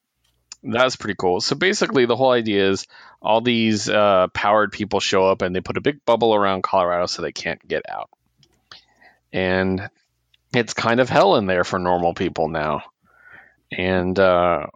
that's 0.63 0.95
pretty 0.95 1.15
cool. 1.17 1.41
So 1.41 1.55
basically, 1.55 2.05
the 2.05 2.15
whole 2.15 2.31
idea 2.31 2.69
is 2.69 2.85
all 3.21 3.41
these 3.41 3.89
uh, 3.89 4.27
powered 4.33 4.71
people 4.71 4.99
show 4.99 5.25
up 5.27 5.41
and 5.41 5.55
they 5.55 5.61
put 5.61 5.77
a 5.77 5.81
big 5.81 6.03
bubble 6.05 6.35
around 6.35 6.63
Colorado 6.63 7.05
so 7.05 7.21
they 7.21 7.31
can't 7.31 7.65
get 7.67 7.83
out. 7.89 8.09
And 9.33 9.89
it's 10.53 10.73
kind 10.73 10.99
of 10.99 11.09
hell 11.09 11.37
in 11.37 11.45
there 11.45 11.63
for 11.63 11.79
normal 11.79 12.13
people 12.13 12.49
now 12.49 12.83
and 13.71 14.17
uh, 14.19 14.67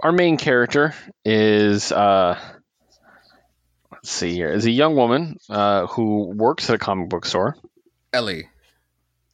our 0.00 0.12
main 0.12 0.36
character 0.36 0.94
is 1.24 1.92
uh, 1.92 2.38
see 4.04 4.32
here 4.34 4.50
is 4.50 4.66
a 4.66 4.70
young 4.70 4.96
woman 4.96 5.38
uh, 5.48 5.86
who 5.86 6.32
works 6.34 6.68
at 6.70 6.76
a 6.76 6.78
comic 6.78 7.08
book 7.08 7.24
store. 7.24 7.56
Ellie. 8.12 8.48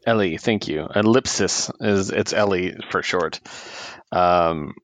Ellie, 0.07 0.37
thank 0.39 0.69
you. 0.69 0.87
Ellipsis 0.95 1.71
is 1.81 2.11
it's 2.11 2.33
Ellie 2.33 2.77
for 2.91 3.03
short. 3.03 3.41
Um, 4.12 4.75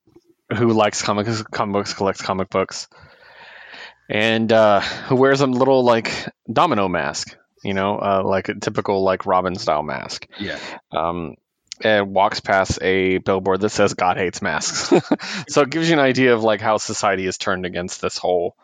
who 0.54 0.72
likes 0.72 1.02
comics, 1.02 1.42
comic 1.42 1.72
books, 1.72 1.94
collects 1.94 2.20
comic 2.22 2.50
books, 2.50 2.88
and 4.08 4.52
uh, 4.52 4.80
who 4.80 5.16
wears 5.16 5.40
a 5.40 5.46
little 5.46 5.82
like 5.84 6.10
domino 6.52 6.88
mask. 6.88 7.36
You 7.62 7.72
know, 7.72 7.98
uh, 7.98 8.22
like 8.22 8.50
a 8.50 8.54
typical 8.54 9.02
like 9.02 9.24
Robin 9.24 9.54
style 9.54 9.82
mask 9.82 10.26
Yeah. 10.38 10.58
um, 10.92 11.36
and 11.82 12.12
walks 12.12 12.40
past 12.40 12.78
a 12.82 13.16
billboard 13.16 13.62
that 13.62 13.70
says 13.70 13.94
"God 13.94 14.18
hates 14.18 14.42
masks." 14.42 14.92
so 15.48 15.62
it 15.62 15.70
gives 15.70 15.88
you 15.88 15.94
an 15.94 16.00
idea 16.00 16.34
of 16.34 16.42
like 16.42 16.60
how 16.60 16.76
society 16.76 17.24
is 17.26 17.38
turned 17.38 17.64
against 17.64 18.02
this 18.02 18.18
whole, 18.18 18.54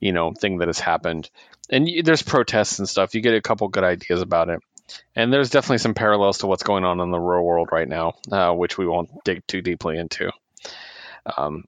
you 0.00 0.12
know, 0.12 0.32
thing 0.32 0.58
that 0.58 0.68
has 0.68 0.80
happened. 0.80 1.30
And 1.70 1.84
y 1.84 2.02
there's 2.04 2.22
protests 2.22 2.78
and 2.78 2.88
stuff. 2.88 3.14
You 3.14 3.20
get 3.20 3.34
a 3.34 3.42
couple 3.42 3.68
good 3.68 3.84
ideas 3.84 4.22
about 4.22 4.48
it, 4.48 4.60
and 5.14 5.32
there's 5.32 5.50
definitely 5.50 5.78
some 5.78 5.94
parallels 5.94 6.38
to 6.38 6.46
what's 6.46 6.62
going 6.62 6.84
on 6.84 7.00
in 7.00 7.10
the 7.10 7.20
real 7.20 7.42
world 7.42 7.68
right 7.72 7.88
now, 7.88 8.14
uh, 8.30 8.52
which 8.52 8.76
we 8.76 8.86
won't 8.86 9.10
dig 9.24 9.46
too 9.46 9.60
deeply 9.60 9.98
into. 9.98 10.30
Um, 11.36 11.64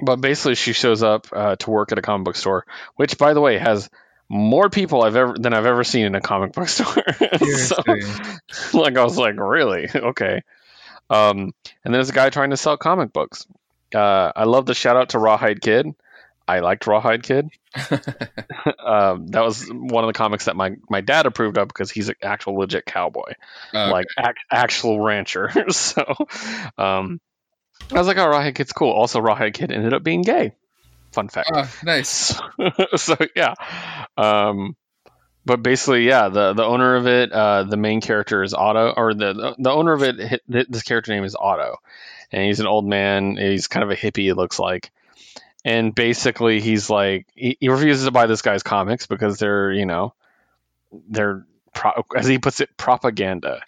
but 0.00 0.16
basically, 0.16 0.54
she 0.54 0.72
shows 0.72 1.02
up 1.02 1.28
uh, 1.32 1.56
to 1.56 1.70
work 1.70 1.92
at 1.92 1.98
a 1.98 2.02
comic 2.02 2.24
book 2.24 2.36
store, 2.36 2.64
which, 2.96 3.18
by 3.18 3.34
the 3.34 3.40
way, 3.40 3.58
has 3.58 3.88
more 4.28 4.70
people 4.70 5.02
I've 5.02 5.16
ever 5.16 5.34
than 5.38 5.52
I've 5.52 5.66
ever 5.66 5.84
seen 5.84 6.06
in 6.06 6.14
a 6.14 6.20
comic 6.20 6.52
book 6.52 6.68
store. 6.68 7.04
so, 7.40 7.76
like 8.78 8.96
I 8.96 9.04
was 9.04 9.18
like, 9.18 9.38
really? 9.38 9.88
Okay. 9.94 10.42
Um, 11.10 11.52
and 11.84 11.94
there's 11.94 12.10
a 12.10 12.14
guy 12.14 12.30
trying 12.30 12.50
to 12.50 12.56
sell 12.56 12.76
comic 12.76 13.12
books. 13.12 13.46
Uh, 13.94 14.32
I 14.34 14.44
love 14.44 14.64
the 14.66 14.74
shout 14.74 14.96
out 14.96 15.10
to 15.10 15.18
Rawhide 15.18 15.60
Kid. 15.60 15.86
I 16.48 16.60
liked 16.60 16.86
Rawhide 16.86 17.22
Kid. 17.22 17.48
um, 18.84 19.26
that 19.28 19.42
was 19.42 19.68
one 19.70 20.04
of 20.04 20.08
the 20.08 20.12
comics 20.14 20.46
that 20.46 20.56
my, 20.56 20.76
my 20.90 21.00
dad 21.00 21.26
approved 21.26 21.58
of 21.58 21.68
because 21.68 21.90
he's 21.90 22.08
an 22.08 22.16
actual 22.22 22.54
legit 22.54 22.84
cowboy, 22.84 23.32
Oh, 23.72 23.88
like 23.90 24.06
ac- 24.18 24.32
actual 24.50 25.00
rancher. 25.00 25.50
so 25.70 26.04
um, 26.78 27.20
I 27.90 27.98
was 27.98 28.06
like, 28.06 28.18
oh, 28.18 28.26
Rawhide 28.28 28.54
Kid's 28.54 28.72
cool. 28.72 28.90
Also, 28.90 29.20
Rawhide 29.20 29.54
Kid 29.54 29.72
ended 29.72 29.94
up 29.94 30.02
being 30.02 30.22
gay. 30.22 30.52
Fun 31.12 31.28
fact. 31.28 31.50
oh, 31.54 31.70
nice. 31.84 32.40
so 32.96 33.16
yeah 33.36 33.52
um 34.16 34.74
but 35.44 35.62
basically 35.62 36.06
yeah 36.06 36.28
the 36.30 36.54
the 36.54 36.64
owner 36.64 36.96
of 36.96 37.06
it 37.06 37.30
uh 37.32 37.64
the 37.64 37.76
main 37.76 38.00
character 38.00 38.42
is 38.42 38.54
otto 38.54 38.94
or 38.96 39.12
the 39.12 39.54
the 39.58 39.70
owner 39.70 39.92
of 39.92 40.02
it 40.02 40.16
hi- 40.20 40.64
this 40.68 40.82
character 40.82 41.12
name 41.12 41.24
is 41.24 41.36
otto 41.38 41.76
and 42.30 42.44
he's 42.46 42.60
an 42.60 42.66
old 42.66 42.86
man 42.86 43.36
he's 43.36 43.68
kind 43.68 43.84
of 43.84 43.90
a 43.90 43.96
hippie 43.96 44.30
it 44.30 44.36
looks 44.36 44.58
like 44.58 44.90
and 45.64 45.94
basically 45.94 46.60
he's 46.60 46.90
like 46.90 47.26
he, 47.34 47.56
he 47.60 47.68
refuses 47.68 48.04
to 48.04 48.10
buy 48.10 48.26
this 48.26 48.42
guy's 48.42 48.62
comics 48.62 49.06
because 49.06 49.38
they're 49.38 49.72
you 49.72 49.86
know 49.86 50.14
they're 51.08 51.46
pro- 51.72 52.04
as 52.16 52.26
he 52.26 52.38
puts 52.38 52.60
it 52.60 52.76
propaganda 52.76 53.60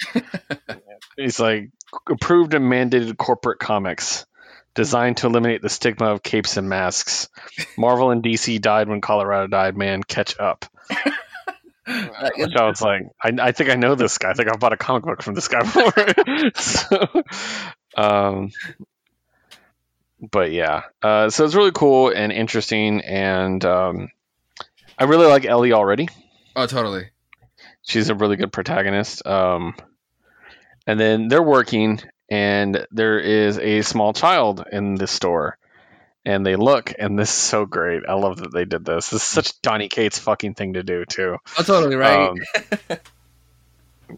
he's 1.16 1.40
like 1.40 1.70
approved 2.08 2.54
and 2.54 2.64
mandated 2.70 3.16
corporate 3.16 3.58
comics 3.58 4.26
designed 4.74 5.18
to 5.18 5.26
eliminate 5.26 5.62
the 5.62 5.68
stigma 5.68 6.06
of 6.06 6.22
capes 6.22 6.56
and 6.56 6.68
masks 6.68 7.28
Marvel 7.76 8.10
and 8.10 8.22
DC 8.22 8.60
died 8.60 8.88
when 8.88 9.00
Colorado 9.00 9.46
died. 9.46 9.76
Man, 9.76 10.02
catch 10.02 10.38
up. 10.38 10.64
Which 12.36 12.56
I 12.56 12.66
was 12.66 12.80
like, 12.80 13.02
I, 13.22 13.32
I 13.40 13.52
think 13.52 13.70
I 13.70 13.74
know 13.74 13.94
this 13.94 14.18
guy. 14.18 14.30
I 14.30 14.34
think 14.34 14.50
I've 14.50 14.60
bought 14.60 14.72
a 14.72 14.76
comic 14.76 15.04
book 15.04 15.22
from 15.22 15.34
this 15.34 15.48
guy 15.48 15.60
before. 15.60 15.92
so, 16.54 17.22
um, 17.96 18.50
but 20.30 20.52
yeah, 20.52 20.82
uh, 21.02 21.30
so 21.30 21.44
it's 21.44 21.54
really 21.54 21.72
cool 21.72 22.10
and 22.10 22.32
interesting, 22.32 23.00
and 23.00 23.64
um, 23.64 24.08
I 24.98 25.04
really 25.04 25.26
like 25.26 25.44
Ellie 25.44 25.72
already. 25.72 26.08
oh, 26.56 26.66
totally. 26.66 27.10
She's 27.82 28.08
a 28.08 28.14
really 28.14 28.36
good 28.36 28.52
protagonist. 28.52 29.26
Um, 29.26 29.74
and 30.86 30.98
then 30.98 31.28
they're 31.28 31.42
working, 31.42 32.00
and 32.28 32.86
there 32.90 33.18
is 33.18 33.58
a 33.58 33.82
small 33.82 34.12
child 34.12 34.64
in 34.70 34.94
the 34.94 35.06
store. 35.06 35.58
And 36.26 36.46
they 36.46 36.56
look, 36.56 36.94
and 36.98 37.18
this 37.18 37.28
is 37.28 37.34
so 37.34 37.66
great. 37.66 38.04
I 38.08 38.14
love 38.14 38.38
that 38.38 38.52
they 38.52 38.64
did 38.64 38.84
this. 38.84 39.10
This 39.10 39.20
is 39.20 39.28
such 39.28 39.60
Donny 39.60 39.88
Cates 39.88 40.18
fucking 40.18 40.54
thing 40.54 40.72
to 40.72 40.82
do, 40.82 41.04
too. 41.04 41.36
Oh, 41.58 41.62
totally 41.62 41.96
right. 41.96 42.30
Um, 42.30 42.98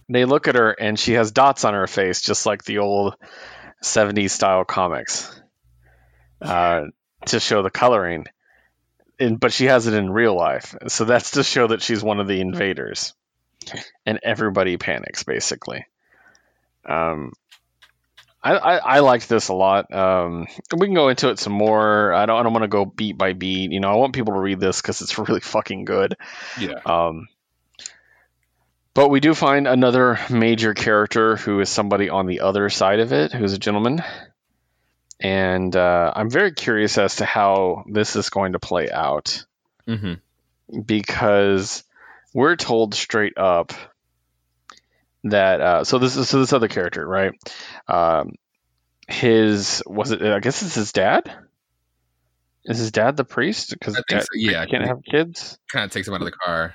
they 0.09 0.25
look 0.25 0.47
at 0.47 0.55
her, 0.55 0.71
and 0.71 0.97
she 0.97 1.15
has 1.15 1.33
dots 1.33 1.65
on 1.65 1.75
her 1.75 1.89
face, 1.89 2.21
just 2.21 2.47
like 2.47 2.63
the 2.63 2.79
old 2.79 3.17
70s 3.83 4.31
style 4.31 4.65
comics, 4.65 5.41
uh, 6.41 6.85
to 7.27 7.41
show 7.41 7.63
the 7.63 7.71
coloring. 7.71 8.27
And, 9.19 9.41
but 9.41 9.53
she 9.53 9.67
has 9.67 9.87
it 9.87 9.95
in 9.95 10.11
real 10.11 10.37
life. 10.37 10.75
So 10.89 11.05
that's 11.05 11.33
to 11.33 11.43
show 11.43 11.69
that 11.69 11.83
she's 11.83 12.03
one 12.03 12.21
of 12.21 12.29
the 12.29 12.41
invaders. 12.41 13.15
And 14.05 14.21
everybody 14.23 14.77
panics, 14.77 15.23
basically. 15.25 15.87
Um, 16.85 17.33
I, 18.43 18.53
I, 18.57 18.77
I 18.77 18.99
liked 19.01 19.29
this 19.29 19.49
a 19.49 19.55
lot. 19.55 19.93
Um, 19.93 20.47
we 20.77 20.87
can 20.87 20.95
go 20.95 21.09
into 21.09 21.31
it 21.31 21.39
some 21.41 21.55
more. 21.55 22.13
I 22.13 22.27
don't 22.27 22.39
I 22.39 22.43
don't 22.45 22.53
want 22.53 22.63
to 22.63 22.69
go 22.69 22.85
beat 22.85 23.19
by 23.19 23.33
beat. 23.33 23.73
You 23.73 23.81
know, 23.81 23.91
I 23.91 23.97
want 23.97 24.15
people 24.15 24.35
to 24.35 24.39
read 24.41 24.61
this 24.61 24.81
because 24.81 25.01
it's 25.01 25.19
really 25.29 25.41
fucking 25.41 25.85
good. 25.85 26.17
yeah. 26.61 26.79
Um, 26.85 27.27
But 28.95 29.09
we 29.09 29.19
do 29.21 29.35
find 29.35 29.67
another 29.67 30.19
major 30.31 30.75
character 30.75 31.37
who 31.37 31.59
is 31.61 31.69
somebody 31.69 32.09
on 32.09 32.27
the 32.27 32.41
other 32.41 32.69
side 32.71 33.01
of 33.01 33.13
it, 33.13 33.33
who's 33.33 33.53
a 33.53 33.59
gentleman. 33.59 34.03
And 35.21 35.75
uh, 35.75 36.13
I'm 36.15 36.29
very 36.31 36.53
curious 36.53 36.99
as 36.99 37.17
to 37.17 37.25
how 37.25 37.85
this 37.89 38.17
is 38.17 38.29
going 38.31 38.53
to 38.53 38.59
play 38.59 38.91
out 38.91 39.45
Mm-hmm. 39.89 40.81
because 40.81 41.85
we're 42.35 42.57
told 42.57 42.93
straight 42.95 43.39
up 43.39 43.73
that 45.23 45.61
uh, 45.61 45.85
so 45.85 45.99
this 45.99 46.17
is 46.17 46.29
so 46.29 46.41
this 46.41 46.53
other 46.53 46.67
character 46.67 47.07
right 47.07 47.33
um, 47.87 48.33
his 49.07 49.83
was 49.87 50.11
it 50.11 50.23
I 50.23 50.41
guess 50.41 50.63
it's 50.63 50.75
his 50.75 50.91
dad 50.93 51.33
is 52.65 52.79
his 52.79 52.91
dad 52.91 53.17
the 53.17 53.25
priest 53.25 53.71
because 53.71 53.97
I 54.11 54.19
so, 54.19 54.27
yeah. 54.35 54.67
can't 54.67 54.85
have 54.87 55.05
kids 55.05 55.57
Kind 55.73 55.85
of 55.85 55.93
takes 55.93 56.09
him 56.09 56.15
out 56.15 56.21
of 56.21 56.27
the 56.27 56.33
car. 56.33 56.75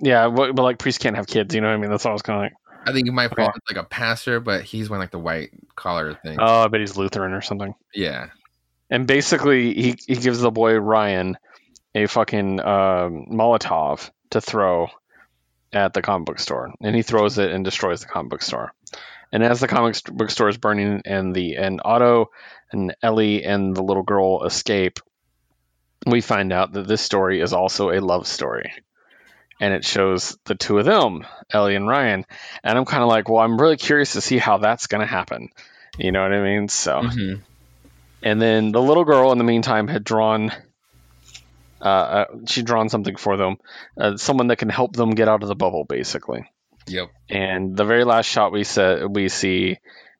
yeah 0.00 0.28
but, 0.30 0.54
but 0.54 0.62
like 0.62 0.78
priests 0.78 1.02
can't 1.02 1.16
have 1.16 1.26
kids 1.26 1.54
you 1.54 1.60
know 1.60 1.68
what 1.68 1.74
I 1.74 1.78
mean 1.78 1.90
that's 1.90 2.06
all 2.06 2.12
I 2.12 2.14
was 2.14 2.22
kind 2.22 2.38
of 2.38 2.42
like 2.44 2.52
I 2.88 2.92
think 2.92 3.06
he 3.06 3.12
might 3.12 3.34
fall 3.34 3.52
like 3.68 3.76
a 3.76 3.84
pastor, 3.84 4.40
but 4.40 4.62
he's 4.62 4.88
wearing 4.88 5.02
like 5.02 5.10
the 5.10 5.18
white 5.18 5.50
collar 5.76 6.14
thing. 6.14 6.38
oh 6.40 6.62
I 6.62 6.68
bet 6.68 6.80
he's 6.80 6.96
Lutheran 6.96 7.32
or 7.32 7.42
something 7.42 7.74
yeah. 7.94 8.28
and 8.90 9.06
basically 9.06 9.74
he, 9.74 9.96
he 10.06 10.14
gives 10.14 10.40
the 10.40 10.50
boy 10.50 10.74
Ryan 10.74 11.36
a 11.94 12.06
fucking 12.06 12.60
um, 12.60 13.26
Molotov 13.30 14.10
to 14.30 14.40
throw 14.40 14.88
at 15.72 15.92
the 15.92 16.02
comic 16.02 16.26
book 16.26 16.38
store, 16.38 16.72
and 16.80 16.94
he 16.94 17.02
throws 17.02 17.38
it 17.38 17.50
and 17.50 17.64
destroys 17.64 18.00
the 18.00 18.06
comic 18.06 18.30
book 18.30 18.42
store. 18.42 18.72
And 19.32 19.42
as 19.42 19.60
the 19.60 19.68
comic 19.68 20.02
book 20.04 20.30
store 20.30 20.48
is 20.48 20.56
burning, 20.56 21.02
and 21.04 21.34
the 21.34 21.56
and 21.56 21.80
Otto 21.84 22.30
and 22.72 22.94
Ellie 23.02 23.44
and 23.44 23.76
the 23.76 23.82
little 23.82 24.02
girl 24.02 24.44
escape, 24.44 25.00
we 26.06 26.20
find 26.20 26.52
out 26.52 26.72
that 26.72 26.88
this 26.88 27.02
story 27.02 27.40
is 27.40 27.52
also 27.52 27.90
a 27.90 28.00
love 28.00 28.26
story. 28.26 28.72
And 29.60 29.74
it 29.74 29.84
shows 29.84 30.38
the 30.44 30.54
two 30.54 30.78
of 30.78 30.84
them, 30.84 31.26
Ellie 31.50 31.74
and 31.74 31.88
Ryan. 31.88 32.24
And 32.62 32.78
I'm 32.78 32.84
kind 32.84 33.02
of 33.02 33.08
like, 33.08 33.28
well, 33.28 33.42
I'm 33.42 33.60
really 33.60 33.76
curious 33.76 34.12
to 34.12 34.20
see 34.20 34.38
how 34.38 34.58
that's 34.58 34.86
going 34.86 35.00
to 35.00 35.06
happen. 35.06 35.48
You 35.98 36.12
know 36.12 36.22
what 36.22 36.32
I 36.32 36.40
mean? 36.42 36.68
So, 36.68 37.00
Mhm. 37.02 37.40
and 38.22 38.40
then 38.40 38.70
the 38.70 38.80
little 38.80 39.04
girl, 39.04 39.32
in 39.32 39.38
the 39.38 39.44
meantime, 39.44 39.88
had 39.88 40.04
drawn. 40.04 40.52
Uh, 41.80 41.84
uh, 41.84 42.24
she'd 42.46 42.66
drawn 42.66 42.88
something 42.88 43.14
for 43.16 43.36
them, 43.36 43.56
uh, 43.96 44.16
someone 44.16 44.48
that 44.48 44.56
can 44.56 44.68
help 44.68 44.94
them 44.96 45.10
get 45.10 45.28
out 45.28 45.42
of 45.42 45.48
the 45.48 45.54
bubble, 45.54 45.84
basically. 45.84 46.44
Yep. 46.88 47.10
And 47.30 47.76
the 47.76 47.84
very 47.84 48.04
last 48.04 48.26
shot 48.26 48.50
we 48.50 48.64
said 48.64 49.04
we 49.14 49.28
see, 49.28 49.78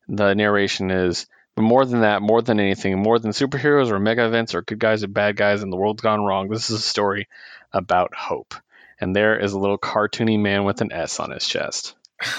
the 0.09 0.35
narration 0.35 0.91
is, 0.93 1.27
but 1.57 1.63
more 1.63 1.85
than 1.85 2.03
that, 2.03 2.23
more 2.23 2.43
than 2.43 2.61
anything, 2.61 3.03
more 3.03 3.19
than 3.19 3.33
superheroes 3.33 3.91
or 3.91 3.99
mega 3.99 4.25
events 4.25 4.55
or 4.55 4.63
good 4.63 4.79
guys 4.79 5.03
or 5.03 5.09
bad 5.09 5.35
guys 5.37 5.63
and 5.63 5.73
the 5.73 5.77
world's 5.77 6.03
gone 6.03 6.25
wrong. 6.25 6.49
This 6.49 6.71
is 6.71 6.79
a 6.79 6.83
story 6.83 7.27
about 7.73 8.15
hope. 8.15 8.55
And 9.01 9.15
there 9.15 9.39
is 9.39 9.53
a 9.53 9.59
little 9.59 9.79
cartoony 9.79 10.41
man 10.41 10.65
with 10.65 10.81
an 10.81 10.93
S 10.93 11.21
on 11.21 11.31
his 11.31 11.47
chest. 11.47 11.95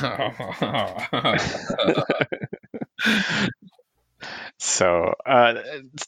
So, 4.61 5.15
uh, 5.25 5.53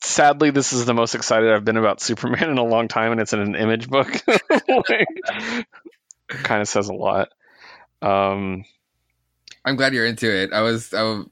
sadly, 0.01 0.51
this 0.51 0.73
is 0.73 0.85
the 0.85 0.93
most 0.93 1.15
excited 1.15 1.49
I've 1.49 1.63
been 1.63 1.77
about 1.77 2.01
Superman 2.01 2.49
in 2.49 2.57
a 2.57 2.65
long 2.65 2.89
time, 2.89 3.13
and 3.13 3.21
it's 3.21 3.31
in 3.31 3.39
an 3.39 3.55
image 3.55 3.89
book. 3.89 4.09
like, 4.27 5.07
kind 6.27 6.61
of 6.61 6.67
says 6.67 6.89
a 6.89 6.93
lot. 6.93 7.29
Um, 8.01 8.65
I'm 9.63 9.77
glad 9.77 9.93
you're 9.93 10.05
into 10.05 10.29
it. 10.29 10.51
I 10.51 10.61
was 10.61 10.93
I, 10.93 11.01
was, 11.01 11.27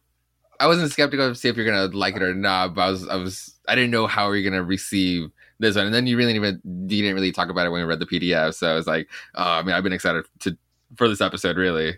I 0.61 0.67
wasn't 0.67 0.91
skeptical 0.91 1.27
to 1.27 1.35
see 1.35 1.49
if 1.49 1.57
you're 1.57 1.65
gonna 1.65 1.93
like 1.93 2.15
it 2.15 2.23
or 2.23 2.33
not, 2.33 2.75
but 2.75 2.81
I 2.81 2.89
was 2.89 3.07
I 3.09 3.15
was 3.15 3.53
I 3.67 3.75
didn't 3.75 3.91
know 3.91 4.07
how 4.07 4.31
you're 4.31 4.49
gonna 4.49 4.63
receive 4.63 5.29
this 5.59 5.75
one. 5.75 5.85
And 5.85 5.93
then 5.93 6.07
you 6.07 6.17
really 6.17 6.33
didn't 6.33 6.45
even 6.45 6.89
you 6.89 7.01
didn't 7.03 7.15
really 7.15 7.31
talk 7.31 7.49
about 7.49 7.65
it 7.65 7.69
when 7.69 7.81
we 7.81 7.85
read 7.87 7.99
the 7.99 8.05
PDF. 8.05 8.53
So 8.55 8.71
I 8.71 8.75
was 8.75 8.87
like, 8.87 9.09
oh, 9.35 9.43
I 9.43 9.61
mean, 9.63 9.75
I've 9.75 9.83
been 9.83 9.93
excited 9.93 10.25
to 10.41 10.57
for 10.95 11.07
this 11.07 11.21
episode. 11.21 11.57
Really, 11.57 11.97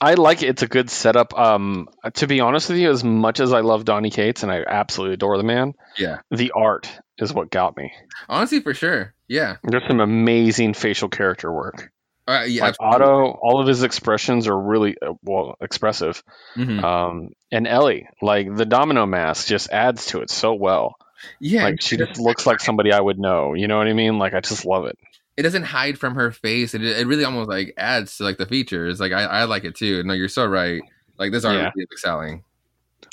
I 0.00 0.14
like 0.14 0.42
it. 0.42 0.48
It's 0.48 0.62
a 0.62 0.68
good 0.68 0.90
setup. 0.90 1.38
Um, 1.38 1.88
to 2.14 2.26
be 2.26 2.40
honest 2.40 2.68
with 2.68 2.78
you, 2.78 2.90
as 2.90 3.04
much 3.04 3.40
as 3.40 3.52
I 3.52 3.60
love 3.60 3.84
Donny 3.84 4.10
Cates 4.10 4.42
and 4.42 4.50
I 4.50 4.64
absolutely 4.66 5.14
adore 5.14 5.36
the 5.36 5.42
man, 5.44 5.74
yeah. 5.98 6.20
the 6.30 6.52
art 6.52 6.90
is 7.18 7.32
what 7.32 7.50
got 7.50 7.76
me. 7.76 7.92
Honestly, 8.28 8.60
for 8.60 8.72
sure, 8.74 9.14
yeah, 9.28 9.56
There's 9.62 9.86
some 9.86 10.00
amazing 10.00 10.74
facial 10.74 11.08
character 11.10 11.52
work. 11.52 11.92
uh, 12.26 12.44
yeah. 12.48 12.62
like 12.64 12.76
Otto, 12.80 13.26
all 13.42 13.60
of 13.60 13.66
his 13.66 13.82
expressions 13.82 14.46
are 14.46 14.58
really 14.58 14.96
uh, 15.02 15.12
well 15.22 15.56
expressive. 15.60 16.22
Mhm. 16.56 16.82
Um, 16.82 17.30
and 17.52 17.66
Ellie, 17.66 18.08
like 18.22 18.54
the 18.54 18.64
domino 18.64 19.04
mask, 19.04 19.48
just 19.48 19.70
adds 19.70 20.06
to 20.06 20.20
it 20.22 20.30
so 20.30 20.54
well. 20.54 20.96
Yeah. 21.40 21.64
like 21.64 21.80
she 21.82 21.96
just 21.96 22.18
looks 22.18 22.46
like 22.46 22.60
somebody 22.60 22.92
I 22.92 23.00
would 23.00 23.18
know. 23.18 23.54
You 23.54 23.68
know 23.68 23.78
what 23.78 23.88
I 23.88 23.92
mean? 23.92 24.18
Like 24.18 24.34
I 24.34 24.40
just 24.40 24.64
love 24.64 24.86
it. 24.86 24.98
it 25.36 25.42
doesn't 25.42 25.64
hide 25.64 25.98
from 25.98 26.14
her 26.16 26.30
face. 26.30 26.74
It 26.74 26.82
it 26.82 27.06
really 27.06 27.24
almost 27.24 27.48
like 27.48 27.74
adds 27.76 28.16
to 28.18 28.24
like 28.24 28.38
the 28.38 28.46
features. 28.46 29.00
Like 29.00 29.12
I, 29.12 29.24
I 29.24 29.44
like 29.44 29.64
it 29.64 29.74
too. 29.74 30.02
No, 30.02 30.12
you're 30.14 30.28
so 30.28 30.46
right. 30.46 30.82
Like 31.18 31.32
this 31.32 31.44
art 31.44 31.56
Yeah. 31.56 31.70
is 31.76 31.86
excelling. 31.92 32.44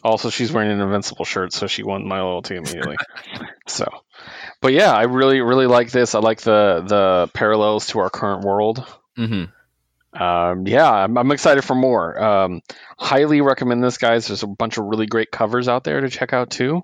Also, 0.04 0.30
she's 0.30 0.52
wearing 0.52 0.70
an 0.72 0.80
invincible 0.80 1.26
shirt, 1.26 1.52
so 1.54 1.66
she 1.68 1.82
won 1.84 2.08
my 2.08 2.22
loyalty 2.22 2.56
immediately. 2.56 2.96
so, 3.68 3.88
but 4.62 4.72
yeah, 4.72 4.92
I 4.92 5.04
really, 5.04 5.42
really 5.42 5.66
like 5.66 5.90
this. 5.92 6.14
I 6.14 6.20
like 6.20 6.42
the 6.42 6.84
the 6.86 7.30
parallels 7.34 7.88
to 7.88 8.00
our 8.00 8.10
current 8.10 8.44
world. 8.46 8.86
Mm-hmm. 9.18 10.22
Um, 10.22 10.68
yeah, 10.68 10.90
I'm, 10.90 11.18
I'm 11.18 11.32
excited 11.32 11.64
for 11.64 11.76
more. 11.76 12.22
Um, 12.22 12.62
highly 12.98 13.42
recommend 13.42 13.84
this, 13.84 13.98
guys. 13.98 14.28
There's 14.28 14.44
a 14.44 14.48
bunch 14.48 14.78
of 14.78 14.86
really 14.86 15.06
great 15.08 15.32
covers 15.32 15.68
out 15.68 15.84
there 15.84 16.02
to 16.02 16.10
check 16.10 16.32
out 16.34 16.50
too, 16.50 16.84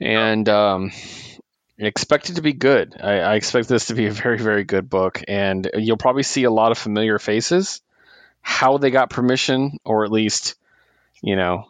and 0.00 0.48
um, 0.48 0.92
expect 1.78 2.30
it 2.30 2.34
to 2.34 2.42
be 2.42 2.52
good. 2.52 2.96
I, 3.00 3.18
I 3.18 3.34
expect 3.34 3.68
this 3.68 3.86
to 3.86 3.94
be 3.94 4.06
a 4.06 4.12
very, 4.12 4.38
very 4.38 4.64
good 4.64 4.88
book, 4.88 5.22
and 5.28 5.68
you'll 5.74 5.96
probably 5.96 6.22
see 6.22 6.44
a 6.44 6.50
lot 6.50 6.72
of 6.72 6.78
familiar 6.78 7.18
faces. 7.18 7.80
How 8.40 8.78
they 8.78 8.90
got 8.90 9.10
permission, 9.10 9.78
or 9.84 10.04
at 10.04 10.10
least, 10.10 10.56
you 11.22 11.36
know, 11.36 11.66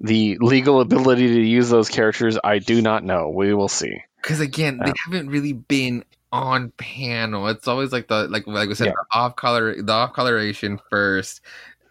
the 0.00 0.38
legal 0.40 0.80
ability 0.82 1.28
to 1.28 1.40
use 1.40 1.68
those 1.68 1.88
characters, 1.88 2.38
I 2.42 2.58
do 2.58 2.80
not 2.82 3.04
know. 3.04 3.30
We 3.30 3.54
will 3.54 3.68
see. 3.68 4.02
Because 4.22 4.40
again, 4.40 4.78
they 4.84 4.92
haven't 5.04 5.30
really 5.30 5.52
been 5.52 6.04
on 6.32 6.70
panel. 6.72 7.48
It's 7.48 7.68
always 7.68 7.92
like 7.92 8.08
the 8.08 8.26
like 8.28 8.46
like 8.46 8.68
we 8.68 8.74
said, 8.74 8.88
Yeah. 8.88 8.92
the 8.92 9.18
off 9.18 9.36
color, 9.36 9.80
the 9.80 9.92
off 9.92 10.12
coloration 10.12 10.80
first, 10.90 11.40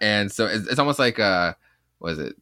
and 0.02 0.32
so 0.32 0.46
it's, 0.46 0.68
it's 0.68 0.80
almost 0.80 1.00
like 1.00 1.20
uh, 1.20 1.54
was 2.00 2.20
it 2.20 2.36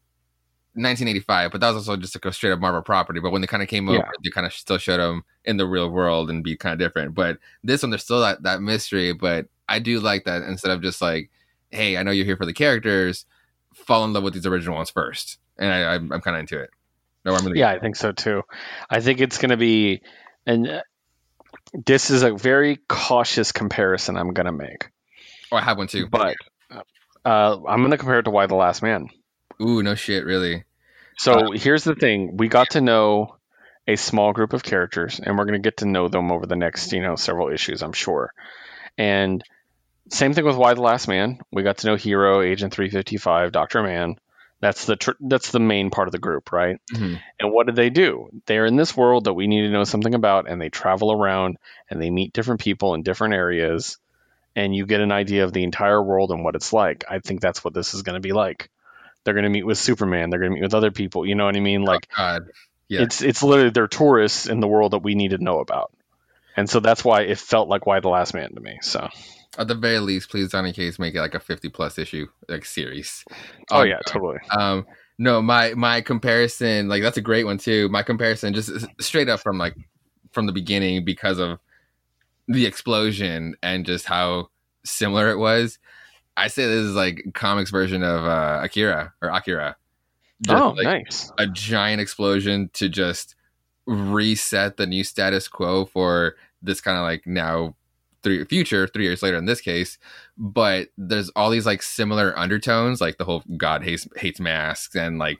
1985? 0.75 1.51
But 1.51 1.61
that 1.61 1.67
was 1.73 1.87
also 1.87 1.99
just 1.99 2.15
like 2.15 2.25
a 2.25 2.33
straight 2.33 2.51
up 2.51 2.59
Marvel 2.59 2.81
property. 2.81 3.19
But 3.19 3.31
when 3.31 3.41
they 3.41 3.47
kind 3.47 3.63
of 3.63 3.69
came 3.69 3.87
over, 3.89 3.97
Yeah. 3.99 4.09
they 4.23 4.29
kind 4.29 4.45
of 4.47 4.53
still 4.53 4.77
showed 4.77 4.97
them 4.99 5.23
in 5.45 5.57
the 5.57 5.65
real 5.67 5.89
world 5.89 6.29
and 6.29 6.43
be 6.43 6.55
kind 6.55 6.73
of 6.73 6.79
different. 6.79 7.13
But 7.15 7.37
this 7.63 7.83
one, 7.83 7.89
there's 7.91 8.03
still 8.03 8.21
that 8.21 8.43
that 8.43 8.61
mystery. 8.61 9.13
But 9.13 9.47
I 9.69 9.79
do 9.79 9.99
like 9.99 10.25
that 10.25 10.41
instead 10.43 10.71
of 10.71 10.81
just 10.81 11.01
like, 11.01 11.29
hey, 11.71 11.97
I 11.97 12.03
know 12.03 12.11
you're 12.11 12.25
here 12.25 12.37
for 12.37 12.45
the 12.45 12.53
characters, 12.53 13.25
fall 13.73 14.03
in 14.05 14.13
love 14.13 14.23
with 14.23 14.33
these 14.33 14.45
original 14.45 14.75
ones 14.75 14.89
first, 14.89 15.39
and 15.57 15.71
I, 15.73 15.95
I'm, 15.95 16.11
I'm 16.11 16.21
kind 16.21 16.35
of 16.35 16.41
into 16.41 16.59
it. 16.59 16.69
No, 17.25 17.33
I'm 17.33 17.45
really 17.45 17.59
Yeah, 17.59 17.69
I 17.69 17.79
think 17.79 17.95
so 17.95 18.11
too. 18.11 18.43
I 18.89 18.99
think 18.99 19.21
it's 19.21 19.37
going 19.37 19.49
to 19.51 19.57
be, 19.57 20.01
and 20.45 20.67
uh, 20.67 20.81
this 21.85 22.09
is 22.09 22.21
a 22.21 22.33
very 22.35 22.77
cautious 22.89 23.51
comparison 23.51 24.17
I'm 24.17 24.33
going 24.33 24.45
to 24.45 24.51
make, 24.51 24.89
Oh, 25.51 25.55
I 25.57 25.61
have 25.61 25.77
one 25.77 25.87
too. 25.87 26.07
but 26.07 26.35
uh, 27.25 27.57
I'm 27.67 27.79
going 27.79 27.91
to 27.91 27.97
compare 27.97 28.19
it 28.19 28.23
to 28.23 28.31
Y: 28.31 28.45
The 28.47 28.55
Last 28.55 28.83
Man. 28.83 29.07
Ooh, 29.63 29.81
no 29.83 29.95
shit, 29.95 30.25
really. 30.25 30.63
So 31.17 31.51
here's 31.51 31.83
the 31.83 31.95
thing: 31.95 32.37
we 32.37 32.47
got 32.47 32.71
to 32.71 32.81
know 32.81 33.37
a 33.87 33.95
small 33.95 34.33
group 34.33 34.53
of 34.53 34.63
characters, 34.63 35.19
and 35.23 35.37
we're 35.37 35.45
going 35.45 35.61
to 35.61 35.65
get 35.67 35.77
to 35.77 35.85
know 35.85 36.07
them 36.07 36.31
over 36.31 36.45
the 36.45 36.55
next, 36.55 36.91
you 36.93 37.01
know, 37.01 37.15
several 37.15 37.49
issues, 37.49 37.83
I'm 37.83 37.93
sure. 37.93 38.33
And 38.97 39.43
same 40.09 40.33
thing 40.33 40.45
with 40.45 40.55
Y: 40.57 40.73
The 40.73 40.81
Last 40.81 41.07
Man. 41.07 41.39
We 41.51 41.63
got 41.63 41.79
to 41.79 41.87
know 41.87 41.95
Hero, 41.95 42.41
Agent 42.41 42.73
355, 42.73 43.51
Doctor 43.51 43.83
Mann. 43.83 44.15
That's 44.59 44.85
the 44.85 44.95
tr- 44.95 45.11
that's 45.19 45.51
the 45.51 45.59
main 45.59 45.89
part 45.89 46.07
of 46.07 46.13
the 46.13 46.19
group, 46.19 46.53
right? 46.53 46.77
Mhm. 46.93 47.19
And 47.39 47.51
what 47.51 47.65
did 47.65 47.75
they 47.75 47.89
do? 47.89 48.29
They're 48.45 48.65
in 48.65 48.77
this 48.77 48.95
world 48.95 49.25
that 49.25 49.33
we 49.33 49.47
need 49.47 49.63
to 49.63 49.69
know 49.71 49.83
something 49.83 50.13
about, 50.15 50.49
and 50.49 50.61
they 50.61 50.69
travel 50.69 51.11
around 51.11 51.57
and 51.89 52.01
they 52.01 52.09
meet 52.09 52.31
different 52.33 52.61
people 52.61 52.93
in 52.93 53.03
different 53.03 53.33
areas, 53.33 53.97
and 54.55 54.73
you 54.73 54.85
get 54.85 55.01
an 55.01 55.11
idea 55.11 55.43
of 55.43 55.51
the 55.51 55.63
entire 55.63 56.01
world 56.01 56.31
and 56.31 56.45
what 56.45 56.55
it's 56.55 56.71
like. 56.71 57.03
I 57.09 57.19
think 57.19 57.41
that's 57.41 57.63
what 57.63 57.73
this 57.73 57.93
is 57.93 58.03
going 58.03 58.15
to 58.15 58.21
be 58.21 58.31
like. 58.31 58.69
They're 59.23 59.33
going 59.33 59.43
to 59.45 59.49
meet 59.49 59.65
with 59.65 59.77
Superman. 59.77 60.29
They're 60.29 60.39
going 60.39 60.51
to 60.51 60.55
meet 60.55 60.63
with 60.63 60.73
other 60.73 60.91
people. 60.91 61.25
You 61.25 61.35
know 61.35 61.45
what 61.45 61.55
I 61.55 61.59
mean? 61.59 61.83
Like 61.83 62.07
Oh, 62.11 62.15
God. 62.17 62.47
Yeah. 62.89 63.03
it's 63.03 63.21
it's 63.21 63.41
literally 63.41 63.71
they're 63.71 63.87
tourists 63.87 64.47
in 64.47 64.59
the 64.59 64.67
world 64.67 64.91
that 64.91 64.99
we 64.99 65.15
need 65.15 65.29
to 65.29 65.37
know 65.37 65.59
about, 65.59 65.91
and 66.55 66.69
so 66.69 66.79
that's 66.79 67.03
why 67.03 67.21
it 67.21 67.39
felt 67.39 67.69
like 67.69 67.85
Y: 67.87 67.99
The 68.01 68.09
Last 68.09 68.33
Man 68.33 68.53
to 68.53 68.59
me. 68.59 68.77
So 68.81 69.09
At 69.57 69.67
the 69.67 69.75
very 69.75 69.99
least, 69.99 70.29
please, 70.29 70.49
Donny 70.51 70.73
Cates, 70.73 70.99
make 70.99 71.15
it 71.15 71.21
like 71.21 71.33
a 71.33 71.39
fifty 71.39 71.69
plus 71.69 71.97
issue 71.97 72.27
like 72.49 72.65
series. 72.65 73.23
oh 73.71 73.81
Um, 73.81 73.87
yeah, 73.87 73.99
totally. 74.05 74.37
Um, 74.51 74.85
no, 75.17 75.41
my 75.41 75.73
my 75.75 76.01
comparison, 76.01 76.87
like 76.89 77.01
that's 77.01 77.17
a 77.17 77.21
great 77.21 77.45
one 77.45 77.57
too. 77.57 77.87
My 77.89 78.03
comparison, 78.03 78.53
just 78.53 78.71
straight 78.99 79.29
up 79.29 79.39
from 79.39 79.57
like 79.57 79.75
from 80.31 80.45
the 80.45 80.53
beginning, 80.53 81.05
because 81.05 81.39
of 81.39 81.59
the 82.47 82.65
explosion 82.65 83.55
and 83.63 83.85
just 83.85 84.05
how 84.05 84.49
similar 84.83 85.31
it 85.31 85.37
was. 85.37 85.79
I 86.35 86.47
say 86.47 86.65
this 86.65 86.85
is 86.85 86.95
like 86.95 87.25
comics 87.33 87.71
version 87.71 88.03
of 88.03 88.25
uh, 88.25 88.61
Akira 88.63 89.13
or 89.21 89.29
Akira. 89.29 89.75
Just 90.41 90.63
oh, 90.63 90.69
like 90.71 90.83
nice. 91.05 91.31
a 91.37 91.47
giant 91.47 92.01
explosion 92.01 92.69
to 92.73 92.89
just 92.89 93.35
reset 93.85 94.77
the 94.77 94.87
new 94.87 95.03
status 95.03 95.47
quo 95.47 95.85
for 95.85 96.35
this 96.61 96.81
kind 96.81 96.97
of 96.97 97.03
like 97.03 97.25
now 97.27 97.75
three 98.23 98.43
future 98.45 98.87
three 98.87 99.03
years 99.03 99.21
later 99.21 99.37
in 99.37 99.45
this 99.45 99.59
case 99.59 99.97
but 100.35 100.87
there's 100.97 101.29
all 101.35 101.51
these 101.51 101.65
like 101.65 101.83
similar 101.83 102.37
undertones 102.37 102.99
like 102.99 103.17
the 103.19 103.23
whole 103.23 103.43
god 103.55 103.83
hates 103.83 104.07
hates 104.15 104.39
masks 104.39 104.95
and 104.95 105.19
like 105.19 105.37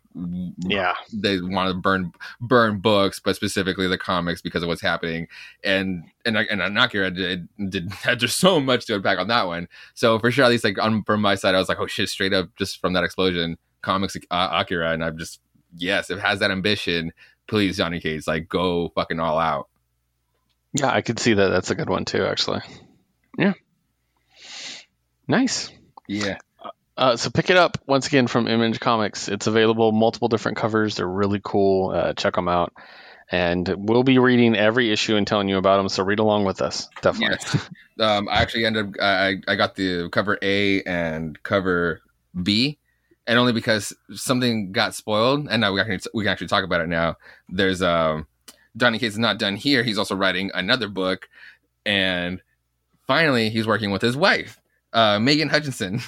Yeah. 0.60 0.94
they 1.12 1.42
want 1.42 1.70
to 1.70 1.74
burn 1.74 2.12
burn 2.40 2.80
books 2.80 3.20
but 3.20 3.36
specifically 3.36 3.88
the 3.88 3.98
comics 3.98 4.42
because 4.42 4.62
of 4.62 4.70
what's 4.70 4.82
happening 4.84 5.28
and 5.64 6.04
and 6.26 6.38
and 6.38 6.78
Akira 6.78 7.10
did 7.10 7.48
did 7.70 7.92
had 7.92 8.20
just 8.20 8.40
so 8.40 8.60
much 8.60 8.86
to 8.86 8.96
unpack 8.96 9.18
on 9.18 9.28
that 9.30 9.48
one 9.48 9.68
so 9.96 10.20
for 10.20 10.30
sure 10.30 10.46
at 10.46 10.52
least 10.52 10.64
like 10.64 10.78
on 10.78 11.04
from 11.04 11.22
my 11.22 11.34
side 11.36 11.56
I 11.56 11.60
was 11.60 11.70
like 11.70 11.80
oh 11.80 11.88
shit 11.88 12.10
straight 12.10 12.34
up 12.34 12.50
just 12.56 12.80
from 12.80 12.94
that 12.94 13.04
explosion 13.04 13.58
comics 13.82 14.16
uh, 14.30 14.50
Akira 14.52 14.92
and 14.92 15.04
I'm 15.04 15.18
just 15.18 15.40
yes 15.76 16.12
it 16.12 16.20
has 16.20 16.38
that 16.40 16.52
ambition 16.52 17.14
please 17.48 17.78
Donny 17.78 18.00
Cates 18.00 18.28
like 18.28 18.48
go 18.48 18.90
fucking 18.94 19.20
all 19.20 19.40
out 19.40 19.70
Yeah, 20.74 20.92
I 20.94 21.02
could 21.02 21.20
see 21.20 21.34
that. 21.34 21.50
That's 21.50 21.70
a 21.72 21.76
good 21.76 21.90
one 21.90 22.06
too, 22.06 22.26
actually. 22.26 22.62
Yeah. 23.38 23.54
Nice. 25.28 25.72
yeah 26.08 26.38
Uh, 26.96 27.16
so 27.16 27.30
pick 27.32 27.50
it 27.50 27.58
up 27.58 27.78
once 27.88 28.08
again 28.08 28.28
from 28.28 28.48
Image 28.48 28.80
Comics. 28.80 29.28
It's 29.28 29.48
available, 29.48 29.92
multiple 29.92 30.28
different 30.28 30.58
covers. 30.58 30.96
They're 30.96 31.08
really 31.08 31.42
cool. 31.44 31.90
Uh, 31.90 32.14
check 32.14 32.36
them 32.36 32.48
out. 32.48 32.72
And 33.32 33.68
we'll 33.78 34.04
be 34.04 34.20
reading 34.20 34.56
every 34.56 34.92
issue 34.92 35.16
and 35.16 35.26
telling 35.26 35.50
you 35.50 35.58
about 35.58 35.78
them. 35.78 35.90
So 35.90 36.04
read 36.04 36.20
along 36.20 36.46
with 36.46 36.62
us, 36.62 36.88
definitely. 37.02 37.38
Yes. 37.42 37.70
Um, 38.00 38.28
I 38.28 38.42
actually 38.42 38.66
ended 38.66 38.88
up 38.88 38.94
I 39.00 39.36
I 39.48 39.56
got 39.56 39.76
the 39.76 40.10
cover 40.12 40.40
A 40.42 40.82
and 40.82 41.42
cover 41.44 42.02
B, 42.42 42.80
and 43.28 43.38
only 43.38 43.54
because 43.54 43.94
something 44.12 44.72
got 44.72 44.96
spoiled, 44.96 45.48
and 45.48 45.62
now 45.62 45.72
we 45.72 45.84
can 45.84 46.00
we 46.12 46.24
can 46.24 46.32
actually 46.32 46.48
talk 46.48 46.64
about 46.64 46.82
it 46.82 46.90
now. 46.90 47.18
There's 47.50 47.84
um, 47.84 48.26
Donny 48.76 48.98
Cates 48.98 49.14
is 49.14 49.20
not 49.20 49.38
done 49.38 49.56
here. 49.56 49.84
He's 49.84 50.00
also 50.00 50.16
writing 50.16 50.50
another 50.56 50.88
book, 50.88 51.30
and 51.86 52.42
finally 53.06 53.52
he's 53.52 53.68
working 53.68 53.92
with 53.92 54.02
his 54.02 54.18
wife, 54.18 54.60
uh, 54.94 55.20
Megan 55.20 55.50
Hutchison. 55.50 56.02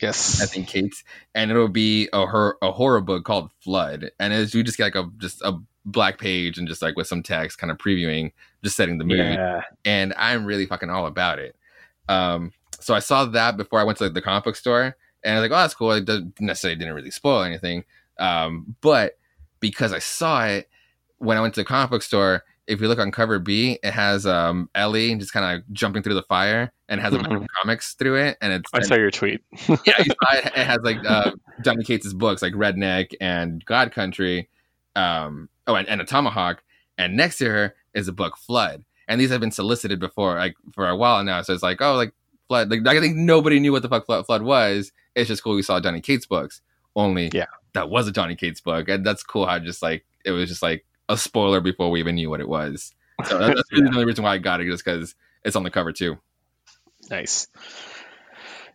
Yes. 0.00 0.40
I 0.42 0.46
think 0.46 0.66
Kate's, 0.66 1.04
and 1.34 1.50
it'll 1.50 1.68
be 1.68 2.08
a 2.14 2.24
her 2.26 2.56
a 2.62 2.72
horror 2.72 3.02
book 3.02 3.24
called 3.24 3.50
Flood, 3.60 4.10
and 4.18 4.32
it's 4.32 4.54
you 4.54 4.62
just 4.62 4.78
get 4.78 4.84
like 4.84 4.94
a 4.94 5.10
just 5.18 5.42
a 5.42 5.58
black 5.84 6.18
page 6.18 6.56
and 6.58 6.66
just 6.66 6.80
like 6.82 6.96
with 6.96 7.06
some 7.06 7.22
text 7.22 7.58
kind 7.58 7.70
of 7.70 7.76
previewing, 7.78 8.32
just 8.64 8.76
setting 8.76 8.96
the 8.98 9.04
mood 9.04 9.18
Yeah. 9.18 9.60
and 9.84 10.14
I'm 10.16 10.44
really 10.44 10.64
fucking 10.66 10.88
all 10.90 11.06
about 11.06 11.38
it. 11.38 11.54
Um, 12.08 12.52
so 12.80 12.94
I 12.94 12.98
saw 13.00 13.26
that 13.26 13.56
before 13.58 13.78
I 13.78 13.84
went 13.84 13.98
to 13.98 14.04
like, 14.04 14.14
the 14.14 14.22
comic 14.22 14.44
book 14.44 14.56
store, 14.56 14.96
and 15.22 15.36
I 15.36 15.40
was 15.40 15.50
like, 15.50 15.58
"Oh, 15.58 15.60
that's 15.60 15.74
cool." 15.74 15.92
It 15.92 16.06
doesn't 16.06 16.40
necessarily 16.40 16.78
didn't 16.78 16.94
really 16.94 17.10
spoil 17.10 17.42
anything, 17.42 17.84
um, 18.18 18.74
but 18.80 19.18
because 19.60 19.92
I 19.92 19.98
saw 19.98 20.46
it 20.46 20.68
when 21.18 21.36
I 21.36 21.42
went 21.42 21.52
to 21.54 21.60
the 21.60 21.66
comic 21.66 21.90
book 21.90 22.02
store, 22.02 22.44
if 22.70 22.80
you 22.80 22.88
look 22.88 22.98
on 23.00 23.10
cover 23.10 23.38
B, 23.38 23.78
it 23.82 23.90
has 23.90 24.26
um, 24.26 24.70
Ellie 24.74 25.14
just 25.16 25.32
kind 25.32 25.58
of 25.58 25.72
jumping 25.72 26.02
through 26.02 26.14
the 26.14 26.22
fire, 26.22 26.72
and 26.88 27.00
has 27.00 27.12
a 27.12 27.18
bunch 27.18 27.42
of 27.42 27.46
comics 27.60 27.94
through 27.94 28.16
it, 28.16 28.38
and 28.40 28.52
it's 28.52 28.70
I 28.72 28.80
saw 28.82 28.94
your 28.94 29.10
tweet. 29.10 29.40
yeah, 29.68 29.76
it, 29.98 30.16
it 30.56 30.66
has 30.66 30.78
like 30.82 30.98
uh, 31.06 31.32
Donny 31.62 31.84
Cates' 31.84 32.12
books 32.12 32.42
like 32.42 32.52
Redneck 32.54 33.12
and 33.20 33.64
God 33.66 33.92
Country, 33.92 34.48
um, 34.96 35.48
oh, 35.66 35.74
and, 35.74 35.88
and 35.88 36.00
a 36.00 36.04
Tomahawk, 36.04 36.62
and 36.96 37.16
next 37.16 37.38
to 37.38 37.46
her 37.46 37.74
is 37.94 38.08
a 38.08 38.12
book 38.12 38.36
Flood, 38.36 38.84
and 39.08 39.20
these 39.20 39.30
have 39.30 39.40
been 39.40 39.50
solicited 39.50 39.98
before, 39.98 40.36
like 40.36 40.54
for 40.72 40.88
a 40.88 40.96
while 40.96 41.22
now. 41.24 41.42
So 41.42 41.52
it's 41.52 41.62
like, 41.62 41.82
oh, 41.82 41.96
like 41.96 42.12
Flood, 42.48 42.70
like 42.70 42.86
I 42.86 43.00
think 43.00 43.16
nobody 43.16 43.58
knew 43.58 43.72
what 43.72 43.82
the 43.82 43.88
fuck 43.88 44.06
Flood, 44.06 44.26
Flood 44.26 44.42
was. 44.42 44.92
It's 45.16 45.28
just 45.28 45.42
cool 45.42 45.56
we 45.56 45.62
saw 45.62 45.80
Donny 45.80 46.00
Cates 46.00 46.26
books. 46.26 46.60
Only, 46.94 47.30
Yeah. 47.34 47.46
that 47.74 47.90
was 47.90 48.06
a 48.06 48.12
Donny 48.12 48.36
Cates 48.36 48.60
book, 48.60 48.88
and 48.88 49.04
that's 49.04 49.22
cool. 49.24 49.46
How 49.46 49.58
just 49.58 49.82
like 49.82 50.04
it 50.24 50.30
was 50.30 50.48
just 50.48 50.62
like 50.62 50.84
a 51.12 51.16
spoiler 51.16 51.60
before 51.60 51.90
we 51.90 52.00
even 52.00 52.14
knew 52.14 52.30
what 52.30 52.40
it 52.40 52.48
was. 52.48 52.92
So 53.26 53.38
that, 53.38 53.54
that's 53.56 53.72
really 53.72 53.84
the 53.84 53.90
only 53.90 54.04
reason 54.06 54.24
why 54.24 54.34
I 54.34 54.38
got 54.38 54.60
it, 54.60 54.66
just 54.70 54.84
because 54.84 55.14
it's 55.44 55.56
on 55.56 55.62
the 55.62 55.70
cover 55.70 55.92
too. 55.92 56.18
Nice. 57.10 57.48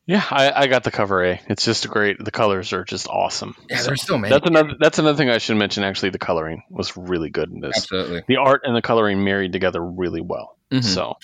Yeah, 0.08 0.24
I, 0.30 0.52
I 0.52 0.68
got 0.68 0.84
the 0.84 0.92
cover 0.92 1.24
A. 1.26 1.42
It's 1.48 1.66
just 1.66 1.90
great. 1.90 2.24
The 2.24 2.30
colors 2.30 2.74
are 2.74 2.84
just 2.84 3.08
awesome. 3.08 3.56
Yeah, 3.70 3.78
So 3.78 3.88
there's 3.88 4.04
so 4.06 4.18
many. 4.20 4.32
that's 4.34 4.46
another. 4.48 4.74
That's 4.80 5.00
another 5.00 5.18
thing 5.18 5.30
I 5.32 5.40
should 5.40 5.58
mention. 5.58 5.84
Actually, 5.84 6.10
the 6.12 6.20
coloring 6.20 6.62
was 6.70 6.96
really 6.96 7.32
good 7.32 7.50
in 7.50 7.60
this. 7.60 7.76
Absolutely. 7.78 8.24
The 8.28 8.38
art 8.38 8.62
and 8.66 8.76
the 8.76 8.84
coloring 8.84 9.24
married 9.24 9.52
together 9.52 9.84
really 9.84 10.22
well. 10.22 10.58
Mhm. 10.72 10.84
So, 10.84 11.16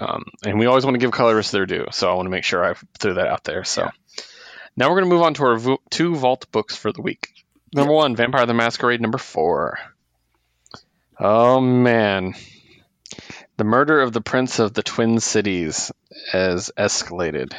um, 0.00 0.24
and 0.46 0.58
we 0.58 0.64
always 0.64 0.84
want 0.84 0.94
to 0.94 0.98
give 0.98 1.10
colorists 1.10 1.52
their 1.52 1.66
due. 1.66 1.88
So 1.90 2.10
I 2.10 2.14
want 2.14 2.24
to 2.24 2.30
make 2.30 2.44
sure 2.44 2.64
I 2.64 2.74
threw 2.98 3.14
that 3.14 3.26
out 3.26 3.44
there. 3.44 3.64
So 3.64 3.90
now 4.78 4.88
we're 4.88 5.00
going 5.00 5.10
to 5.10 5.14
move 5.14 5.22
on 5.22 5.34
to 5.34 5.44
our 5.44 5.58
vo- 5.58 5.82
two 5.90 6.14
vault 6.16 6.46
books 6.52 6.74
for 6.76 6.92
the 6.92 7.02
week. 7.02 7.28
Number 7.74 7.92
one, 7.92 8.16
Vampire 8.16 8.46
the 8.46 8.54
Masquerade. 8.54 9.02
Number 9.02 9.18
four. 9.18 9.78
Oh 11.22 11.60
man, 11.60 12.32
the 13.58 13.64
murder 13.64 14.00
of 14.00 14.14
the 14.14 14.22
Prince 14.22 14.58
of 14.58 14.72
the 14.72 14.82
Twin 14.82 15.20
Cities 15.20 15.92
has 16.32 16.70
escalated, 16.78 17.52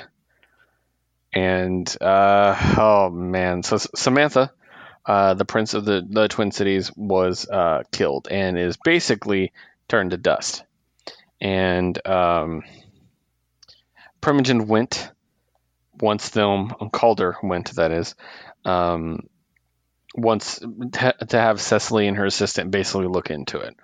and 1.32 1.88
uh, 2.02 2.76
oh 2.80 3.12
man, 3.12 3.62
so 3.62 3.78
Samantha. 3.78 4.52
Uh, 5.06 5.34
the 5.34 5.46
prince 5.46 5.74
of 5.74 5.84
the, 5.84 6.06
the 6.08 6.28
Twin 6.28 6.52
Cities 6.52 6.92
was 6.96 7.48
uh, 7.50 7.82
killed 7.92 8.28
and 8.30 8.58
is 8.58 8.78
basically 8.78 9.52
turned 9.88 10.12
to 10.12 10.18
dust. 10.18 10.64
And 11.40 12.08
um, 12.08 12.62
Primogen 14.22 14.68
went, 14.68 15.10
once 16.00 16.30
them, 16.30 16.70
Calder 16.92 17.36
went, 17.42 17.72
that 17.76 17.92
is, 17.92 18.14
um, 18.64 19.28
wants 20.16 20.60
to, 20.60 21.16
have 21.32 21.62
Cecily 21.62 22.08
and 22.08 22.18
her 22.18 22.26
assistant 22.26 22.72
basically 22.72 23.08
look 23.08 23.30
into 23.30 23.60
it. 23.60 23.76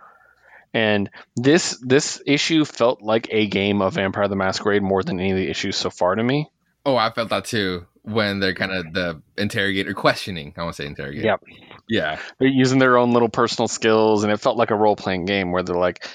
And 0.74 1.10
this 1.36 1.80
this 1.82 2.22
issue 2.26 2.66
felt 2.66 3.02
like 3.02 3.28
a 3.32 3.48
game 3.48 3.82
of 3.82 3.94
Vampire 3.94 4.28
the 4.28 4.36
Masquerade 4.36 4.84
more 4.84 5.02
than 5.02 5.20
any 5.20 5.32
of 5.32 5.38
the 5.38 5.50
issues 5.50 5.78
so 5.78 5.90
far 5.90 6.14
to 6.16 6.24
me. 6.24 6.50
Oh, 6.86 6.98
I 6.98 7.12
felt 7.12 7.30
that 7.30 7.46
too 7.46 7.86
when 8.08 8.40
they're 8.40 8.54
kind 8.54 8.72
of 8.72 8.94
the 8.94 9.22
interrogator 9.38 9.94
questioning. 9.94 10.54
I 10.56 10.64
want 10.64 10.76
to 10.78 10.84
say 10.84 10.88
interrogator. 10.88 11.26
Yep. 11.26 11.44
Yeah. 11.90 12.20
they're 12.40 12.48
using 12.48 12.80
their 12.80 12.98
own 12.98 13.12
little 13.12 13.30
personal 13.30 13.68
skills 13.68 14.24
and 14.24 14.32
it 14.32 14.40
felt 14.40 14.58
like 14.58 14.72
a 14.72 14.76
role-playing 14.76 15.26
game 15.26 15.52
where 15.52 15.64
they're 15.64 15.76
like 15.76 16.08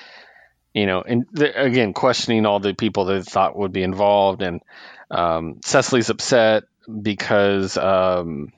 you 0.74 0.86
know 0.86 1.02
and 1.02 1.26
they're, 1.32 1.52
again 1.52 1.92
questioning 1.92 2.46
all 2.46 2.60
the 2.60 2.72
people 2.72 3.04
they 3.04 3.20
thought 3.20 3.56
would 3.56 3.72
be 3.72 3.82
involved 3.82 4.40
and 4.40 4.62
um, 5.10 5.60
cecily's 5.62 6.08
upset 6.08 6.64
because 7.02 7.76
um, 7.76 8.52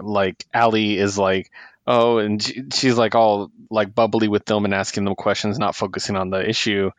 like 0.00 0.44
Allie 0.52 0.98
is 0.98 1.18
like 1.18 1.50
oh 1.86 2.18
and 2.18 2.42
she, 2.42 2.64
she's 2.72 2.96
like 2.96 3.14
all 3.14 3.50
like 3.70 3.94
bubbly 3.94 4.28
with 4.28 4.44
them 4.44 4.64
and 4.64 4.74
asking 4.74 5.04
them 5.04 5.14
questions 5.14 5.58
not 5.58 5.76
focusing 5.76 6.16
on 6.16 6.30
the 6.30 6.48
issue. 6.48 6.90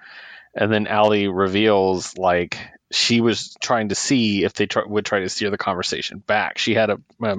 And 0.55 0.71
then 0.71 0.87
Allie 0.87 1.27
reveals 1.27 2.17
like 2.17 2.57
she 2.91 3.21
was 3.21 3.55
trying 3.59 3.89
to 3.89 3.95
see 3.95 4.43
if 4.43 4.53
they 4.53 4.67
try, 4.67 4.83
would 4.85 5.05
try 5.05 5.21
to 5.21 5.29
steer 5.29 5.49
the 5.49 5.57
conversation 5.57 6.19
back. 6.19 6.59
She 6.59 6.75
had 6.75 6.91
a, 6.91 6.99
a 7.23 7.35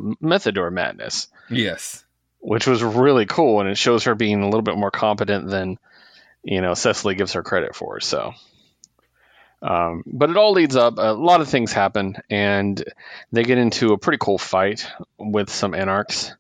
her 0.57 0.71
madness. 0.71 1.29
Yes. 1.49 2.05
which 2.41 2.67
was 2.67 2.83
really 2.83 3.27
cool 3.27 3.61
and 3.61 3.69
it 3.69 3.79
shows 3.79 4.05
her 4.05 4.15
being 4.15 4.43
a 4.43 4.47
little 4.47 4.63
bit 4.63 4.77
more 4.77 4.91
competent 4.91 5.49
than 5.49 5.79
you 6.43 6.61
know 6.61 6.75
Cecily 6.75 7.15
gives 7.15 7.35
her 7.35 7.43
credit 7.43 7.75
for 7.75 8.01
so 8.01 8.33
um, 9.65 10.03
but 10.07 10.31
it 10.31 10.37
all 10.37 10.53
leads 10.53 10.77
up 10.77 10.95
a 10.99 11.13
lot 11.13 11.41
of 11.41 11.49
things 11.49 11.73
happen 11.73 12.17
and 12.31 12.85
they 13.33 13.43
get 13.43 13.59
into 13.59 13.93
a 13.93 13.99
pretty 13.99 14.19
cool 14.21 14.39
fight 14.39 14.87
with 15.19 15.51
some 15.51 15.75
anarchs 15.75 16.33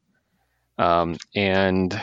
um, 0.79 1.17
and 1.35 2.01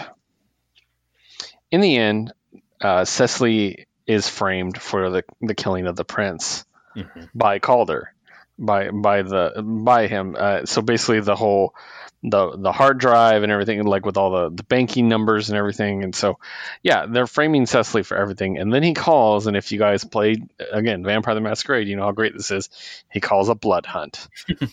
in 1.69 1.81
the 1.81 1.95
end 1.95 2.34
uh, 2.81 3.06
Cecily 3.06 3.88
is 4.07 4.27
framed 4.27 4.81
for 4.81 5.10
the, 5.10 5.23
the 5.41 5.56
killing 5.56 5.88
of 5.88 5.95
the 5.95 6.03
prince 6.03 6.65
by 7.34 7.60
Calder, 7.60 8.14
by 8.57 8.89
by 8.91 9.22
the 9.22 9.61
by 9.64 10.07
him. 10.07 10.35
Uh, 10.38 10.65
so 10.65 10.81
basically, 10.81 11.22
the 11.22 11.35
whole 11.35 11.73
the 12.23 12.56
the 12.56 12.72
hard 12.72 12.99
drive 12.99 13.43
and 13.43 13.52
everything, 13.52 13.84
like 13.84 14.06
with 14.06 14.18
all 14.18 14.31
the 14.31 14.56
the 14.56 14.64
banking 14.64 15.07
numbers 15.07 15.49
and 15.49 15.57
everything. 15.57 16.03
And 16.03 16.15
so, 16.15 16.38
yeah, 16.84 17.06
they're 17.07 17.27
framing 17.27 17.65
Cecily 17.65 18.03
for 18.03 18.18
everything. 18.18 18.57
And 18.57 18.73
then 18.73 18.84
he 18.84 18.93
calls, 18.93 19.48
and 19.48 19.57
if 19.57 19.72
you 19.72 19.80
guys 19.80 20.03
played 20.03 20.48
again 20.72 21.03
Vampire 21.03 21.35
the 21.35 21.41
Masquerade, 21.41 21.88
you 21.88 21.95
know 21.95 22.03
how 22.03 22.11
great 22.11 22.34
this 22.34 22.52
is. 22.52 22.69
He 23.11 23.19
calls 23.19 23.49
a 23.49 23.56
blood 23.56 23.85
hunt, 23.85 24.27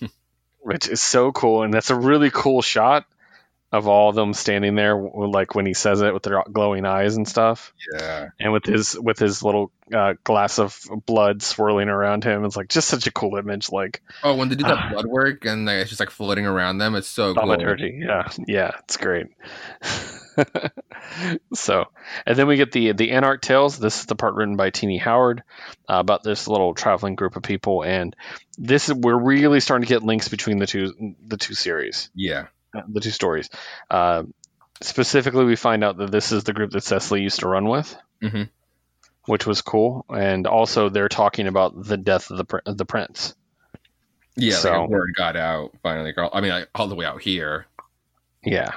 which 0.61 0.89
is 0.89 1.01
so 1.01 1.33
cool, 1.33 1.63
and 1.63 1.73
that's 1.73 1.91
a 1.91 1.97
really 1.97 2.31
cool 2.31 2.63
shot 2.63 3.07
of 3.71 3.87
all 3.87 4.09
of 4.09 4.15
them 4.15 4.33
standing 4.33 4.75
there, 4.77 4.97
like 4.97 5.55
when 5.55 5.67
he 5.67 5.75
says 5.75 6.01
it 6.01 6.15
with 6.15 6.23
their 6.23 6.43
glowing 6.51 6.87
eyes 6.87 7.17
and 7.17 7.29
stuff 7.29 7.75
Yeah. 7.93 8.29
and 8.41 8.53
with 8.53 8.65
his 8.65 8.99
with 8.99 9.19
his 9.19 9.43
little 9.43 9.71
uh, 9.95 10.15
glass 10.25 10.59
of 10.59 10.79
blood 11.07 11.43
swirling 11.43 11.89
around 11.89 12.25
him. 12.25 12.45
It's 12.47 12.57
like 12.57 12.69
just 12.69 12.89
such 12.89 13.07
a 13.07 13.13
cool 13.13 13.37
image, 13.37 13.71
like 13.71 14.03
Oh, 14.25 14.35
when 14.37 14.49
they 14.49 14.55
do 14.55 14.65
that 14.65 14.91
blood 14.93 15.05
work 15.07 15.45
and 15.45 15.67
like, 15.67 15.77
it's 15.77 15.91
just 15.91 16.01
like 16.01 16.09
floating 16.11 16.47
around 16.47 16.79
them, 16.79 16.95
it's 16.95 17.09
so 17.09 17.35
cool. 17.35 17.43
Yeah, 18.01 18.29
yeah, 18.47 18.71
it's 18.85 18.97
great. 18.97 19.27
so, 21.55 21.87
and 22.27 22.37
then 22.39 22.47
we 22.47 22.57
get 22.57 22.73
the 22.73 22.93
the 22.93 23.11
Anarch 23.13 23.43
Tales. 23.43 23.79
This 23.79 24.01
is 24.01 24.07
the 24.07 24.17
part 24.17 24.35
written 24.35 24.57
by 24.57 24.71
Tini 24.71 24.99
Howard 24.99 25.43
uh, 25.89 25.97
about 25.99 26.23
this 26.23 26.49
little 26.49 26.75
traveling 26.75 27.15
group 27.17 27.37
of 27.37 27.43
people, 27.43 27.83
and 27.85 28.15
this 28.57 28.89
is 28.89 28.95
we're 28.95 29.19
really 29.19 29.61
starting 29.61 29.87
to 29.87 29.93
get 29.93 30.03
links 30.03 30.29
between 30.29 30.59
the 30.59 30.67
two 30.67 31.15
the 31.27 31.37
two 31.37 31.55
series. 31.55 32.11
Yeah. 32.15 32.47
Uh, 32.77 32.83
the 32.89 33.01
two 33.01 33.11
stories. 33.11 33.49
Uh, 33.91 34.25
specifically, 34.83 35.45
we 35.45 35.57
find 35.57 35.83
out 35.85 35.97
that 35.99 36.11
this 36.11 36.33
is 36.33 36.45
the 36.45 36.53
group 36.53 36.71
that 36.73 36.85
Cecily 36.85 37.23
used 37.23 37.41
to 37.41 37.49
run 37.49 37.69
with 37.69 37.97
Mhm. 38.23 38.49
which 39.27 39.47
was 39.47 39.61
cool. 39.61 40.05
And 40.09 40.47
also, 40.47 40.89
they're 40.89 41.09
talking 41.09 41.47
about 41.49 41.85
the 41.85 41.97
death 41.99 42.31
of 42.31 42.39
the 42.39 42.45
pr- 42.45 42.59
the 42.65 42.85
prince. 42.87 43.35
Yeah, 44.37 44.55
So- 44.57 44.81
like 44.83 44.91
word 44.91 45.11
got 45.17 45.37
out 45.37 45.73
finally. 45.83 46.13
Girl, 46.13 46.31
I 46.33 46.41
mean, 46.41 46.51
like, 46.51 46.69
all 46.75 46.89
the 46.89 46.95
way 46.95 47.05
out 47.05 47.21
here. 47.21 47.67
Yeah. 48.43 48.73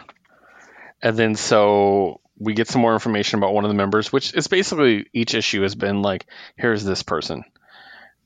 And 1.01 1.15
then 1.17 1.35
so 1.35 2.19
we 2.37 2.53
get 2.53 2.67
some 2.67 2.81
more 2.81 2.93
information 2.93 3.37
about 3.39 3.53
one 3.53 3.63
of 3.63 3.69
the 3.69 3.75
members, 3.75 4.11
which 4.11 4.33
is 4.33 4.47
basically 4.47 5.05
each 5.13 5.33
issue 5.35 5.61
has 5.61 5.75
been 5.75 6.01
like, 6.01 6.25
here's 6.57 6.83
this 6.83 7.03
person. 7.03 7.43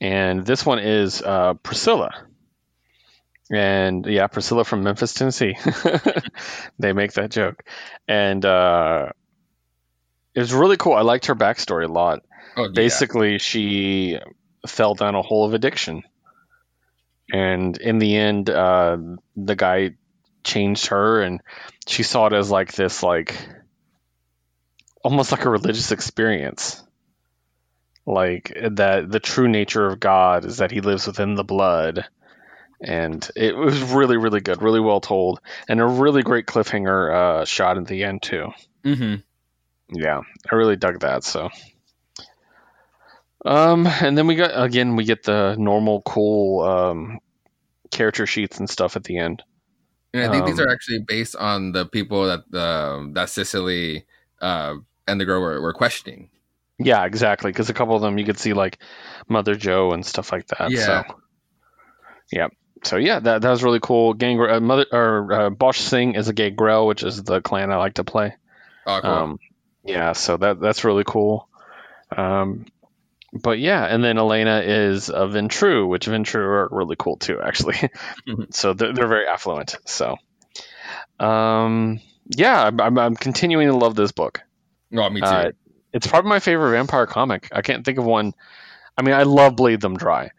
And 0.01 0.45
this 0.45 0.65
one 0.65 0.79
is 0.79 1.21
uh, 1.21 1.53
Priscilla. 1.55 2.25
And 3.51 4.05
yeah, 4.05 4.27
Priscilla 4.27 4.63
from 4.63 4.83
Memphis, 4.83 5.13
Tennessee. 5.13 5.55
they 6.79 6.93
make 6.93 7.13
that 7.13 7.31
joke. 7.31 7.63
And 8.07 8.43
uh, 8.43 9.09
it 10.33 10.39
was 10.39 10.53
really 10.53 10.77
cool. 10.77 10.93
I 10.93 11.01
liked 11.01 11.27
her 11.27 11.35
backstory 11.35 11.87
a 11.87 11.91
lot. 11.91 12.23
Oh, 12.57 12.63
yeah. 12.63 12.69
Basically, 12.73 13.37
she 13.37 14.19
fell 14.67 14.95
down 14.95 15.15
a 15.15 15.21
hole 15.21 15.45
of 15.45 15.53
addiction. 15.53 16.03
And 17.31 17.77
in 17.77 17.99
the 17.99 18.15
end, 18.15 18.49
uh, 18.49 18.97
the 19.35 19.55
guy 19.55 19.91
changed 20.45 20.87
her 20.87 21.21
and 21.21 21.41
she 21.87 22.03
saw 22.03 22.27
it 22.27 22.33
as 22.33 22.49
like 22.49 22.71
this 22.73 23.03
like 23.03 23.35
almost 25.03 25.31
like 25.31 25.43
a 25.43 25.49
religious 25.49 25.91
experience 25.91 26.81
like 28.05 28.55
that 28.71 29.11
the 29.11 29.19
true 29.19 29.47
nature 29.47 29.85
of 29.85 29.99
god 29.99 30.45
is 30.45 30.57
that 30.57 30.71
he 30.71 30.81
lives 30.81 31.07
within 31.07 31.33
the 31.33 31.43
blood 31.43 32.05
and 32.85 33.29
it 33.35 33.55
was 33.55 33.81
really 33.81 34.17
really 34.17 34.39
good 34.39 34.61
really 34.61 34.79
well 34.79 35.01
told 35.01 35.39
and 35.67 35.81
a 35.81 35.85
really 35.85 36.23
great 36.23 36.45
cliffhanger 36.45 37.13
uh, 37.13 37.45
shot 37.45 37.77
at 37.77 37.87
the 37.87 38.03
end 38.03 38.21
too 38.21 38.47
Mhm. 38.83 39.23
yeah 39.91 40.21
i 40.51 40.55
really 40.55 40.75
dug 40.77 40.99
that 41.01 41.23
so 41.23 41.49
um 43.45 43.87
and 43.87 44.17
then 44.17 44.27
we 44.27 44.35
got 44.35 44.51
again 44.63 44.95
we 44.95 45.03
get 45.03 45.23
the 45.23 45.55
normal 45.57 46.01
cool 46.01 46.61
um 46.63 47.19
character 47.91 48.25
sheets 48.25 48.59
and 48.59 48.69
stuff 48.69 48.95
at 48.95 49.03
the 49.03 49.17
end 49.17 49.43
And 50.13 50.23
I 50.23 50.31
think 50.31 50.45
these 50.45 50.59
Um, 50.59 50.65
are 50.67 50.71
actually 50.71 51.03
based 51.07 51.35
on 51.35 51.71
the 51.73 51.85
people 51.85 52.25
that 52.27 52.49
the 52.49 53.11
that 53.15 53.29
Cecily 53.29 54.05
uh, 54.41 54.75
and 55.07 55.19
the 55.19 55.25
girl 55.25 55.41
were, 55.41 55.59
were 55.59 55.73
questioning. 55.73 56.29
Yeah, 56.79 57.03
exactly. 57.05 57.51
Because 57.51 57.69
a 57.69 57.73
couple 57.73 57.95
of 57.95 58.01
them 58.01 58.17
you 58.17 58.23
could 58.25 58.39
see 58.39 58.53
like 58.53 58.79
Mother 59.27 59.55
Joe 59.55 59.91
and 59.91 60.05
stuff 60.05 60.31
like 60.31 60.47
that. 60.55 60.71
Yeah. 60.71 60.85
So, 60.85 61.03
yeah. 62.31 62.47
So 62.85 62.97
yeah, 62.97 63.19
that 63.19 63.41
that 63.41 63.49
was 63.49 63.63
really 63.63 63.79
cool. 63.81 64.13
Gang 64.13 64.39
uh, 64.39 64.59
Mother 64.59 64.85
or 64.91 65.33
uh, 65.33 65.49
Bosch 65.49 65.79
Singh 65.79 66.15
is 66.15 66.27
a 66.27 66.33
gay 66.33 66.49
Gangrel, 66.51 66.87
which 66.87 67.03
is 67.03 67.23
the 67.23 67.41
clan 67.41 67.71
I 67.71 67.77
like 67.77 67.95
to 67.95 68.03
play. 68.03 68.35
Oh, 68.85 68.99
cool. 69.01 69.11
Um, 69.11 69.39
yeah, 69.83 70.13
so 70.13 70.37
that 70.37 70.59
that's 70.59 70.83
really 70.83 71.03
cool. 71.05 71.49
Um, 72.15 72.65
but 73.33 73.59
yeah, 73.59 73.83
and 73.85 74.03
then 74.03 74.17
Elena 74.17 74.61
is 74.63 75.09
a 75.09 75.27
Ventrue, 75.27 75.87
which 75.89 76.05
Ventrue 76.05 76.35
are 76.35 76.69
really 76.71 76.95
cool 76.97 77.17
too, 77.17 77.39
actually. 77.43 77.75
Mhm. 78.27 78.53
so 78.53 78.73
they're, 78.73 78.93
they're 78.93 79.07
very 79.07 79.27
affluent. 79.27 79.75
So, 79.85 80.15
um, 81.19 81.99
yeah, 82.29 82.63
I'm, 82.63 82.79
I'm, 82.79 82.97
I'm 82.97 83.15
continuing 83.15 83.67
to 83.67 83.75
love 83.75 83.95
this 83.95 84.11
book. 84.11 84.41
oh, 84.95 85.09
me 85.09 85.21
too. 85.21 85.27
Uh, 85.27 85.51
it's 85.93 86.07
probably 86.07 86.29
my 86.29 86.39
favorite 86.39 86.71
vampire 86.71 87.05
comic. 87.07 87.49
I 87.51 87.61
can't 87.61 87.85
think 87.85 87.97
of 87.97 88.05
one. 88.05 88.33
I 88.97 89.01
mean, 89.01 89.13
I 89.15 89.23
love 89.23 89.55
Bleed 89.55 89.81
Them 89.81 89.97
Dry, 89.97 90.31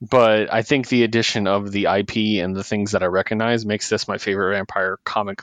but 0.00 0.52
I 0.52 0.62
think 0.62 0.88
the 0.88 1.02
addition 1.04 1.46
of 1.46 1.72
the 1.72 1.84
IP 1.86 2.42
and 2.44 2.54
the 2.54 2.64
things 2.64 2.92
that 2.92 3.02
I 3.02 3.06
recognize 3.06 3.64
makes 3.64 3.88
this 3.88 4.06
my 4.08 4.18
favorite 4.18 4.54
vampire 4.56 4.98
comic. 5.04 5.42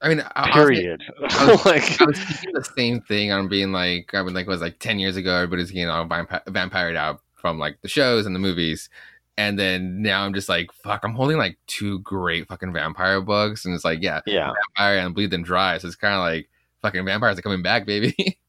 I 0.00 0.08
mean, 0.08 0.20
I, 0.20 0.30
I 0.34 0.46
was- 0.46 0.54
Period. 0.68 1.02
was- 1.20 1.66
like, 1.66 2.00
I 2.00 2.04
was 2.04 2.18
thinking 2.18 2.52
the 2.54 2.64
same 2.76 3.00
thing 3.00 3.32
on 3.32 3.48
being 3.48 3.72
like, 3.72 4.14
I 4.14 4.22
mean, 4.22 4.34
like 4.34 4.46
it 4.46 4.50
was 4.50 4.60
like 4.60 4.78
ten 4.78 4.98
years 4.98 5.16
ago. 5.16 5.34
Everybody's 5.34 5.70
getting 5.70 5.88
all 5.88 6.06
vampi- 6.06 6.46
vampired 6.46 6.96
out 6.96 7.20
from 7.34 7.58
like 7.58 7.80
the 7.82 7.88
shows 7.88 8.26
and 8.26 8.34
the 8.34 8.40
movies, 8.40 8.90
and 9.36 9.58
then 9.58 10.02
now 10.02 10.24
I'm 10.24 10.34
just 10.34 10.48
like, 10.48 10.72
fuck, 10.72 11.04
I'm 11.04 11.14
holding 11.14 11.36
like 11.36 11.58
two 11.66 11.98
great 12.00 12.46
fucking 12.48 12.72
vampire 12.72 13.20
books, 13.20 13.64
and 13.64 13.74
it's 13.74 13.84
like, 13.84 14.00
yeah, 14.02 14.20
yeah, 14.26 14.52
vampire 14.76 14.98
and 14.98 15.14
bleed 15.14 15.30
them 15.30 15.42
dry. 15.42 15.78
So 15.78 15.86
it's 15.88 15.96
kind 15.96 16.14
of 16.14 16.20
like 16.20 16.48
fucking 16.82 17.04
vampires 17.04 17.38
are 17.38 17.42
coming 17.42 17.62
back, 17.62 17.84
baby. 17.86 18.38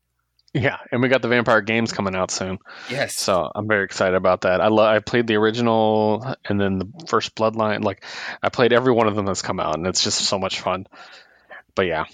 yeah, 0.53 0.77
and 0.91 1.01
we 1.01 1.09
got 1.09 1.21
the 1.21 1.27
vampire 1.27 1.61
games 1.61 1.91
coming 1.91 2.15
out 2.15 2.31
soon, 2.31 2.59
yes. 2.89 3.15
so 3.15 3.51
I'm 3.53 3.67
very 3.67 3.84
excited 3.85 4.15
about 4.15 4.41
that. 4.41 4.61
I 4.61 4.67
love. 4.67 4.88
I 4.88 4.99
played 4.99 5.27
the 5.27 5.35
original 5.35 6.35
and 6.45 6.59
then 6.59 6.80
the 6.80 7.05
first 7.07 7.35
Bloodline. 7.35 7.84
Like, 7.84 8.03
I 8.41 8.49
played 8.49 8.73
every 8.73 8.91
one 8.91 9.07
of 9.07 9.15
them 9.15 9.26
that's 9.26 9.41
come 9.41 9.59
out, 9.59 9.76
and 9.76 9.85
it's 9.85 10.03
just 10.03 10.19
so 10.19 10.39
much 10.39 10.59
fun. 10.59 10.88
But 11.76 11.85
yeah, 11.85 12.05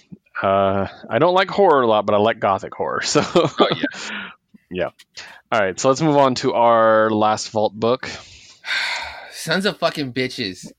uh, 0.41 0.88
I 1.10 1.20
don't 1.20 1.34
like 1.34 1.49
horror 1.49 1.84
a 1.84 1.88
lot, 1.88 2.06
but 2.06 2.14
I 2.14 2.18
like 2.18 2.40
gothic 2.40 2.74
horror. 2.74 3.02
So 3.06 3.22
Oh, 3.36 3.68
yeah. 4.70 4.90
All 5.52 5.60
right, 5.60 5.80
so 5.80 5.90
let's 5.90 6.02
move 6.02 6.18
on 6.18 6.36
to 6.36 6.53
our 6.53 7.10
last 7.10 7.49
vault 7.52 7.74
book. 7.74 8.10
Sons 9.32 9.66
of 9.66 9.78
fucking 9.78 10.12
bitches. 10.14 10.72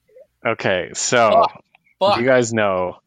Okay, 0.44 0.90
so 0.94 1.46
you 2.00 2.24
guys 2.24 2.52
know 2.52 2.98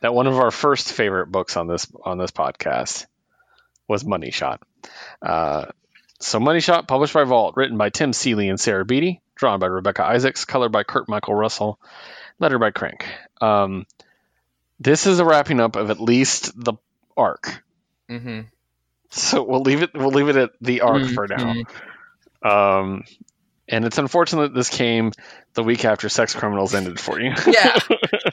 that 0.00 0.14
one 0.14 0.26
of 0.26 0.38
our 0.38 0.50
first 0.50 0.92
favorite 0.92 1.26
books 1.26 1.56
on 1.56 1.66
this 1.66 1.86
on 2.04 2.18
this 2.18 2.30
podcast 2.30 3.06
was 3.88 4.04
Money 4.04 4.30
Shot. 4.30 4.62
Uh, 5.20 5.66
so 6.20 6.38
Money 6.38 6.60
Shot, 6.60 6.86
published 6.86 7.14
by 7.14 7.24
Vault, 7.24 7.56
written 7.56 7.78
by 7.78 7.90
Tim 7.90 8.12
Seeley 8.12 8.48
and 8.48 8.60
Sarah 8.60 8.84
Beattie, 8.84 9.22
drawn 9.34 9.58
by 9.58 9.66
Rebekah 9.66 10.04
Isaacs, 10.04 10.44
colored 10.44 10.72
by 10.72 10.82
Kurt 10.82 11.08
Michael 11.08 11.34
Russell, 11.34 11.80
lettered 12.38 12.60
by 12.60 12.70
Crank. 12.70 13.06
Um, 13.40 13.86
this 14.78 15.06
is 15.06 15.18
a 15.18 15.24
wrapping 15.24 15.60
up 15.60 15.76
of 15.76 15.90
at 15.90 16.00
least 16.00 16.52
the 16.62 16.74
arc. 17.16 17.62
Mm-hmm. 18.08 18.42
So 19.10 19.42
we'll 19.42 19.62
leave 19.62 19.82
it. 19.82 19.90
We'll 19.94 20.10
leave 20.10 20.28
it 20.28 20.36
at 20.36 20.50
the 20.60 20.82
arc 20.82 21.06
for 21.06 21.26
now. 21.26 21.54
Um, 22.42 23.04
and 23.68 23.84
it's 23.84 23.98
unfortunate 23.98 24.48
that 24.48 24.54
this 24.54 24.70
came 24.70 25.12
the 25.58 25.64
week 25.64 25.84
after 25.84 26.08
Sex 26.08 26.34
Criminals 26.34 26.72
ended 26.72 27.00
for 27.00 27.20
you. 27.20 27.32
Yeah. 27.46 27.76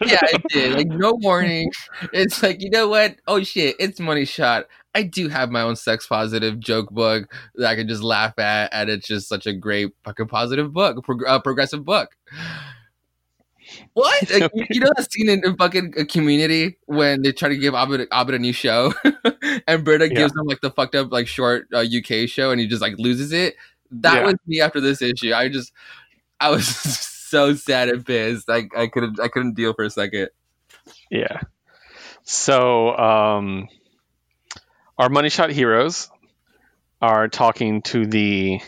yeah, 0.05 0.19
it 0.21 0.41
did. 0.49 0.73
Like 0.73 0.87
no 0.87 1.13
warning. 1.13 1.71
It's 2.13 2.43
like 2.43 2.61
you 2.61 2.69
know 2.69 2.87
what? 2.87 3.15
Oh 3.27 3.41
shit! 3.43 3.75
It's 3.79 3.99
money 3.99 4.25
shot. 4.25 4.65
I 4.93 5.01
do 5.03 5.27
have 5.29 5.49
my 5.49 5.61
own 5.61 5.75
sex 5.75 6.05
positive 6.07 6.59
joke 6.59 6.89
book 6.91 7.33
that 7.55 7.67
I 7.67 7.75
can 7.75 7.87
just 7.87 8.03
laugh 8.03 8.37
at, 8.37 8.69
and 8.73 8.89
it's 8.89 9.07
just 9.07 9.27
such 9.27 9.47
a 9.47 9.53
great 9.53 9.91
fucking 10.03 10.27
positive 10.27 10.71
book, 10.71 11.03
prog- 11.03 11.25
uh, 11.27 11.39
progressive 11.39 11.83
book. 11.83 12.15
What? 13.93 14.29
Like, 14.29 14.51
you- 14.53 14.65
you 14.69 14.79
know 14.81 14.91
that 14.95 15.11
scene 15.11 15.29
in, 15.29 15.43
in 15.43 15.55
fucking 15.57 15.93
uh, 15.99 16.03
Community 16.07 16.77
when 16.85 17.23
they 17.23 17.31
try 17.31 17.49
to 17.49 17.57
give 17.57 17.73
Abed, 17.73 18.07
Abed 18.11 18.35
a 18.35 18.39
new 18.39 18.53
show, 18.53 18.93
and 19.67 19.83
Britta 19.83 20.07
Yeah. 20.09 20.13
gives 20.19 20.33
him 20.33 20.45
like 20.45 20.61
the 20.61 20.71
fucked 20.71 20.95
up 20.95 21.11
like 21.11 21.27
short 21.27 21.67
uh, 21.73 21.79
UK 21.79 22.27
show, 22.29 22.51
and 22.51 22.59
he 22.61 22.67
just 22.67 22.81
like 22.81 22.93
loses 22.99 23.31
it. 23.31 23.55
That 23.91 24.15
Yeah. 24.17 24.25
was 24.25 24.35
me 24.45 24.61
after 24.61 24.79
this 24.79 25.01
issue. 25.01 25.33
I 25.33 25.49
just, 25.49 25.71
I 26.39 26.49
was 26.49 26.67
so 27.27 27.53
sad 27.55 27.89
and 27.89 28.05
pissed. 28.05 28.49
I 28.49 28.67
I 28.75 28.87
couldn't 28.87 29.19
I 29.19 29.27
couldn't 29.27 29.53
deal 29.55 29.73
for 29.73 29.83
a 29.85 29.89
second. 29.89 30.29
Yeah. 31.09 31.41
So, 32.23 32.95
um, 32.97 33.67
our 34.97 35.09
money 35.09 35.29
shot 35.29 35.51
heroes 35.51 36.09
are 37.01 37.27
talking 37.27 37.81
to 37.83 38.05
the 38.05 38.59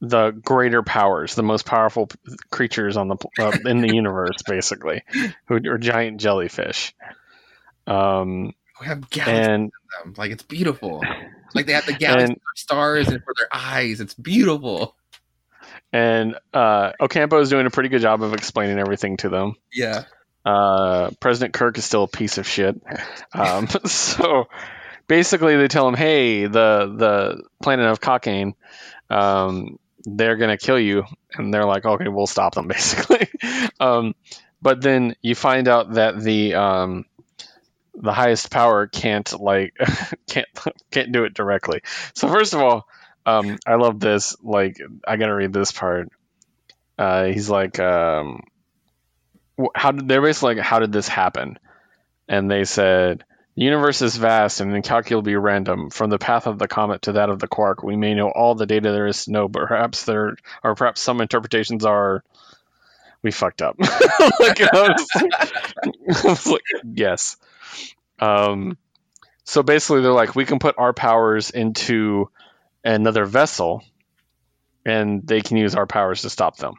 the 0.00 0.30
greater 0.30 0.82
powers, 0.82 1.34
the 1.34 1.42
most 1.42 1.64
powerful 1.66 2.06
p- 2.08 2.16
creatures 2.50 2.96
on 2.96 3.08
the 3.08 3.16
uh, 3.38 3.56
in 3.66 3.80
the 3.82 3.94
universe, 3.94 4.36
basically, 4.46 5.02
who 5.46 5.56
are 5.70 5.78
giant 5.78 6.20
jellyfish. 6.20 6.94
Um, 7.86 8.54
We 8.80 8.86
have 8.86 9.08
galaxies 9.10 9.46
and 9.48 9.62
in 9.64 9.70
them. 10.04 10.14
Like 10.16 10.30
it's 10.30 10.42
beautiful. 10.42 11.02
Like 11.54 11.66
they 11.66 11.72
have 11.74 11.86
the 11.86 11.92
galaxies 11.92 12.30
And- 12.30 12.38
for 12.38 12.56
stars 12.56 13.08
and 13.08 13.22
for 13.22 13.34
their 13.38 13.48
eyes. 13.52 14.00
It's 14.00 14.14
beautiful. 14.14 14.96
And 15.92 16.36
uh, 16.54 16.92
Ocampo 17.00 17.40
is 17.40 17.50
doing 17.50 17.66
a 17.66 17.70
pretty 17.70 17.88
good 17.88 18.02
job 18.02 18.22
of 18.22 18.32
explaining 18.32 18.78
everything 18.78 19.18
to 19.18 19.28
them. 19.28 19.54
Yeah. 19.72 20.04
Uh, 20.44 21.10
President 21.20 21.54
Kirk 21.54 21.78
is 21.78 21.84
still 21.84 22.04
a 22.04 22.08
piece 22.08 22.38
of 22.38 22.46
shit. 22.46 22.80
Um, 23.32 23.68
so 23.84 24.48
basically, 25.06 25.56
they 25.56 25.68
tell 25.68 25.86
him, 25.86 25.94
"Hey, 25.94 26.46
the 26.46 26.94
the 26.96 27.42
planet 27.62 27.86
of 27.86 28.00
cocaine, 28.00 28.54
um, 29.10 29.78
they're 30.04 30.36
gonna 30.36 30.58
kill 30.58 30.80
you," 30.80 31.04
and 31.34 31.52
they're 31.52 31.66
like, 31.66 31.84
"Okay, 31.84 32.08
we'll 32.08 32.26
stop 32.26 32.54
them." 32.54 32.66
Basically, 32.68 33.28
um, 33.78 34.14
but 34.60 34.80
then 34.80 35.14
you 35.22 35.34
find 35.34 35.68
out 35.68 35.92
that 35.92 36.18
the 36.18 36.54
um, 36.54 37.04
the 37.94 38.12
highest 38.12 38.50
power 38.50 38.86
can't 38.86 39.40
like 39.40 39.76
can't 40.28 40.48
can't 40.90 41.12
do 41.12 41.24
it 41.24 41.34
directly. 41.34 41.82
So 42.14 42.28
first 42.28 42.54
of 42.54 42.60
all, 42.60 42.88
um, 43.26 43.58
I 43.66 43.74
love 43.76 44.00
this. 44.00 44.36
Like, 44.42 44.78
I 45.06 45.16
gotta 45.16 45.34
read 45.34 45.52
this 45.52 45.72
part. 45.72 46.08
Uh, 46.98 47.26
he's 47.26 47.50
like, 47.50 47.78
um, 47.80 48.42
how 49.74 49.92
did 49.92 50.08
they're 50.08 50.22
basically 50.22 50.56
like, 50.56 50.64
how 50.64 50.78
did 50.78 50.92
this 50.92 51.08
happen? 51.08 51.58
And 52.28 52.50
they 52.50 52.64
said, 52.64 53.24
the 53.56 53.64
universe 53.64 54.02
is 54.02 54.16
vast 54.16 54.60
and 54.60 54.74
incalculably 54.74 55.36
random. 55.36 55.90
From 55.90 56.10
the 56.10 56.18
path 56.18 56.46
of 56.46 56.58
the 56.58 56.68
comet 56.68 57.02
to 57.02 57.12
that 57.12 57.30
of 57.30 57.38
the 57.38 57.48
quark, 57.48 57.82
we 57.82 57.96
may 57.96 58.14
know 58.14 58.30
all 58.30 58.54
the 58.54 58.66
data 58.66 58.92
there 58.92 59.06
is 59.06 59.26
to 59.26 59.32
know, 59.32 59.48
but 59.48 59.68
perhaps 59.68 60.04
there, 60.04 60.36
or 60.64 60.74
perhaps 60.74 61.00
some 61.02 61.20
interpretations 61.20 61.84
are, 61.84 62.24
we 63.22 63.30
fucked 63.30 63.62
up. 63.62 63.76
like, 64.40 64.60
I 64.62 64.68
was, 64.72 65.08
I 65.14 66.28
was 66.28 66.46
like, 66.46 66.62
yes. 66.94 67.36
Um, 68.20 68.78
So 69.44 69.62
basically, 69.62 70.02
they're 70.02 70.12
like, 70.12 70.34
we 70.36 70.44
can 70.46 70.58
put 70.58 70.76
our 70.78 70.92
powers 70.92 71.50
into 71.50 72.30
another 72.84 73.24
vessel, 73.24 73.82
and 74.84 75.26
they 75.26 75.40
can 75.40 75.56
use 75.56 75.74
our 75.74 75.86
powers 75.86 76.22
to 76.22 76.30
stop 76.30 76.56
them. 76.56 76.74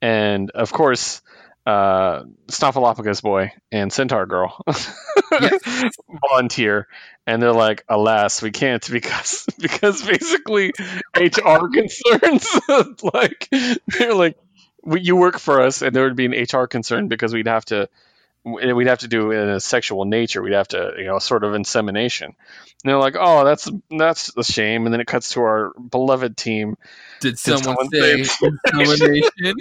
And 0.00 0.50
of 0.50 0.72
course, 0.72 1.22
uh, 1.66 2.24
Snuffleupagus 2.48 3.22
boy 3.22 3.52
and 3.72 3.90
Centaur 3.92 4.26
girl 4.26 4.62
volunteer, 6.30 6.86
and 7.26 7.42
they're 7.42 7.52
like, 7.52 7.84
"Alas, 7.88 8.42
we 8.42 8.50
can't 8.50 8.86
because 8.90 9.46
because 9.58 10.02
basically 10.02 10.72
HR 11.16 11.68
concerns. 11.72 12.60
like 13.02 13.48
they're 13.98 14.14
like, 14.14 14.36
you 14.86 15.16
work 15.16 15.38
for 15.38 15.62
us, 15.62 15.80
and 15.80 15.96
there 15.96 16.04
would 16.04 16.16
be 16.16 16.26
an 16.26 16.32
HR 16.32 16.66
concern 16.66 17.08
because 17.08 17.32
we'd 17.32 17.48
have 17.48 17.64
to 17.66 17.88
we'd 18.44 18.86
have 18.86 19.00
to 19.00 19.08
do 19.08 19.30
it 19.30 19.36
in 19.36 19.48
a 19.48 19.60
sexual 19.60 20.04
nature. 20.04 20.42
We'd 20.42 20.52
have 20.52 20.68
to 20.68 20.92
you 20.98 21.04
know 21.04 21.18
sort 21.18 21.44
of 21.44 21.54
insemination." 21.54 22.26
And 22.26 22.90
they're 22.90 22.98
like, 22.98 23.16
"Oh, 23.18 23.44
that's 23.44 23.68
that's 23.90 24.36
a 24.36 24.44
shame." 24.44 24.84
And 24.84 24.92
then 24.92 25.00
it 25.00 25.06
cuts 25.06 25.30
to 25.32 25.40
our 25.40 25.72
beloved 25.78 26.36
team, 26.36 26.76
Did 27.20 27.38
someone 27.38 27.62
someone 27.62 27.88
say 27.90 28.22
say- 28.22 28.50
insemination? 28.72 29.54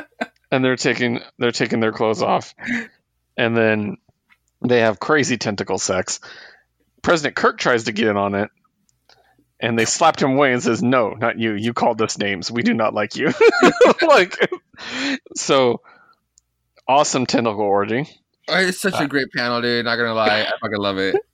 and 0.50 0.64
they're 0.64 0.76
taking 0.76 1.20
they're 1.38 1.52
taking 1.52 1.80
their 1.80 1.92
clothes 1.92 2.22
off, 2.22 2.54
and 3.36 3.56
then 3.56 3.96
they 4.66 4.80
have 4.80 5.00
crazy 5.00 5.36
tentacle 5.36 5.78
sex. 5.78 6.20
President 7.02 7.36
Kirk 7.36 7.58
tries 7.58 7.84
to 7.84 7.92
get 7.92 8.08
in 8.08 8.16
on 8.16 8.34
it, 8.34 8.50
and 9.60 9.78
they 9.78 9.84
slapped 9.84 10.22
him 10.22 10.32
away 10.32 10.52
and 10.52 10.62
says, 10.62 10.82
"No, 10.82 11.10
not 11.10 11.38
you. 11.38 11.52
You 11.54 11.72
called 11.72 12.00
us 12.02 12.18
names. 12.18 12.50
We 12.50 12.62
do 12.62 12.74
not 12.74 12.94
like 12.94 13.16
you." 13.16 13.32
like, 14.06 14.36
so 15.34 15.80
awesome 16.88 17.26
tentacle 17.26 17.62
orgy. 17.62 18.08
Oh, 18.48 18.58
it's 18.58 18.80
such 18.80 18.94
a 18.94 18.98
uh, 18.98 19.06
great 19.06 19.32
panel, 19.34 19.60
dude. 19.60 19.84
Not 19.84 19.96
gonna 19.96 20.14
lie, 20.14 20.42
I 20.42 20.52
fucking 20.60 20.78
love 20.78 20.98
it. 20.98 21.16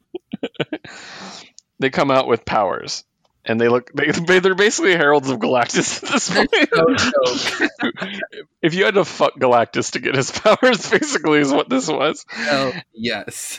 They 1.82 1.90
come 1.90 2.12
out 2.12 2.28
with 2.28 2.44
powers. 2.44 3.02
And 3.44 3.60
they 3.60 3.68
look, 3.68 3.90
they, 3.92 4.38
they're 4.38 4.54
basically 4.54 4.92
heralds 4.92 5.28
of 5.28 5.40
Galactus 5.40 6.00
at 6.00 6.10
this 6.12 6.22
So 6.22 6.34
point. 6.46 8.22
if 8.62 8.72
you 8.74 8.84
had 8.84 8.94
to 8.94 9.04
fuck 9.04 9.34
Galactus 9.34 9.92
to 9.92 9.98
get 9.98 10.14
his 10.14 10.30
powers, 10.30 10.88
basically 10.88 11.40
is 11.40 11.52
what 11.52 11.68
this 11.68 11.88
was. 11.88 12.24
Hell 12.28 12.72
yes. 12.94 13.58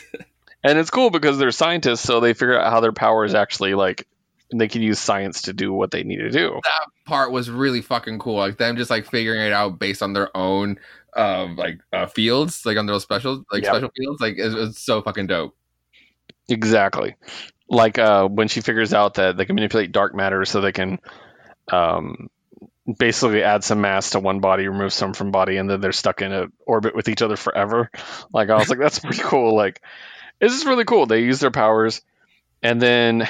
And 0.62 0.78
it's 0.78 0.88
cool 0.88 1.10
because 1.10 1.36
they're 1.36 1.50
scientists, 1.50 2.00
so 2.00 2.20
they 2.20 2.32
figure 2.32 2.58
out 2.58 2.72
how 2.72 2.80
their 2.80 2.94
powers 2.94 3.34
actually 3.34 3.74
like 3.74 4.08
they 4.54 4.68
can 4.68 4.80
use 4.80 4.98
science 4.98 5.42
to 5.42 5.52
do 5.52 5.70
what 5.70 5.90
they 5.90 6.02
need 6.02 6.16
to 6.16 6.30
do. 6.30 6.58
That 6.62 6.86
part 7.04 7.30
was 7.30 7.50
really 7.50 7.82
fucking 7.82 8.20
cool. 8.20 8.36
Like 8.36 8.56
them 8.56 8.78
just 8.78 8.88
like 8.88 9.04
figuring 9.04 9.42
it 9.42 9.52
out 9.52 9.78
based 9.78 10.02
on 10.02 10.14
their 10.14 10.34
own 10.34 10.78
um 11.16 11.56
like 11.56 11.78
uh, 11.92 12.06
fields, 12.06 12.64
like 12.66 12.76
on 12.76 12.86
those 12.86 13.02
special 13.02 13.44
like 13.52 13.62
Yep. 13.62 13.72
special 13.74 13.90
fields. 13.96 14.20
Like 14.20 14.34
it's, 14.38 14.54
it's 14.54 14.80
so 14.80 15.02
fucking 15.02 15.26
dope. 15.28 15.56
Exactly. 16.48 17.16
Like 17.68 17.98
uh, 17.98 18.28
when 18.28 18.48
she 18.48 18.60
figures 18.60 18.92
out 18.92 19.14
that 19.14 19.36
they 19.36 19.44
can 19.46 19.54
manipulate 19.54 19.92
dark 19.92 20.14
matter, 20.14 20.44
so 20.44 20.60
they 20.60 20.72
can 20.72 20.98
um, 21.72 22.28
basically 22.98 23.42
add 23.42 23.64
some 23.64 23.80
mass 23.80 24.10
to 24.10 24.20
one 24.20 24.40
body, 24.40 24.68
remove 24.68 24.92
some 24.92 25.14
from 25.14 25.30
body, 25.30 25.56
and 25.56 25.70
then 25.70 25.80
they're 25.80 25.92
stuck 25.92 26.20
in 26.20 26.32
a 26.32 26.46
orbit 26.66 26.94
with 26.94 27.08
each 27.08 27.22
other 27.22 27.36
forever. 27.36 27.90
Like 28.32 28.50
I 28.50 28.56
was 28.56 28.68
like, 28.68 28.78
that's 28.78 28.98
pretty 28.98 29.22
cool. 29.22 29.56
Like 29.56 29.80
this 30.40 30.52
is 30.52 30.66
really 30.66 30.84
cool. 30.84 31.06
They 31.06 31.20
use 31.22 31.40
their 31.40 31.50
powers, 31.50 32.02
and 32.62 32.80
then 32.82 33.26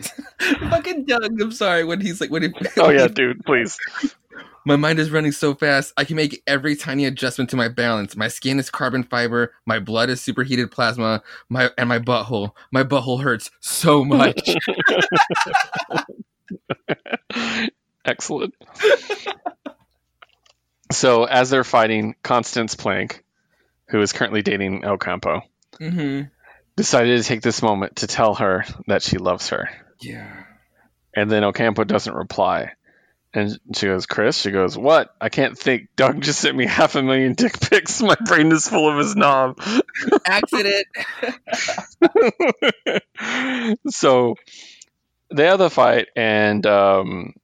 fucking 0.70 1.06
Doug. 1.06 1.40
I'm 1.40 1.52
sorry 1.52 1.84
when 1.84 2.00
he's 2.00 2.20
like 2.20 2.30
when 2.30 2.42
he. 2.44 2.52
oh 2.76 2.90
yeah, 2.90 3.08
dude, 3.08 3.44
please. 3.44 3.76
My 4.68 4.76
mind 4.76 4.98
is 4.98 5.10
running 5.10 5.32
so 5.32 5.54
fast. 5.54 5.94
I 5.96 6.04
can 6.04 6.16
make 6.16 6.42
every 6.46 6.76
tiny 6.76 7.06
adjustment 7.06 7.48
to 7.50 7.56
my 7.56 7.68
balance. 7.68 8.14
My 8.16 8.28
skin 8.28 8.58
is 8.58 8.68
carbon 8.68 9.02
fiber. 9.02 9.54
My 9.64 9.78
blood 9.78 10.10
is 10.10 10.20
superheated 10.20 10.70
plasma. 10.70 11.22
My 11.48 11.70
and 11.78 11.88
my 11.88 11.98
butthole. 11.98 12.50
My 12.70 12.84
butthole 12.84 13.22
hurts 13.22 13.50
so 13.60 14.04
much. 14.04 14.38
Excellent. 18.04 18.54
so 20.92 21.24
as 21.24 21.48
they're 21.48 21.64
fighting, 21.64 22.14
Constance 22.22 22.74
Plank, 22.74 23.24
who 23.86 24.02
is 24.02 24.12
currently 24.12 24.42
dating 24.42 24.84
Ocampo, 24.84 25.40
hmm 25.78 26.24
decided 26.76 27.16
to 27.16 27.26
take 27.26 27.40
this 27.40 27.62
moment 27.62 27.96
to 27.96 28.06
tell 28.06 28.34
her 28.34 28.66
that 28.86 29.02
she 29.02 29.16
loves 29.16 29.48
her. 29.48 29.70
Yeah. 30.02 30.44
And 31.16 31.30
then 31.30 31.42
Ocampo 31.42 31.84
doesn't 31.84 32.14
reply. 32.14 32.72
And 33.34 33.58
she 33.74 33.86
goes, 33.86 34.06
Chris? 34.06 34.38
She 34.38 34.50
goes, 34.50 34.76
What? 34.76 35.14
I 35.20 35.28
can't 35.28 35.58
think. 35.58 35.88
Doug 35.96 36.20
just 36.20 36.40
sent 36.40 36.56
me 36.56 36.66
half 36.66 36.94
a 36.94 37.02
million 37.02 37.34
dick 37.34 37.60
pics. 37.60 38.00
My 38.00 38.16
brain 38.26 38.50
is 38.52 38.66
full 38.66 38.90
of 38.90 38.98
his 38.98 39.14
knob. 39.14 39.60
Accident. 40.26 40.86
so 43.88 44.34
they 45.30 45.46
have 45.46 45.58
the 45.58 45.70
fight, 45.70 46.08
and 46.16 46.64
um, 46.66 47.34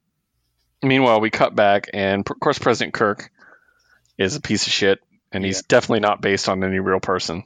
meanwhile, 0.81 1.21
we 1.21 1.29
cut 1.29 1.55
back, 1.55 1.89
and 1.93 2.27
of 2.29 2.39
course, 2.39 2.57
President 2.57 2.93
Kirk 2.93 3.29
is 4.17 4.35
a 4.35 4.41
piece 4.41 4.65
of 4.65 4.73
shit, 4.73 4.99
and 5.31 5.45
he's 5.45 5.63
definitely 5.63 5.99
not 5.99 6.21
based 6.21 6.49
on 6.49 6.63
any 6.63 6.79
real 6.79 6.99
person. 6.99 7.43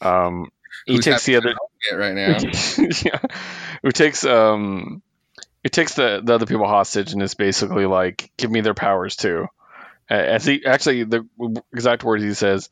Um, 0.00 0.50
he 0.86 0.96
Who's 0.96 1.04
takes 1.04 1.24
the 1.24 1.36
other, 1.36 1.54
right 1.94 2.14
now. 2.14 2.38
yeah, 3.04 3.20
who 3.82 3.92
takes 3.92 4.24
um, 4.24 5.02
who 5.62 5.68
takes 5.68 5.94
the, 5.94 6.20
the 6.22 6.34
other 6.34 6.46
people 6.46 6.66
hostage, 6.66 7.12
and 7.12 7.22
is 7.22 7.34
basically 7.34 7.86
like, 7.86 8.30
"Give 8.36 8.50
me 8.50 8.60
their 8.60 8.74
powers 8.74 9.16
too." 9.16 9.46
As 10.08 10.44
he 10.44 10.64
actually, 10.66 11.04
the 11.04 11.26
exact 11.72 12.04
words 12.04 12.22
he 12.22 12.34
says, 12.34 12.68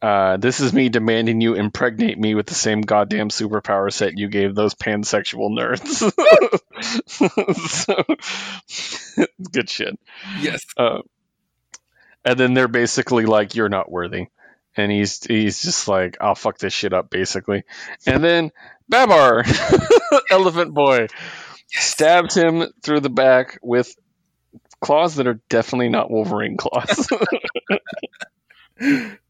uh, 0.00 0.36
"This 0.36 0.60
is 0.60 0.72
me 0.72 0.88
demanding 0.88 1.40
you 1.40 1.54
impregnate 1.54 2.18
me 2.18 2.34
with 2.34 2.46
the 2.46 2.54
same 2.54 2.82
goddamn 2.82 3.28
superpower 3.28 3.92
set 3.92 4.16
you 4.16 4.28
gave 4.28 4.54
those 4.54 4.74
pansexual 4.74 5.50
nerds." 5.50 6.12
so, 9.16 9.26
good 9.52 9.68
shit. 9.68 9.98
Yes. 10.40 10.64
Uh, 10.76 11.02
and 12.24 12.38
then 12.38 12.54
they're 12.54 12.68
basically 12.68 13.26
like, 13.26 13.54
"You're 13.54 13.68
not 13.68 13.90
worthy," 13.90 14.28
and 14.76 14.92
he's 14.92 15.24
he's 15.24 15.62
just 15.62 15.88
like, 15.88 16.18
"I'll 16.20 16.36
fuck 16.36 16.58
this 16.58 16.72
shit 16.72 16.92
up," 16.92 17.10
basically. 17.10 17.64
And 18.06 18.22
then 18.22 18.52
Babar, 18.88 19.44
Elephant 20.30 20.74
Boy, 20.74 21.08
stabs 21.70 22.34
him 22.34 22.64
through 22.82 23.00
the 23.00 23.10
back 23.10 23.58
with 23.62 23.94
claws 24.80 25.16
that 25.16 25.26
are 25.26 25.40
definitely 25.48 25.88
not 25.88 26.10
Wolverine 26.10 26.56
claws. 26.56 27.08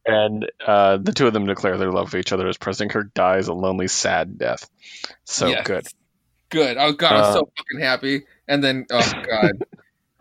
and 0.06 0.50
uh, 0.66 0.98
the 0.98 1.12
two 1.12 1.26
of 1.26 1.32
them 1.32 1.46
declare 1.46 1.76
their 1.78 1.90
love 1.92 2.10
for 2.10 2.18
each 2.18 2.32
other 2.32 2.46
as 2.48 2.56
President 2.56 2.92
Kirk 2.92 3.14
dies 3.14 3.48
a 3.48 3.54
lonely, 3.54 3.88
sad 3.88 4.38
death. 4.38 4.68
So 5.24 5.48
Yes. 5.48 5.66
good. 5.66 5.86
Good. 6.50 6.76
Oh 6.78 6.92
god, 6.92 7.12
I'm 7.16 7.24
Uh, 7.24 7.32
so 7.34 7.50
fucking 7.56 7.80
happy. 7.80 8.24
And 8.46 8.62
then 8.64 8.86
oh 8.90 9.10
god. 9.30 9.62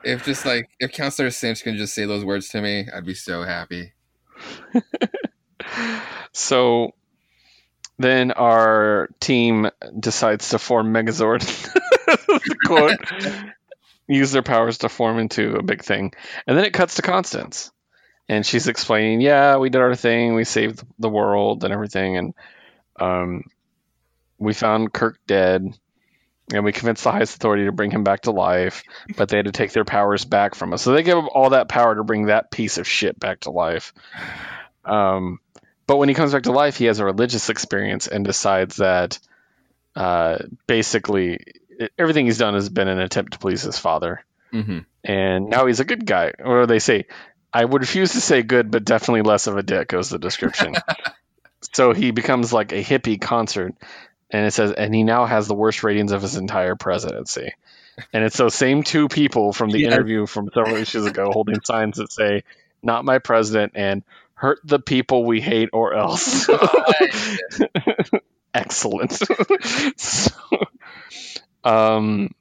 if 0.03 0.25
just 0.25 0.45
like 0.45 0.69
if 0.79 0.91
Counselor 0.91 1.31
Sims 1.31 1.61
can 1.61 1.77
just 1.77 1.93
say 1.93 2.05
those 2.05 2.25
words 2.25 2.49
to 2.49 2.61
me, 2.61 2.87
I'd 2.93 3.05
be 3.05 3.13
so 3.13 3.43
happy. 3.43 3.93
So 6.33 6.91
then 7.97 8.31
our 8.31 9.09
team 9.19 9.69
decides 9.99 10.49
to 10.49 10.59
form 10.59 10.93
Megazord. 10.93 11.41
Use 14.07 14.31
their 14.31 14.43
powers 14.43 14.79
to 14.79 14.89
form 14.89 15.19
into 15.19 15.55
a 15.55 15.63
big 15.63 15.83
thing. 15.83 16.13
And 16.45 16.57
then 16.57 16.65
it 16.65 16.73
cuts 16.73 16.95
to 16.95 17.01
Constance. 17.01 17.71
And 18.29 18.45
she's 18.45 18.67
explaining, 18.67 19.21
yeah, 19.21 19.57
we 19.57 19.69
did 19.69 19.81
our 19.81 19.95
thing. 19.95 20.33
We 20.33 20.43
saved 20.43 20.83
the 20.99 21.09
world 21.09 21.63
and 21.63 21.73
everything. 21.73 22.17
And 22.17 22.33
um, 22.99 23.43
we 24.37 24.53
found 24.53 24.93
Kirk 24.93 25.19
dead. 25.27 25.65
And 26.53 26.63
we 26.63 26.71
convinced 26.71 27.03
the 27.03 27.11
highest 27.11 27.35
authority 27.35 27.65
to 27.65 27.73
bring 27.73 27.91
him 27.91 28.05
back 28.05 28.21
to 28.21 28.31
life. 28.31 28.83
But 29.17 29.27
they 29.27 29.37
had 29.37 29.45
to 29.47 29.51
take 29.51 29.73
their 29.73 29.85
powers 29.85 30.23
back 30.23 30.55
from 30.55 30.73
us. 30.73 30.81
So 30.81 30.93
they 30.93 31.03
gave 31.03 31.17
him 31.17 31.29
all 31.33 31.49
that 31.49 31.67
power 31.67 31.95
to 31.95 32.03
bring 32.03 32.27
that 32.27 32.51
piece 32.51 32.77
of 32.77 32.87
shit 32.87 33.19
back 33.19 33.41
to 33.41 33.51
life. 33.51 33.93
Um, 34.85 35.39
but 35.85 35.97
when 35.97 36.09
he 36.09 36.15
comes 36.15 36.33
back 36.33 36.43
to 36.43 36.51
life, 36.51 36.77
he 36.77 36.85
has 36.85 36.99
a 36.99 37.05
religious 37.05 37.49
experience 37.49 38.07
and 38.07 38.23
decides 38.23 38.77
that 38.77 39.19
uh, 39.95 40.37
basically 40.67 41.39
everything 41.97 42.25
he's 42.25 42.37
done 42.37 42.53
has 42.53 42.69
been 42.69 42.87
an 42.87 42.99
attempt 42.99 43.33
to 43.33 43.39
please 43.39 43.61
his 43.61 43.77
father. 43.77 44.23
Mm-hmm. 44.53 44.79
And 45.03 45.49
now 45.49 45.65
he's 45.65 45.79
a 45.79 45.85
good 45.85 46.05
guy. 46.05 46.33
Or 46.39 46.65
they 46.65 46.79
say, 46.79 47.05
I 47.53 47.63
would 47.63 47.81
refuse 47.81 48.11
to 48.11 48.21
say 48.21 48.43
good, 48.43 48.71
but 48.71 48.85
definitely 48.85 49.21
less 49.21 49.47
of 49.47 49.57
a 49.57 49.63
dick, 49.63 49.89
goes 49.89 50.09
the 50.09 50.19
description. 50.19 50.75
so 51.73 51.93
he 51.93 52.11
becomes 52.11 52.53
like 52.53 52.71
a 52.71 52.83
hippie 52.83 53.19
concert. 53.19 53.73
And 54.29 54.45
it 54.45 54.51
says, 54.51 54.71
and 54.71 54.93
he 54.93 55.03
now 55.03 55.25
has 55.25 55.47
the 55.47 55.55
worst 55.55 55.83
ratings 55.83 56.11
of 56.11 56.21
his 56.21 56.35
entire 56.35 56.75
presidency. 56.75 57.53
And 58.13 58.23
it's 58.23 58.37
those 58.37 58.53
same 58.53 58.83
two 58.83 59.07
people 59.07 59.53
from 59.53 59.69
the 59.71 59.79
Yes. 59.79 59.93
interview 59.93 60.25
from 60.27 60.49
several 60.53 60.75
issues 60.75 61.05
ago 61.05 61.31
holding 61.31 61.61
signs 61.63 61.97
that 61.97 62.11
say, 62.11 62.43
not 62.83 63.05
my 63.05 63.19
president 63.19 63.73
and 63.75 64.03
hurt 64.33 64.59
the 64.63 64.79
people 64.79 65.25
we 65.25 65.41
hate 65.41 65.69
or 65.73 65.93
else. 65.95 66.47
Excellent. 68.53 69.13
so, 69.97 70.31
um, 71.63 72.33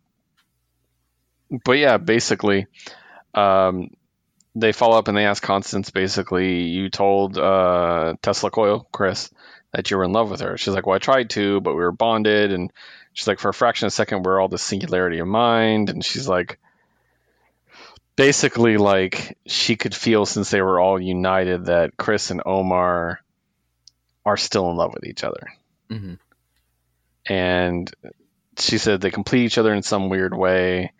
but 1.64 1.72
yeah, 1.72 1.96
basically, 1.96 2.66
um, 3.34 3.90
they 4.54 4.72
follow 4.72 4.98
up 4.98 5.08
and 5.08 5.16
they 5.16 5.26
ask 5.26 5.42
Constance 5.42 5.90
basically, 5.90 6.62
you 6.64 6.88
told 6.88 7.38
uh, 7.38 8.14
Tesla 8.22 8.50
Coil, 8.50 8.86
Chris, 8.90 9.30
that 9.72 9.90
you 9.90 9.96
were 9.98 10.04
in 10.04 10.12
love 10.12 10.30
with 10.30 10.40
her. 10.40 10.56
She's 10.56 10.74
like, 10.74 10.86
well, 10.86 10.96
I 10.96 10.98
tried 10.98 11.30
to, 11.30 11.60
but 11.60 11.74
we 11.74 11.82
were 11.82 11.92
bonded, 11.92 12.52
and 12.52 12.72
she's 13.12 13.26
like, 13.26 13.38
for 13.38 13.50
a 13.50 13.54
fraction 13.54 13.86
of 13.86 13.88
a 13.88 13.94
second, 13.94 14.22
we're 14.22 14.40
all 14.40 14.48
the 14.48 14.58
singularity 14.58 15.18
of 15.18 15.26
mind, 15.26 15.90
and 15.90 16.04
she's 16.04 16.26
like, 16.26 16.58
basically, 18.16 18.78
like 18.78 19.36
she 19.46 19.76
could 19.76 19.94
feel 19.94 20.24
since 20.24 20.50
they 20.50 20.62
were 20.62 20.80
all 20.80 21.00
united 21.00 21.66
that 21.66 21.96
Chris 21.96 22.30
and 22.30 22.42
Omar 22.46 23.20
are 24.24 24.36
still 24.36 24.70
in 24.70 24.76
love 24.76 24.92
with 24.94 25.04
each 25.04 25.22
other, 25.22 25.52
hmm 25.90 26.14
and 27.28 27.92
she 28.58 28.78
said 28.78 29.00
they 29.00 29.10
complete 29.10 29.44
each 29.44 29.58
other 29.58 29.74
in 29.74 29.82
some 29.82 30.08
weird 30.08 30.36
way. 30.36 30.92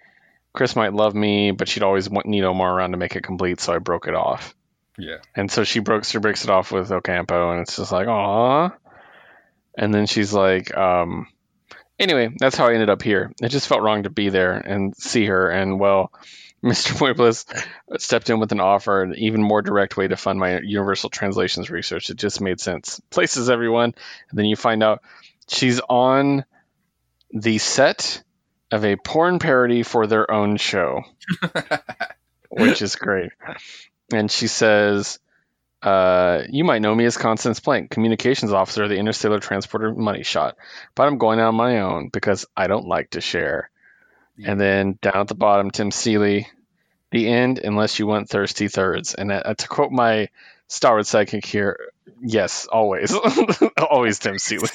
Chris 0.52 0.74
might 0.74 0.94
love 0.94 1.14
me, 1.14 1.50
but 1.50 1.68
she'd 1.68 1.82
always 1.82 2.08
want, 2.08 2.26
need 2.26 2.44
Omar 2.44 2.74
around 2.74 2.92
to 2.92 2.96
make 2.96 3.14
it 3.14 3.22
complete, 3.22 3.60
so 3.60 3.74
I 3.74 3.78
broke 3.78 4.08
it 4.08 4.14
off. 4.14 4.54
Yeah. 4.98 5.18
And 5.34 5.50
so 5.50 5.64
she 5.64 5.80
broke 5.80 6.04
she 6.04 6.18
breaks 6.18 6.44
it 6.44 6.50
off 6.50 6.72
with 6.72 6.90
Ocampo, 6.90 7.52
and 7.52 7.60
it's 7.60 7.76
just 7.76 7.92
like, 7.92 8.08
aw. 8.08 8.70
And 9.76 9.92
then 9.92 10.06
she's 10.06 10.32
like, 10.32 10.74
um, 10.74 11.26
anyway, 11.98 12.30
that's 12.38 12.56
how 12.56 12.66
I 12.66 12.72
ended 12.72 12.88
up 12.88 13.02
here. 13.02 13.32
It 13.42 13.50
just 13.50 13.68
felt 13.68 13.82
wrong 13.82 14.04
to 14.04 14.10
be 14.10 14.30
there 14.30 14.52
and 14.54 14.96
see 14.96 15.26
her. 15.26 15.50
And 15.50 15.78
well, 15.78 16.10
Mr. 16.64 16.96
Pueblos 16.96 17.44
stepped 17.98 18.30
in 18.30 18.40
with 18.40 18.52
an 18.52 18.60
offer, 18.60 19.02
an 19.02 19.14
even 19.16 19.42
more 19.42 19.60
direct 19.60 19.96
way 19.96 20.08
to 20.08 20.16
fund 20.16 20.40
my 20.40 20.58
Universal 20.60 21.10
Translations 21.10 21.70
research. 21.70 22.08
It 22.08 22.16
just 22.16 22.40
made 22.40 22.60
sense. 22.60 23.00
Places 23.10 23.50
everyone, 23.50 23.94
and 24.30 24.38
then 24.38 24.46
you 24.46 24.56
find 24.56 24.82
out 24.82 25.02
she's 25.48 25.80
on 25.80 26.44
the 27.32 27.58
set 27.58 28.22
of 28.70 28.84
a 28.84 28.96
porn 28.96 29.38
parody 29.38 29.82
for 29.82 30.06
their 30.06 30.30
own 30.30 30.56
show 30.56 31.02
which 32.56 32.82
is 32.82 32.96
great. 32.96 33.32
And 34.12 34.30
she 34.30 34.46
says, 34.46 35.18
uh, 35.82 36.42
"You 36.48 36.64
might 36.64 36.82
know 36.82 36.94
me 36.94 37.04
as 37.04 37.16
Constance 37.16 37.60
Plank, 37.60 37.90
communications 37.90 38.52
officer 38.52 38.84
of 38.84 38.90
the 38.90 38.96
Interstellar 38.96 39.40
Transporter 39.40 39.92
Money 39.94 40.22
Shot, 40.22 40.56
but 40.94 41.06
I'm 41.06 41.18
going 41.18 41.40
on 41.40 41.54
my 41.54 41.80
own 41.80 42.08
because 42.08 42.46
I 42.56 42.66
don't 42.66 42.86
like 42.86 43.10
to 43.10 43.20
share." 43.20 43.70
And 44.44 44.60
then 44.60 44.98
down 45.00 45.16
at 45.16 45.28
the 45.28 45.34
bottom, 45.34 45.70
Tim 45.70 45.90
Seeley, 45.90 46.46
the 47.10 47.28
end, 47.28 47.58
unless 47.58 47.98
you 47.98 48.06
want 48.06 48.28
thirsty 48.28 48.68
thirds. 48.68 49.14
And 49.14 49.32
uh, 49.32 49.54
to 49.54 49.68
quote 49.68 49.90
my 49.92 50.28
Star 50.68 50.94
Wars 50.94 51.08
sidekick 51.08 51.44
here, 51.44 51.90
yes, 52.20 52.66
always, 52.66 53.14
always 53.78 54.18
Tim 54.18 54.38
Seeley. 54.38 54.68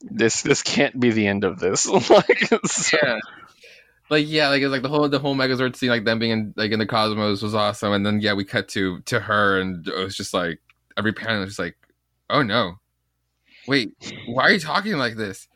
this 0.00 0.42
this 0.42 0.62
can't 0.62 0.98
be 0.98 1.10
the 1.10 1.26
end 1.26 1.44
of 1.44 1.58
this. 1.58 1.86
like, 2.10 2.48
so- 2.66 2.98
yeah. 3.02 3.18
Like 4.10 4.24
yeah, 4.26 4.48
like 4.48 4.62
it's 4.62 4.70
like 4.70 4.82
the 4.82 4.88
whole 4.88 5.06
the 5.08 5.18
whole 5.18 5.34
Megazord 5.36 5.76
scene, 5.76 5.90
like 5.90 6.04
them 6.04 6.18
being 6.18 6.32
in, 6.32 6.54
like 6.56 6.70
in 6.72 6.78
the 6.78 6.86
cosmos 6.86 7.42
was 7.42 7.54
awesome, 7.54 7.92
and 7.92 8.06
then 8.06 8.20
yeah, 8.20 8.32
we 8.32 8.44
cut 8.44 8.68
to 8.68 9.00
to 9.02 9.20
her, 9.20 9.60
and 9.60 9.86
it 9.86 9.94
was 9.94 10.16
just 10.16 10.32
like 10.32 10.60
every 10.96 11.12
panel 11.12 11.40
was 11.40 11.50
just 11.50 11.58
like, 11.58 11.76
oh 12.30 12.42
no, 12.42 12.76
wait, 13.66 13.92
why 14.26 14.44
are 14.44 14.50
you 14.52 14.60
talking 14.60 14.94
like 14.96 15.16
this? 15.16 15.46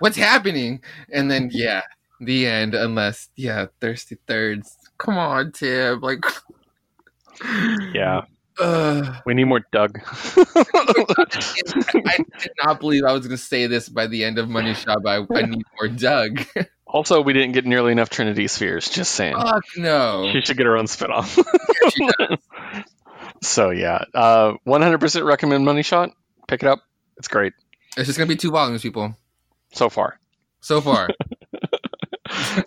What's 0.00 0.16
happening? 0.16 0.82
And 1.12 1.30
then 1.30 1.50
yeah, 1.52 1.82
the 2.20 2.46
end. 2.46 2.74
Unless 2.74 3.28
yeah, 3.36 3.66
thirsty 3.80 4.16
thirds. 4.26 4.76
Come 4.98 5.16
on, 5.16 5.52
Tim. 5.52 6.00
Like 6.00 6.24
yeah, 7.94 8.22
uh, 8.60 9.20
we 9.26 9.34
need 9.34 9.44
more 9.44 9.60
Doug. 9.72 10.00
I 10.36 12.18
did 12.38 12.52
not 12.64 12.80
believe 12.80 13.04
I 13.04 13.12
was 13.12 13.26
going 13.26 13.36
to 13.36 13.42
say 13.42 13.66
this 13.66 13.88
by 13.88 14.06
the 14.06 14.24
end 14.24 14.38
of 14.38 14.48
Money 14.48 14.74
Shot. 14.74 14.98
But 15.02 15.26
I, 15.30 15.38
I 15.38 15.42
need 15.46 15.64
more 15.80 15.88
Doug. 15.88 16.44
Also, 16.92 17.20
we 17.20 17.32
didn't 17.32 17.52
get 17.52 17.64
nearly 17.64 17.92
enough 17.92 18.10
Trinity 18.10 18.48
spheres. 18.48 18.88
Just 18.90 19.12
saying. 19.12 19.36
Fuck 19.36 19.62
no. 19.76 20.28
She 20.32 20.40
should 20.40 20.56
get 20.56 20.66
her 20.66 20.76
own 20.76 20.86
spinoff. 20.86 21.36
She 21.94 22.04
does. 22.18 22.38
so 23.42 23.70
yeah, 23.70 24.02
uh, 24.12 24.54
100% 24.66 25.24
recommend 25.24 25.64
Money 25.64 25.84
Shot. 25.84 26.10
Pick 26.48 26.64
it 26.64 26.66
up. 26.66 26.80
It's 27.16 27.28
great 27.28 27.52
It's 27.96 28.06
just 28.06 28.18
going 28.18 28.28
to 28.28 28.34
be 28.34 28.36
two 28.36 28.50
volumes, 28.50 28.82
people. 28.82 29.16
so 29.72 29.88
far. 29.88 30.18
So 30.62 30.80
far, 30.80 31.10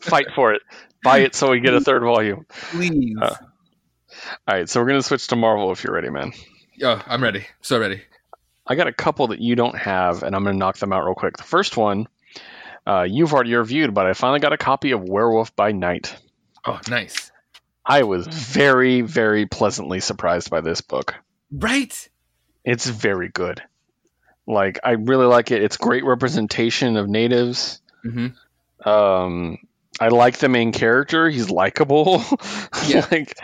Fight 0.03 0.27
for 0.33 0.53
it. 0.53 0.61
Buy 1.03 1.17
it 1.19 1.35
so 1.35 1.51
we 1.51 1.59
get 1.59 1.73
a 1.73 1.81
third 1.81 2.03
volume. 2.03 2.45
please. 2.71 3.17
Uh, 3.21 3.35
All 4.47 4.55
right, 4.55 4.69
so 4.69 4.79
we're 4.81 4.87
gonna 4.87 5.01
switch 5.03 5.27
to 5.27 5.35
Marvel 5.35 5.71
if 5.71 5.83
you're 5.83 5.93
ready, 5.93 6.09
man. 6.09 6.31
oh, 6.83 7.01
I'm 7.07 7.21
ready. 7.23 7.45
So 7.61 7.79
ready. 7.79 8.01
I 8.65 8.75
got 8.75 8.87
a 8.87 8.93
couple 8.93 9.27
that 9.27 9.39
you 9.39 9.55
don't 9.55 9.77
have, 9.77 10.23
and 10.23 10.35
I'm 10.35 10.43
gonna 10.43 10.57
knock 10.57 10.77
them 10.77 10.93
out 10.93 11.03
real 11.05 11.15
quick. 11.15 11.37
The 11.37 11.43
first 11.43 11.75
one, 11.77 12.07
uh, 12.87 13.05
you've 13.07 13.33
already 13.33 13.53
reviewed, 13.55 13.93
but 13.93 14.05
I 14.05 14.13
finally 14.13 14.39
got 14.39 14.53
a 14.53 14.57
copy 14.57 14.91
of 14.91 15.03
Werewolf 15.03 15.55
by 15.55 15.71
Night. 15.71 16.15
Oh, 16.65 16.79
nice. 16.89 17.31
I 17.85 18.03
was 18.03 18.25
very, 18.27 19.01
very 19.01 19.45
pleasantly 19.45 19.99
surprised 19.99 20.49
by 20.49 20.61
this 20.61 20.79
book. 20.81 21.15
Right. 21.51 22.09
It's 22.63 22.87
very 22.87 23.27
good. 23.27 23.61
Like 24.47 24.79
I 24.83 24.91
really 24.91 25.25
like 25.25 25.51
it. 25.51 25.61
It's 25.61 25.75
great 25.77 26.05
representation 26.05 26.95
of 26.97 27.09
natives. 27.09 27.81
hmm 28.03 28.27
Um, 28.85 29.57
I 29.99 30.07
like 30.07 30.37
the 30.37 30.49
main 30.49 30.71
character. 30.71 31.29
He's 31.29 31.49
likable. 31.49 32.23
Yeah. 32.87 33.05
like, 33.11 33.37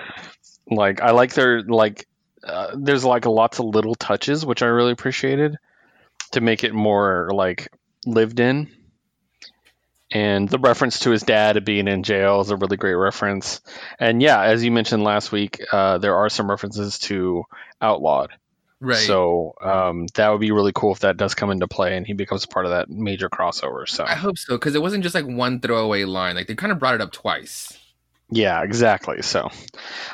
like 0.70 1.02
I 1.02 1.12
like 1.12 1.34
their 1.34 1.62
like. 1.62 2.08
Uh, 2.42 2.74
there's 2.78 3.04
like 3.04 3.26
lots 3.26 3.60
of 3.60 3.66
little 3.66 3.96
touches 3.96 4.46
which 4.46 4.64
I 4.64 4.68
really 4.68 4.94
appreciated 4.94 5.58
to 6.32 6.42
make 6.42 6.64
it 6.64 6.74
more 6.74 7.30
like 7.34 7.68
lived 8.06 8.40
in. 8.40 8.70
And 10.12 10.50
the 10.50 10.58
reference 10.58 11.00
to 11.00 11.12
his 11.12 11.22
dad 11.22 11.64
being 11.66 11.88
in 11.88 12.02
jail 12.02 12.42
is 12.42 12.50
a 12.50 12.56
really 12.56 12.78
great 12.78 12.96
reference. 12.96 13.62
And 14.00 14.22
yeah, 14.22 14.42
as 14.42 14.64
you 14.64 14.72
mentioned 14.72 15.04
last 15.04 15.32
week, 15.32 15.62
uh, 15.72 16.00
there 16.00 16.16
are 16.16 16.30
some 16.30 16.50
references 16.50 16.98
to 17.00 17.44
Outlawed. 17.80 18.32
Right. 18.82 18.98
So 18.98 19.54
um, 19.62 20.08
that 20.16 20.30
would 20.30 20.40
be 20.42 20.52
really 20.52 20.72
cool 20.74 20.94
if 20.94 21.00
that 21.00 21.18
does 21.18 21.36
come 21.36 21.52
into 21.52 21.68
play 21.68 21.98
and 21.98 22.08
he 22.08 22.14
becomes 22.14 22.46
part 22.46 22.66
of 22.66 22.72
that 22.72 22.90
major 22.90 23.30
crossover. 23.30 23.88
So 23.88 24.06
I 24.06 24.16
hope 24.16 24.38
so 24.38 24.56
because 24.56 24.74
it 24.74 24.82
wasn't 24.82 25.04
just 25.04 25.14
like 25.14 25.26
one 25.26 25.60
throwaway 25.60 26.06
line. 26.06 26.36
Like 26.36 26.48
they 26.48 26.56
kind 26.56 26.72
of 26.72 26.80
brought 26.80 26.96
it 26.96 27.02
up 27.02 27.12
twice. 27.12 27.78
Yeah, 28.32 28.64
exactly. 28.64 29.22
So 29.22 29.50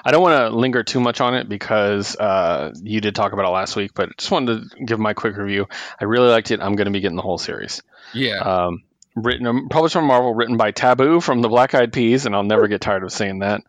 I 0.03 0.11
don't 0.11 0.21
want 0.21 0.37
to 0.37 0.55
linger 0.55 0.83
too 0.83 0.99
much 0.99 1.19
on 1.21 1.35
it 1.35 1.49
because 1.49 2.15
uh, 2.15 2.73
you 2.81 3.01
did 3.01 3.15
talk 3.15 3.33
about 3.33 3.45
it 3.45 3.49
last 3.49 3.75
week, 3.75 3.91
but 3.93 4.15
just 4.17 4.31
wanted 4.31 4.71
to 4.71 4.85
give 4.85 4.99
my 4.99 5.13
quick 5.13 5.35
review. 5.35 5.67
I 5.99 6.05
really 6.05 6.29
liked 6.29 6.51
it. 6.51 6.61
I'm 6.61 6.75
going 6.75 6.85
to 6.85 6.91
be 6.91 7.01
getting 7.01 7.17
the 7.17 7.21
whole 7.21 7.37
series. 7.37 7.81
Yeah. 8.13 8.39
Um, 8.39 8.83
written, 9.15 9.47
um, 9.47 9.69
published 9.69 9.95
by 9.95 10.01
Marvel, 10.01 10.33
written 10.33 10.55
by 10.55 10.71
Taboo 10.71 11.19
from 11.19 11.41
the 11.41 11.49
Black 11.49 11.73
Eyed 11.73 11.91
Peas, 11.91 12.25
and 12.25 12.35
I'll 12.35 12.43
never 12.43 12.67
get 12.67 12.81
tired 12.81 13.03
of 13.03 13.11
saying 13.11 13.39
that. 13.39 13.63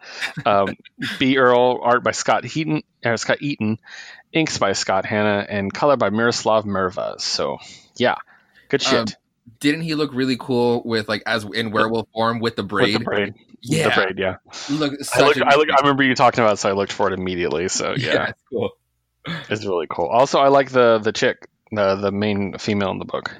Um, 0.44 0.76
B. 1.18 1.38
Earl, 1.38 1.80
art 1.82 2.04
by 2.04 2.12
Scott 2.12 2.44
Heaton, 2.44 2.82
uh, 3.04 3.16
Scott 3.16 3.38
Eaton, 3.40 3.78
inks 4.32 4.58
by 4.58 4.72
Scott 4.72 5.06
Hanna, 5.06 5.44
and 5.48 5.72
color 5.72 5.96
by 5.96 6.10
Miroslav 6.10 6.64
Mervas. 6.64 7.22
So 7.22 7.58
yeah, 7.96 8.16
good 8.68 8.82
shit. 8.82 8.94
Um, 8.94 9.06
Didn't 9.60 9.82
he 9.82 9.94
look 9.94 10.12
really 10.12 10.36
cool 10.38 10.82
with 10.84 11.08
like 11.08 11.22
as 11.26 11.44
in 11.54 11.70
werewolf 11.70 12.08
form 12.12 12.40
with 12.40 12.56
the 12.56 12.62
braid? 12.62 12.94
With 12.94 12.98
the 13.00 13.04
braid. 13.04 13.34
Yeah. 13.62 13.88
The 13.88 13.94
braid, 13.94 14.18
yeah. 14.18 14.36
Look, 14.70 14.92
I, 15.14 15.22
looked, 15.22 15.42
I, 15.42 15.56
look, 15.56 15.68
I 15.70 15.76
remember 15.80 16.02
you 16.02 16.14
talking 16.14 16.42
about 16.42 16.54
it, 16.54 16.56
so 16.58 16.68
I 16.68 16.72
looked 16.72 16.92
for 16.92 17.10
it 17.10 17.18
immediately. 17.18 17.68
So 17.68 17.94
yeah, 17.96 18.12
yeah, 18.12 18.28
it's 18.28 18.42
cool. 18.50 18.70
it's 19.26 19.64
really 19.64 19.86
cool. 19.88 20.06
Also, 20.06 20.38
I 20.38 20.48
like 20.48 20.70
the 20.70 20.98
the 20.98 21.12
chick, 21.12 21.48
the 21.72 21.96
the 21.96 22.12
main 22.12 22.58
female 22.58 22.90
in 22.90 22.98
the 22.98 23.04
book. 23.04 23.34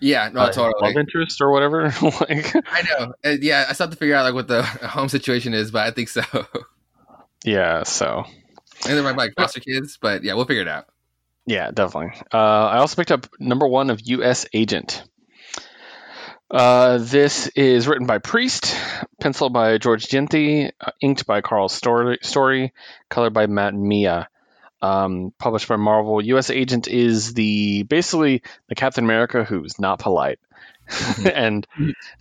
Yeah, 0.00 0.28
no, 0.32 0.42
Uh, 0.42 0.52
totally. 0.52 0.88
Love 0.88 0.96
interest 0.96 1.40
or 1.40 1.50
whatever. 1.50 1.92
like, 2.02 2.54
I 2.54 2.82
know. 2.82 3.14
Uh, 3.24 3.36
yeah, 3.40 3.66
I 3.68 3.72
still 3.72 3.86
have 3.86 3.92
to 3.94 3.98
figure 3.98 4.14
out 4.14 4.24
like 4.24 4.34
what 4.34 4.48
the 4.48 4.62
home 4.86 5.08
situation 5.08 5.54
is, 5.54 5.70
but 5.70 5.86
I 5.86 5.90
think 5.90 6.08
so. 6.08 6.22
yeah. 7.44 7.82
So 7.82 8.24
and 8.88 8.98
they 8.98 9.02
might 9.02 9.16
like 9.16 9.34
foster 9.36 9.60
kids, 9.60 9.98
but 10.00 10.24
yeah, 10.24 10.34
we'll 10.34 10.44
figure 10.44 10.62
it 10.62 10.68
out. 10.68 10.86
Yeah, 11.46 11.70
definitely. 11.72 12.20
Uh, 12.32 12.36
I 12.36 12.78
also 12.78 12.96
picked 12.96 13.10
up 13.10 13.26
number 13.40 13.66
one 13.66 13.90
of 13.90 14.00
U.S. 14.02 14.46
Agent. 14.52 15.02
Uh, 16.52 16.98
this 16.98 17.46
is 17.48 17.88
written 17.88 18.06
by 18.06 18.18
Priest, 18.18 18.76
penciled 19.18 19.54
by 19.54 19.78
Georges 19.78 20.06
Jeanty, 20.06 20.70
uh, 20.78 20.90
inked 21.00 21.26
by 21.26 21.40
Karl 21.40 21.70
Story, 21.70 22.18
Story 22.20 22.74
colored 23.08 23.32
by 23.32 23.46
Matt 23.46 23.72
Milla. 23.72 24.28
Um, 24.82 25.32
published 25.38 25.68
by 25.68 25.76
Marvel. 25.76 26.22
U.S. 26.22 26.50
Agent 26.50 26.88
is 26.88 27.32
the 27.34 27.84
basically 27.84 28.42
the 28.68 28.74
Captain 28.74 29.04
America 29.04 29.44
who's 29.44 29.78
not 29.78 30.00
polite, 30.00 30.40
and 31.32 31.66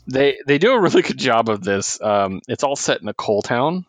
they 0.07 0.37
they 0.45 0.59
do 0.59 0.73
a 0.73 0.79
really 0.79 1.01
good 1.01 1.17
job 1.17 1.49
of 1.49 1.63
this. 1.63 1.99
Um, 1.99 2.39
it's 2.47 2.63
all 2.63 2.75
set 2.75 3.01
in 3.01 3.07
a 3.07 3.15
coal 3.15 3.41
town, 3.41 3.85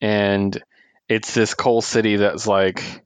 and 0.00 0.62
it's 1.08 1.32
this 1.32 1.54
coal 1.54 1.80
city 1.80 2.16
that's 2.16 2.46
like 2.46 3.02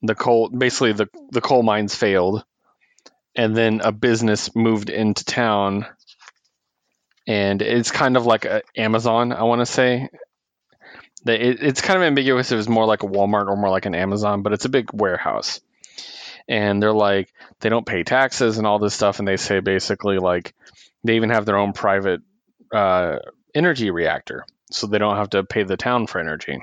the 0.00 0.14
coal 0.14 0.48
basically 0.48 0.94
the 0.94 1.08
the 1.30 1.42
coal 1.42 1.62
mines 1.62 1.94
failed 1.94 2.42
and 3.34 3.56
then 3.56 3.80
a 3.82 3.92
business 3.92 4.54
moved 4.54 4.90
into 4.90 5.24
town. 5.24 5.86
And 7.26 7.62
it's 7.62 7.90
kind 7.90 8.16
of 8.16 8.26
like 8.26 8.44
a 8.44 8.62
amazon 8.76 9.32
i 9.32 9.44
want 9.44 9.60
to 9.60 9.66
say 9.66 10.08
it, 11.24 11.62
it's 11.62 11.80
kind 11.80 11.96
of 11.96 12.02
ambiguous 12.02 12.50
if 12.50 12.58
it's 12.58 12.68
more 12.68 12.84
like 12.84 13.04
a 13.04 13.06
walmart 13.06 13.46
or 13.46 13.56
more 13.56 13.70
like 13.70 13.86
an 13.86 13.94
amazon 13.94 14.42
but 14.42 14.52
it's 14.52 14.64
a 14.64 14.68
big 14.70 14.92
warehouse. 14.92 15.60
And 16.48 16.82
they're 16.82 16.92
like 16.92 17.32
they 17.60 17.68
don't 17.68 17.86
pay 17.86 18.02
taxes 18.02 18.58
and 18.58 18.66
all 18.66 18.80
this 18.80 18.94
stuff 18.94 19.20
and 19.20 19.28
they 19.28 19.36
say 19.36 19.60
basically 19.60 20.18
like 20.18 20.52
they 21.04 21.14
even 21.16 21.30
have 21.30 21.46
their 21.46 21.56
own 21.56 21.72
private 21.72 22.22
uh, 22.72 23.18
energy 23.54 23.90
reactor. 23.90 24.44
So 24.72 24.86
they 24.88 24.98
don't 24.98 25.16
have 25.16 25.30
to 25.30 25.44
pay 25.44 25.62
the 25.62 25.76
town 25.76 26.08
for 26.08 26.18
energy 26.18 26.62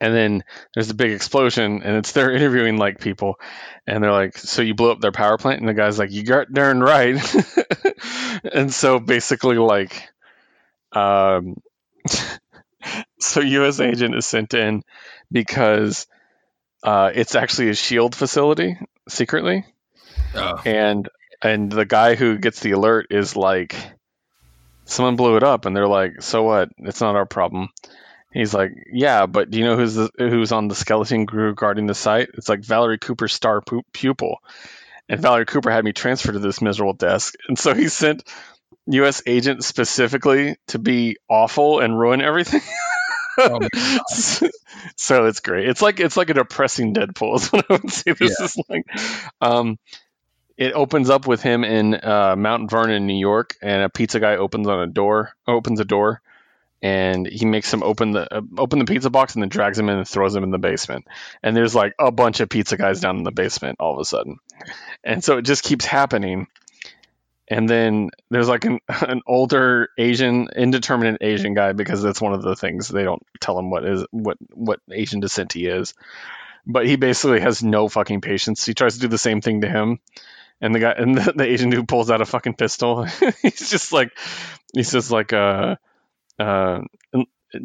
and 0.00 0.14
then 0.14 0.44
there's 0.74 0.90
a 0.90 0.94
big 0.94 1.12
explosion, 1.12 1.82
and 1.82 1.96
it's 1.96 2.12
they're 2.12 2.32
interviewing 2.32 2.76
like 2.78 3.00
people, 3.00 3.34
and 3.86 4.02
they're 4.02 4.12
like, 4.12 4.36
"So 4.38 4.62
you 4.62 4.74
blew 4.74 4.90
up 4.92 5.00
their 5.00 5.12
power 5.12 5.36
plant?" 5.38 5.60
And 5.60 5.68
the 5.68 5.74
guy's 5.74 5.98
like, 5.98 6.10
"You 6.12 6.22
got 6.24 6.52
darn 6.52 6.80
right." 6.80 7.16
and 8.52 8.72
so 8.72 8.98
basically, 8.98 9.56
like, 9.56 10.08
um, 10.92 11.56
so 13.20 13.40
U.S. 13.40 13.80
agent 13.80 14.14
is 14.14 14.26
sent 14.26 14.54
in 14.54 14.82
because 15.30 16.06
uh, 16.82 17.10
it's 17.14 17.34
actually 17.34 17.68
a 17.70 17.74
shield 17.74 18.14
facility 18.14 18.78
secretly, 19.08 19.64
Oh. 20.34 20.60
and 20.64 21.08
and 21.42 21.70
the 21.70 21.84
guy 21.84 22.14
who 22.14 22.38
gets 22.38 22.60
the 22.60 22.72
alert 22.72 23.06
is 23.10 23.34
like, 23.36 23.74
someone 24.84 25.16
blew 25.16 25.36
it 25.36 25.42
up, 25.42 25.64
and 25.66 25.74
they're 25.76 25.88
like, 25.88 26.22
so 26.22 26.42
what? 26.42 26.68
It's 26.78 27.00
not 27.00 27.16
our 27.16 27.26
problem. 27.26 27.68
He's 28.32 28.54
like, 28.54 28.72
yeah, 28.92 29.26
but 29.26 29.50
do 29.50 29.58
you 29.58 29.64
know 29.64 29.76
who's 29.76 29.94
the, 29.94 30.10
who's 30.18 30.52
on 30.52 30.68
the 30.68 30.74
skeleton 30.74 31.26
crew 31.26 31.54
guarding 31.54 31.86
the 31.86 31.94
site? 31.94 32.30
It's 32.34 32.48
like 32.48 32.60
Valerie 32.60 32.98
Cooper's 32.98 33.32
star 33.32 33.60
pu- 33.60 33.82
pupil, 33.92 34.38
and 35.08 35.20
Valerie 35.20 35.46
Cooper 35.46 35.70
had 35.70 35.84
me 35.84 35.92
transferred 35.92 36.32
to 36.32 36.38
this 36.38 36.62
miserable 36.62 36.92
desk, 36.92 37.34
and 37.48 37.58
so 37.58 37.74
he 37.74 37.88
sent 37.88 38.22
U.S. 38.86 39.22
agent 39.26 39.64
specifically 39.64 40.56
to 40.68 40.78
be 40.78 41.16
awful 41.28 41.80
and 41.80 41.98
ruin 41.98 42.20
everything. 42.20 42.60
Oh 43.38 43.60
my 43.60 43.68
so 44.96 45.26
it's 45.26 45.40
great. 45.40 45.68
It's 45.68 45.82
like 45.82 45.98
it's 46.00 46.16
like 46.16 46.30
a 46.30 46.34
depressing 46.34 46.94
Deadpool 46.94 47.36
is 47.36 47.48
what 47.52 47.64
I 47.70 47.74
would 47.74 47.90
say 47.90 48.12
this 48.12 48.36
Yeah. 48.38 48.44
is 48.44 48.56
like. 48.68 48.84
Um, 49.40 49.78
it 50.56 50.72
opens 50.74 51.08
up 51.10 51.26
with 51.26 51.42
him 51.42 51.64
in 51.64 51.94
uh, 51.94 52.34
Mount 52.36 52.70
Vernon, 52.70 53.06
New 53.06 53.18
York, 53.18 53.54
and 53.62 53.82
a 53.82 53.88
pizza 53.88 54.20
guy 54.20 54.36
opens 54.36 54.68
on 54.68 54.80
a 54.80 54.86
door, 54.86 55.32
opens 55.46 55.80
a 55.80 55.84
door, 55.84 56.20
and 56.82 57.26
he 57.26 57.44
makes 57.44 57.72
him 57.72 57.82
open 57.82 58.12
the 58.12 58.34
uh, 58.34 58.40
open 58.56 58.78
the 58.78 58.84
pizza 58.84 59.10
box 59.10 59.34
and 59.34 59.42
then 59.42 59.48
drags 59.48 59.78
him 59.78 59.88
in 59.88 59.98
and 59.98 60.08
throws 60.08 60.34
him 60.34 60.44
in 60.44 60.50
the 60.50 60.58
basement. 60.58 61.06
And 61.42 61.56
there's 61.56 61.74
like 61.74 61.94
a 61.98 62.10
bunch 62.10 62.40
of 62.40 62.48
pizza 62.48 62.76
guys 62.76 63.00
down 63.00 63.18
in 63.18 63.24
the 63.24 63.32
basement 63.32 63.76
all 63.80 63.94
of 63.94 64.00
a 64.00 64.04
sudden, 64.04 64.38
and 65.04 65.22
so 65.22 65.38
it 65.38 65.42
just 65.42 65.64
keeps 65.64 65.84
happening. 65.84 66.46
And 67.48 67.68
then 67.68 68.10
there's 68.30 68.48
like 68.48 68.64
an, 68.64 68.78
an 68.88 69.22
older 69.26 69.88
Asian, 69.98 70.48
indeterminate 70.54 71.18
Asian 71.20 71.52
guy 71.52 71.72
because 71.72 72.00
that's 72.00 72.20
one 72.20 72.32
of 72.32 72.42
the 72.42 72.56
things 72.56 72.88
they 72.88 73.02
don't 73.02 73.26
tell 73.40 73.58
him 73.58 73.70
what 73.70 73.84
is 73.84 74.04
what 74.10 74.38
what 74.52 74.80
Asian 74.90 75.20
descent 75.20 75.52
he 75.52 75.66
is. 75.66 75.94
But 76.66 76.86
he 76.86 76.96
basically 76.96 77.40
has 77.40 77.62
no 77.62 77.88
fucking 77.88 78.20
patience. 78.20 78.64
He 78.64 78.74
tries 78.74 78.94
to 78.94 79.00
do 79.00 79.08
the 79.08 79.18
same 79.18 79.40
thing 79.40 79.62
to 79.62 79.68
him, 79.68 79.98
and 80.60 80.74
the 80.74 80.78
guy 80.78 80.92
and 80.96 81.16
the, 81.16 81.32
the 81.32 81.44
Asian 81.44 81.68
dude 81.68 81.88
pulls 81.88 82.10
out 82.10 82.22
a 82.22 82.26
fucking 82.26 82.54
pistol. 82.54 83.04
he's 83.42 83.68
just 83.68 83.92
like 83.92 84.16
he's 84.72 84.92
just 84.92 85.10
like 85.10 85.34
uh 85.34 85.76
uh 86.40 86.80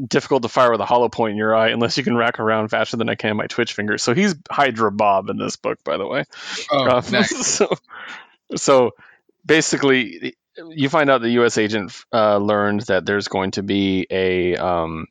difficult 0.07 0.41
to 0.41 0.49
fire 0.49 0.71
with 0.71 0.81
a 0.81 0.85
hollow 0.85 1.09
point 1.09 1.31
in 1.33 1.37
your 1.37 1.55
eye 1.55 1.69
unless 1.69 1.95
you 1.97 2.03
can 2.03 2.17
rack 2.17 2.39
around 2.39 2.69
faster 2.69 2.97
than 2.97 3.07
I 3.07 3.13
can 3.15 3.37
my 3.37 3.45
twitch 3.47 3.73
fingers. 3.73 4.01
So 4.01 4.15
he's 4.15 4.33
Hydra 4.49 4.91
Bob 4.91 5.29
in 5.29 5.37
this 5.37 5.57
book, 5.57 5.77
by 5.83 5.97
the 5.97 6.07
way. 6.07 6.23
Oh, 6.71 6.85
Uh, 6.85 7.01
nice. 7.11 7.45
so, 7.45 7.69
so 8.55 8.91
basically, 9.45 10.35
you 10.69 10.89
find 10.89 11.09
out 11.11 11.21
the 11.21 11.29
U.S. 11.31 11.57
agent 11.59 11.93
uh, 12.11 12.37
learned 12.37 12.81
that 12.81 13.05
there's 13.05 13.27
going 13.27 13.51
to 13.51 13.63
be 13.63 14.07
a 14.09 14.55
um, 14.55 15.05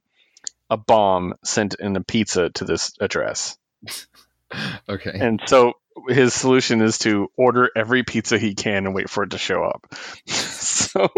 a 0.70 0.76
bomb 0.76 1.34
sent 1.44 1.74
in 1.78 1.94
a 1.94 2.02
pizza 2.02 2.50
to 2.50 2.64
this 2.64 2.94
address, 3.00 3.56
Okay. 4.88 5.12
and 5.14 5.40
so 5.46 5.74
his 6.08 6.34
solution 6.34 6.80
is 6.82 6.98
to 6.98 7.30
order 7.36 7.70
every 7.76 8.02
pizza 8.02 8.38
he 8.38 8.54
can 8.54 8.86
and 8.86 8.94
wait 8.94 9.08
for 9.08 9.22
it 9.24 9.30
to 9.30 9.38
show 9.38 9.62
up. 9.62 9.86
so, 10.26 11.08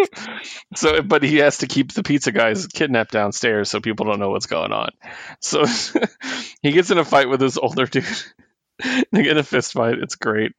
so, 0.75 1.03
but 1.03 1.23
he 1.23 1.39
has 1.39 1.59
to 1.59 1.67
keep 1.67 1.93
the 1.93 2.03
pizza 2.03 2.33
guys 2.33 2.67
kidnapped 2.67 3.13
downstairs 3.13 3.71
so 3.71 3.81
people 3.81 4.07
don't 4.07 4.21
know 4.21 4.31
what's 4.31 4.47
going 4.47 4.73
on. 4.73 4.91
So 5.41 5.65
he 6.63 6.73
gets 6.73 6.91
in 6.91 6.99
a 6.99 7.05
fight 7.05 7.29
with 7.29 7.41
this 7.41 7.57
older 7.57 7.87
dude. 7.87 8.05
they 8.79 9.23
get 9.23 9.33
in 9.33 9.39
a 9.39 9.43
fist 9.43 9.73
fight. 9.73 9.99
It's 9.99 10.17
great. 10.17 10.53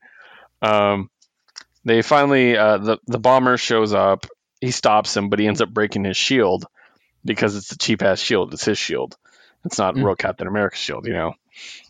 Um, 0.61 1.09
they 1.85 2.01
finally, 2.01 2.57
uh, 2.57 2.77
the 2.79 2.97
the 3.07 3.19
bomber 3.19 3.57
shows 3.57 3.93
up. 3.93 4.25
He 4.59 4.71
stops 4.71 5.15
him, 5.15 5.29
but 5.29 5.39
he 5.39 5.47
ends 5.47 5.61
up 5.61 5.69
breaking 5.69 6.03
his 6.03 6.17
shield 6.17 6.65
because 7.23 7.55
it's 7.55 7.71
a 7.71 7.77
cheap 7.77 8.01
ass 8.01 8.19
shield. 8.19 8.53
It's 8.53 8.65
his 8.65 8.77
shield. 8.77 9.15
It's 9.63 9.77
not 9.77 9.95
Mm. 9.95 10.03
real 10.03 10.15
Captain 10.15 10.47
America's 10.47 10.79
shield, 10.79 11.05
you 11.07 11.13
know 11.13 11.33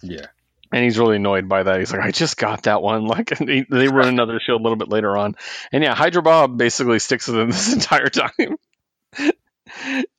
yeah. 0.02 0.28
And 0.72 0.84
he's 0.84 0.99
really 0.99 1.15
annoyed 1.15 1.48
by 1.48 1.64
that. 1.64 1.80
He's 1.80 1.91
like, 1.91 2.02
I 2.02 2.11
just 2.11 2.38
got 2.38 2.64
that 2.64 2.81
one. 2.81 3.07
Like, 3.18 3.39
and 3.39 3.49
he, 3.49 3.65
they 3.69 3.88
run 3.88 4.10
another 4.10 4.39
shield 4.39 4.60
a 4.60 4.64
little 4.64 4.76
bit 4.77 4.89
later 4.89 5.15
on, 5.18 5.35
and 5.72 5.84
yeah, 5.84 5.95
Hydra 5.95 6.22
Bob 6.22 6.57
basically 6.57 6.99
sticks 6.99 7.27
with 7.27 7.38
him 7.38 7.49
this 7.52 7.73
entire 7.73 8.10
time, 8.10 8.57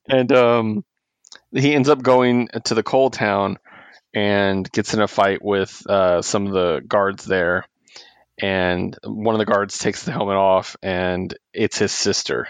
and 0.08 0.32
um, 0.32 0.84
he 1.52 1.74
ends 1.74 1.88
up 1.88 2.02
going 2.02 2.48
to 2.64 2.74
the 2.74 2.82
coal 2.82 3.10
town 3.10 3.58
and 4.14 4.70
gets 4.72 4.94
in 4.94 5.00
a 5.00 5.08
fight 5.08 5.44
with 5.44 5.86
uh, 5.88 6.22
some 6.22 6.46
of 6.46 6.52
the 6.52 6.82
guards 6.86 7.24
there, 7.24 7.66
and 8.40 8.96
one 9.04 9.34
of 9.34 9.38
the 9.38 9.44
guards 9.44 9.78
takes 9.78 10.04
the 10.04 10.12
helmet 10.12 10.36
off, 10.36 10.76
and 10.82 11.36
it's 11.52 11.78
his 11.78 11.92
sister. 11.92 12.48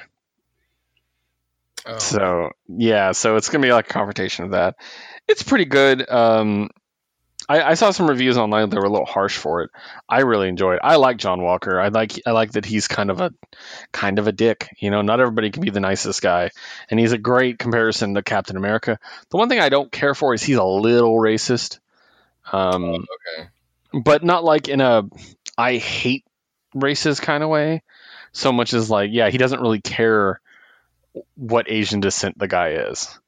Oh. 1.85 1.99
So 1.99 2.51
yeah, 2.69 3.13
so 3.13 3.37
it's 3.37 3.49
gonna 3.49 3.63
be 3.63 3.73
like 3.73 3.91
a 3.91 3.93
confrontation 3.93 4.45
of 4.45 4.51
that. 4.53 4.77
It's 5.27 5.43
pretty 5.43 5.65
good. 5.65 6.09
Um, 6.09 6.71
I, 7.49 7.63
I 7.63 7.75
saw 7.75 7.91
some 7.91 8.09
reviews 8.09 8.37
online 8.37 8.69
that 8.69 8.79
were 8.79 8.85
a 8.85 8.91
little 8.91 9.07
harsh 9.07 9.37
for 9.37 9.63
it. 9.63 9.71
I 10.09 10.21
really 10.21 10.49
enjoyed. 10.49 10.77
it. 10.77 10.81
I 10.85 10.97
like 10.97 11.17
John 11.17 11.43
Walker. 11.43 11.81
I 11.81 11.89
like 11.89 12.21
I 12.27 12.33
like 12.33 12.53
that 12.53 12.67
he's 12.67 12.89
kind 12.89 13.11
of 13.11 13.21
a 13.21 13.33
kind 13.91 14.19
of 14.19 14.27
a 14.27 14.33
dick. 14.33 14.69
You 14.79 14.91
know, 14.91 15.03
not 15.03 15.21
everybody 15.21 15.51
can 15.51 15.63
be 15.63 15.71
the 15.71 15.81
nicest 15.81 16.21
guy, 16.21 16.51
and 16.91 17.01
he's 17.01 17.13
a 17.13 17.19
great 17.19 17.59
comparison 17.59 18.15
to 18.15 18.23
Captain 18.23 18.57
America. 18.57 18.99
The 19.31 19.37
one 19.39 19.49
thing 19.49 19.61
I 19.61 19.71
don't 19.71 19.91
care 19.91 20.15
for 20.15 20.35
is 20.35 20.43
he's 20.43 20.57
a 20.57 20.65
little 20.65 21.17
racist, 21.17 21.79
um, 22.53 22.85
okay. 22.85 23.49
but 23.93 24.23
not 24.23 24.45
like 24.45 24.69
in 24.69 24.81
a 24.81 25.05
I 25.57 25.77
hate 25.77 26.25
racist 26.75 27.23
kind 27.23 27.43
of 27.43 27.49
way. 27.49 27.83
So 28.33 28.53
much 28.53 28.75
as 28.75 28.91
like, 28.91 29.11
yeah, 29.13 29.31
he 29.31 29.39
doesn't 29.39 29.61
really 29.61 29.81
care 29.81 30.41
what 31.35 31.71
Asian 31.71 32.01
descent 32.01 32.39
the 32.39 32.47
guy 32.47 32.73
is. 32.73 33.19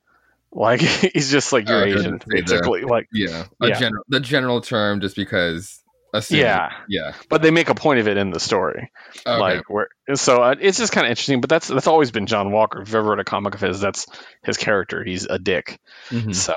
Like 0.53 0.81
he's 1.15 1.31
just 1.31 1.53
like 1.53 1.69
you're 1.69 1.83
Oh, 1.83 1.85
Asian, 1.85 2.21
say 2.21 2.27
the- 2.27 2.43
basically. 2.43 2.83
Like 2.83 3.09
Yeah. 3.13 3.45
A 3.61 3.69
Yeah. 3.69 3.79
general 3.79 4.05
the 4.09 4.21
general 4.21 4.61
term 4.61 5.01
just 5.01 5.17
because 5.17 5.81
assume- 6.13 6.41
yeah, 6.41 6.73
Yeah. 6.89 7.13
but 7.29 7.41
they 7.43 7.51
make 7.53 7.69
a 7.69 7.75
point 7.75 8.01
of 8.01 8.09
it 8.09 8.17
in 8.17 8.31
the 8.31 8.41
story. 8.41 8.91
Okay. 9.27 9.39
Like 9.39 9.71
where 9.71 9.89
so 10.15 10.43
uh, 10.43 10.55
it's 10.61 10.79
just 10.79 10.93
kind 10.93 11.07
of 11.07 11.11
interesting. 11.11 11.41
But 11.41 11.51
that's 11.51 11.69
that's 11.69 11.87
always 11.87 12.11
been 12.11 12.27
John 12.27 12.51
Walker. 12.51 12.83
If 12.83 12.89
you've 12.89 12.97
ever 12.97 13.11
read 13.11 13.21
a 13.21 13.25
comic 13.25 13.55
of 13.55 13.61
his, 13.61 13.81
that's 13.81 14.07
his 14.43 14.57
character. 14.57 15.05
He's 15.05 15.25
a 15.27 15.39
dick. 15.39 15.79
Mhm. 16.09 16.35
So 16.35 16.55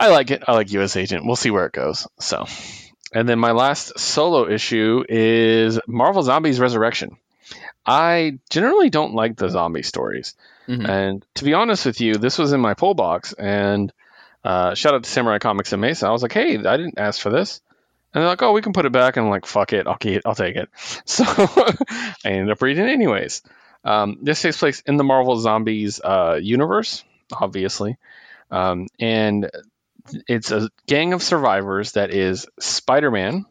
I 0.00 0.08
like 0.08 0.30
it. 0.30 0.42
I 0.48 0.52
like 0.54 0.72
U.S. 0.72 0.96
Agent. 0.96 1.26
We'll 1.26 1.36
see 1.36 1.50
where 1.50 1.66
it 1.66 1.72
goes. 1.72 2.08
So, 2.18 2.46
and 3.12 3.28
then 3.28 3.38
my 3.38 3.52
last 3.52 3.98
solo 3.98 4.48
issue 4.48 5.04
is 5.06 5.78
Marvel 5.86 6.22
Zombies 6.22 6.58
Resurrection. 6.58 7.18
I 7.84 8.38
generally 8.50 8.88
don't 8.90 9.14
like 9.14 9.36
the 9.36 9.48
zombie 9.50 9.82
stories, 9.82 10.34
Mhm. 10.66 10.88
and 10.88 11.26
to 11.34 11.44
be 11.44 11.54
honest 11.54 11.86
with 11.86 12.00
you, 12.00 12.14
this 12.14 12.38
was 12.38 12.52
in 12.52 12.60
my 12.60 12.74
pull 12.74 12.94
box. 12.94 13.32
And 13.32 13.92
uh, 14.44 14.74
shout 14.74 14.94
out 14.94 15.04
to 15.04 15.10
Samurai 15.10 15.38
Comics 15.38 15.72
and 15.72 15.80
Mesa. 15.80 16.06
I 16.06 16.10
was 16.10 16.22
like, 16.22 16.32
hey, 16.32 16.56
I 16.58 16.76
didn't 16.76 16.98
ask 16.98 17.20
for 17.20 17.30
this. 17.30 17.60
And 18.14 18.22
they're 18.22 18.28
like, 18.28 18.42
oh, 18.42 18.52
we 18.52 18.62
can 18.62 18.72
put 18.72 18.86
it 18.86 18.92
back. 18.92 19.16
And 19.16 19.26
I'm 19.26 19.30
like, 19.30 19.46
fuck 19.46 19.72
it, 19.72 19.86
I'll 19.86 19.96
keep 19.98 20.16
it, 20.18 20.22
I'll 20.24 20.34
take 20.34 20.56
it. 20.56 20.68
So 21.06 21.24
I 21.26 22.14
ended 22.24 22.50
up 22.50 22.62
reading 22.62 22.88
it 22.88 22.92
anyways. 22.92 23.42
Um, 23.84 24.18
this 24.22 24.42
takes 24.42 24.58
place 24.58 24.82
in 24.86 24.96
the 24.96 25.04
Marvel 25.04 25.36
Zombies 25.38 26.00
uh, 26.02 26.38
universe, 26.42 27.04
obviously, 27.32 27.96
um, 28.50 28.88
and 28.98 29.48
it's 30.28 30.50
a 30.50 30.70
gang 30.86 31.12
of 31.12 31.22
survivors 31.22 31.92
that 31.92 32.10
is 32.10 32.46
Spider-Man, 32.58 33.44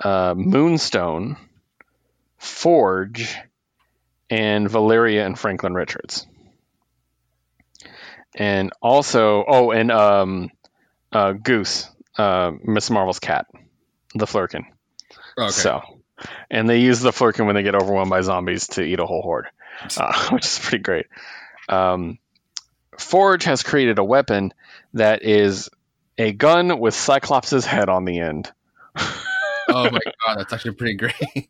uh, 0.00 0.34
Moonstone, 0.36 1.36
Forge, 2.38 3.36
and 4.32 4.66
Valeria 4.66 5.26
and 5.26 5.38
Franklin 5.38 5.74
Richards. 5.74 6.26
And 8.34 8.72
also, 8.80 9.44
oh, 9.46 9.70
and 9.72 9.92
um, 9.92 10.50
uh, 11.12 11.32
Goose, 11.32 11.86
uh, 12.16 12.52
Miss 12.64 12.88
Marvel's 12.88 13.18
cat, 13.18 13.46
the 14.14 14.24
Flerken. 14.24 14.64
Okay. 15.36 15.50
So, 15.50 15.82
and 16.50 16.66
they 16.66 16.78
use 16.78 17.00
the 17.00 17.10
Flerken 17.10 17.44
when 17.44 17.56
they 17.56 17.62
get 17.62 17.74
overwhelmed 17.74 18.08
by 18.08 18.22
zombies 18.22 18.68
to 18.68 18.82
eat 18.82 19.00
a 19.00 19.04
whole 19.04 19.20
horde, 19.20 19.48
uh, 19.98 20.28
which 20.30 20.46
is 20.46 20.58
pretty 20.58 20.82
great. 20.82 21.06
Um, 21.68 22.18
Forge 22.96 23.44
has 23.44 23.62
created 23.62 23.98
a 23.98 24.04
weapon 24.04 24.54
that 24.94 25.24
is 25.24 25.68
a 26.16 26.32
gun 26.32 26.78
with 26.78 26.94
Cyclops' 26.94 27.66
head 27.66 27.90
on 27.90 28.06
the 28.06 28.18
end. 28.18 28.50
oh 28.96 29.90
my 29.90 30.00
god, 30.26 30.38
that's 30.38 30.54
actually 30.54 30.72
pretty 30.74 30.94
great. 30.94 31.48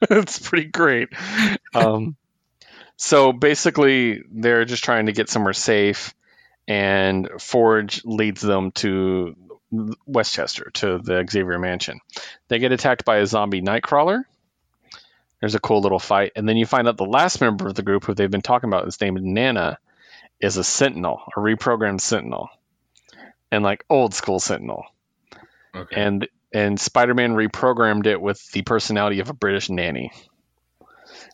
it's 0.02 0.38
pretty 0.38 0.68
great. 0.68 1.08
Um, 1.74 2.16
so 3.02 3.32
basically, 3.32 4.22
they're 4.30 4.66
just 4.66 4.84
trying 4.84 5.06
to 5.06 5.12
get 5.12 5.30
somewhere 5.30 5.54
safe, 5.54 6.12
and 6.68 7.30
Forge 7.38 8.04
leads 8.04 8.42
them 8.42 8.72
to 8.72 9.34
Westchester 10.04 10.70
to 10.74 10.98
the 10.98 11.26
Xavier 11.26 11.58
Mansion. 11.58 12.00
They 12.48 12.58
get 12.58 12.72
attacked 12.72 13.06
by 13.06 13.16
a 13.16 13.26
zombie 13.26 13.62
Nightcrawler. 13.62 14.24
There's 15.40 15.54
a 15.54 15.60
cool 15.60 15.80
little 15.80 15.98
fight, 15.98 16.32
and 16.36 16.46
then 16.46 16.58
you 16.58 16.66
find 16.66 16.86
out 16.88 16.98
the 16.98 17.06
last 17.06 17.40
member 17.40 17.68
of 17.68 17.74
the 17.74 17.82
group, 17.82 18.04
who 18.04 18.12
they've 18.12 18.30
been 18.30 18.42
talking 18.42 18.68
about, 18.68 18.86
is 18.86 19.00
named 19.00 19.22
Nana, 19.22 19.78
is 20.38 20.58
a 20.58 20.62
Sentinel, 20.64 21.22
a 21.34 21.40
reprogrammed 21.40 22.02
Sentinel. 22.02 22.50
and 23.50 23.64
like 23.64 23.82
old 23.88 24.12
school 24.12 24.40
Sentinel. 24.40 24.84
Okay. 25.74 25.96
And 25.98 26.28
and 26.52 26.78
Spider-Man 26.78 27.32
reprogrammed 27.34 28.06
it 28.06 28.20
with 28.20 28.44
the 28.52 28.62
personality 28.62 29.20
of 29.20 29.30
a 29.30 29.34
British 29.34 29.70
nanny. 29.70 30.12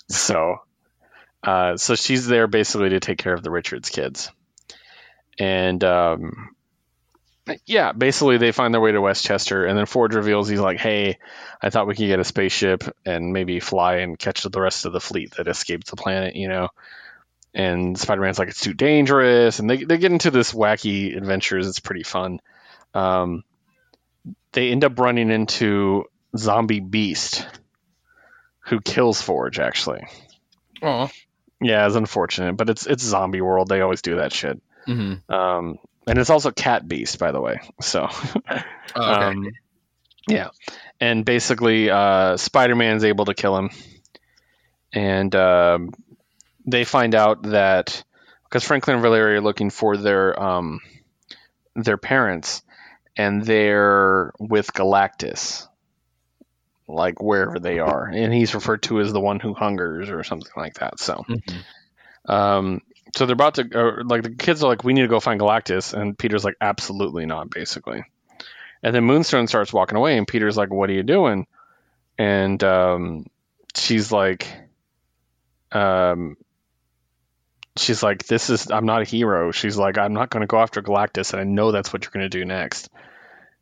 So, 0.08 0.58
uh, 1.42 1.76
so 1.76 1.94
she's 1.94 2.26
there 2.26 2.46
basically 2.46 2.90
to 2.90 3.00
take 3.00 3.18
care 3.18 3.34
of 3.34 3.42
the 3.42 3.50
Richards 3.50 3.88
kids, 3.90 4.30
and 5.38 5.82
um, 5.84 6.50
yeah, 7.64 7.92
basically 7.92 8.38
they 8.38 8.52
find 8.52 8.74
their 8.74 8.80
way 8.80 8.92
to 8.92 9.00
Westchester, 9.00 9.64
and 9.66 9.78
then 9.78 9.86
Forge 9.86 10.14
reveals 10.14 10.48
he's 10.48 10.60
like, 10.60 10.78
"Hey, 10.80 11.18
I 11.62 11.70
thought 11.70 11.86
we 11.86 11.94
could 11.94 12.06
get 12.08 12.18
a 12.20 12.24
spaceship 12.24 12.82
and 13.04 13.32
maybe 13.32 13.60
fly 13.60 13.96
and 13.98 14.18
catch 14.18 14.42
the 14.42 14.60
rest 14.60 14.84
of 14.84 14.92
the 14.92 15.00
fleet 15.00 15.34
that 15.36 15.46
escaped 15.48 15.88
the 15.88 15.96
planet," 15.96 16.34
you 16.34 16.48
know. 16.48 16.68
And 17.54 17.98
Spider-Man's 17.98 18.38
like, 18.38 18.48
"It's 18.48 18.60
too 18.60 18.74
dangerous," 18.74 19.60
and 19.60 19.70
they 19.70 19.84
they 19.84 19.98
get 19.98 20.12
into 20.12 20.30
this 20.30 20.52
wacky 20.52 21.16
adventures. 21.16 21.68
It's 21.68 21.80
pretty 21.80 22.02
fun. 22.02 22.40
Um, 22.94 23.44
they 24.52 24.70
end 24.70 24.84
up 24.84 24.98
running 24.98 25.30
into 25.30 26.04
Zombie 26.36 26.80
Beast, 26.80 27.46
who 28.60 28.80
kills 28.80 29.22
Forge. 29.22 29.58
Actually, 29.60 30.06
Oh. 30.82 31.08
Yeah, 31.60 31.86
it's 31.86 31.96
unfortunate, 31.96 32.54
but 32.56 32.70
it's 32.70 32.86
it's 32.86 33.02
zombie 33.02 33.40
world. 33.40 33.68
They 33.68 33.80
always 33.80 34.02
do 34.02 34.16
that 34.16 34.32
shit. 34.32 34.60
hmm 34.86 35.14
Um, 35.28 35.78
and 36.06 36.18
it's 36.18 36.30
also 36.30 36.50
Cat 36.50 36.86
Beast, 36.86 37.18
by 37.18 37.32
the 37.32 37.40
way. 37.40 37.60
So, 37.80 38.08
Oh, 38.94 39.12
okay. 39.12 39.24
um, 39.26 39.50
yeah, 40.28 40.48
and 41.00 41.24
basically, 41.24 41.90
uh, 41.90 42.36
Spider-Man's 42.36 43.04
able 43.04 43.26
to 43.26 43.34
kill 43.34 43.56
him, 43.56 43.70
and 44.92 45.34
um, 45.34 45.92
they 46.66 46.84
find 46.84 47.14
out 47.14 47.42
that 47.44 48.02
because 48.44 48.64
Franklin 48.64 48.94
and 48.96 49.02
Valeria 49.02 49.38
are 49.38 49.42
looking 49.42 49.70
for 49.70 49.96
their 49.96 50.40
um, 50.40 50.80
their 51.74 51.96
parents, 51.98 52.62
and 53.16 53.44
they're 53.44 54.32
with 54.38 54.72
Galactus, 54.72 55.65
like 56.88 57.20
wherever 57.20 57.58
they 57.58 57.78
are, 57.78 58.04
and 58.04 58.32
he's 58.32 58.54
referred 58.54 58.82
to 58.84 59.00
as 59.00 59.12
the 59.12 59.20
one 59.20 59.40
who 59.40 59.54
hungers 59.54 60.08
or 60.10 60.22
something 60.24 60.52
like 60.56 60.74
that. 60.74 61.00
So, 61.00 61.24
Mhm. 61.28 61.64
um, 62.32 62.82
so 63.16 63.26
they're 63.26 63.34
about 63.34 63.54
to, 63.54 63.68
or 63.78 64.04
like 64.04 64.22
the 64.22 64.30
kids 64.30 64.62
are 64.62 64.68
like, 64.68 64.84
we 64.84 64.92
need 64.92 65.02
to 65.02 65.08
go 65.08 65.20
find 65.20 65.40
Galactus, 65.40 65.94
and 65.94 66.18
Peter's 66.18 66.44
like, 66.44 66.56
absolutely 66.60 67.26
not, 67.26 67.50
basically. 67.50 68.04
And 68.82 68.94
then 68.94 69.04
Moonstone 69.04 69.46
starts 69.46 69.72
walking 69.72 69.96
away, 69.96 70.16
and 70.18 70.28
Peter's 70.28 70.56
like, 70.56 70.70
what 70.70 70.90
are 70.90 70.94
you 70.94 71.02
doing? 71.02 71.46
And 72.18 72.62
um, 72.62 73.26
she's 73.74 74.12
like, 74.12 74.46
um, 75.72 76.36
she's 77.76 78.02
like, 78.02 78.26
this 78.26 78.50
is, 78.50 78.70
I'm 78.70 78.86
not 78.86 79.02
a 79.02 79.04
hero. 79.04 79.50
She's 79.50 79.76
like, 79.76 79.98
I'm 79.98 80.14
not 80.14 80.30
going 80.30 80.42
to 80.42 80.46
go 80.46 80.58
after 80.60 80.82
Galactus, 80.82 81.32
and 81.32 81.40
I 81.40 81.44
know 81.44 81.72
that's 81.72 81.92
what 81.92 82.04
you're 82.04 82.12
going 82.12 82.30
to 82.30 82.38
do 82.38 82.44
next. 82.44 82.88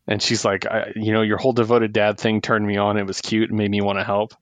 And 0.06 0.20
she's 0.20 0.44
like, 0.44 0.66
I, 0.66 0.92
you 0.96 1.12
know, 1.12 1.22
your 1.22 1.38
whole 1.38 1.52
devoted 1.52 1.92
dad 1.92 2.18
thing 2.18 2.40
turned 2.40 2.66
me 2.66 2.76
on. 2.76 2.98
It 2.98 3.06
was 3.06 3.20
cute 3.20 3.48
and 3.48 3.58
made 3.58 3.70
me 3.70 3.80
want 3.80 3.98
to 3.98 4.04
help. 4.04 4.34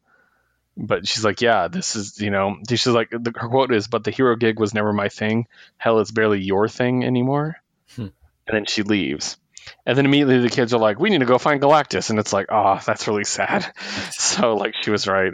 But 0.77 1.07
she's 1.07 1.25
like, 1.25 1.41
yeah, 1.41 1.69
this 1.69 1.97
is, 1.97 2.21
you 2.21 2.31
know, 2.31 2.57
she's 2.69 2.87
like, 2.87 3.11
the, 3.11 3.33
her 3.37 3.49
quote 3.49 3.73
is, 3.73 3.89
but 3.89 4.05
the 4.05 4.11
hero 4.11 4.37
gig 4.37 4.59
was 4.59 4.75
never 4.75 4.93
my 4.93 5.09
thing. 5.09 5.47
Hell, 5.77 6.01
it's 6.01 6.11
barely 6.11 6.41
your 6.41 6.67
thing 6.69 7.05
anymore. 7.05 7.57
Hmm. 7.95 8.09
And 8.47 8.55
then 8.55 8.65
she 8.65 8.83
leaves. 8.83 9.37
And 9.87 9.97
then 9.97 10.07
immediately 10.07 10.39
the 10.39 10.49
kids 10.49 10.73
are 10.75 10.81
like, 10.81 10.99
we 10.99 11.11
need 11.11 11.21
to 11.21 11.27
go 11.27 11.39
find 11.39 11.61
Galactus. 11.61 12.11
And 12.11 12.19
it's 12.19 12.33
like, 12.33 12.47
oh, 12.51 12.81
that's 12.85 13.07
really 13.07 13.25
sad. 13.25 13.73
so, 14.11 14.57
like, 14.57 14.75
she 14.81 14.91
was 14.91 15.07
right. 15.07 15.33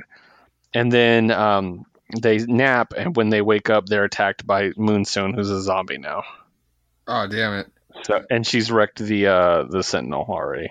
And 0.75 0.93
then 0.93 1.31
um, 1.31 1.87
they 2.21 2.39
nap, 2.39 2.93
and 2.97 3.17
when 3.17 3.31
they 3.31 3.41
wake 3.41 3.71
up, 3.71 3.87
they're 3.87 4.05
attacked 4.05 4.47
by 4.47 4.73
Moonstone, 4.77 5.35
who's 5.35 5.51
a 5.51 5.63
zombie 5.63 5.99
now. 5.99 6.25
Oh, 7.07 7.27
damn 7.27 7.55
it. 7.55 7.69
So, 8.03 8.25
and 8.31 8.47
she's 8.47 8.70
wrecked 8.70 8.99
the 8.99 9.27
uh, 9.27 9.62
the 9.65 9.83
Sentinel 9.83 10.27
already. 10.29 10.70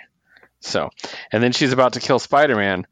So, 0.60 0.90
and 1.32 1.44
then 1.44 1.52
she's 1.52 1.72
about 1.72 1.94
to 1.94 2.00
kill 2.00 2.20
Spider-Man, 2.20 2.88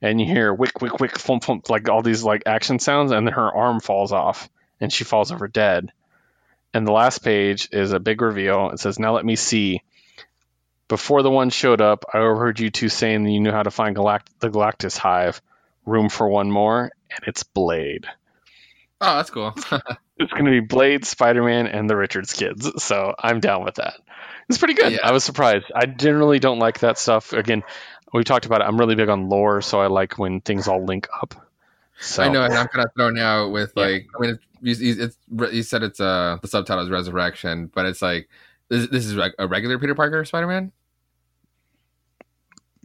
and 0.00 0.20
you 0.20 0.26
hear 0.26 0.52
wick 0.54 0.80
wick 0.80 1.00
wick 1.00 1.18
thump 1.18 1.44
thump 1.44 1.68
like 1.70 1.88
all 1.88 2.02
these 2.02 2.22
like 2.24 2.44
action 2.46 2.78
sounds, 2.78 3.12
and 3.12 3.26
then 3.26 3.34
her 3.34 3.54
arm 3.54 3.80
falls 3.80 4.12
off, 4.12 4.48
and 4.80 4.92
she 4.92 5.04
falls 5.04 5.32
over 5.32 5.48
dead. 5.48 5.92
And 6.72 6.86
the 6.86 6.92
last 6.92 7.18
page 7.18 7.68
is 7.72 7.92
a 7.92 8.00
big 8.00 8.22
reveal. 8.22 8.70
It 8.70 8.80
says, 8.80 8.98
"Now 8.98 9.14
let 9.14 9.24
me 9.24 9.36
see." 9.36 9.82
Before 10.88 11.22
the 11.22 11.30
one 11.30 11.50
showed 11.50 11.80
up, 11.80 12.04
I 12.12 12.18
overheard 12.18 12.58
you 12.58 12.70
two 12.70 12.88
saying 12.88 13.22
that 13.22 13.30
you 13.30 13.38
knew 13.38 13.52
how 13.52 13.62
to 13.62 13.70
find 13.70 13.94
Galact- 13.94 14.26
the 14.40 14.50
Galactus 14.50 14.96
Hive. 14.96 15.40
Room 15.86 16.08
for 16.08 16.28
one 16.28 16.50
more, 16.50 16.90
and 17.10 17.20
it's 17.26 17.42
Blade. 17.42 18.06
Oh, 19.00 19.16
that's 19.16 19.30
cool. 19.30 19.54
It's 20.20 20.32
going 20.32 20.44
to 20.44 20.50
be 20.50 20.60
Blade, 20.60 21.04
Spider 21.04 21.42
Man, 21.42 21.66
and 21.66 21.88
the 21.88 21.96
Richards 21.96 22.32
kids. 22.32 22.70
So 22.82 23.14
I'm 23.18 23.40
down 23.40 23.64
with 23.64 23.76
that. 23.76 23.94
It's 24.48 24.58
pretty 24.58 24.74
good. 24.74 24.92
Yeah. 24.92 24.98
I 25.02 25.12
was 25.12 25.24
surprised. 25.24 25.66
I 25.74 25.86
generally 25.86 26.38
don't 26.38 26.58
like 26.58 26.80
that 26.80 26.98
stuff. 26.98 27.32
Again, 27.32 27.62
we 28.12 28.24
talked 28.24 28.46
about 28.46 28.60
it. 28.60 28.64
I'm 28.64 28.78
really 28.78 28.96
big 28.96 29.08
on 29.08 29.28
lore, 29.28 29.62
so 29.62 29.80
I 29.80 29.86
like 29.86 30.18
when 30.18 30.40
things 30.40 30.68
all 30.68 30.84
link 30.84 31.08
up. 31.22 31.34
So 32.00 32.22
I 32.22 32.28
know, 32.28 32.42
and 32.42 32.52
I'm 32.54 32.66
kind 32.68 32.84
of 32.84 32.92
thrown 32.94 33.18
out 33.18 33.50
with 33.50 33.72
Yeah. 33.76 33.84
like, 33.84 34.08
I 34.16 34.20
mean, 34.20 34.38
it's, 34.62 34.80
it's, 34.80 35.00
it's 35.00 35.54
you 35.54 35.62
said 35.62 35.82
it's 35.82 36.00
uh 36.00 36.38
the 36.40 36.48
subtitle 36.48 36.82
is 36.82 36.90
Resurrection, 36.90 37.70
but 37.72 37.86
it's 37.86 38.02
like 38.02 38.28
this, 38.68 38.88
this 38.88 39.06
is 39.06 39.14
like 39.14 39.34
a 39.38 39.46
regular 39.46 39.78
Peter 39.78 39.94
Parker 39.94 40.24
Spider 40.24 40.46
Man. 40.46 40.72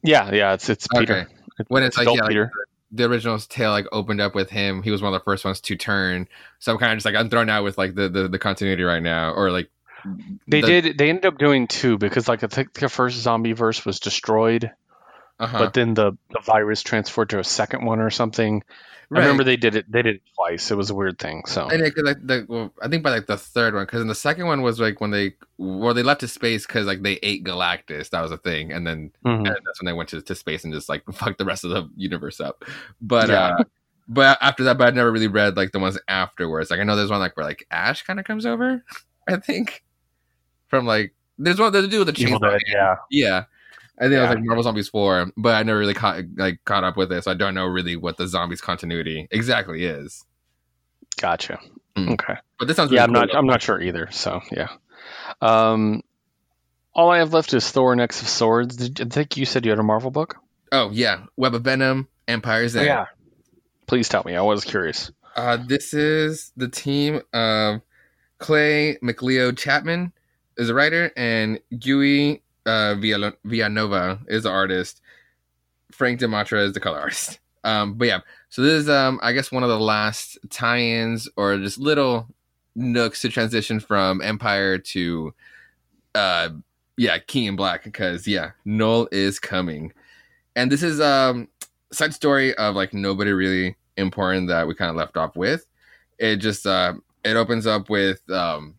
Yeah, 0.03 0.31
yeah. 0.31 0.53
It's 0.53 0.69
it's 0.69 0.87
Peter. 0.87 1.27
Okay. 1.59 1.65
When 1.67 1.83
it's 1.83 1.97
like 1.97 2.03
adult 2.03 2.17
yeah, 2.17 2.23
like, 2.23 2.29
Peter. 2.29 2.51
The 2.91 3.05
original 3.05 3.37
tale 3.39 3.71
like 3.71 3.87
opened 3.91 4.21
up 4.21 4.35
with 4.35 4.49
him. 4.49 4.83
He 4.83 4.91
was 4.91 5.01
one 5.01 5.13
of 5.13 5.19
the 5.19 5.23
first 5.23 5.43
ones 5.45 5.59
to 5.61 5.75
turn. 5.75 6.27
So 6.59 6.71
I'm 6.71 6.77
kind 6.77 6.91
of 6.91 6.97
just 6.97 7.05
like 7.05 7.15
I'm 7.15 7.29
thrown 7.29 7.49
out 7.49 7.63
with 7.63 7.77
like 7.77 7.95
the 7.95 8.09
the, 8.09 8.27
the 8.27 8.39
continuity 8.39 8.83
right 8.83 9.01
now, 9.03 9.31
or 9.33 9.51
like 9.51 9.69
They 10.47 10.61
the- 10.61 10.81
did. 10.81 10.97
They 10.97 11.09
ended 11.09 11.25
up 11.25 11.37
doing 11.37 11.67
two 11.67 11.97
because 11.97 12.27
like 12.27 12.43
I 12.43 12.47
think 12.47 12.73
the 12.73 12.89
first 12.89 13.17
zombie 13.17 13.53
verse 13.53 13.85
was 13.85 13.99
destroyed, 13.99 14.71
Uh-huh. 15.39 15.57
but 15.59 15.73
then 15.73 15.93
the 15.93 16.13
the 16.29 16.39
virus 16.45 16.83
transferred 16.83 17.29
to 17.31 17.39
a 17.39 17.43
second 17.43 17.85
one 17.85 17.99
or 17.99 18.09
something. 18.11 18.63
Right. 19.09 19.19
I 19.19 19.23
remember 19.23 19.43
they 19.43 19.57
did 19.57 19.75
it. 19.75 19.91
They 19.91 20.01
did 20.01 20.15
it 20.15 20.21
twice. 20.35 20.71
It 20.71 20.75
was 20.75 20.89
a 20.89 20.95
weird 20.95 21.19
thing. 21.19 21.45
So 21.45 21.67
And 21.67 21.81
it, 21.81 21.93
like 21.97 22.25
the, 22.25 22.45
well, 22.47 22.73
I 22.81 22.87
think 22.87 23.03
by 23.03 23.11
like 23.11 23.27
the 23.27 23.37
third 23.37 23.73
one, 23.73 23.85
because 23.85 24.01
in 24.01 24.07
the 24.07 24.15
second 24.15 24.47
one 24.47 24.61
was 24.61 24.79
like 24.79 24.99
when 24.99 25.11
they 25.11 25.35
well 25.57 25.93
they 25.93 26.03
left 26.03 26.21
to 26.21 26.27
space 26.27 26.65
because 26.65 26.87
like 26.87 27.01
they 27.03 27.19
ate 27.21 27.43
Galactus, 27.43 28.09
that 28.09 28.21
was 28.21 28.31
a 28.31 28.37
thing, 28.37 28.71
and 28.71 28.85
then 28.85 29.11
mhm. 29.25 29.37
and 29.37 29.45
that's 29.45 29.81
when 29.81 29.85
they 29.85 29.93
went 29.93 30.09
to, 30.09 30.21
to 30.21 30.35
space 30.35 30.63
and 30.63 30.73
just 30.73 30.89
like 30.89 31.03
fucked 31.13 31.37
the 31.37 31.45
rest 31.45 31.63
of 31.63 31.71
the 31.71 31.89
universe 31.95 32.39
up. 32.39 32.65
But 33.01 33.29
Yeah. 33.29 33.57
uh 33.59 33.63
but 34.07 34.37
after 34.41 34.63
that, 34.65 34.77
but 34.77 34.87
I 34.87 34.91
never 34.91 35.11
really 35.11 35.27
read 35.27 35.57
like 35.57 35.71
the 35.71 35.79
ones 35.79 35.97
afterwards. 36.07 36.69
Like 36.69 36.79
I 36.79 36.83
know 36.83 36.95
there's 36.95 37.09
one 37.09 37.19
like 37.19 37.35
where 37.35 37.45
like 37.45 37.65
Ash 37.71 38.03
kind 38.03 38.19
of 38.19 38.25
comes 38.25 38.45
over, 38.45 38.83
I 39.27 39.37
think, 39.37 39.83
from 40.67 40.85
like 40.85 41.13
there's 41.37 41.59
one 41.59 41.73
to 41.73 41.87
do 41.87 42.05
with 42.05 42.15
the 42.15 42.21
Evil 42.21 42.39
chainsaw. 42.39 42.51
Dead, 42.51 42.61
yeah. 43.09 43.45
Yeah. 43.99 44.05
I 44.05 44.09
think 44.09 44.17
it 44.17 44.21
was 44.21 44.29
like 44.29 44.43
Marvel 44.43 44.63
Zombies 44.63 44.89
4, 44.89 45.31
but 45.37 45.55
I 45.55 45.63
never 45.63 45.79
really 45.79 45.93
caught 45.93 46.21
like 46.35 46.59
caught 46.65 46.83
up 46.83 46.97
with 46.97 47.11
it, 47.11 47.23
so 47.23 47.31
I 47.31 47.33
don't 47.33 47.53
know 47.53 47.65
really 47.65 47.95
what 47.95 48.17
the 48.17 48.27
zombies 48.27 48.61
continuity 48.61 49.27
exactly 49.31 49.85
is. 49.85 50.25
Gotcha. 51.17 51.59
Mm. 51.95 52.13
Okay. 52.13 52.35
But 52.59 52.67
this 52.67 52.75
sounds 52.75 52.91
yeah, 52.91 53.03
I'm 53.03 53.09
cool, 53.09 53.21
not. 53.21 53.29
though. 53.31 53.37
I'm 53.37 53.47
not 53.47 53.61
sure 53.61 53.81
either. 53.81 54.09
So 54.11 54.41
yeah. 54.51 54.67
Um, 55.41 56.01
all 56.93 57.09
I 57.09 57.19
have 57.19 57.33
left 57.33 57.53
is 57.53 57.69
Thor: 57.69 57.95
Next 57.95 58.21
of 58.21 58.27
Swords. 58.27 58.75
Did, 58.75 59.01
I 59.01 59.05
think 59.05 59.37
you 59.37 59.45
said 59.45 59.65
you 59.65 59.71
had 59.71 59.79
a 59.79 59.83
Marvel 59.83 60.11
book. 60.11 60.37
Oh 60.71 60.89
yeah, 60.91 61.25
Web 61.37 61.55
of 61.55 61.63
Venom, 61.63 62.07
Empire's 62.27 62.75
End. 62.75 62.85
Yeah. 62.85 63.05
Please 63.87 64.09
tell 64.09 64.23
me. 64.25 64.35
I 64.35 64.41
was 64.41 64.63
curious. 64.63 65.11
Uh, 65.35 65.57
this 65.57 65.93
is 65.93 66.51
the 66.57 66.67
team 66.67 67.21
of 67.33 67.81
Clay 68.39 68.97
McLeod 69.03 69.57
Chapman 69.57 70.11
is 70.57 70.69
a 70.69 70.73
writer, 70.73 71.11
and 71.15 71.59
Gui 71.77 72.41
uh, 72.65 72.95
Villa- 72.95 73.33
Vilanova 73.45 74.19
is 74.27 74.43
the 74.43 74.49
artist. 74.49 75.01
Frank 75.91 76.19
D'Armata 76.19 76.57
is 76.59 76.73
the 76.73 76.79
color 76.79 76.99
artist. 76.99 77.39
Um, 77.65 77.95
but 77.95 78.07
yeah, 78.07 78.19
so 78.49 78.61
this 78.61 78.83
is 78.83 78.89
um, 78.89 79.19
I 79.23 79.33
guess 79.33 79.51
one 79.51 79.63
of 79.63 79.69
the 79.69 79.79
last 79.79 80.37
tie-ins 80.51 81.27
or 81.35 81.57
just 81.57 81.79
little 81.79 82.27
nooks 82.75 83.21
to 83.21 83.29
transition 83.29 83.79
from 83.79 84.21
Empire 84.21 84.77
to 84.77 85.33
uh, 86.13 86.49
yeah, 86.97 87.17
King 87.17 87.45
in 87.45 87.55
Black 87.55 87.83
because 87.83 88.27
yeah, 88.27 88.51
Knull 88.65 89.07
is 89.11 89.39
coming, 89.39 89.91
and 90.55 90.71
this 90.71 90.83
is 90.83 91.01
um 91.01 91.47
side 91.91 92.13
story 92.13 92.53
of 92.55 92.75
like 92.75 92.93
nobody 92.93 93.31
really 93.31 93.75
important 93.97 94.47
that 94.49 94.67
we 94.67 94.75
kind 94.75 94.89
of 94.89 94.95
left 94.95 95.17
off 95.17 95.35
with. 95.35 95.65
It 96.19 96.37
just 96.37 96.65
uh 96.65 96.93
it 97.23 97.35
opens 97.35 97.65
up 97.67 97.89
with 97.89 98.29
um 98.29 98.75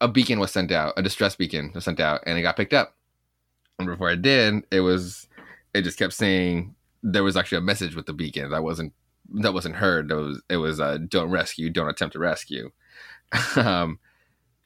a 0.00 0.08
beacon 0.08 0.38
was 0.38 0.52
sent 0.52 0.72
out, 0.72 0.94
a 0.96 1.02
distress 1.02 1.36
beacon 1.36 1.72
was 1.74 1.84
sent 1.84 2.00
out, 2.00 2.22
and 2.26 2.38
it 2.38 2.42
got 2.42 2.56
picked 2.56 2.74
up. 2.74 2.94
And 3.78 3.88
before 3.88 4.10
it 4.10 4.22
did, 4.22 4.62
it 4.70 4.80
was 4.80 5.28
it 5.74 5.82
just 5.82 5.98
kept 5.98 6.12
saying 6.12 6.74
there 7.02 7.24
was 7.24 7.36
actually 7.36 7.58
a 7.58 7.62
message 7.62 7.94
with 7.94 8.06
the 8.06 8.12
beacon 8.12 8.50
that 8.50 8.62
wasn't 8.62 8.92
that 9.34 9.54
wasn't 9.54 9.76
heard. 9.76 10.10
It 10.10 10.14
was 10.14 10.42
it 10.48 10.56
was 10.56 10.80
uh 10.80 10.98
don't 11.08 11.30
rescue, 11.30 11.70
don't 11.70 11.88
attempt 11.88 12.14
to 12.14 12.18
rescue. 12.18 12.70
um 13.56 13.98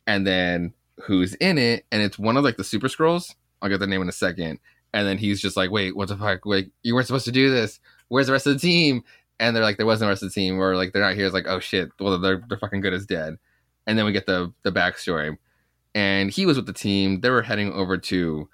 and 0.07 0.27
then 0.27 0.73
who's 1.05 1.35
in 1.35 1.59
it, 1.59 1.85
and 1.93 2.03
it's 2.03 2.19
one 2.19 2.37
of 2.37 2.45
like 2.45 2.57
the 2.57 2.65
super 2.65 2.89
Skrulls. 2.89 3.35
I'll 3.61 3.69
get 3.69 3.81
the 3.81 3.87
name 3.87 4.03
in 4.03 4.09
a 4.09 4.13
second. 4.13 4.59
And 4.95 5.07
then 5.07 5.17
he's 5.17 5.41
just 5.41 5.57
like, 5.57 5.71
wait, 5.71 5.97
what 5.97 6.09
the 6.09 6.17
fuck? 6.17 6.45
Wait, 6.45 6.71
you 6.83 6.95
weren't 6.95 7.07
supposed 7.07 7.25
to 7.25 7.33
do 7.33 7.51
this. 7.51 7.81
Where's 8.09 8.27
the 8.27 8.33
rest 8.33 8.47
of 8.47 8.55
the 8.55 8.59
team? 8.59 9.05
And 9.41 9.57
they're 9.57 9.63
like, 9.63 9.79
there 9.79 9.87
wasn't 9.87 10.07
the 10.07 10.11
rest 10.11 10.23
of 10.23 10.29
the 10.29 10.35
team, 10.35 10.61
or 10.61 10.77
like 10.77 10.93
they're 10.93 11.03
not 11.03 11.15
here. 11.15 11.25
It's 11.25 11.35
like, 11.35 11.47
oh 11.49 11.61
shit, 11.61 11.91
well 12.01 12.19
they're 12.19 12.43
they're 12.49 12.59
fucking 12.59 12.81
good 12.81 12.95
as 12.95 13.07
dead. 13.07 13.39
And 13.87 13.99
then 13.99 14.05
we 14.07 14.13
get 14.13 14.27
the 14.27 14.53
the 14.63 14.73
backstory. 14.73 15.37
and 15.95 16.31
he 16.31 16.47
was 16.47 16.57
with 16.57 16.67
the 16.67 16.73
team. 16.73 17.21
They 17.21 17.31
were 17.31 17.43
heading 17.43 17.73
over 17.73 17.99
to, 17.99 18.49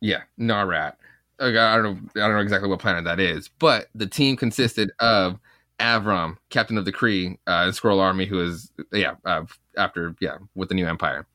yeah, 0.00 0.22
Narrat. 0.38 0.94
I 1.40 1.50
don't 1.50 1.82
know. 1.82 2.22
I 2.22 2.26
don't 2.26 2.34
know 2.36 2.40
exactly 2.40 2.68
what 2.68 2.78
planet 2.80 3.04
that 3.04 3.18
is, 3.20 3.48
but 3.58 3.88
the 3.94 4.06
team 4.06 4.36
consisted 4.36 4.92
of 5.00 5.38
Avram, 5.80 6.36
captain 6.50 6.78
of 6.78 6.84
the 6.84 6.92
Kree 6.92 7.36
uh, 7.46 7.66
Skrull 7.72 8.00
Army, 8.00 8.26
who 8.26 8.40
is 8.40 8.70
yeah 8.92 9.14
uh, 9.24 9.44
after 9.76 10.14
yeah 10.20 10.38
with 10.54 10.68
the 10.68 10.74
new 10.74 10.86
Empire. 10.86 11.26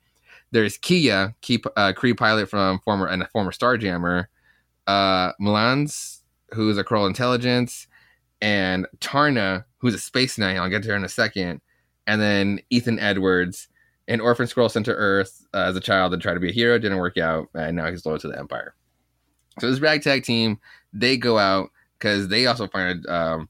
There's 0.51 0.77
Kia, 0.77 1.35
Key, 1.41 1.61
uh, 1.75 1.93
Kree 1.93 2.15
pilot 2.17 2.49
from 2.49 2.79
former 2.79 3.07
and 3.07 3.21
a 3.21 3.27
former 3.27 3.51
Starjammer, 3.51 4.27
uh, 4.87 5.33
Milans, 5.41 6.21
who 6.53 6.69
is 6.69 6.77
a 6.77 6.85
Skrull 6.85 7.07
intelligence, 7.07 7.87
and 8.41 8.87
Tarna, 8.99 9.65
who's 9.79 9.93
a 9.93 9.99
space 9.99 10.37
knight. 10.37 10.55
I'll 10.57 10.69
get 10.69 10.83
to 10.83 10.89
her 10.89 10.95
in 10.95 11.03
a 11.03 11.09
second. 11.09 11.59
And 12.07 12.19
then 12.19 12.59
Ethan 12.69 12.99
Edwards, 12.99 13.67
an 14.07 14.21
orphan 14.21 14.47
Skrull 14.47 14.71
sent 14.71 14.85
to 14.85 14.93
Earth 14.93 15.45
uh, 15.53 15.65
as 15.65 15.75
a 15.75 15.81
child 15.81 16.13
and 16.13 16.21
tried 16.21 16.35
to 16.35 16.39
be 16.39 16.49
a 16.49 16.53
hero, 16.53 16.79
didn't 16.79 16.97
work 16.97 17.17
out, 17.17 17.49
and 17.53 17.75
now 17.75 17.91
he's 17.91 18.05
loyal 18.05 18.17
to 18.19 18.29
the 18.29 18.39
Empire. 18.39 18.73
So 19.59 19.69
this 19.69 19.81
ragtag 19.81 20.23
team, 20.23 20.59
they 20.93 21.17
go 21.17 21.37
out 21.37 21.69
because 21.99 22.29
they 22.29 22.45
also 22.45 22.67
find 22.67 23.05
um, 23.07 23.49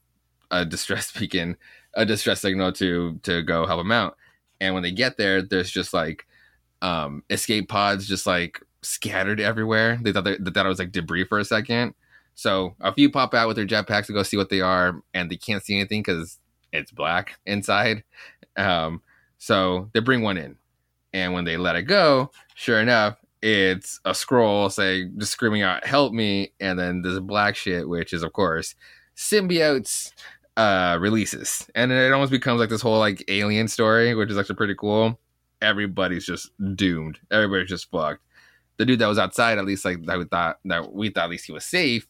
a 0.52 0.66
distress 0.66 1.12
beacon, 1.18 1.56
a 1.94 2.06
distress 2.06 2.42
signal 2.42 2.72
to 2.74 3.20
to 3.24 3.44
go 3.44 3.66
help 3.66 3.80
them 3.80 3.92
out. 3.92 4.18
And 4.60 4.74
when 4.74 4.84
they 4.84 4.92
get 4.92 5.18
there, 5.18 5.42
there's 5.42 5.70
just 5.70 5.94
like 5.94 6.26
um, 6.82 7.24
escape 7.30 7.70
pods 7.70 8.08
just 8.08 8.26
like 8.26 8.62
scattered 8.82 9.40
everywhere. 9.40 10.00
They 10.02 10.12
thought 10.12 10.24
they, 10.24 10.38
they 10.38 10.52
thought 10.52 10.66
it 10.66 10.70
was 10.70 10.80
like 10.80 10.92
debris 10.92 11.26
for 11.26 11.40
a 11.40 11.46
second. 11.46 11.94
So 12.36 12.76
a 12.82 12.94
few 12.94 13.12
pop 13.12 13.34
out 13.34 13.48
with 13.48 13.58
their 13.58 13.66
jetpacks 13.66 14.06
to 14.08 14.14
go 14.14 14.24
see 14.24 14.38
what 14.38 14.50
they 14.50 14.62
are, 14.62 15.02
and 15.14 15.30
they 15.30 15.38
can't 15.38 15.64
see 15.64 15.76
anything 15.76 16.02
because 16.02 16.40
it's 16.72 16.92
black 16.92 17.34
inside. 17.46 18.04
Um, 18.58 19.02
so 19.38 19.90
they 19.94 20.00
bring 20.00 20.22
one 20.22 20.38
in, 20.38 20.58
and 21.14 21.34
when 21.34 21.46
they 21.46 21.58
let 21.58 21.76
it 21.76 21.84
go, 21.84 22.32
sure 22.56 22.80
enough, 22.80 23.18
it's 23.42 24.00
a 24.06 24.12
Skrull 24.12 24.72
saying 24.72 25.14
just 25.18 25.32
screaming 25.32 25.62
out 25.62 25.86
help 25.86 26.12
me 26.12 26.52
and 26.60 26.78
then 26.80 27.02
there's 27.02 27.20
black 27.20 27.56
shit 27.56 27.88
which 27.88 28.12
is 28.12 28.24
of 28.24 28.34
course 28.34 28.76
symbiotes 29.16 30.12
uh 30.58 30.98
releases. 31.00 31.70
And 31.76 31.92
it 31.92 32.12
almost 32.12 32.32
becomes 32.32 32.60
like 32.60 32.70
this 32.70 32.82
whole 32.82 32.98
like 33.00 33.24
alien 33.28 33.68
story 33.68 34.16
which 34.16 34.32
is 34.32 34.38
actually 34.38 34.56
pretty 34.56 34.76
cool. 34.76 35.20
Everybody's 35.62 36.26
just 36.26 36.52
doomed. 36.76 37.20
Everybody's 37.32 37.70
just 37.70 37.90
fucked. 37.92 38.22
The 38.78 38.86
dude 38.86 39.00
that 39.00 39.08
was 39.08 39.20
outside 39.20 39.58
at 39.58 39.66
least 39.66 39.86
like 39.86 40.04
that 40.06 40.18
we 40.18 40.26
thought 40.26 40.58
that 40.66 40.92
we 40.92 41.10
thought 41.10 41.26
at 41.26 41.30
least 41.30 41.46
he 41.46 41.52
was 41.52 41.66
safe 41.66 42.08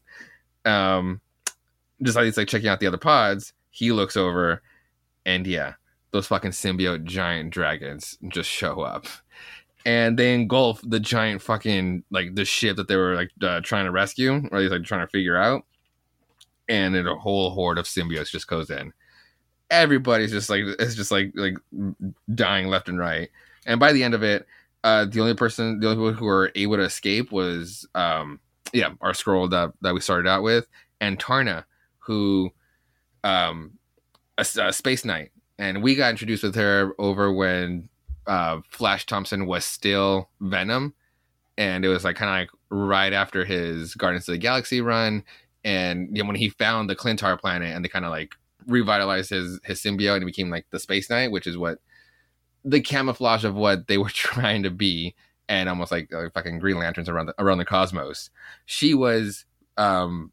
um 0.65 1.21
just 2.03 2.17
at 2.17 2.23
least 2.23 2.37
like 2.37 2.47
checking 2.47 2.67
out 2.67 2.79
the 2.79 2.87
other 2.87 2.97
pods 2.97 3.53
he 3.69 3.91
looks 3.91 4.17
over 4.17 4.61
and 5.25 5.45
yeah 5.47 5.73
those 6.11 6.27
fucking 6.27 6.51
symbiote 6.51 7.03
giant 7.03 7.51
dragons 7.51 8.17
just 8.27 8.49
show 8.49 8.81
up. 8.81 9.07
And 9.85 10.19
they 10.19 10.33
engulf 10.33 10.81
the 10.83 10.99
giant 10.99 11.41
fucking 11.41 12.03
like 12.09 12.35
the 12.35 12.43
ship 12.43 12.75
that 12.77 12.87
they 12.87 12.95
were 12.95 13.15
like 13.15 13.31
uh, 13.41 13.61
trying 13.61 13.85
to 13.85 13.91
rescue 13.91 14.33
or 14.33 14.57
at 14.57 14.61
least 14.61 14.71
like 14.71 14.83
trying 14.83 15.05
to 15.05 15.11
figure 15.11 15.37
out. 15.37 15.63
And 16.67 16.93
then 16.93 17.07
a 17.07 17.15
whole 17.15 17.51
horde 17.51 17.77
of 17.77 17.85
symbiotes 17.85 18.29
just 18.29 18.47
goes 18.47 18.69
in. 18.69 18.91
Everybody's 19.69 20.31
just 20.31 20.49
like 20.49 20.63
it's 20.79 20.95
just 20.95 21.11
like 21.11 21.31
like 21.35 21.57
dying 22.33 22.67
left 22.67 22.89
and 22.89 22.99
right. 22.99 23.29
And 23.65 23.79
by 23.79 23.93
the 23.93 24.03
end 24.03 24.13
of 24.13 24.23
it 24.23 24.45
uh 24.83 25.05
the 25.05 25.19
only 25.19 25.33
person 25.33 25.79
the 25.79 25.89
only 25.89 25.97
people 25.97 26.13
who 26.13 26.25
were 26.25 26.51
able 26.55 26.77
to 26.77 26.83
escape 26.83 27.31
was 27.31 27.87
um 27.95 28.39
yeah 28.73 28.91
our 29.01 29.11
Skrull 29.11 29.49
that 29.49 29.73
that 29.81 29.93
we 29.93 29.99
started 29.99 30.29
out 30.29 30.43
with 30.43 30.67
and 31.01 31.19
tarna 31.19 31.65
who 31.99 32.51
um 33.23 33.71
a, 34.37 34.45
a 34.61 34.71
space 34.73 35.03
knight 35.03 35.31
and 35.59 35.81
we 35.81 35.95
got 35.95 36.11
introduced 36.11 36.43
with 36.43 36.55
her 36.55 36.93
over 36.99 37.31
when 37.31 37.89
uh, 38.27 38.59
Flash 38.69 39.05
Thompson 39.05 39.45
was 39.45 39.65
still 39.65 40.29
Venom, 40.41 40.93
and 41.57 41.83
it 41.85 41.87
was 41.87 42.03
like 42.03 42.15
kind 42.15 42.29
of 42.29 42.35
like 42.35 42.49
right 42.69 43.13
after 43.13 43.45
his 43.45 43.95
Guardians 43.95 44.27
of 44.27 44.33
the 44.33 44.39
Galaxy 44.39 44.81
run, 44.81 45.23
and 45.63 46.15
you 46.15 46.23
know, 46.23 46.27
when 46.27 46.35
he 46.35 46.49
found 46.49 46.89
the 46.89 46.95
Klyntar 46.95 47.39
planet, 47.39 47.75
and 47.75 47.83
they 47.83 47.89
kind 47.89 48.05
of 48.05 48.11
like 48.11 48.35
revitalized 48.67 49.29
his 49.29 49.59
his 49.63 49.81
symbiote 49.81 50.17
and 50.17 50.25
became 50.25 50.49
like 50.49 50.67
the 50.71 50.79
Space 50.79 51.09
Knight, 51.09 51.31
which 51.31 51.47
is 51.47 51.57
what 51.57 51.79
the 52.63 52.81
camouflage 52.81 53.45
of 53.45 53.55
what 53.55 53.87
they 53.87 53.97
were 53.97 54.09
trying 54.13 54.63
to 54.63 54.69
be, 54.69 55.15
and 55.49 55.69
almost 55.69 55.91
like 55.91 56.13
uh, 56.13 56.29
fucking 56.33 56.59
Green 56.59 56.77
Lanterns 56.77 57.09
around 57.09 57.27
the 57.27 57.35
around 57.39 57.57
the 57.57 57.65
cosmos. 57.65 58.29
She 58.65 58.93
was 58.93 59.45
um 59.77 60.31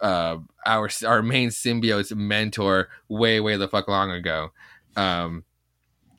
uh 0.00 0.38
our 0.66 0.88
our 1.06 1.22
main 1.22 1.48
symbiote's 1.48 2.14
mentor 2.14 2.88
way 3.08 3.40
way 3.40 3.56
the 3.56 3.68
fuck 3.68 3.88
long 3.88 4.10
ago. 4.10 4.50
Um 4.96 5.44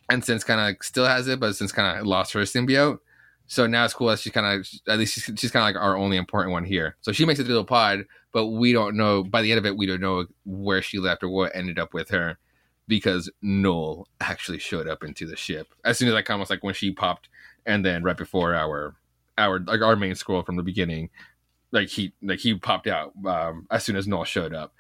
and 0.10 0.23
since 0.26 0.43
kind 0.43 0.60
of 0.60 0.84
still 0.84 1.06
has 1.06 1.27
it, 1.27 1.39
but 1.39 1.53
since 1.56 1.72
kind 1.72 1.99
of 1.99 2.06
lost 2.06 2.34
her 2.34 2.41
symbiote. 2.41 2.99
So 3.47 3.65
now 3.65 3.85
it's 3.85 3.93
cool 3.93 4.07
that 4.07 4.19
she's 4.19 4.34
kind 4.34 4.45
of 4.45 4.68
at 4.88 4.99
least 4.99 5.14
she's, 5.15 5.39
she's 5.39 5.51
kind 5.51 5.64
of 5.64 5.76
like 5.76 5.84
our 5.84 5.95
only 5.97 6.18
important 6.18 6.51
one 6.51 6.65
here. 6.65 6.97
So 7.01 7.11
she 7.11 7.26
makes 7.26 7.39
it 7.39 7.45
through 7.45 7.56
the 7.56 7.64
pod, 7.64 8.06
but 8.31 8.47
we 8.47 8.73
don't 8.73 8.95
know 8.95 9.23
by 9.23 9.41
the 9.41 9.51
end 9.51 9.60
of 9.60 9.65
it 9.65 9.77
we 9.77 9.85
don't 9.85 10.01
know 10.01 10.26
where 10.45 10.81
she 10.81 10.99
left 10.99 11.23
or 11.23 11.30
what 11.30 11.56
ended 11.56 11.80
up 11.80 11.93
with 11.93 12.10
her 12.10 12.38
because 12.89 13.30
Knull 13.41 14.07
actually 14.19 14.57
showed 14.57 14.88
up 14.88 15.03
into 15.03 15.26
the 15.26 15.35
ship 15.38 15.73
as 15.85 15.97
soon 15.97 16.10
as 16.10 16.15
I 16.15 16.23
almost 16.34 16.49
like 16.49 16.64
when 16.64 16.73
she 16.73 16.91
popped, 16.91 17.30
and 17.65 17.85
then 17.85 18.03
right 18.03 18.18
before 18.18 18.53
our 18.53 18.95
our 19.38 19.60
like 19.60 19.81
our 19.81 19.95
main 19.95 20.14
Skrull 20.14 20.45
from 20.45 20.57
the 20.57 20.64
beginning, 20.64 21.10
like 21.72 21.90
he 21.90 22.14
like 22.22 22.40
he 22.40 22.56
popped 22.56 22.88
out 22.88 23.14
um, 23.26 23.68
as 23.72 23.84
soon 23.84 23.96
as 23.96 24.08
Knull 24.08 24.26
showed 24.26 24.54
up. 24.54 24.74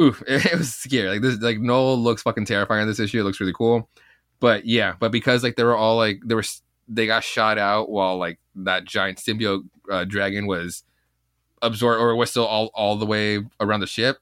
Oof, 0.00 0.22
it, 0.26 0.46
it 0.52 0.58
was 0.58 0.74
scary. 0.74 1.08
Like 1.08 1.22
this, 1.22 1.40
like 1.40 1.58
Knull 1.58 1.98
looks 1.98 2.22
fucking 2.22 2.46
terrifying 2.46 2.82
in 2.82 2.88
this 2.88 3.00
issue. 3.00 3.20
It 3.20 3.24
looks 3.24 3.40
really 3.40 3.52
cool 3.52 3.88
but 4.44 4.66
yeah, 4.66 4.94
but 4.98 5.10
because 5.10 5.42
like 5.42 5.56
they 5.56 5.64
were 5.64 5.74
all 5.74 5.96
like 5.96 6.20
they 6.22 6.34
were 6.34 6.44
they 6.86 7.06
got 7.06 7.24
shot 7.24 7.56
out 7.56 7.88
while 7.88 8.18
like 8.18 8.38
that 8.56 8.84
giant 8.84 9.16
symbiote 9.16 9.66
uh, 9.90 10.04
dragon 10.04 10.46
was 10.46 10.82
absorbed 11.62 11.98
or 11.98 12.14
was 12.14 12.28
still 12.28 12.44
all 12.44 12.70
all 12.74 12.96
the 12.96 13.06
way 13.06 13.42
around 13.60 13.80
the 13.80 13.86
ship. 13.86 14.18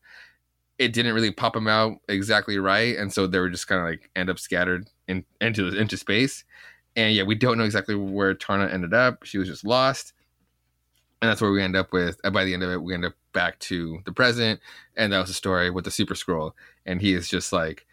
It 0.79 0.93
didn't 0.93 1.15
really 1.15 1.33
pop 1.33 1.55
them 1.55 1.67
out 1.67 1.99
exactly 2.09 2.57
right, 2.59 2.97
and 2.97 3.13
so 3.13 3.27
they 3.27 3.41
were 3.41 3.51
just 3.51 3.67
kind 3.67 3.81
of 3.81 3.87
like 3.89 4.11
end 4.15 4.31
up 4.31 4.39
scattered 4.39 4.89
in, 5.09 5.25
into 5.41 5.77
into 5.77 5.97
space. 5.97 6.45
And 6.95 7.15
yeah, 7.17 7.25
we 7.25 7.35
don't 7.35 7.59
know 7.59 7.65
exactly 7.65 7.97
where 7.97 8.33
Tarna 8.35 8.73
ended 8.73 8.95
up. 8.95 9.25
She 9.25 9.39
was 9.39 9.49
just 9.49 9.65
lost, 9.65 10.13
and 11.23 11.31
that's 11.31 11.41
where 11.41 11.53
we 11.53 11.63
end 11.63 11.77
up 11.77 11.93
with. 11.93 12.21
By 12.33 12.45
the 12.45 12.53
end 12.53 12.65
of 12.65 12.71
it, 12.71 12.83
we 12.83 12.95
end 12.95 13.05
up 13.05 13.15
back 13.33 13.61
to 13.61 14.01
the 14.05 14.13
present, 14.13 14.61
and 14.97 15.13
that 15.13 15.21
was 15.21 15.29
the 15.29 15.35
story 15.35 15.71
with 15.71 15.85
the 15.85 15.91
Super 15.93 16.15
Skrull. 16.15 16.53
And 16.85 17.01
he 17.01 17.15
is 17.15 17.29
just 17.29 17.53
like, 17.53 17.87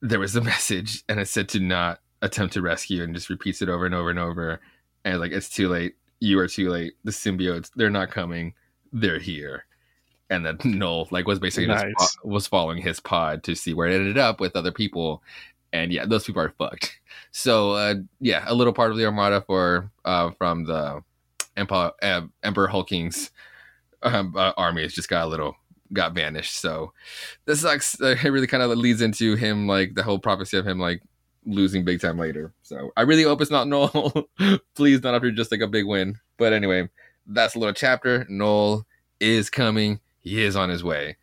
there 0.00 0.18
was 0.18 0.34
a 0.34 0.40
message 0.54 1.04
and 1.08 1.20
it 1.20 1.28
said 1.28 1.48
to 1.50 1.60
not 1.60 2.00
attempt 2.22 2.54
to 2.54 2.62
rescue 2.62 3.02
and 3.02 3.14
just 3.14 3.28
repeats 3.28 3.60
it 3.60 3.68
over 3.68 3.84
and 3.84 3.94
over 3.94 4.08
and 4.08 4.18
over. 4.18 4.60
And 5.04 5.20
like, 5.20 5.32
it's 5.32 5.50
too 5.50 5.68
late. 5.68 5.96
You 6.20 6.38
are 6.38 6.48
too 6.48 6.70
late. 6.70 6.94
The 7.04 7.12
symbiotes, 7.12 7.70
they're 7.76 7.90
not 7.90 8.10
coming. 8.10 8.54
They're 8.90 9.18
here. 9.18 9.66
And 10.30 10.46
then 10.46 10.58
Knull 10.64 11.08
like 11.10 11.26
was 11.26 11.38
basically 11.38 11.66
nice. 11.66 11.92
just 11.98 12.24
was 12.24 12.46
following 12.46 12.80
his 12.80 12.98
pod 12.98 13.42
to 13.44 13.54
see 13.54 13.74
where 13.74 13.88
it 13.88 13.94
ended 13.94 14.16
up 14.16 14.40
with 14.40 14.56
other 14.56 14.72
people. 14.72 15.22
And 15.70 15.92
yeah, 15.92 16.06
those 16.06 16.24
people 16.24 16.40
are 16.40 16.54
fucked. 16.56 16.98
So 17.30 17.72
uh, 17.72 17.96
yeah, 18.20 18.44
a 18.46 18.54
little 18.54 18.72
part 18.72 18.90
of 18.90 18.96
the 18.96 19.04
armada 19.04 19.42
for 19.42 19.90
uh, 20.06 20.30
from 20.38 20.64
the 20.64 21.02
Empire, 21.58 21.92
uh, 22.02 22.22
Emperor 22.42 22.68
Hulkling's 22.68 23.30
um, 24.02 24.34
uh, 24.36 24.52
army 24.56 24.82
has 24.82 24.94
just 24.94 25.08
got 25.08 25.26
a 25.26 25.28
little 25.28 25.56
got 25.92 26.14
vanished. 26.14 26.60
So 26.60 26.92
this 27.44 27.60
sucks. 27.60 28.00
Uh, 28.00 28.16
it 28.22 28.24
really 28.24 28.46
kind 28.46 28.62
of 28.62 28.70
leads 28.76 29.02
into 29.02 29.36
him 29.36 29.66
like 29.66 29.94
the 29.94 30.02
whole 30.02 30.18
prophecy 30.18 30.56
of 30.56 30.66
him 30.66 30.78
like 30.78 31.02
losing 31.46 31.84
big 31.84 32.00
time 32.00 32.18
later. 32.18 32.52
So 32.62 32.90
I 32.96 33.02
really 33.02 33.22
hope 33.22 33.40
it's 33.40 33.50
not 33.50 33.68
Knull. 33.68 34.28
Please 34.74 35.02
not 35.02 35.14
after 35.14 35.30
just 35.30 35.50
like 35.50 35.60
a 35.60 35.66
big 35.66 35.86
win. 35.86 36.18
But 36.36 36.52
anyway, 36.52 36.88
that's 37.26 37.54
a 37.54 37.58
little 37.58 37.74
chapter. 37.74 38.26
Knull 38.28 38.86
is 39.20 39.50
coming. 39.50 40.00
He 40.20 40.42
is 40.42 40.56
on 40.56 40.68
his 40.68 40.84
way. 40.84 41.16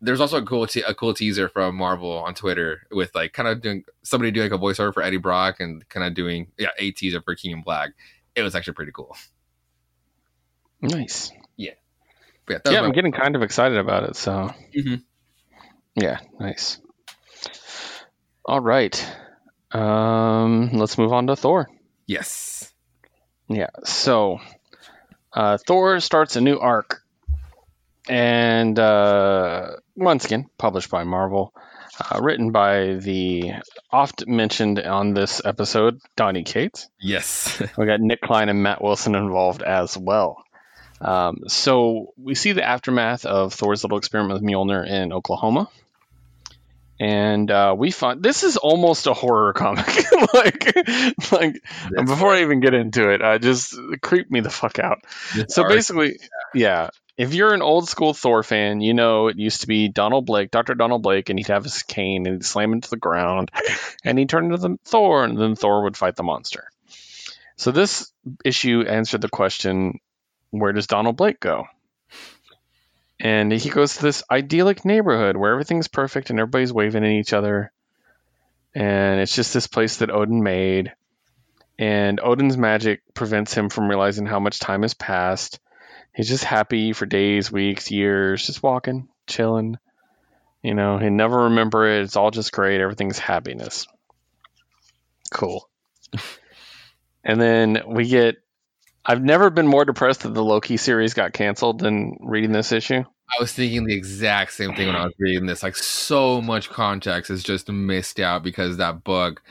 There's 0.00 0.20
also 0.20 0.38
a 0.38 0.44
cool 0.44 0.66
te- 0.66 0.82
a 0.82 0.94
cool 0.94 1.14
teaser 1.14 1.48
from 1.48 1.74
Marvel 1.76 2.12
on 2.12 2.34
Twitter 2.34 2.86
with 2.90 3.14
like 3.14 3.32
kind 3.32 3.48
of 3.48 3.62
doing 3.62 3.84
somebody 4.02 4.30
doing 4.30 4.50
like 4.50 4.58
a 4.58 4.62
voiceover 4.62 4.92
for 4.92 5.02
Eddie 5.02 5.16
Brock 5.16 5.58
and 5.58 5.88
kind 5.88 6.06
of 6.06 6.14
doing 6.14 6.48
yeah 6.58 6.68
a 6.78 6.90
teaser 6.90 7.22
for 7.22 7.34
King 7.34 7.52
in 7.52 7.62
Black. 7.62 7.92
It 8.34 8.42
was 8.42 8.54
actually 8.54 8.74
pretty 8.74 8.92
cool. 8.92 9.16
Nice 10.80 11.32
yeah, 12.48 12.58
yeah 12.70 12.80
I'm 12.80 12.92
getting 12.92 13.12
kind 13.12 13.36
of 13.36 13.42
excited 13.42 13.78
about 13.78 14.04
it. 14.04 14.16
So, 14.16 14.52
mm-hmm. 14.76 14.96
yeah, 15.94 16.18
nice. 16.38 16.78
All 18.44 18.60
right, 18.60 19.16
um, 19.72 20.70
let's 20.72 20.98
move 20.98 21.12
on 21.12 21.26
to 21.26 21.36
Thor. 21.36 21.68
Yes. 22.06 22.72
Yeah. 23.48 23.70
So, 23.84 24.38
uh, 25.32 25.58
Thor 25.66 25.98
starts 26.00 26.36
a 26.36 26.40
new 26.40 26.58
arc, 26.58 27.02
and 28.08 28.78
uh, 28.78 29.70
once 29.96 30.24
again, 30.24 30.46
published 30.58 30.90
by 30.90 31.04
Marvel. 31.04 31.52
Uh, 31.98 32.20
written 32.20 32.52
by 32.52 32.96
the 32.96 33.52
oft 33.90 34.26
mentioned 34.26 34.78
on 34.78 35.14
this 35.14 35.40
episode, 35.42 35.98
Donny 36.14 36.42
Cates. 36.42 36.90
Yes. 37.00 37.58
we 37.78 37.86
got 37.86 38.00
Nic 38.00 38.20
Klein 38.20 38.50
and 38.50 38.62
Matt 38.62 38.82
Wilson 38.82 39.14
involved 39.14 39.62
as 39.62 39.96
well. 39.96 40.44
Um, 41.00 41.44
so 41.48 42.14
we 42.16 42.34
see 42.34 42.52
the 42.52 42.64
aftermath 42.64 43.26
of 43.26 43.52
Thor's 43.52 43.84
little 43.84 43.98
experiment 43.98 44.40
with 44.40 44.50
Mjolnir 44.50 44.88
in 44.88 45.12
Oklahoma. 45.12 45.68
and 46.98 47.50
uh, 47.50 47.74
we 47.76 47.90
find 47.90 48.22
this 48.22 48.42
is 48.42 48.56
almost 48.56 49.06
a 49.06 49.12
horror 49.12 49.52
comic. 49.52 49.86
like, 50.34 50.76
like 51.30 51.62
That's 51.90 52.10
before 52.10 52.32
I 52.32 52.42
even 52.42 52.60
get 52.60 52.72
into 52.74 53.10
it, 53.10 53.20
uh, 53.22 53.38
just 53.38 53.74
creep 54.00 54.30
me 54.30 54.40
the 54.40 54.50
fuck 54.50 54.78
out. 54.78 55.00
So 55.48 55.68
basically, 55.68 56.18
yeah. 56.54 56.90
If 57.18 57.32
you're 57.32 57.54
an 57.54 57.62
old 57.62 57.88
school 57.88 58.12
Thor 58.12 58.42
fan, 58.42 58.82
you 58.82 58.92
know 58.92 59.28
it 59.28 59.38
used 59.38 59.62
to 59.62 59.66
be 59.66 59.88
Donald 59.88 60.26
Blake, 60.26 60.50
Dr. 60.50 60.74
Donald 60.74 61.02
Blake, 61.02 61.30
and 61.30 61.38
he'd 61.38 61.46
have 61.46 61.64
his 61.64 61.82
cane 61.82 62.26
and 62.26 62.36
he'd 62.36 62.44
slam 62.44 62.74
into 62.74 62.90
the 62.90 62.98
ground, 62.98 63.50
and 64.04 64.18
he'd 64.18 64.28
turn 64.28 64.44
into 64.46 64.58
the 64.58 64.78
Thor, 64.84 65.24
and 65.24 65.38
then 65.38 65.56
Thor 65.56 65.84
would 65.84 65.96
fight 65.96 66.16
the 66.16 66.22
monster. 66.22 66.70
So 67.56 67.70
this 67.70 68.12
issue 68.44 68.84
answered 68.86 69.22
the 69.22 69.30
question, 69.30 69.98
where 70.60 70.72
does 70.72 70.86
Donald 70.86 71.16
Blake 71.16 71.40
go? 71.40 71.66
And 73.18 73.50
he 73.50 73.70
goes 73.70 73.96
to 73.96 74.02
this 74.02 74.22
idyllic 74.30 74.84
neighborhood 74.84 75.36
where 75.36 75.52
everything's 75.52 75.88
perfect 75.88 76.30
and 76.30 76.38
everybody's 76.38 76.72
waving 76.72 77.04
at 77.04 77.10
each 77.10 77.32
other. 77.32 77.72
And 78.74 79.20
it's 79.20 79.34
just 79.34 79.54
this 79.54 79.66
place 79.66 79.98
that 79.98 80.10
Odin 80.10 80.42
made. 80.42 80.92
And 81.78 82.20
Odin's 82.20 82.58
magic 82.58 83.02
prevents 83.14 83.54
him 83.54 83.70
from 83.70 83.88
realizing 83.88 84.26
how 84.26 84.38
much 84.38 84.60
time 84.60 84.82
has 84.82 84.94
passed. 84.94 85.58
He's 86.14 86.28
just 86.28 86.44
happy 86.44 86.92
for 86.92 87.06
days, 87.06 87.52
weeks, 87.52 87.90
years, 87.90 88.46
just 88.46 88.62
walking, 88.62 89.08
chilling. 89.26 89.78
You 90.62 90.74
know, 90.74 90.98
he 90.98 91.10
never 91.10 91.44
remember 91.44 91.86
it. 91.86 92.02
It's 92.02 92.16
all 92.16 92.30
just 92.30 92.52
great. 92.52 92.80
Everything's 92.80 93.18
happiness. 93.18 93.86
Cool. 95.30 95.68
and 97.24 97.40
then 97.40 97.82
we 97.86 98.08
get. 98.08 98.36
I've 99.06 99.22
never 99.22 99.50
been 99.50 99.68
more 99.68 99.84
depressed 99.84 100.22
that 100.22 100.34
the 100.34 100.44
Loki 100.44 100.76
series 100.76 101.14
got 101.14 101.32
canceled 101.32 101.78
than 101.78 102.18
reading 102.20 102.52
this 102.52 102.72
issue. 102.72 103.04
I 103.28 103.40
was 103.40 103.52
thinking 103.52 103.84
the 103.84 103.94
exact 103.94 104.52
same 104.52 104.74
thing 104.74 104.86
when 104.86 104.96
I 104.96 105.04
was 105.04 105.14
reading 105.18 105.46
this. 105.46 105.62
Like 105.62 105.76
so 105.76 106.40
much 106.40 106.70
context 106.70 107.30
is 107.30 107.42
just 107.42 107.68
missed 107.68 108.20
out 108.20 108.42
because 108.42 108.76
that 108.76 109.04
book 109.04 109.42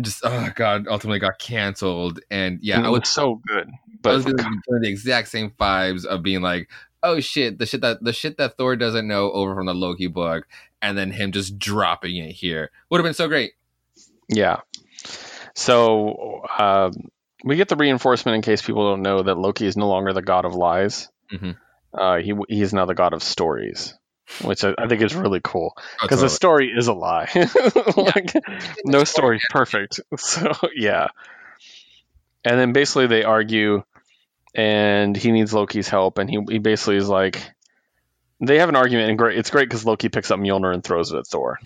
just 0.00 0.20
oh 0.24 0.50
god 0.54 0.86
ultimately 0.88 1.18
got 1.18 1.38
canceled. 1.38 2.20
And 2.30 2.60
yeah, 2.62 2.76
And 2.76 2.86
I 2.86 2.88
it 2.88 2.92
was 2.92 3.00
was 3.00 3.08
so 3.08 3.40
good. 3.46 3.68
I 3.68 3.78
But 4.02 4.14
was 4.14 4.24
getting 4.24 4.60
the 4.66 4.88
exact 4.88 5.28
same 5.28 5.50
vibes 5.50 6.04
of 6.04 6.22
being 6.22 6.40
like, 6.42 6.70
oh 7.02 7.20
shit, 7.20 7.58
the 7.58 7.66
shit 7.66 7.80
that 7.82 8.02
the 8.02 8.12
shit 8.12 8.36
that 8.38 8.56
Thor 8.56 8.76
doesn't 8.76 9.08
know 9.08 9.30
over 9.32 9.54
from 9.54 9.66
the 9.66 9.74
Loki 9.74 10.06
book, 10.06 10.46
and 10.80 10.96
then 10.96 11.10
him 11.10 11.32
just 11.32 11.58
dropping 11.58 12.16
it 12.16 12.32
here 12.32 12.70
would 12.90 12.98
have 12.98 13.04
been 13.04 13.14
so 13.14 13.28
great. 13.28 13.52
Yeah. 14.28 14.60
So 15.54 16.42
um, 16.58 16.92
we 17.44 17.56
get 17.56 17.68
the 17.68 17.76
reinforcement 17.76 18.36
in 18.36 18.42
case 18.42 18.62
people 18.62 18.90
don't 18.90 19.02
know 19.02 19.22
that 19.22 19.38
Loki 19.38 19.66
is 19.66 19.76
no 19.76 19.88
longer 19.88 20.12
the 20.12 20.22
god 20.22 20.44
of 20.44 20.54
lies. 20.54 21.08
Mhm. 21.32 21.56
Uh, 21.92 22.16
he 22.18 22.34
he 22.48 22.60
is 22.62 22.72
now 22.74 22.84
the 22.86 22.94
god 22.94 23.12
of 23.14 23.22
stories, 23.22 23.94
which 24.42 24.64
I, 24.64 24.74
I 24.76 24.88
think 24.88 25.02
is 25.02 25.14
really 25.14 25.40
cool 25.42 25.74
Oh, 25.76 25.82
because 26.02 26.18
totally. 26.18 26.26
the 26.28 26.34
story 26.34 26.72
is 26.76 26.86
a 26.88 26.92
lie. 26.92 27.28
like, 27.96 28.32
no 28.84 29.04
story's 29.04 29.44
perfect. 29.50 30.00
So 30.16 30.52
yeah. 30.74 31.08
And 32.44 32.58
then 32.58 32.72
basically 32.72 33.06
they 33.08 33.24
argue, 33.24 33.82
and 34.54 35.16
he 35.16 35.32
needs 35.32 35.52
Loki's 35.52 35.88
help, 35.88 36.18
and 36.18 36.28
he 36.30 36.38
he 36.48 36.58
basically 36.58 36.96
is 36.96 37.08
like. 37.08 37.42
They 38.40 38.58
have 38.58 38.68
an 38.68 38.76
argument, 38.76 39.10
and 39.10 39.18
great. 39.18 39.38
It's 39.38 39.50
great 39.50 39.68
because 39.68 39.84
Loki 39.84 40.08
picks 40.08 40.30
up 40.30 40.38
Mjolnir 40.38 40.72
and 40.72 40.84
throws 40.84 41.12
it 41.12 41.18
at 41.18 41.26
Thor. 41.26 41.58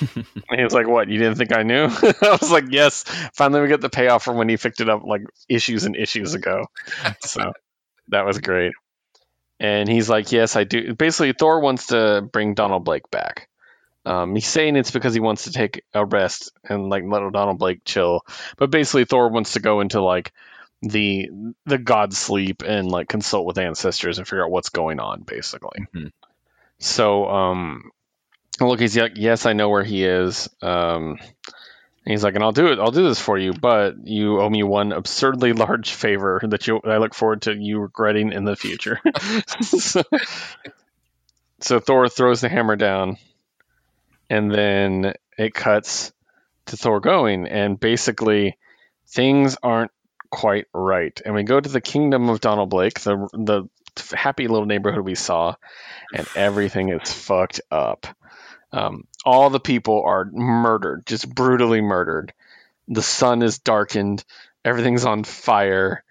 And 0.00 0.26
he 0.56 0.64
was 0.64 0.72
like, 0.72 0.88
"What? 0.88 1.08
You 1.08 1.18
didn't 1.18 1.36
think 1.36 1.54
I 1.54 1.62
knew?" 1.62 1.84
I 2.22 2.38
was 2.40 2.50
like, 2.50 2.66
"Yes." 2.70 3.04
Finally, 3.34 3.62
we 3.62 3.68
get 3.68 3.80
the 3.80 3.90
payoff 3.90 4.24
from 4.24 4.36
when 4.36 4.48
he 4.48 4.56
picked 4.56 4.80
it 4.80 4.88
up 4.88 5.04
like 5.04 5.22
issues 5.48 5.84
and 5.84 5.96
issues 5.96 6.34
ago. 6.34 6.66
So 7.20 7.52
that 8.08 8.24
was 8.24 8.38
great. 8.38 8.72
And 9.60 9.88
he's 9.88 10.08
like, 10.08 10.32
"Yes, 10.32 10.56
I 10.56 10.64
do." 10.64 10.94
Basically, 10.94 11.32
Thor 11.32 11.60
wants 11.60 11.88
to 11.88 12.26
bring 12.32 12.54
Donald 12.54 12.84
Blake 12.84 13.10
back. 13.10 13.48
Um, 14.06 14.34
he's 14.34 14.46
saying 14.46 14.76
it's 14.76 14.90
because 14.90 15.12
he 15.12 15.20
wants 15.20 15.44
to 15.44 15.52
take 15.52 15.84
a 15.92 16.04
rest 16.04 16.52
and 16.64 16.88
like 16.88 17.04
let 17.06 17.30
Donald 17.32 17.58
Blake 17.58 17.84
chill. 17.84 18.22
But 18.56 18.70
basically, 18.70 19.04
Thor 19.04 19.28
wants 19.28 19.52
to 19.52 19.60
go 19.60 19.80
into 19.80 20.00
like 20.00 20.32
the 20.82 21.30
the 21.66 21.78
god 21.78 22.14
sleep 22.14 22.62
and 22.62 22.88
like 22.88 23.08
consult 23.08 23.46
with 23.46 23.58
ancestors 23.58 24.18
and 24.18 24.26
figure 24.26 24.44
out 24.44 24.50
what's 24.50 24.70
going 24.70 25.00
on. 25.00 25.22
Basically. 25.22 25.86
Mhm. 25.94 26.12
So 26.78 27.28
um, 27.28 27.90
look, 28.60 28.80
he's 28.80 28.96
like, 28.96 29.12
yes, 29.16 29.46
I 29.46 29.52
know 29.52 29.68
where 29.68 29.84
he 29.84 30.04
is. 30.04 30.48
Um, 30.62 31.18
he's 32.04 32.24
like, 32.24 32.34
and 32.34 32.44
I'll 32.44 32.52
do 32.52 32.68
it. 32.68 32.78
I'll 32.78 32.90
do 32.90 33.04
this 33.06 33.20
for 33.20 33.36
you, 33.36 33.52
but 33.52 34.06
you 34.06 34.40
owe 34.40 34.48
me 34.48 34.62
one 34.62 34.92
absurdly 34.92 35.52
large 35.54 35.90
favor 35.90 36.40
that 36.44 36.66
you 36.66 36.80
I 36.84 36.98
look 36.98 37.14
forward 37.14 37.42
to 37.42 37.54
you 37.54 37.80
regretting 37.80 38.32
in 38.32 38.44
the 38.44 38.56
future. 38.56 39.00
so, 39.62 40.02
so 41.60 41.80
Thor 41.80 42.08
throws 42.08 42.40
the 42.40 42.48
hammer 42.48 42.76
down, 42.76 43.16
and 44.30 44.50
then 44.52 45.14
it 45.36 45.54
cuts 45.54 46.12
to 46.66 46.76
Thor 46.76 47.00
going, 47.00 47.46
and 47.46 47.78
basically 47.78 48.56
things 49.06 49.56
aren't 49.62 49.90
quite 50.30 50.66
right. 50.72 51.20
And 51.24 51.34
we 51.34 51.42
go 51.42 51.60
to 51.60 51.68
the 51.68 51.80
kingdom 51.80 52.28
of 52.28 52.40
Donald 52.40 52.70
Blake, 52.70 53.00
the 53.00 53.28
the 53.32 53.68
happy 54.16 54.48
little 54.48 54.66
neighborhood 54.66 55.04
we 55.04 55.14
saw, 55.14 55.54
and 56.14 56.26
everything 56.36 56.90
is 56.90 57.12
fucked 57.12 57.60
up. 57.70 58.06
Um, 58.72 59.04
all 59.24 59.50
the 59.50 59.60
people 59.60 60.02
are 60.04 60.24
murdered, 60.26 61.06
just 61.06 61.32
brutally 61.32 61.80
murdered. 61.80 62.32
The 62.88 63.02
sun 63.02 63.42
is 63.42 63.58
darkened, 63.58 64.24
everything's 64.64 65.04
on 65.04 65.24
fire, 65.24 66.04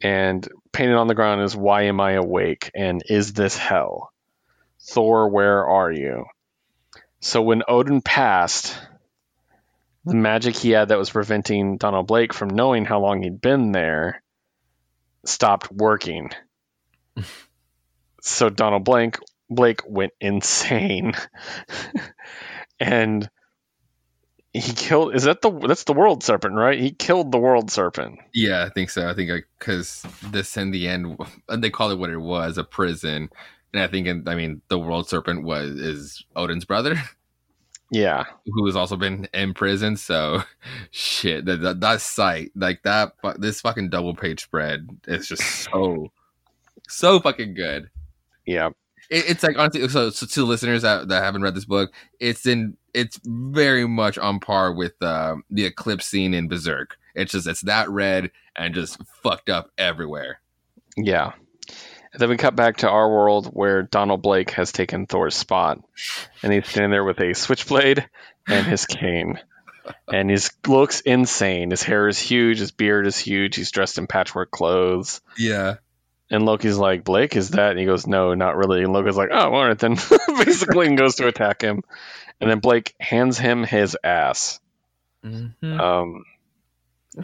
and 0.00 0.46
painted 0.72 0.96
on 0.96 1.08
the 1.08 1.14
ground 1.14 1.42
is 1.42 1.56
"Why 1.56 1.82
am 1.82 2.00
I 2.00 2.12
awake?" 2.12 2.70
and 2.74 3.02
"Is 3.08 3.32
this 3.32 3.56
hell?" 3.56 4.12
Thor, 4.82 5.28
where 5.28 5.66
are 5.66 5.92
you? 5.92 6.24
So 7.20 7.42
when 7.42 7.62
Odin 7.68 8.00
passed, 8.00 8.78
the 10.04 10.14
magic 10.14 10.56
he 10.56 10.70
had 10.70 10.88
that 10.88 10.98
was 10.98 11.10
preventing 11.10 11.76
Donald 11.76 12.06
Blake 12.06 12.32
from 12.32 12.48
knowing 12.48 12.84
how 12.84 13.00
long 13.00 13.22
he'd 13.22 13.40
been 13.40 13.72
there 13.72 14.22
stopped 15.24 15.70
working. 15.70 16.30
so 18.22 18.48
Donald 18.48 18.84
Blake 18.84 19.18
Blake 19.50 19.82
went 19.86 20.12
insane. 20.20 21.12
and 22.80 23.28
he 24.52 24.72
killed 24.72 25.14
is 25.14 25.24
that 25.24 25.42
the 25.42 25.50
that's 25.50 25.84
the 25.84 25.92
world 25.92 26.24
serpent, 26.24 26.54
right? 26.54 26.78
He 26.78 26.90
killed 26.90 27.30
the 27.30 27.38
world 27.38 27.70
serpent. 27.70 28.18
Yeah, 28.32 28.64
I 28.64 28.70
think 28.70 28.90
so. 28.90 29.08
I 29.08 29.14
think 29.14 29.44
because 29.58 30.04
this 30.30 30.56
in 30.56 30.70
the 30.70 30.88
end, 30.88 31.18
they 31.48 31.70
call 31.70 31.90
it 31.90 31.98
what 31.98 32.10
it 32.10 32.18
was, 32.18 32.58
a 32.58 32.64
prison. 32.64 33.30
And 33.72 33.82
I 33.82 33.86
think, 33.86 34.08
in, 34.08 34.26
I 34.26 34.34
mean, 34.34 34.62
the 34.66 34.78
world 34.78 35.08
serpent 35.08 35.44
was 35.44 35.70
is 35.70 36.24
Odin's 36.34 36.64
brother, 36.64 37.00
Yeah. 37.90 38.24
who 38.46 38.66
has 38.66 38.76
also 38.76 38.96
been 38.96 39.28
in 39.34 39.54
prison. 39.54 39.96
So, 39.96 40.42
shit, 40.90 41.44
that 41.46 41.60
that, 41.62 41.80
that 41.80 42.00
site, 42.00 42.52
like 42.54 42.82
that, 42.84 43.12
this 43.38 43.60
fucking 43.60 43.90
double 43.90 44.14
page 44.14 44.42
spread 44.42 44.88
is 45.06 45.28
just 45.28 45.42
so, 45.64 46.10
so 46.88 47.20
fucking 47.20 47.54
good. 47.54 47.90
Yeah. 48.46 48.70
It, 49.10 49.30
it's 49.30 49.42
like 49.42 49.58
honestly, 49.58 49.88
so, 49.88 50.10
so 50.10 50.26
to 50.26 50.44
listeners 50.44 50.82
that, 50.82 51.08
that 51.08 51.22
haven't 51.22 51.42
read 51.42 51.54
this 51.54 51.64
book, 51.64 51.92
it's 52.20 52.46
in, 52.46 52.76
it's 52.94 53.18
very 53.24 53.86
much 53.86 54.18
on 54.18 54.40
par 54.40 54.72
with 54.72 55.00
uh, 55.02 55.36
the 55.50 55.64
eclipse 55.64 56.06
scene 56.06 56.34
in 56.34 56.48
Berserk. 56.48 56.96
It's 57.14 57.32
just 57.32 57.46
it's 57.46 57.62
that 57.62 57.90
red 57.90 58.30
and 58.56 58.74
just 58.74 58.98
fucked 59.22 59.48
up 59.50 59.70
everywhere. 59.78 60.40
Yeah. 60.96 61.32
And 62.12 62.20
then 62.20 62.28
we 62.28 62.36
cut 62.36 62.56
back 62.56 62.78
to 62.78 62.90
our 62.90 63.08
world 63.08 63.46
where 63.46 63.82
Donald 63.82 64.22
Blake 64.22 64.50
has 64.52 64.72
taken 64.72 65.06
Thor's 65.06 65.36
spot. 65.36 65.80
And 66.42 66.52
he's 66.52 66.66
standing 66.66 66.90
there 66.90 67.04
with 67.04 67.20
a 67.20 67.34
switchblade 67.34 68.08
and 68.48 68.66
his 68.66 68.86
cane. 68.86 69.38
And 70.12 70.30
he 70.30 70.36
looks 70.66 71.00
insane. 71.00 71.70
His 71.70 71.82
hair 71.82 72.08
is 72.08 72.18
huge, 72.18 72.58
his 72.58 72.72
beard 72.72 73.06
is 73.06 73.18
huge, 73.18 73.56
he's 73.56 73.70
dressed 73.70 73.98
in 73.98 74.06
patchwork 74.06 74.50
clothes. 74.50 75.20
Yeah. 75.38 75.76
And 76.30 76.44
Loki's 76.44 76.78
like, 76.78 77.04
Blake, 77.04 77.34
is 77.34 77.50
that? 77.50 77.70
And 77.70 77.78
he 77.78 77.86
goes, 77.86 78.06
No, 78.06 78.34
not 78.34 78.56
really. 78.56 78.84
And 78.84 78.92
Loki's 78.92 79.16
like, 79.16 79.30
Oh, 79.32 79.52
all 79.52 79.66
right 79.66 79.78
then. 79.78 79.94
Basically, 80.28 80.86
and 80.86 80.98
goes 80.98 81.16
to 81.16 81.26
attack 81.26 81.62
him. 81.62 81.82
And 82.40 82.50
then 82.50 82.60
Blake 82.60 82.94
hands 83.00 83.38
him 83.38 83.64
his 83.64 83.96
ass. 84.02 84.60
Mm-hmm. 85.24 85.80
Um, 85.80 86.24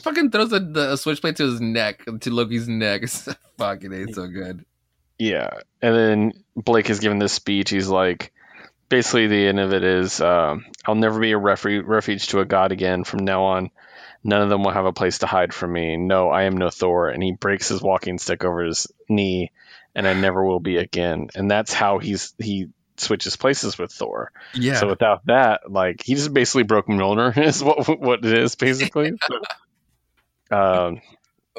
fucking 0.00 0.30
throws 0.30 0.50
the, 0.50 0.60
the 0.60 0.96
switchblade 0.96 1.36
to 1.36 1.44
his 1.44 1.60
neck, 1.60 2.04
to 2.20 2.30
Loki's 2.30 2.68
neck. 2.68 3.08
Fucking 3.58 3.92
it's 3.92 4.16
so 4.16 4.26
good. 4.26 4.64
Yeah, 5.18 5.60
and 5.80 5.94
then 5.94 6.32
Blake 6.55 6.90
is 6.90 7.01
given 7.01 7.18
this 7.18 7.32
speech. 7.32 7.70
He's 7.70 7.88
like, 7.88 8.32
basically, 8.88 9.26
the 9.26 9.47
end 9.47 9.60
of 9.60 9.72
it 9.72 9.84
is, 9.84 10.20
um, 10.20 10.66
I'll 10.84 10.94
never 10.94 11.18
be 11.20 11.32
a 11.32 11.38
refuge, 11.38 11.84
refuge 11.84 12.28
to 12.28 12.40
a 12.40 12.44
god 12.44 12.72
again. 12.72 13.05
From 13.05 13.24
now 13.24 13.44
on, 13.44 13.70
none 14.22 14.43
of 14.43 14.48
them 14.48 14.62
will 14.62 14.72
have 14.72 14.84
a 14.84 14.93
place 14.93 15.18
to 15.18 15.26
hide 15.26 15.55
from 15.55 15.72
me. 15.72 15.97
No, 15.97 16.28
I 16.30 16.44
am 16.44 16.56
no 16.56 16.70
Thor. 16.70 17.09
And 17.09 17.22
he 17.22 17.32
breaks 17.32 17.68
his 17.68 17.82
walking 17.82 18.18
stick 18.18 18.44
over 18.44 18.64
his 18.64 18.86
knee, 19.09 19.52
and 19.94 20.06
I 20.06 20.14
never 20.14 20.44
will 20.44 20.60
be 20.60 20.76
again. 20.76 21.28
And 21.34 21.51
that's 21.51 21.72
how 21.72 21.98
he's 21.98 22.34
he 22.38 22.68
switches 22.98 23.36
places 23.36 23.78
with 23.78 23.93
Thor. 23.93 24.32
Yeah. 24.55 24.74
So 24.74 24.88
without 24.88 25.26
that, 25.26 25.70
like 25.70 26.02
he 26.02 26.14
just 26.14 26.32
basically 26.32 26.64
broke 26.64 26.86
Mjolnir 26.86 27.36
is 27.47 27.62
what 27.62 28.01
what 28.01 28.24
it 28.24 28.32
is 28.32 28.55
basically. 28.55 29.12
So, 30.51 30.56
um, 30.56 31.01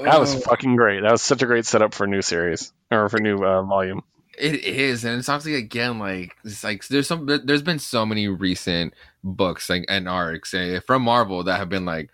that 0.03 0.19
was 0.19 0.35
Oh, 0.35 0.39
fucking 0.39 0.75
great. 0.75 1.01
That 1.01 1.11
was 1.11 1.21
such 1.21 1.41
a 1.41 1.45
great 1.45 1.65
setup 1.65 1.93
for 1.93 2.03
a 2.05 2.07
new 2.07 2.21
series 2.21 2.71
or 2.91 3.09
for 3.09 3.17
a 3.17 3.21
new 3.21 3.37
uh, 3.43 3.61
volume. 3.63 4.03
It 4.37 4.63
is, 4.63 5.03
and 5.03 5.17
it's 5.17 5.29
obviously 5.29 5.55
again 5.55 5.97
like 5.97 6.35
it's 6.43 6.63
like 6.63 6.87
there's 6.89 7.07
some 7.07 7.25
there's 7.25 7.63
been 7.63 7.79
so 7.79 8.05
many 8.05 8.27
recent 8.27 8.93
books 9.23 9.67
like 9.69 9.83
and 9.89 10.07
arcs 10.07 10.53
eh, 10.53 10.79
from 10.85 11.01
Marvel 11.01 11.43
that 11.43 11.57
have 11.57 11.69
been 11.69 11.85
like 11.85 12.11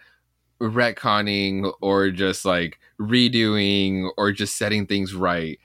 retconning 0.61 1.71
or 1.81 2.09
just 2.11 2.45
like 2.45 2.79
redoing 2.99 4.09
or 4.17 4.31
just 4.31 4.55
setting 4.57 4.85
things 4.87 5.13
right, 5.13 5.59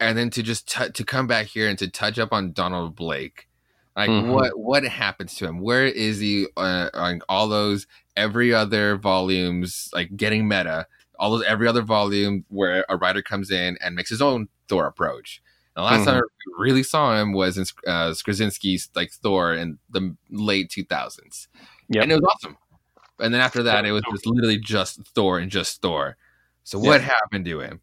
and 0.00 0.18
then 0.18 0.28
to 0.30 0.42
just 0.42 0.68
t- 0.68 0.90
to 0.90 1.04
come 1.04 1.26
back 1.26 1.46
here 1.46 1.68
and 1.68 1.78
to 1.78 1.88
touch 1.88 2.18
up 2.18 2.32
on 2.32 2.52
Donald 2.52 2.94
Blake, 2.94 3.48
like 3.96 4.10
Mhm. 4.10 4.28
what 4.32 4.58
what 4.58 4.84
happens 4.84 5.34
to 5.36 5.46
him? 5.46 5.60
Where 5.60 5.86
is 5.86 6.18
he 6.20 6.46
uh, 6.56 6.90
on 6.92 7.22
all 7.30 7.48
those 7.48 7.86
every 8.16 8.52
other 8.52 8.96
volumes 8.96 9.88
like 9.94 10.16
getting 10.16 10.46
meta? 10.46 10.86
All 11.18 11.30
those 11.30 11.44
every 11.46 11.68
other 11.68 11.82
volume 11.82 12.44
where 12.48 12.84
a 12.88 12.96
writer 12.96 13.22
comes 13.22 13.50
in 13.50 13.78
and 13.80 13.94
makes 13.94 14.10
his 14.10 14.22
own 14.22 14.48
Thor 14.68 14.86
approach. 14.86 15.42
And 15.76 15.82
the 15.82 15.86
last 15.86 16.00
Mhm. 16.02 16.04
time 16.06 16.16
I 16.22 16.62
really 16.62 16.82
saw 16.82 17.16
him 17.20 17.32
was 17.32 17.58
in 17.58 17.64
uh, 17.86 18.14
like 18.94 19.10
Thor 19.12 19.54
in 19.54 19.78
the 19.90 20.16
late 20.30 20.70
2000s. 20.70 21.48
Yep. 21.88 22.02
And 22.02 22.12
it 22.12 22.16
was 22.16 22.30
awesome. 22.34 22.56
And 23.20 23.32
then 23.32 23.40
after 23.40 23.62
that, 23.64 23.84
it 23.84 23.92
was 23.92 24.02
just 24.10 24.26
literally 24.26 24.58
just 24.58 25.06
Thor 25.08 25.38
and 25.38 25.50
just 25.50 25.80
Thor. 25.80 26.16
So 26.64 26.78
what 26.78 27.00
happened 27.00 27.44
to 27.44 27.60
him? 27.60 27.80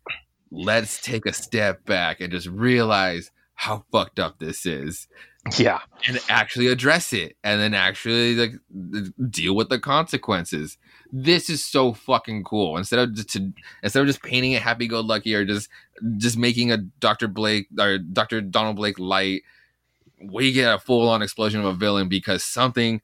Let's 0.52 1.00
take 1.02 1.26
a 1.26 1.34
step 1.34 1.86
back 1.86 2.20
and 2.20 2.32
just 2.32 2.48
realize 2.48 3.32
how 3.54 3.86
fucked 3.92 4.20
up 4.20 4.40
this 4.40 4.66
is 4.66 5.08
Yeah. 5.60 5.80
and 6.08 6.20
actually 6.30 6.68
address 6.68 7.14
it 7.14 7.36
and 7.44 7.60
then 7.60 7.74
actually 7.74 8.36
like 8.36 8.54
deal 9.30 9.56
with 9.56 9.70
the 9.70 9.80
consequences. 9.80 10.78
This 11.12 11.50
is 11.50 11.64
so 11.64 11.94
fucking 11.94 12.44
cool. 12.44 12.78
Instead 12.78 13.00
of 13.00 13.14
just 13.16 13.30
to, 13.32 13.52
instead 13.84 14.02
of 14.02 14.08
just 14.08 14.22
painting 14.22 14.52
it 14.52 14.62
happy 14.62 14.88
go 14.88 15.00
lucky 15.02 15.34
or 15.34 15.44
just 15.44 15.68
just 16.18 16.38
making 16.38 16.72
a 16.72 16.78
Dr. 16.78 17.28
Blake 17.28 17.68
or 17.80 17.98
Dr. 17.98 18.42
Donald 18.42 18.76
Blake 18.76 19.00
light, 19.00 19.42
we 20.24 20.52
get 20.52 20.74
a 20.76 20.80
full 20.80 21.10
on 21.10 21.22
explosion 21.22 21.60
of 21.60 21.66
a 21.66 21.74
villain 21.74 22.08
because 22.08 22.44
something 22.44 23.02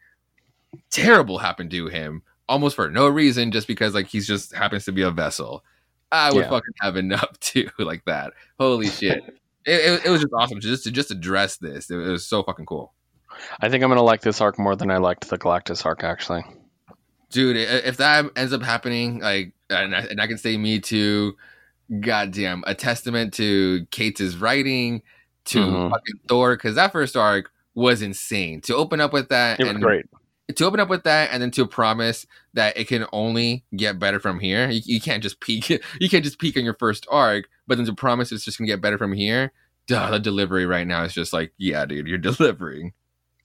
terrible 0.91 1.39
happened 1.39 1.71
to 1.71 1.87
him 1.87 2.21
almost 2.49 2.75
for 2.75 2.89
no 2.89 3.07
reason 3.07 3.51
just 3.51 3.67
because 3.67 3.93
like 3.93 4.07
he's 4.07 4.27
just 4.27 4.53
happens 4.53 4.85
to 4.85 4.91
be 4.91 5.01
a 5.01 5.11
vessel. 5.11 5.63
I 6.11 6.31
would 6.31 6.43
Yeah. 6.45 6.49
fucking 6.49 6.73
have 6.81 6.95
enough 6.97 7.37
too 7.39 7.69
like 7.79 8.05
that. 8.05 8.33
Holy 8.59 8.87
shit. 8.89 9.37
It, 9.67 10.05
it, 10.05 10.09
was 10.09 10.21
just 10.21 10.33
awesome 10.33 10.59
to 10.61 10.67
just 10.67 10.85
to 10.85 10.91
just 10.91 11.11
address 11.11 11.57
this. 11.57 11.91
It, 11.91 11.95
was 11.97 12.25
so 12.25 12.41
fucking 12.41 12.65
cool. 12.65 12.93
I 13.59 13.69
think 13.69 13.83
I'm 13.83 13.89
gonna 13.89 14.01
like 14.01 14.21
this 14.21 14.39
arc 14.41 14.57
more 14.57 14.75
than 14.75 14.89
I 14.89 14.97
liked 14.97 15.29
the 15.29 15.37
Galactus 15.37 15.85
arc 15.85 16.03
actually. 16.03 16.43
dude 17.29 17.57
if 17.57 17.97
that 17.97 18.25
ends 18.37 18.53
up 18.53 18.63
happening 18.63 19.19
like 19.19 19.51
and 19.69 19.93
I, 19.93 19.99
and 19.99 20.21
I 20.21 20.27
can 20.27 20.37
say 20.37 20.55
me 20.57 20.79
too 20.79 21.35
goddamn 21.99 22.63
a 22.65 22.73
testament 22.73 23.33
to 23.35 23.85
Cates' 23.91 24.35
writing 24.35 25.01
to 25.45 25.59
Mhm. 25.59 25.89
fucking 25.91 26.19
thor 26.27 26.55
because 26.55 26.75
that 26.75 26.91
first 26.93 27.15
arc 27.17 27.51
was 27.75 28.01
insane 28.01 28.61
to 28.61 28.75
open 28.75 28.99
up 29.01 29.11
with 29.13 29.29
that 29.29 29.59
It 29.59 29.65
was 29.65 29.71
and 29.73 29.83
great. 29.83 30.05
To 30.55 30.65
open 30.65 30.79
up 30.79 30.89
with 30.89 31.03
that 31.03 31.29
and 31.31 31.41
then 31.41 31.51
to 31.51 31.65
promise 31.67 32.25
that 32.53 32.77
it 32.77 32.87
can 32.87 33.05
only 33.11 33.65
get 33.75 33.99
better 33.99 34.19
from 34.19 34.39
here 34.39 34.69
you, 34.69 34.81
you 34.85 35.01
can't 35.01 35.21
just 35.23 35.39
peak 35.39 35.69
you 35.99 36.09
can't 36.09 36.23
just 36.23 36.39
peak 36.39 36.55
on 36.57 36.63
your 36.63 36.75
first 36.75 37.05
arc 37.11 37.45
but 37.67 37.77
then 37.77 37.85
to 37.85 37.93
promise 37.93 38.31
it's 38.31 38.45
just 38.45 38.57
gonna 38.57 38.67
get 38.67 38.81
better 38.81 38.97
from 38.97 39.13
here 39.13 39.51
duh, 39.87 40.09
the 40.11 40.19
delivery 40.19 40.65
right 40.65 40.87
now 40.87 41.03
is 41.03 41.13
just 41.13 41.33
like 41.33 41.51
yeah 41.57 41.85
dude 41.85 42.07
you're 42.07 42.17
delivering 42.29 42.93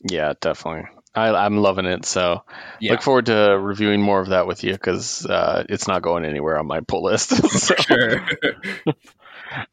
Yeah, 0.04 0.34
definitely. 0.40 0.88
I, 1.14 1.28
I'm 1.28 1.58
loving 1.58 1.84
it. 1.84 2.06
So 2.06 2.42
Yeah. 2.80 2.92
look 2.92 3.02
forward 3.02 3.26
to 3.26 3.58
reviewing 3.60 4.00
more 4.00 4.18
of 4.20 4.28
that 4.30 4.46
with 4.46 4.64
you 4.64 4.72
because 4.72 5.26
uh, 5.26 5.62
it's 5.68 5.86
not 5.86 6.00
going 6.02 6.24
anywhere 6.24 6.58
on 6.58 6.66
my 6.66 6.80
pull 6.80 7.02
list. 7.04 7.30
So- 7.50 7.74
sure 7.76 8.26
All 8.86 8.94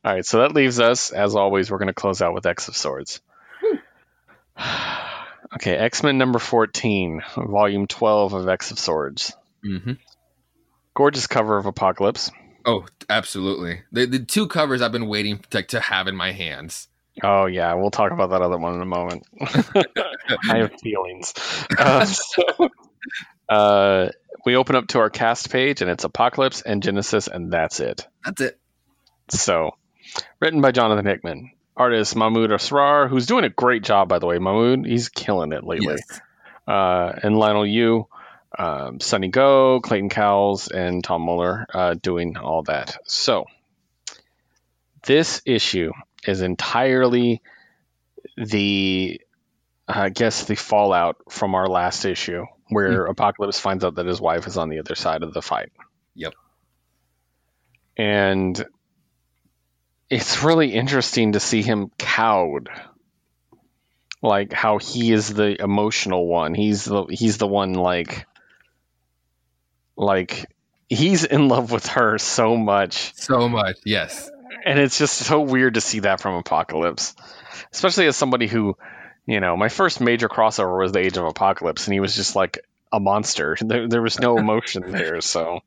right, 0.04 0.26
so 0.26 0.40
that 0.40 0.54
leaves 0.54 0.80
us, 0.82 1.12
as 1.12 1.36
always, 1.36 1.72
we're 1.72 1.78
going 1.78 1.88
to 1.88 1.94
close 1.94 2.22
out 2.22 2.34
with 2.34 2.46
X 2.46 2.68
of 2.68 2.76
Swords. 2.76 3.22
okay, 5.56 5.76
X 5.76 6.04
Men 6.04 6.18
number 6.18 6.40
14, 6.40 7.22
volume 7.36 7.88
12 7.88 8.34
of 8.34 8.50
X 8.50 8.72
of 8.72 8.80
Swords. 8.80 9.34
Mm-hmm. 9.66 9.94
Gorgeous 10.94 11.28
cover 11.28 11.58
of 11.58 11.66
Apocalypse. 11.66 12.32
Oh, 12.66 12.86
absolutely. 13.10 13.82
The 13.92 14.06
the 14.06 14.20
two 14.20 14.48
covers 14.48 14.82
I've 14.82 14.92
been 14.92 15.08
waiting 15.08 15.40
to, 15.52 15.64
to 15.64 15.80
have 15.80 16.08
in 16.08 16.16
my 16.16 16.32
hands. 16.32 16.88
Oh, 17.24 17.46
yeah, 17.46 17.74
we'll 17.74 17.92
talk 17.92 18.12
about 18.12 18.30
that 18.30 18.42
other 18.42 18.58
one 18.58 18.76
in 18.76 18.82
a 18.82 18.86
moment. 18.86 19.28
I 19.42 20.58
have 20.58 20.72
feelings. 20.82 21.34
Uh, 21.78 22.06
so, 22.06 22.70
uh, 23.50 24.10
we 24.46 24.56
open 24.56 24.76
up 24.76 24.88
to 24.90 25.00
our 25.00 25.10
cast 25.10 25.50
page, 25.50 25.82
and 25.82 25.92
it's 25.92 26.04
Apocalypse 26.04 26.62
and 26.62 26.82
Genesis, 26.82 27.28
and 27.28 27.52
that's 27.52 27.80
it. 27.80 28.08
That's 28.24 28.42
it. 28.42 28.60
So, 29.32 29.76
written 30.40 30.62
by 30.62 30.72
Jonathan 30.72 31.06
Hickman. 31.06 31.52
Artist 31.80 32.14
Mahmoud 32.16 32.50
Asrar, 32.50 33.10
who's 33.10 33.26
doing 33.26 33.46
a 33.46 33.50
great 33.50 33.84
job, 33.84 34.10
by 34.10 34.20
the 34.20 34.26
way. 34.26 34.38
Mahmoud, 34.38 34.86
he's 34.86 35.08
killing 35.08 35.54
it 35.54 35.64
lately. 35.64 35.96
Yes. 35.98 36.22
uh, 36.68 37.14
and 37.24 37.36
Leinil 37.36 37.72
Yu, 37.72 38.06
um, 38.58 39.00
Sunny 39.00 39.30
Gho, 39.30 39.80
Clayton 39.80 40.10
Cowles, 40.10 40.68
and 40.68 41.02
Tom 41.02 41.22
Muller 41.22 41.66
uh, 41.74 41.96
doing 41.96 42.36
all 42.36 42.64
that. 42.64 42.98
So 43.06 43.46
this 45.04 45.42
issue 45.46 45.94
is 46.28 46.42
entirely 46.42 47.42
the, 48.36 49.22
I 49.88 50.10
guess, 50.10 50.44
the 50.44 50.56
fallout 50.56 51.16
from 51.30 51.56
our 51.56 51.68
last 51.68 52.04
issue, 52.04 52.44
where 52.68 53.06
Apocalypse 53.06 53.60
finds 53.60 53.86
out 53.86 53.96
that 53.96 54.06
his 54.06 54.20
wife 54.20 54.48
is 54.48 54.58
on 54.58 54.68
the 54.68 54.80
other 54.80 54.96
side 54.96 55.24
of 55.24 55.34
the 55.34 55.42
fight. 55.42 55.72
Yep. 56.16 56.34
And 57.96 58.66
it's 60.10 60.44
really 60.44 60.74
interesting 60.74 61.34
to 61.34 61.40
see 61.40 61.62
him 61.62 61.92
cowed 61.98 62.70
like 64.22 64.52
how 64.52 64.78
he 64.78 65.12
is 65.12 65.34
the 65.34 65.62
emotional 65.62 66.28
one. 66.28 66.54
He's 66.54 66.86
the 66.86 67.06
he's 67.06 67.38
the 67.38 67.48
one 67.48 67.74
like 67.74 68.26
like 69.96 70.46
he's 70.88 71.24
in 71.24 71.48
love 71.48 71.72
with 71.72 71.88
her 71.88 72.18
so 72.18 72.58
much. 72.58 73.14
So 73.16 73.48
much. 73.48 73.78
Yes. 73.86 74.30
And 74.66 74.80
it's 74.80 74.98
just 74.98 75.16
so 75.16 75.42
weird 75.42 75.76
to 75.76 75.82
see 75.82 76.00
that 76.02 76.20
from 76.20 76.36
Apocalypse. 76.36 77.16
Especially 77.72 78.08
as 78.08 78.18
somebody 78.18 78.48
who, 78.48 78.76
you 79.26 79.40
know, 79.40 79.56
my 79.56 79.70
first 79.70 80.02
major 80.02 80.28
crossover 80.28 80.82
was 80.82 80.92
the 80.92 81.00
Age 81.00 81.18
of 81.18 81.26
Apocalypse 81.26 81.88
and 81.88 81.94
he 81.94 82.00
was 82.00 82.16
just 82.16 82.36
like 82.36 82.60
a 82.92 83.00
monster. 83.00 83.56
There 83.62 83.88
there 83.88 84.02
was 84.02 84.20
no 84.20 84.38
emotion 84.38 84.92
there, 84.92 85.22
so 85.22 85.62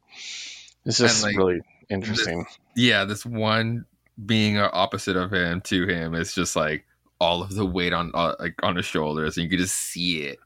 it's 0.85 0.99
just 0.99 1.23
like, 1.23 1.37
really 1.37 1.61
interesting. 1.89 2.47
Yeah. 2.77 3.05
This 3.05 3.25
one 3.25 3.87
being 4.25 4.59
opposite 4.59 5.17
of 5.17 5.33
him 5.33 5.61
to 5.63 5.87
him 5.87 6.15
is 6.15 6.35
just 6.35 6.57
like 6.57 6.85
all 7.21 7.43
of 7.43 7.55
the 7.55 7.65
weight 7.67 7.93
on 7.93 8.11
uh, 8.15 8.35
like 8.39 8.55
on 8.63 8.77
his 8.77 8.85
shoulders, 8.85 9.37
and 9.37 9.45
you 9.45 9.51
can 9.51 9.59
just 9.59 9.77
see 9.77 10.23
it. 10.23 10.39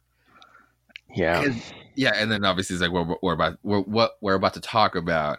yeah. 1.14 1.42
And- 1.42 1.62
yeah, 1.98 2.12
and 2.14 2.30
then 2.30 2.44
obviously 2.44 2.74
it's 2.74 2.82
like 2.82 2.92
what 2.92 3.22
we're 3.22 3.32
about 3.32 3.58
we're, 3.62 3.80
what 3.80 4.18
we're 4.20 4.34
about 4.34 4.52
to 4.54 4.60
talk 4.60 4.96
about, 4.96 5.38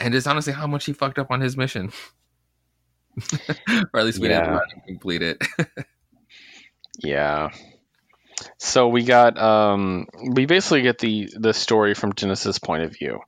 and 0.00 0.12
it's 0.12 0.26
honestly 0.26 0.52
how 0.52 0.66
much 0.66 0.86
he 0.86 0.92
fucked 0.92 1.20
up 1.20 1.30
on 1.30 1.40
his 1.40 1.56
mission, 1.56 1.92
or 3.94 4.00
at 4.00 4.04
least 4.04 4.18
we 4.18 4.26
didn't 4.26 4.54
let 4.54 4.72
him 4.72 4.82
complete 4.88 5.22
it. 5.22 5.38
Yeah. 7.02 7.50
So 8.58 8.88
we 8.88 9.04
got 9.04 9.38
um 9.38 10.06
we 10.32 10.46
basically 10.46 10.82
get 10.82 10.98
the 10.98 11.28
the 11.36 11.52
story 11.52 11.94
from 11.94 12.14
Genesis 12.14 12.58
point 12.58 12.84
of 12.84 12.92
view. 12.96 13.20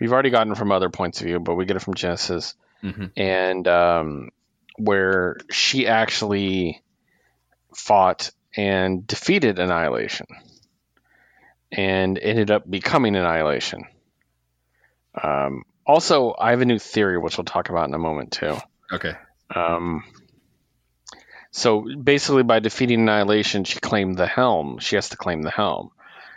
We've 0.00 0.12
already 0.12 0.30
gotten 0.30 0.54
from 0.54 0.72
other 0.72 0.90
points 0.90 1.20
of 1.20 1.26
view, 1.26 1.38
but 1.38 1.54
we 1.54 1.64
get 1.66 1.76
it 1.76 1.82
from 1.82 1.94
Genesis 1.94 2.54
Mhm. 2.82 3.12
and 3.16 3.68
um 3.68 4.30
where 4.76 5.36
she 5.50 5.86
actually 5.86 6.82
fought 7.76 8.30
and 8.56 9.06
defeated 9.06 9.58
Annihilation 9.58 10.26
and 11.70 12.18
ended 12.18 12.50
up 12.50 12.68
becoming 12.68 13.14
Annihilation. 13.16 13.84
Um 15.20 15.64
also, 15.84 16.34
I 16.38 16.50
have 16.50 16.60
a 16.60 16.64
new 16.64 16.78
theory 16.78 17.18
which 17.18 17.36
we'll 17.36 17.44
talk 17.44 17.68
about 17.68 17.88
in 17.88 17.94
a 17.94 17.98
moment 17.98 18.32
too. 18.32 18.56
Okay. 18.92 19.14
Um, 19.54 20.04
so 21.50 21.84
basically, 21.96 22.44
by 22.44 22.60
defeating 22.60 23.00
Annihilation, 23.00 23.64
she 23.64 23.80
claimed 23.80 24.16
the 24.16 24.26
helm. 24.28 24.78
She 24.78 24.94
has 24.96 25.08
to 25.10 25.16
claim 25.16 25.42
the 25.42 25.50
helm, 25.50 25.90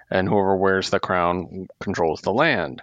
and 0.09 0.27
whoever 0.27 0.55
wears 0.55 0.89
the 0.89 0.99
crown 0.99 1.67
controls 1.79 2.21
the 2.21 2.33
land. 2.33 2.81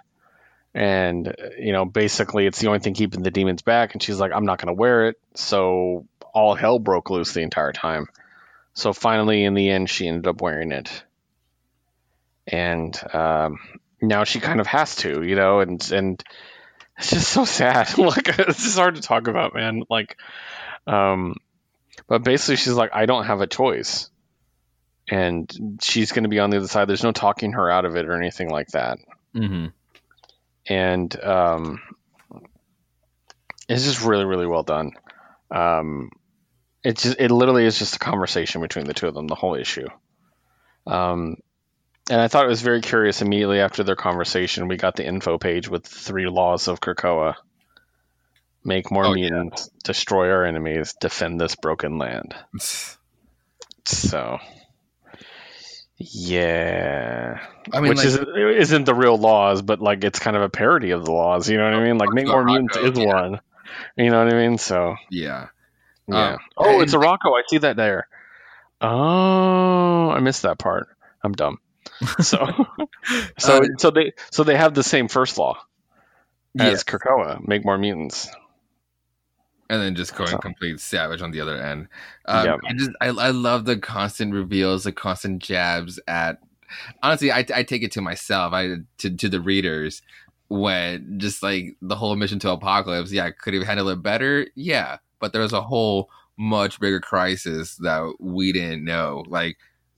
And 0.73 1.27
uh, 1.27 1.33
you 1.57 1.71
know, 1.71 1.85
basically, 1.85 2.47
it's 2.47 2.59
the 2.59 2.67
only 2.67 2.79
thing 2.79 2.93
keeping 2.93 3.23
the 3.23 3.31
demons 3.31 3.61
back. 3.61 3.93
And 3.93 4.01
she's 4.01 4.19
like, 4.19 4.31
"I'm 4.33 4.45
not 4.45 4.59
going 4.59 4.75
to 4.75 4.79
wear 4.79 5.07
it." 5.07 5.19
So 5.35 6.07
all 6.33 6.55
hell 6.55 6.79
broke 6.79 7.09
loose 7.09 7.33
the 7.33 7.41
entire 7.41 7.71
time. 7.71 8.07
So 8.73 8.91
finally, 8.91 9.43
in 9.43 9.53
the 9.53 9.69
end, 9.69 9.89
she 9.89 10.07
ended 10.07 10.27
up 10.27 10.41
wearing 10.41 10.71
it, 10.71 11.03
and 12.47 12.99
um, 13.13 13.59
now 14.01 14.23
she 14.23 14.39
kind 14.39 14.59
of 14.59 14.67
has 14.67 14.95
to, 14.97 15.23
you 15.23 15.35
know, 15.35 15.59
and 15.59 15.91
and 15.91 16.23
it's 16.97 17.11
just 17.11 17.29
so 17.29 17.45
sad. 17.45 17.97
like 17.97 18.27
it's 18.39 18.63
just 18.63 18.77
hard 18.77 18.95
to 18.95 19.01
talk 19.01 19.27
about, 19.27 19.53
man. 19.53 19.83
Like, 19.89 20.17
um, 20.87 21.35
but 22.07 22.23
basically, 22.23 22.57
she's 22.57 22.73
like, 22.73 22.91
I 22.93 23.05
don't 23.05 23.25
have 23.25 23.41
a 23.41 23.47
choice, 23.47 24.09
and 25.07 25.77
she's 25.81 26.11
going 26.11 26.23
to 26.23 26.29
be 26.29 26.39
on 26.39 26.49
the 26.49 26.57
other 26.57 26.67
side. 26.67 26.89
There's 26.89 27.03
no 27.03 27.11
talking 27.11 27.53
her 27.53 27.69
out 27.69 27.85
of 27.85 27.95
it 27.95 28.07
or 28.07 28.13
anything 28.13 28.49
like 28.49 28.69
that. 28.69 28.97
Mm-hmm. 29.35 29.67
And 30.67 31.23
um, 31.23 31.81
it's 33.67 33.83
just 33.83 34.03
really, 34.03 34.25
really 34.25 34.47
well 34.47 34.63
done. 34.63 34.91
Um, 35.51 36.11
It's 36.83 37.03
just, 37.03 37.17
it 37.19 37.31
literally 37.31 37.65
is 37.65 37.79
just 37.79 37.95
a 37.95 37.99
conversation 37.99 38.61
between 38.61 38.85
the 38.85 38.93
two 38.93 39.07
of 39.07 39.13
them, 39.13 39.27
the 39.27 39.35
whole 39.35 39.55
issue. 39.55 39.87
Um, 40.85 41.37
and 42.09 42.19
I 42.19 42.27
thought 42.27 42.45
it 42.45 42.49
was 42.49 42.61
very 42.61 42.81
curious. 42.81 43.21
Immediately 43.21 43.59
after 43.61 43.83
their 43.83 43.95
conversation, 43.95 44.67
we 44.67 44.75
got 44.77 44.95
the 44.97 45.05
info 45.05 45.37
page 45.37 45.69
with 45.69 45.85
three 45.87 46.27
laws 46.27 46.67
of 46.67 46.81
Krakoa: 46.81 47.35
make 48.65 48.91
more 48.91 49.05
Oh, 49.05 49.13
yeah. 49.13 49.29
mutants, 49.29 49.69
destroy 49.85 50.29
our 50.29 50.43
enemies, 50.45 50.95
defend 50.99 51.39
this 51.39 51.55
broken 51.55 51.97
land. 51.97 52.35
So, 53.85 54.39
yeah, 56.11 57.45
I 57.71 57.79
mean, 57.79 57.89
which 57.89 57.99
like, 57.99 58.07
isn't 58.07 58.37
isn't 58.37 58.83
the 58.85 58.93
real 58.93 59.17
laws, 59.17 59.61
but 59.61 59.79
like 59.79 60.03
it's 60.03 60.19
kind 60.19 60.35
of 60.35 60.43
a 60.43 60.49
parody 60.49 60.91
of 60.91 61.05
the 61.05 61.11
laws. 61.11 61.49
You 61.49 61.57
know 61.57 61.65
what 61.65 61.73
I 61.73 61.83
mean? 61.83 61.97
Like 61.97 62.09
make 62.11 62.27
more 62.27 62.43
mutants 62.43 62.77
is 62.77 62.97
yeah. 62.97 63.05
one. 63.05 63.41
You 63.95 64.09
know 64.09 64.23
what 64.23 64.33
I 64.33 64.37
mean? 64.37 64.57
So 64.57 64.95
yeah. 65.09 65.47
yeah. 66.07 66.33
Um, 66.33 66.39
oh, 66.57 66.81
it's 66.81 66.93
Arakko. 66.93 67.37
I 67.37 67.43
see 67.47 67.59
that 67.59 67.75
there. 67.75 68.07
Oh, 68.81 70.09
I 70.09 70.19
missed 70.19 70.41
that 70.43 70.59
part. 70.59 70.87
I'm 71.23 71.33
dumb. 71.33 71.59
So, 72.21 72.67
so, 73.37 73.57
Uh, 73.57 73.65
so 73.77 73.91
they, 73.91 74.13
so 74.31 74.43
they 74.43 74.57
have 74.57 74.73
the 74.73 74.83
same 74.83 75.07
first 75.07 75.37
law 75.37 75.57
as 76.59 76.83
Krakoa. 76.83 77.45
Make 77.45 77.63
more 77.63 77.77
mutants. 77.77 78.29
And 79.73 79.81
then 79.81 79.95
just 79.95 80.15
going 80.15 80.29
So- 80.29 80.37
complete 80.37 80.79
savage 80.79 81.21
on 81.21 81.31
the 81.31 81.41
other 81.41 81.57
end. 81.57 81.87
Um, 82.25 82.45
Yep. 82.45 82.59
I 82.67 82.73
just 82.73 82.91
I, 83.01 83.07
I 83.07 83.29
love 83.31 83.65
the 83.65 83.77
constant 83.77 84.33
reveals, 84.33 84.83
the 84.83 84.91
constant 84.91 85.41
jabs 85.41 85.99
at. 86.07 86.39
Honestly, 87.03 87.31
I, 87.31 87.45
I 87.53 87.63
take 87.63 87.83
it 87.83 87.91
to 87.93 88.01
myself, 88.01 88.53
I 88.53 88.77
to 88.99 89.09
to 89.15 89.29
the 89.29 89.41
readers 89.41 90.01
when 90.47 91.19
just 91.19 91.41
like 91.43 91.75
the 91.81 91.95
whole 91.95 92.15
mission 92.15 92.39
to 92.39 92.51
apocalypse. 92.51 93.11
Yeah, 93.11 93.29
could 93.31 93.53
have 93.53 93.63
handled 93.63 93.89
it 93.89 94.01
better. 94.03 94.47
Yeah, 94.55 94.97
but 95.19 95.33
there 95.33 95.41
was 95.41 95.53
a 95.53 95.61
whole 95.61 96.09
much 96.37 96.79
bigger 96.79 96.99
crisis 96.99 97.75
that 97.77 98.13
we 98.19 98.51
didn't 98.51 98.83
know. 98.83 99.23
Like 99.27 99.57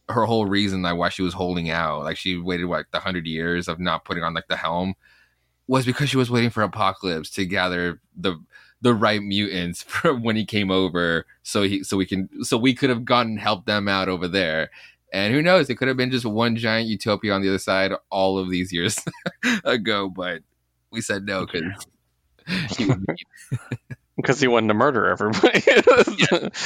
her 0.09 0.25
whole 0.25 0.45
reason 0.45 0.81
like 0.81 0.97
why 0.97 1.09
she 1.09 1.21
was 1.23 1.33
holding 1.33 1.69
out, 1.69 2.03
like 2.03 2.17
she 2.17 2.37
waited 2.37 2.67
like 2.67 2.87
the 2.91 2.99
hundred 2.99 3.25
years 3.25 3.67
of 3.67 3.79
not 3.79 4.05
putting 4.05 4.23
on 4.23 4.33
like 4.33 4.47
the 4.49 4.57
helm, 4.57 4.95
was 5.67 5.85
because 5.85 6.09
she 6.09 6.17
was 6.17 6.29
waiting 6.29 6.49
for 6.49 6.61
apocalypse 6.63 7.29
to 7.31 7.45
gather 7.45 8.01
the 8.17 8.35
the 8.85 8.93
right 8.93 9.21
mutants 9.21 9.81
for 9.87 10.15
when 10.15 10.35
he 10.35 10.45
came 10.45 10.69
over 10.69 11.25
so 11.41 11.63
he 11.63 11.83
so 11.83 11.97
we 11.97 12.05
can 12.05 12.29
so 12.43 12.55
we 12.55 12.75
could 12.75 12.91
have 12.91 13.03
gone 13.03 13.25
and 13.27 13.39
helped 13.39 13.65
them 13.65 13.87
out 13.87 14.07
over 14.07 14.27
there. 14.27 14.69
And 15.11 15.33
who 15.33 15.41
knows? 15.41 15.69
It 15.69 15.75
could 15.75 15.87
have 15.87 15.97
been 15.97 16.11
just 16.11 16.25
one 16.25 16.55
giant 16.55 16.87
utopia 16.87 17.33
on 17.33 17.41
the 17.41 17.49
other 17.49 17.57
side 17.57 17.93
all 18.11 18.37
of 18.37 18.49
these 18.49 18.71
years 18.71 18.99
ago 19.63 20.07
but 20.07 20.43
we 20.91 21.01
said 21.01 21.25
no 21.25 21.45
because 21.47 21.63
Because 24.17 24.39
he 24.39 24.47
wanted 24.47 24.69
to 24.69 24.75
murder 24.75 25.07
everybody. 25.07 25.61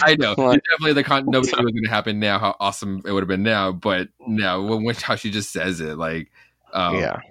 I 0.03 0.15
know. 0.19 0.35
Like- 0.37 0.61
definitely 0.69 0.93
the 0.93 1.03
con- 1.03 1.25
nobody 1.25 1.51
what 1.51 1.63
was 1.63 1.71
going 1.71 1.83
to 1.83 1.89
happen 1.89 2.19
now 2.19 2.37
how 2.37 2.55
awesome 2.59 3.01
it 3.05 3.11
would 3.11 3.23
have 3.23 3.27
been 3.29 3.43
now 3.43 3.71
but 3.71 4.09
no 4.27 4.61
when, 4.63 4.83
when 4.83 4.95
how 4.95 5.15
she 5.15 5.31
just 5.31 5.51
says 5.51 5.79
it 5.79 5.97
like 5.97 6.29
um, 6.73 6.97
yeah. 6.97 7.21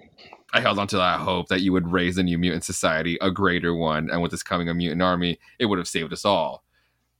I 0.53 0.61
held 0.61 0.79
on 0.79 0.87
to 0.87 0.97
that 0.97 1.19
hope 1.19 1.49
that 1.49 1.61
you 1.61 1.71
would 1.73 1.91
raise 1.91 2.17
a 2.17 2.23
new 2.23 2.37
mutant 2.37 2.63
society, 2.63 3.17
a 3.21 3.31
greater 3.31 3.73
one, 3.73 4.09
and 4.09 4.21
with 4.21 4.31
this 4.31 4.43
coming 4.43 4.69
a 4.69 4.73
mutant 4.73 5.01
army, 5.01 5.39
it 5.59 5.65
would 5.65 5.77
have 5.77 5.87
saved 5.87 6.11
us 6.11 6.25
all. 6.25 6.63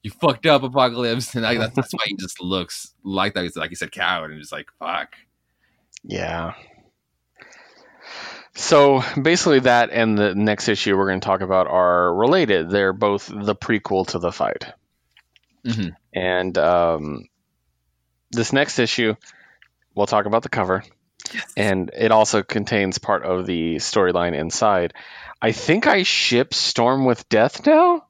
You 0.01 0.11
fucked 0.11 0.45
up, 0.45 0.63
Apocalypse, 0.63 1.33
and 1.35 1.45
I, 1.45 1.55
that's, 1.55 1.75
that's 1.75 1.93
why 1.93 2.03
he 2.05 2.15
just 2.15 2.41
looks 2.41 2.93
like 3.03 3.33
that. 3.33 3.43
He's 3.43 3.55
like 3.55 3.69
you 3.69 3.75
said, 3.75 3.91
coward, 3.91 4.31
and 4.31 4.39
just 4.39 4.51
like 4.51 4.69
fuck. 4.79 5.15
Yeah. 6.03 6.53
So 8.55 9.01
basically, 9.21 9.61
that 9.61 9.89
and 9.91 10.17
the 10.17 10.35
next 10.35 10.67
issue 10.67 10.97
we're 10.97 11.07
going 11.07 11.21
to 11.21 11.25
talk 11.25 11.41
about 11.41 11.67
are 11.67 12.13
related. 12.13 12.69
They're 12.69 12.93
both 12.93 13.27
the 13.27 13.55
prequel 13.55 14.07
to 14.07 14.19
the 14.19 14.31
fight. 14.31 14.65
Mhm. 15.65 15.93
And 16.13 16.57
um, 16.57 17.27
this 18.31 18.51
next 18.51 18.79
issue, 18.79 19.15
we'll 19.95 20.07
talk 20.07 20.25
about 20.25 20.43
the 20.43 20.49
cover, 20.49 20.83
and 21.55 21.91
it 21.95 22.11
also 22.11 22.43
contains 22.43 22.97
part 22.97 23.23
of 23.23 23.45
the 23.45 23.75
storyline 23.75 24.33
inside. 24.33 24.93
I 25.41 25.51
think 25.51 25.87
I 25.87 26.03
ship 26.03 26.53
Storm 26.53 27.05
with 27.05 27.27
Death 27.29 27.65
now. 27.65 28.05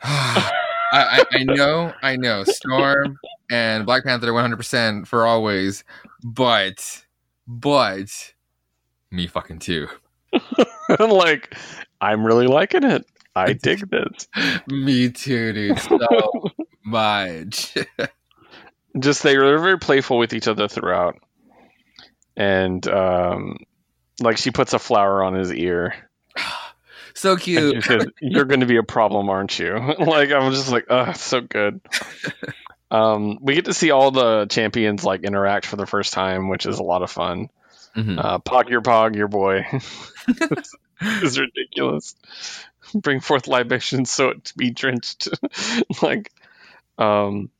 I, 0.02 0.52
I, 0.92 1.24
I 1.32 1.44
know, 1.44 1.92
I 2.02 2.16
know, 2.16 2.44
Storm 2.44 3.18
and 3.50 3.84
Black 3.84 4.04
Panther, 4.04 4.32
one 4.32 4.42
hundred 4.42 4.56
percent 4.56 5.06
for 5.06 5.26
always, 5.26 5.84
but, 6.24 7.04
but, 7.46 8.32
me 9.10 9.26
fucking 9.26 9.58
too. 9.58 9.88
Like, 10.98 11.54
I'm 12.00 12.24
really 12.24 12.46
liking 12.46 12.84
it. 12.84 13.04
I 13.36 13.52
dig 13.62 13.90
this. 13.90 14.28
Me 14.68 15.10
too, 15.10 15.52
dude. 15.52 15.78
So 15.78 15.98
much. 16.84 17.74
just 18.98 19.22
they 19.22 19.36
were 19.36 19.58
very 19.58 19.78
playful 19.78 20.18
with 20.18 20.32
each 20.32 20.48
other 20.48 20.66
throughout 20.66 21.16
and 22.38 22.86
um 22.88 23.58
like 24.20 24.38
she 24.38 24.50
puts 24.50 24.72
a 24.72 24.78
flower 24.78 25.22
on 25.22 25.34
his 25.34 25.52
ear. 25.52 25.94
So 27.14 27.32
and 27.32 27.40
cute. 27.40 27.74
she 27.82 27.88
says 27.88 28.06
you're 28.20 28.44
going 28.44 28.60
to 28.60 28.66
be 28.66 28.76
a 28.76 28.84
problem 28.84 29.28
aren't 29.28 29.58
you? 29.58 29.74
Like 29.98 30.30
i'm 30.30 30.52
just 30.52 30.70
like 30.70 30.86
oh 30.88 31.12
so 31.12 31.40
good. 31.42 31.80
Um 32.90 33.38
we 33.42 33.54
get 33.54 33.64
to 33.66 33.74
see 33.74 33.90
all 33.90 34.10
the 34.12 34.46
champions 34.46 35.04
like 35.04 35.22
interact 35.24 35.66
for 35.66 35.76
the 35.76 35.84
first 35.84 36.12
time 36.14 36.48
which 36.48 36.64
is 36.64 36.78
a 36.78 36.82
lot 36.84 37.02
of 37.02 37.10
fun. 37.10 37.48
Mhm. 37.96 38.18
uh 38.24 38.38
Pogg 38.38 38.70
Ur-Pogg 38.72 39.16
your 39.16 39.28
boy. 39.28 39.66
Is 41.22 41.38
ridiculous. 41.38 42.14
Bring 42.94 43.20
forth 43.20 43.46
libations 43.48 44.10
so 44.10 44.28
it 44.30 44.52
be 44.56 44.70
drenched. 44.70 45.28
Like 46.00 46.32
um 46.98 47.50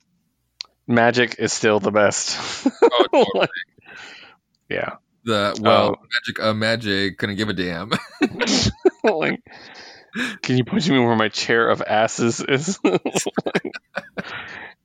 Magik 0.89 1.37
is 1.37 1.53
still 1.53 1.79
the 1.79 1.91
best. 1.91 2.37
Oh, 2.81 3.05
totally. 3.11 3.25
Like, 3.35 3.49
yeah 4.69 4.95
the 5.25 5.57
well 5.61 5.97
Oh. 5.99 6.05
Magik 6.05 6.43
uh, 6.43 6.53
Magik 6.53 7.17
couldn't 7.17 7.35
give 7.35 7.49
a 7.49 7.53
damn 7.53 7.91
like, 9.03 9.41
can 10.41 10.57
you 10.57 10.63
push 10.63 10.87
me 10.89 10.99
where 10.99 11.15
my 11.15 11.29
chair 11.29 11.69
of 11.69 11.81
asses 11.81 12.41
is? 12.41 12.79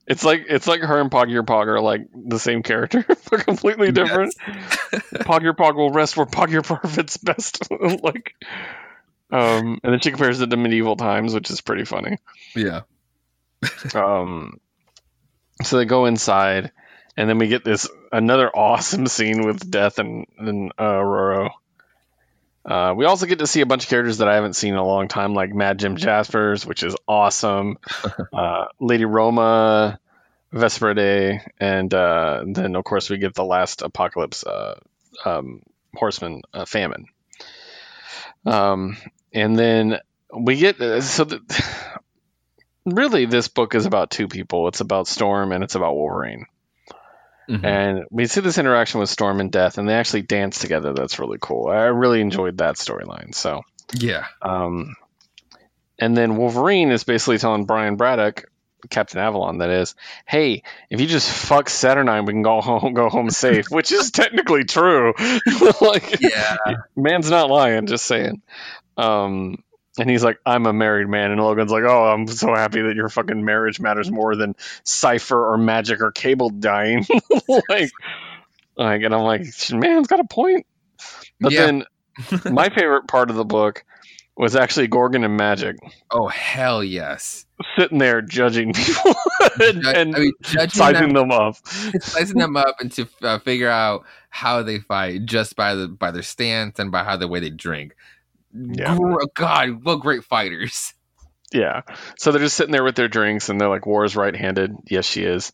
it's 0.06 0.24
like 0.24 0.44
it's 0.48 0.66
like 0.66 0.80
her 0.80 1.00
and 1.00 1.10
Pogg 1.10 1.30
Ur-Pogg 1.30 1.66
are 1.68 1.80
like 1.80 2.02
the 2.14 2.38
same 2.38 2.62
character, 2.62 3.04
but 3.30 3.44
completely 3.46 3.90
different. 3.92 4.34
Pogg 5.24 5.44
Ur-Pogg 5.44 5.76
will 5.76 5.90
rest 5.90 6.16
where 6.16 6.26
Pogg 6.26 6.52
Ur-Pogg 6.52 6.88
fits 6.88 7.16
best. 7.16 7.70
like, 8.02 8.34
um, 9.30 9.80
and 9.82 9.92
then 9.92 10.00
she 10.00 10.10
compares 10.10 10.40
it 10.40 10.50
to 10.50 10.56
medieval 10.56 10.96
times, 10.96 11.34
which 11.34 11.50
is 11.50 11.60
pretty 11.60 11.84
funny. 11.84 12.18
yeah 12.54 12.82
Um, 13.94 14.60
so 15.62 15.78
they 15.78 15.84
go 15.86 16.04
inside, 16.06 16.72
and 17.16 17.28
then 17.28 17.38
we 17.38 17.48
get 17.48 17.64
this 17.64 17.88
another 18.14 18.48
awesome 18.48 19.06
scene 19.06 19.44
with 19.44 19.70
Death 19.70 19.98
and 19.98 20.26
and 20.38 20.72
uh, 20.78 21.00
Roro. 21.00 21.50
Uh, 22.64 22.94
we 22.96 23.04
also 23.04 23.26
get 23.26 23.40
to 23.40 23.46
see 23.46 23.60
a 23.60 23.66
bunch 23.66 23.84
of 23.84 23.90
characters 23.90 24.18
that 24.18 24.28
I 24.28 24.36
haven't 24.36 24.54
seen 24.54 24.72
in 24.72 24.78
a 24.78 24.86
long 24.86 25.08
time, 25.08 25.34
like 25.34 25.52
Mad 25.52 25.78
Jim 25.78 25.96
Jaspers, 25.96 26.64
which 26.64 26.82
is 26.82 26.96
awesome. 27.06 27.76
uh, 28.32 28.66
Lady 28.80 29.04
Roma, 29.04 29.98
Vesper 30.50 30.94
Day, 30.94 31.42
and 31.60 31.92
uh, 31.92 32.42
then 32.46 32.74
of 32.76 32.84
course 32.84 33.10
we 33.10 33.18
get 33.18 33.34
the 33.34 33.44
last 33.44 33.82
Apocalypse 33.82 34.46
uh, 34.46 34.78
um, 35.26 35.62
Horseman 35.94 36.42
uh, 36.54 36.64
Famine. 36.64 37.06
Um, 38.46 38.96
and 39.32 39.58
then 39.58 39.98
we 40.34 40.56
get 40.56 40.80
uh, 40.80 41.02
so 41.02 41.24
the, 41.24 41.64
really 42.86 43.26
this 43.26 43.48
book 43.48 43.74
is 43.74 43.84
about 43.84 44.10
two 44.10 44.28
people. 44.28 44.68
It's 44.68 44.80
about 44.80 45.06
Storm 45.06 45.52
and 45.52 45.64
it's 45.64 45.74
about 45.74 45.96
Wolverine. 45.96 46.46
Mhm. 47.48 47.64
And 47.64 48.04
we 48.10 48.26
see 48.26 48.40
this 48.40 48.58
interaction 48.58 49.00
with 49.00 49.10
Storm 49.10 49.40
and 49.40 49.50
Death, 49.52 49.78
and 49.78 49.88
they 49.88 49.94
actually 49.94 50.22
dance 50.22 50.58
together. 50.58 50.92
That's 50.92 51.18
really 51.18 51.38
cool. 51.40 51.68
I 51.68 51.84
really 51.84 52.20
enjoyed 52.20 52.58
that 52.58 52.76
storyline. 52.76 53.34
So, 53.34 53.62
yeah 53.98 54.24
um, 54.42 54.94
and 55.98 56.16
then 56.16 56.36
Wolverine 56.36 56.90
is 56.90 57.04
basically 57.04 57.38
telling 57.38 57.66
Brian 57.66 57.96
Braddock, 57.96 58.44
Captain 58.90 59.20
Avalon, 59.20 59.58
that 59.58 59.70
is, 59.70 59.94
hey, 60.26 60.62
if 60.90 61.00
you 61.00 61.06
just 61.06 61.30
fuck 61.30 61.70
Saturnine, 61.70 62.26
we 62.26 62.32
can 62.32 62.42
go 62.42 62.60
home, 62.60 62.94
go 62.94 63.08
home 63.08 63.30
safe, 63.44 63.66
which 63.70 63.92
is 63.92 64.10
technically 64.10 64.64
true. 64.64 65.14
like, 65.80 66.20
yeah 66.20 66.56
man's 66.96 67.30
not 67.30 67.50
lying. 67.50 67.86
Just 67.86 68.04
saying. 68.06 68.42
Um, 68.96 69.63
and 69.98 70.10
he's 70.10 70.24
like, 70.24 70.38
I'm 70.44 70.66
a 70.66 70.72
married 70.72 71.08
man. 71.08 71.30
And 71.30 71.40
Logan's 71.40 71.70
like, 71.70 71.84
Oh, 71.84 72.04
I'm 72.04 72.26
so 72.26 72.54
happy 72.54 72.82
that 72.82 72.96
your 72.96 73.08
fucking 73.08 73.44
marriage 73.44 73.80
matters 73.80 74.10
more 74.10 74.34
than 74.36 74.56
Cipher 74.84 75.52
or 75.52 75.56
Magik 75.58 76.00
or 76.00 76.10
Cable 76.12 76.50
dying. 76.50 77.06
like, 77.68 77.90
like, 78.76 79.02
and 79.02 79.14
I'm 79.14 79.22
like, 79.22 79.42
man's 79.72 80.06
got 80.08 80.20
a 80.20 80.24
point. 80.24 80.66
But 81.40 81.52
Yeah. 81.52 81.66
then 81.66 81.84
my 82.52 82.68
favorite 82.68 83.06
part 83.08 83.30
of 83.30 83.36
the 83.36 83.44
book 83.44 83.84
was 84.36 84.56
actually 84.56 84.88
Gorgon 84.88 85.22
and 85.22 85.38
Magik 85.38 85.76
oh 86.10 86.26
hell 86.26 86.82
yes 86.82 87.46
sitting 87.78 87.98
there 87.98 88.20
judging 88.20 88.72
people 88.72 89.14
and, 89.60 89.82
Ju- 89.82 89.88
and 89.94 90.16
I 90.16 90.18
mean, 90.18 90.32
judging 90.42 90.70
sizing 90.70 91.12
them, 91.14 91.28
them 91.28 91.30
up. 91.32 91.56
sizing 92.02 92.38
them 92.38 92.56
up 92.56 92.76
and 92.80 92.90
to 92.92 93.08
uh, 93.22 93.38
figure 93.38 93.68
out 93.70 94.04
how 94.30 94.62
they 94.64 94.80
fight 94.80 95.24
just 95.24 95.54
by 95.54 95.74
the 95.76 95.86
by 95.86 96.10
their 96.10 96.22
stance 96.22 96.78
and 96.80 96.90
by 96.90 97.04
how 97.04 97.16
the 97.16 97.28
way 97.28 97.38
they 97.40 97.50
drink 97.50 97.94
Yeah. 98.54 98.96
God 99.34 99.84
what 99.84 100.00
great 100.00 100.24
fighters 100.24 100.94
Yeah. 101.54 101.82
So 102.18 102.32
they're 102.32 102.42
just 102.42 102.56
sitting 102.56 102.72
there 102.72 102.82
with 102.82 102.96
their 102.96 103.08
drinks 103.08 103.48
and 103.48 103.60
they're 103.60 103.68
like, 103.68 103.86
War 103.86 104.04
is 104.04 104.16
right 104.16 104.34
handed. 104.34 104.74
Yes, 104.88 105.06
she 105.06 105.22
is. 105.22 105.52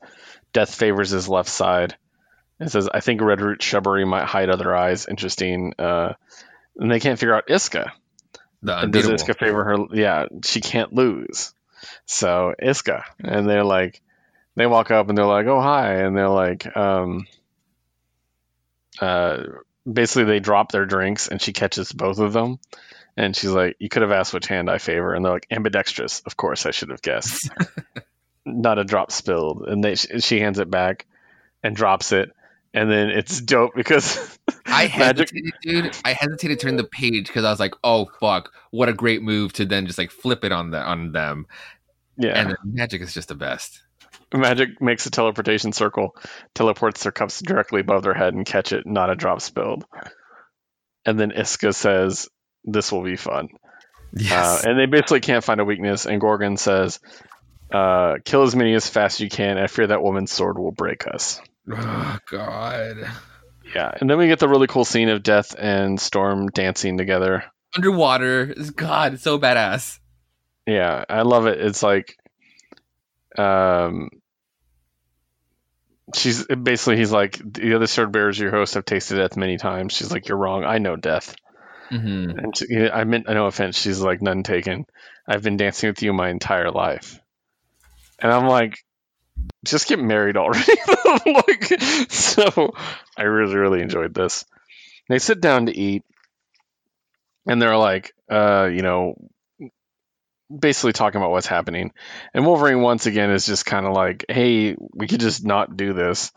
Death 0.52 0.74
favors 0.74 1.10
his 1.10 1.28
left 1.28 1.50
side. 1.50 1.96
It 2.58 2.70
says, 2.70 2.88
I 2.92 3.00
think 3.00 3.20
Red 3.20 3.42
Root 3.42 3.62
Shrubbery 3.62 4.06
might 4.06 4.24
hide 4.24 4.48
other 4.48 4.74
eyes. 4.74 5.06
Interesting. 5.06 5.74
Uh, 5.78 6.14
and 6.76 6.90
they 6.90 7.00
can't 7.00 7.18
figure 7.18 7.34
out 7.34 7.50
Isca. 7.50 7.92
Does. 8.64 9.08
Isca 9.08 9.34
favor 9.34 9.64
her? 9.64 9.76
Yeah, 9.92 10.26
she 10.42 10.60
can't 10.62 10.92
lose. 10.92 11.52
So 12.06 12.54
Isca. 12.58 13.04
And 13.22 13.48
they're 13.48 13.64
like, 13.64 14.00
they 14.56 14.66
walk 14.66 14.90
up 14.90 15.10
and 15.10 15.16
they're 15.18 15.26
like, 15.26 15.46
oh, 15.46 15.60
hi. 15.60 15.96
And 15.96 16.16
they're 16.16 16.28
like, 16.28 16.74
um, 16.76 17.26
uh, 19.00 19.42
basically 19.90 20.24
they 20.24 20.40
drop 20.40 20.72
their 20.72 20.86
drinks 20.86 21.28
and 21.28 21.40
she 21.40 21.52
catches 21.52 21.92
both 21.92 22.18
of 22.18 22.32
them. 22.32 22.58
And 23.16 23.36
she's 23.36 23.50
like, 23.50 23.76
you 23.78 23.88
could 23.88 24.02
have 24.02 24.12
asked 24.12 24.32
which 24.32 24.46
hand 24.46 24.70
I 24.70 24.78
favor. 24.78 25.14
And 25.14 25.24
they're 25.24 25.32
like, 25.32 25.46
ambidextrous. 25.50 26.20
Of 26.20 26.36
course, 26.36 26.64
I 26.64 26.70
should 26.70 26.90
have 26.90 27.02
guessed. 27.02 27.50
Not 28.46 28.78
a 28.78 28.84
drop 28.84 29.12
spilled. 29.12 29.66
And 29.66 29.82
they, 29.82 29.94
she 29.96 30.40
hands 30.40 30.58
it 30.58 30.70
back 30.70 31.06
and 31.62 31.76
drops 31.76 32.12
it. 32.12 32.30
And 32.72 32.90
then 32.90 33.10
it's 33.10 33.40
dope 33.40 33.74
because 33.74 34.38
I 34.66 34.86
Magik- 34.86 34.90
hesitated, 34.90 35.52
dude. 35.62 35.96
I 36.04 36.12
hesitated 36.12 36.60
to 36.60 36.66
turn 36.66 36.76
the 36.76 36.84
page 36.84 37.26
because 37.26 37.44
I 37.44 37.50
was 37.50 37.58
like, 37.58 37.74
"Oh 37.82 38.08
fuck, 38.20 38.52
what 38.70 38.88
a 38.88 38.92
great 38.92 39.22
move!" 39.22 39.52
To 39.54 39.66
then 39.66 39.86
just 39.86 39.98
like 39.98 40.12
flip 40.12 40.44
it 40.44 40.52
on 40.52 40.70
the 40.70 40.78
on 40.78 41.10
them, 41.10 41.48
yeah, 42.16 42.38
and 42.38 42.50
then 42.50 42.56
Magik 42.64 43.00
is 43.00 43.12
just 43.12 43.26
the 43.26 43.34
best. 43.34 43.82
Magik 44.32 44.80
makes 44.80 45.06
a 45.06 45.10
teleportation 45.10 45.72
circle, 45.72 46.14
teleports 46.54 47.02
their 47.02 47.12
cups 47.12 47.40
directly 47.40 47.80
above 47.80 48.02
their 48.02 48.14
head 48.14 48.34
and 48.34 48.46
catch 48.46 48.72
it, 48.72 48.86
not 48.86 49.10
a 49.10 49.16
drop 49.16 49.40
spilled. 49.40 49.84
And 51.04 51.18
then 51.18 51.32
Isca 51.32 51.72
says, 51.72 52.28
This 52.64 52.92
will 52.92 53.02
be 53.02 53.16
fun. 53.16 53.48
Uh, 54.30 54.60
and 54.64 54.78
they 54.78 54.86
basically 54.86 55.20
can't 55.20 55.44
find 55.44 55.60
a 55.60 55.64
weakness. 55.64 56.06
And 56.06 56.20
Gorgon 56.20 56.56
says, 56.56 57.00
uh, 57.72 58.16
Kill 58.24 58.42
as 58.42 58.56
many 58.56 58.74
as 58.74 58.88
fast 58.88 59.16
as 59.16 59.20
you 59.20 59.30
can. 59.30 59.58
I 59.58 59.66
fear 59.66 59.86
that 59.86 60.02
woman's 60.02 60.32
sword 60.32 60.58
will 60.58 60.72
break 60.72 61.06
us. 61.06 61.40
oh 61.72 62.18
god. 62.28 62.96
Yeah. 63.74 63.90
And 64.00 64.10
then 64.10 64.18
we 64.18 64.26
get 64.26 64.40
the 64.40 64.48
really 64.48 64.66
cool 64.66 64.84
scene 64.84 65.08
of 65.08 65.22
Death 65.22 65.54
and 65.56 66.00
Storm 66.00 66.48
dancing 66.48 66.98
together. 66.98 67.44
Underwater, 67.76 68.46
God, 68.74 69.14
it's 69.14 69.22
so 69.22 69.38
badass. 69.38 70.00
Yeah. 70.66 71.04
I 71.08 71.22
love 71.22 71.46
it. 71.46 71.60
It's 71.60 71.82
like, 71.82 72.16
um, 73.38 74.08
she's 76.14 76.46
basically, 76.46 76.96
he's 76.96 77.12
like, 77.12 77.40
The 77.42 77.74
other 77.74 77.86
sword 77.86 78.12
bearers, 78.12 78.38
your 78.38 78.50
host, 78.50 78.74
have 78.74 78.84
tasted 78.84 79.16
death 79.16 79.36
many 79.36 79.56
times. 79.56 79.92
She's 79.92 80.12
like, 80.12 80.28
You're 80.28 80.38
wrong. 80.38 80.64
I 80.64 80.78
know 80.78 80.96
death. 80.96 81.34
Mm-hmm. 81.90 82.38
And 82.38 82.56
she, 82.56 82.88
I 82.88 83.04
meant 83.04 83.28
no 83.28 83.46
offense. 83.46 83.78
She's 83.78 84.00
like 84.00 84.22
none 84.22 84.42
taken. 84.42 84.86
I've 85.26 85.42
been 85.42 85.56
dancing 85.56 85.90
with 85.90 86.02
you 86.02 86.12
my 86.12 86.30
entire 86.30 86.70
life, 86.70 87.20
and 88.20 88.32
I'm 88.32 88.46
like, 88.46 88.78
just 89.64 89.88
get 89.88 89.98
married 89.98 90.36
already. 90.36 90.72
like, 91.26 91.80
so 92.10 92.72
I 93.16 93.22
really 93.22 93.56
really 93.56 93.82
enjoyed 93.82 94.14
this. 94.14 94.44
They 95.08 95.18
sit 95.18 95.40
down 95.40 95.66
to 95.66 95.76
eat, 95.76 96.04
and 97.46 97.60
they're 97.60 97.76
like, 97.76 98.12
uh, 98.30 98.68
you 98.72 98.82
know, 98.82 99.14
basically 100.54 100.92
talking 100.92 101.20
about 101.20 101.30
what's 101.30 101.46
happening. 101.46 101.92
And 102.34 102.44
Wolverine 102.44 102.80
once 102.82 103.06
again 103.06 103.30
is 103.30 103.46
just 103.46 103.66
kind 103.66 103.86
of 103.86 103.92
like, 103.94 104.24
hey, 104.28 104.76
we 104.92 105.06
could 105.06 105.20
just 105.20 105.44
not 105.44 105.76
do 105.76 105.92
this. 105.92 106.32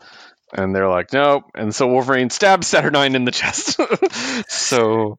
And 0.52 0.74
they're 0.74 0.88
like, 0.88 1.12
nope. 1.12 1.44
And 1.54 1.74
so 1.74 1.88
Wolverine 1.88 2.30
stabs 2.30 2.68
Saturnine 2.68 3.16
in 3.16 3.24
the 3.24 3.32
chest. 3.32 3.80
so 4.48 5.18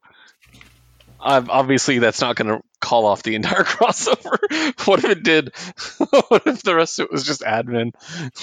ob- 1.20 1.50
obviously 1.50 2.00
that's 2.00 2.22
not 2.22 2.36
going 2.38 2.48
to 2.48 2.62
call 2.80 3.06
off 3.06 3.24
the 3.24 3.36
entire 3.36 3.64
crossover. 3.66 4.88
what 4.88 5.04
if 5.04 5.10
it 5.12 5.24
did? 5.24 5.54
what 6.30 6.44
if 6.46 6.64
the 6.64 6.76
rest 6.76 7.00
of 7.00 7.06
it 7.06 7.12
was 7.12 7.26
just 7.26 7.42
admin 7.42 7.92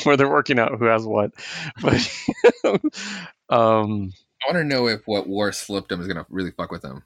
where 0.05 0.17
they're 0.17 0.29
working 0.29 0.59
out 0.59 0.77
who 0.79 0.85
has 0.87 1.07
what? 1.07 1.33
But 1.81 1.95
um, 3.49 4.13
I 4.43 4.53
want 4.53 4.57
to 4.57 4.65
know 4.65 4.89
if 4.89 5.01
what 5.07 5.27
War 5.27 5.53
slipped 5.53 5.91
him 5.93 6.01
is 6.01 6.09
gonna 6.09 6.27
really 6.29 6.51
fuck 6.51 6.71
with 6.71 6.85
him. 6.85 7.03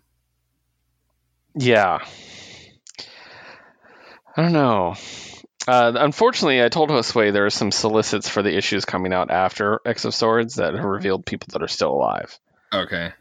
yeah. 1.54 2.04
I 4.36 4.42
don't 4.42 4.52
know. 4.52 4.94
Uh, 5.66 5.92
unfortunately, 5.96 6.62
I 6.62 6.68
told 6.68 6.90
Josue 6.90 7.32
there 7.32 7.46
are 7.46 7.50
some 7.50 7.72
solicits 7.72 8.28
for 8.28 8.42
the 8.42 8.56
issues 8.56 8.84
coming 8.84 9.12
out 9.12 9.30
after 9.30 9.80
X 9.84 10.04
of 10.04 10.14
Swords 10.14 10.56
that 10.56 10.74
have 10.74 10.84
revealed 10.84 11.26
people 11.26 11.48
that 11.52 11.62
are 11.62 11.68
still 11.68 11.92
alive. 11.92 12.38
Okay. 12.72 13.12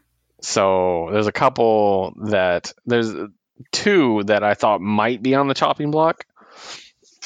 So 0.42 1.08
there's 1.12 1.26
a 1.26 1.32
couple 1.32 2.12
that 2.26 2.72
there's 2.84 3.12
two 3.72 4.22
that 4.24 4.44
I 4.44 4.54
thought 4.54 4.80
might 4.80 5.22
be 5.22 5.34
on 5.34 5.48
the 5.48 5.54
chopping 5.54 5.90
block 5.90 6.24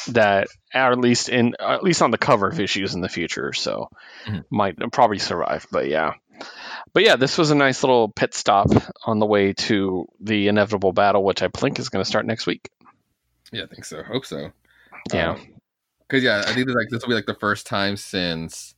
that 0.09 0.47
are 0.73 0.93
at 0.93 0.99
least 0.99 1.29
in 1.29 1.55
at 1.61 1.83
least 1.83 2.01
on 2.01 2.13
the 2.13 2.19
cover 2.19 2.47
of 2.49 2.61
issues 2.61 2.95
in 2.95 3.01
the 3.03 3.09
future. 3.09 3.53
So 3.53 3.91
Mhm. 4.27 4.45
might 4.49 4.77
probably 4.93 5.19
survive. 5.19 5.67
But 5.71 5.89
yeah. 5.89 6.15
But 6.95 7.03
yeah, 7.05 7.17
this 7.17 7.37
was 7.37 7.51
a 7.51 7.55
nice 7.55 7.83
little 7.83 8.09
pit 8.09 8.33
stop 8.33 8.69
on 9.05 9.19
the 9.19 9.27
way 9.27 9.53
to 9.53 10.07
the 10.21 10.49
inevitable 10.49 10.93
battle, 10.93 11.23
which 11.23 11.43
I 11.43 11.49
think 11.49 11.79
is 11.79 11.91
going 11.91 12.03
to 12.03 12.09
start 12.09 12.25
next 12.25 12.47
week. 12.47 12.71
Yeah, 13.53 13.65
I 13.65 13.67
think 13.67 13.85
so. 13.85 14.03
Hope 14.03 14.25
so. 14.25 14.51
Yeah. 15.13 15.39
Because 16.09 16.23
yeah, 16.25 16.43
I 16.47 16.53
think 16.55 16.69
like 16.69 16.89
this 16.91 17.03
will 17.03 17.09
be 17.09 17.15
like 17.15 17.27
the 17.27 17.35
first 17.35 17.67
time 17.67 17.97
since 17.97 18.75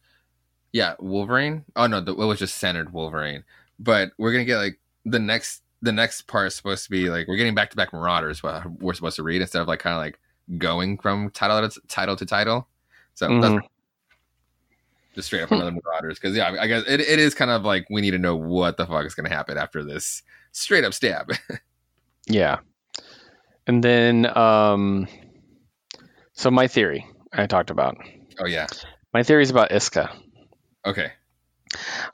yeah 0.73 0.95
Wolverine. 0.99 1.65
Oh 1.77 1.87
no, 1.87 2.01
the, 2.01 2.13
it 2.13 2.17
was 2.27 2.39
just 2.39 2.59
centered 2.59 2.93
Wolverine. 2.93 3.45
But 3.79 4.13
we're 4.19 4.33
gonna 4.33 4.45
get 4.45 4.59
like 4.59 4.79
the 5.05 5.19
next 5.19 5.63
the 5.83 5.93
next 5.93 6.23
part 6.23 6.47
is 6.47 6.55
supposed 6.55 6.85
to 6.85 6.91
be 6.91 7.11
like 7.11 7.27
we're 7.29 7.37
getting 7.37 7.55
back 7.55 7.71
to 7.71 7.77
back 7.77 7.93
Marauders. 7.93 8.43
What 8.43 8.71
we're 8.81 8.95
supposed 8.95 9.17
to 9.17 9.23
read 9.23 9.41
instead 9.43 9.63
of 9.63 9.69
like 9.69 9.81
kind 9.81 9.95
of 9.95 10.01
like 10.01 10.19
going 10.59 10.99
from 10.99 11.31
title 11.31 11.69
to 11.69 11.81
title 11.89 12.17
to 12.17 12.27
title. 12.27 12.69
So 13.15 13.29
that's 13.41 13.55
Mhm. 13.55 13.61
just 15.15 15.27
straight 15.27 15.43
up 15.43 15.51
another 15.51 15.73
Marauders. 15.73 16.19
Because 16.19 16.37
yeah, 16.37 16.55
I 16.61 16.67
guess 16.67 16.85
it, 16.87 17.01
it 17.01 17.19
is 17.19 17.35
kind 17.35 17.51
of 17.51 17.63
like 17.65 17.87
we 17.91 18.01
need 18.01 18.13
to 18.13 18.19
know 18.19 18.37
what 18.37 18.77
the 18.77 18.87
fuck 18.87 19.05
is 19.07 19.15
gonna 19.15 19.29
happen 19.29 19.57
after 19.59 19.83
this 19.83 20.23
straight 20.53 20.85
up 20.85 20.95
stab. 20.95 21.33
Yeah. 22.29 22.59
And 23.67 23.83
then 23.83 24.27
um 24.37 25.09
so 26.33 26.51
my 26.51 26.67
theory 26.69 27.07
I 27.33 27.47
talked 27.47 27.71
about. 27.71 27.97
oh 28.39 28.47
yeah. 28.47 28.67
My 29.15 29.23
theory 29.23 29.43
is 29.43 29.51
about 29.51 29.73
Isca. 29.73 30.11
Okay. 30.87 31.13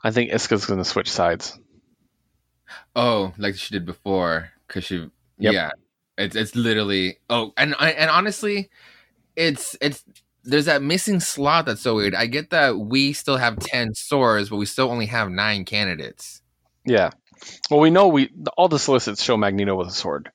I 0.03 0.11
think 0.11 0.31
Isca's 0.31 0.65
going 0.65 0.79
to 0.79 0.85
switch 0.85 1.09
sides. 1.11 1.57
Oh, 2.95 3.33
like 3.37 3.55
she 3.55 3.73
did 3.73 3.85
before, 3.85 4.49
because 4.67 4.83
she, 4.85 5.09
Yep. 5.39 5.53
yeah, 5.53 5.71
it's 6.17 6.35
it's 6.35 6.55
literally. 6.55 7.17
Oh, 7.29 7.53
and 7.57 7.73
and 7.79 8.09
honestly, 8.09 8.69
it's 9.35 9.75
it's 9.81 10.03
there's 10.43 10.65
that 10.65 10.81
missing 10.81 11.19
slot 11.19 11.65
that's 11.65 11.81
so 11.81 11.95
weird. 11.95 12.15
I 12.15 12.25
get 12.25 12.49
that 12.51 12.77
we 12.77 13.13
still 13.13 13.37
have 13.37 13.59
ten 13.59 13.93
swords, 13.95 14.49
but 14.49 14.57
we 14.57 14.65
still 14.65 14.89
only 14.91 15.07
have 15.07 15.29
nine 15.29 15.65
candidates. 15.65 16.41
Yeah. 16.85 17.11
Well, 17.71 17.79
we 17.79 17.89
know 17.89 18.07
we 18.09 18.29
all 18.57 18.67
the 18.67 18.79
solicits 18.79 19.23
show 19.23 19.37
Magneto 19.37 19.75
with 19.75 19.87
a 19.87 19.91
sword. 19.91 20.29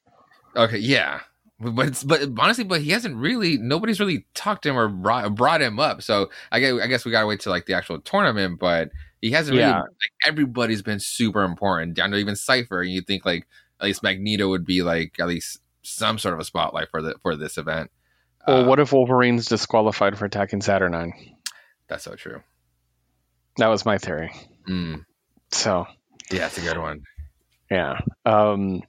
Okay, 0.56 0.78
yeah, 0.78 1.20
but 1.58 2.02
but, 2.06 2.28
honestly, 2.38 2.64
but 2.64 2.80
he 2.80 2.90
hasn't 2.90 3.16
really. 3.16 3.58
Nobody's 3.58 4.00
really 4.00 4.26
talked 4.34 4.62
to 4.64 4.70
him 4.70 4.78
or 4.78 4.88
brought 4.88 5.34
brought 5.34 5.60
him 5.62 5.78
up. 5.80 6.02
So 6.02 6.30
I 6.52 6.60
guess 6.60 6.80
I 6.82 6.86
guess 6.86 7.04
we 7.04 7.10
gotta 7.10 7.26
wait 7.26 7.40
till 7.40 7.52
like 7.52 7.66
the 7.66 7.74
actual 7.74 8.00
tournament, 8.00 8.58
but. 8.58 8.90
He 9.20 9.30
hasn't 9.30 9.56
really 9.56 9.72
like 9.72 9.88
everybody's 10.26 10.82
been 10.82 11.00
super 11.00 11.44
important 11.44 11.94
down 11.94 12.10
to 12.10 12.18
even 12.18 12.36
Cypher. 12.36 12.82
And 12.82 12.90
you 12.92 13.00
think 13.00 13.24
like 13.24 13.46
at 13.80 13.86
least 13.86 14.02
Magneto 14.02 14.50
would 14.50 14.66
be 14.66 14.82
like 14.82 15.18
at 15.18 15.26
least 15.26 15.60
some 15.80 16.18
sort 16.18 16.34
of 16.34 16.40
a 16.40 16.44
spotlight 16.44 16.90
for 16.90 17.00
the 17.00 17.14
for 17.22 17.34
this 17.34 17.56
event. 17.56 17.90
Well, 18.46 18.58
Uh, 18.58 18.66
what 18.66 18.80
if 18.80 18.92
Wolverine's 18.92 19.46
disqualified 19.46 20.18
for 20.18 20.26
attacking 20.26 20.60
Saturnine? 20.60 21.14
That's 21.88 22.04
so 22.04 22.16
true. 22.16 22.42
That 23.56 23.68
was 23.68 23.86
my 23.86 23.96
theory. 23.96 24.30
Mm, 24.68 25.06
So, 25.50 25.86
yeah, 26.30 26.44
it's 26.48 26.58
a 26.58 26.60
good 26.60 26.76
one. 26.76 27.04
yeah. 27.70 28.00
Um 28.26 28.82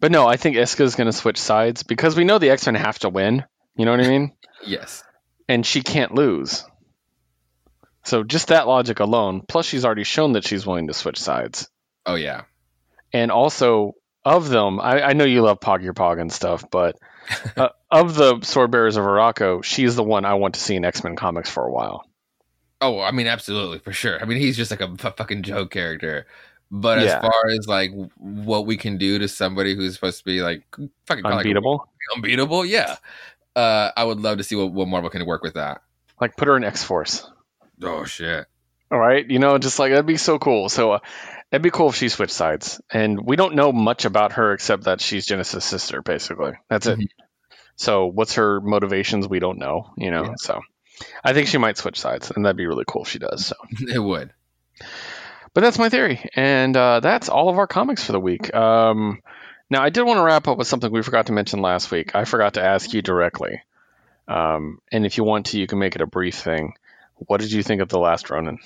but 0.00 0.12
no, 0.12 0.26
I 0.26 0.36
think 0.36 0.56
Isca 0.56 0.82
is 0.82 0.94
going 0.96 1.06
to 1.06 1.12
switch 1.12 1.38
sides 1.38 1.82
because 1.82 2.16
we 2.16 2.24
know 2.24 2.38
the 2.38 2.50
X-Men 2.50 2.74
have 2.74 2.98
to 3.00 3.08
win. 3.08 3.44
You 3.76 3.84
know 3.84 3.90
what 3.90 4.00
I 4.00 4.08
mean? 4.08 4.32
Yes. 4.66 5.04
and 5.46 5.66
she 5.66 5.82
can't 5.82 6.14
lose. 6.14 6.64
So 8.04 8.22
just 8.22 8.48
that 8.48 8.66
logic 8.66 9.00
alone, 9.00 9.42
plus 9.46 9.66
she's 9.66 9.84
already 9.84 10.04
shown 10.04 10.32
that 10.32 10.44
she's 10.44 10.66
willing 10.66 10.86
to 10.86 10.94
switch 10.94 11.18
sides. 11.20 11.68
Oh 12.06 12.14
yeah. 12.14 12.42
And 13.12 13.30
also 13.30 13.92
of 14.24 14.48
them, 14.48 14.80
I, 14.80 15.02
I 15.02 15.12
know 15.12 15.24
you 15.24 15.42
love 15.42 15.60
Pogg 15.60 15.84
Ur-Pogg 15.84 16.18
and 16.18 16.32
stuff, 16.32 16.64
but 16.70 16.96
uh, 17.56 17.68
of 17.90 18.14
the 18.14 18.40
Sword 18.40 18.70
Bearers 18.70 18.96
of 18.96 19.04
Arakko, 19.04 19.62
she's 19.62 19.96
the 19.96 20.02
one 20.02 20.24
I 20.24 20.34
want 20.34 20.54
to 20.54 20.60
see 20.60 20.76
in 20.76 20.84
X 20.84 21.04
Men 21.04 21.16
comics 21.16 21.50
for 21.50 21.66
a 21.66 21.70
while. 21.72 22.04
Oh, 22.80 23.00
I 23.00 23.10
mean, 23.10 23.26
absolutely 23.26 23.80
for 23.80 23.92
sure. 23.92 24.20
I 24.20 24.24
mean, 24.24 24.38
he's 24.38 24.56
just 24.56 24.70
like 24.70 24.80
a 24.80 24.96
fucking 24.96 25.42
joke 25.42 25.70
character. 25.70 26.26
But 26.76 26.98
as 26.98 27.12
far 27.20 27.50
as 27.56 27.68
like 27.68 27.92
what 28.16 28.66
we 28.66 28.76
can 28.76 28.98
do 28.98 29.20
to 29.20 29.28
somebody 29.28 29.76
who's 29.76 29.94
supposed 29.94 30.18
to 30.18 30.24
be 30.24 30.42
like 30.42 30.64
fucking 30.72 30.90
kinda 31.06 31.28
like 31.28 31.46
Unbeatable. 31.46 31.88
unbeatable, 32.16 32.66
yeah. 32.66 32.96
Uh, 33.54 33.92
I 33.96 34.02
would 34.02 34.18
love 34.18 34.38
to 34.38 34.44
see 34.44 34.56
what, 34.56 34.72
what 34.72 34.88
Marvel 34.88 35.08
can 35.08 35.24
work 35.24 35.44
with 35.44 35.54
that. 35.54 35.82
Like 36.20 36.36
put 36.36 36.48
her 36.48 36.56
in 36.56 36.64
X 36.64 36.82
Force. 36.82 37.30
Oh 37.80 38.04
shit. 38.04 38.46
All 38.90 38.98
right, 38.98 39.24
you 39.30 39.38
know, 39.38 39.56
just 39.58 39.78
like 39.78 39.92
that'd 39.92 40.04
be 40.04 40.16
so 40.16 40.40
cool. 40.40 40.68
So 40.68 40.94
uh, 40.94 40.98
it'd 41.52 41.62
be 41.62 41.70
cool 41.70 41.90
if 41.90 41.94
she 41.94 42.08
switched 42.08 42.32
sides. 42.32 42.80
And 42.90 43.24
we 43.24 43.36
don't 43.36 43.54
know 43.54 43.70
much 43.70 44.04
about 44.04 44.32
her 44.32 44.52
except 44.52 44.84
that 44.84 45.00
she's 45.00 45.26
Genesis' 45.26 45.64
sister, 45.64 46.02
basically. 46.02 46.54
That's 46.68 46.88
it. 46.88 46.98
So 47.76 48.06
what's 48.06 48.34
her 48.34 48.60
motivations? 48.60 49.28
We 49.28 49.38
don't 49.38 49.58
know. 49.58 49.92
You 49.96 50.10
know. 50.10 50.24
Yeah. 50.24 50.34
So 50.38 50.60
I 51.22 51.34
think 51.34 51.46
she 51.46 51.58
might 51.58 51.78
switch 51.78 52.00
sides, 52.00 52.32
and 52.34 52.44
that'd 52.44 52.56
be 52.56 52.66
really 52.66 52.84
cool 52.84 53.04
if 53.04 53.10
she 53.10 53.20
does. 53.20 53.46
So. 53.46 53.54
it 53.94 54.00
would. 54.00 54.32
But 55.54 55.60
that's 55.60 55.78
my 55.78 55.88
theory, 55.88 56.28
and 56.34 56.76
uh, 56.76 57.00
that's 57.00 57.28
all 57.28 57.48
of 57.48 57.58
our 57.58 57.68
comics 57.68 58.04
for 58.04 58.12
the 58.12 58.20
week. 58.20 58.52
Um, 58.54 59.22
now, 59.70 59.82
I 59.82 59.90
did 59.90 60.02
want 60.02 60.18
to 60.18 60.22
wrap 60.24 60.48
up 60.48 60.58
with 60.58 60.66
something 60.66 60.90
we 60.90 61.02
forgot 61.02 61.26
to 61.26 61.32
mention 61.32 61.62
last 61.62 61.90
week. 61.90 62.14
I 62.14 62.24
forgot 62.24 62.54
to 62.54 62.62
ask 62.62 62.92
you 62.92 63.02
directly, 63.02 63.62
um, 64.26 64.80
and 64.90 65.06
if 65.06 65.16
you 65.16 65.22
want 65.24 65.46
to, 65.46 65.58
you 65.58 65.68
can 65.68 65.78
make 65.78 65.94
it 65.94 66.00
a 66.02 66.06
brief 66.06 66.34
thing. 66.34 66.74
What 67.14 67.40
did 67.40 67.52
you 67.52 67.62
think 67.62 67.80
of 67.80 67.88
the 67.88 68.00
Last 68.00 68.30
Ronin? 68.30 68.58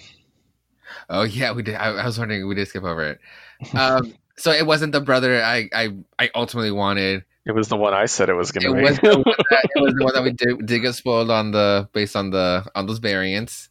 Oh 1.11 1.23
yeah, 1.23 1.53
we 1.53 1.63
did. 1.63 1.75
I, 1.75 1.91
I 1.91 2.07
was 2.07 2.19
wondering 2.19 2.49
we 2.49 2.55
did 2.55 2.69
skip 2.69 2.85
over 2.85 3.03
it. 3.11 3.21
Um, 3.75 4.15
so 4.37 4.53
it 4.53 4.65
wasn't 4.65 4.93
the 4.93 5.01
brother 5.01 5.43
I 5.43 5.69
I, 5.75 5.89
I 6.17 6.31
ultimately 6.35 6.71
wanted. 6.71 7.25
It 7.45 7.53
was 7.53 7.69
the 7.69 7.77
one 7.77 7.93
I 7.93 8.07
said 8.07 8.29
it 8.29 8.35
was 8.35 8.53
going 8.53 8.67
to 8.67 8.75
be. 8.75 8.83
was, 8.83 8.97
the 8.99 9.25
that, 9.51 9.69
it 9.75 9.81
was 9.81 9.95
the 9.95 10.05
one 10.05 10.15
that 10.15 10.23
we 10.23 10.31
did, 10.33 10.65
did 10.65 10.79
get 10.81 10.95
spoiled 10.95 11.31
on 11.31 11.51
the 11.51 11.89
based 11.93 12.15
on 12.15 12.31
the 12.31 12.65
on 12.75 12.87
those 12.87 12.99
variants. 12.99 13.69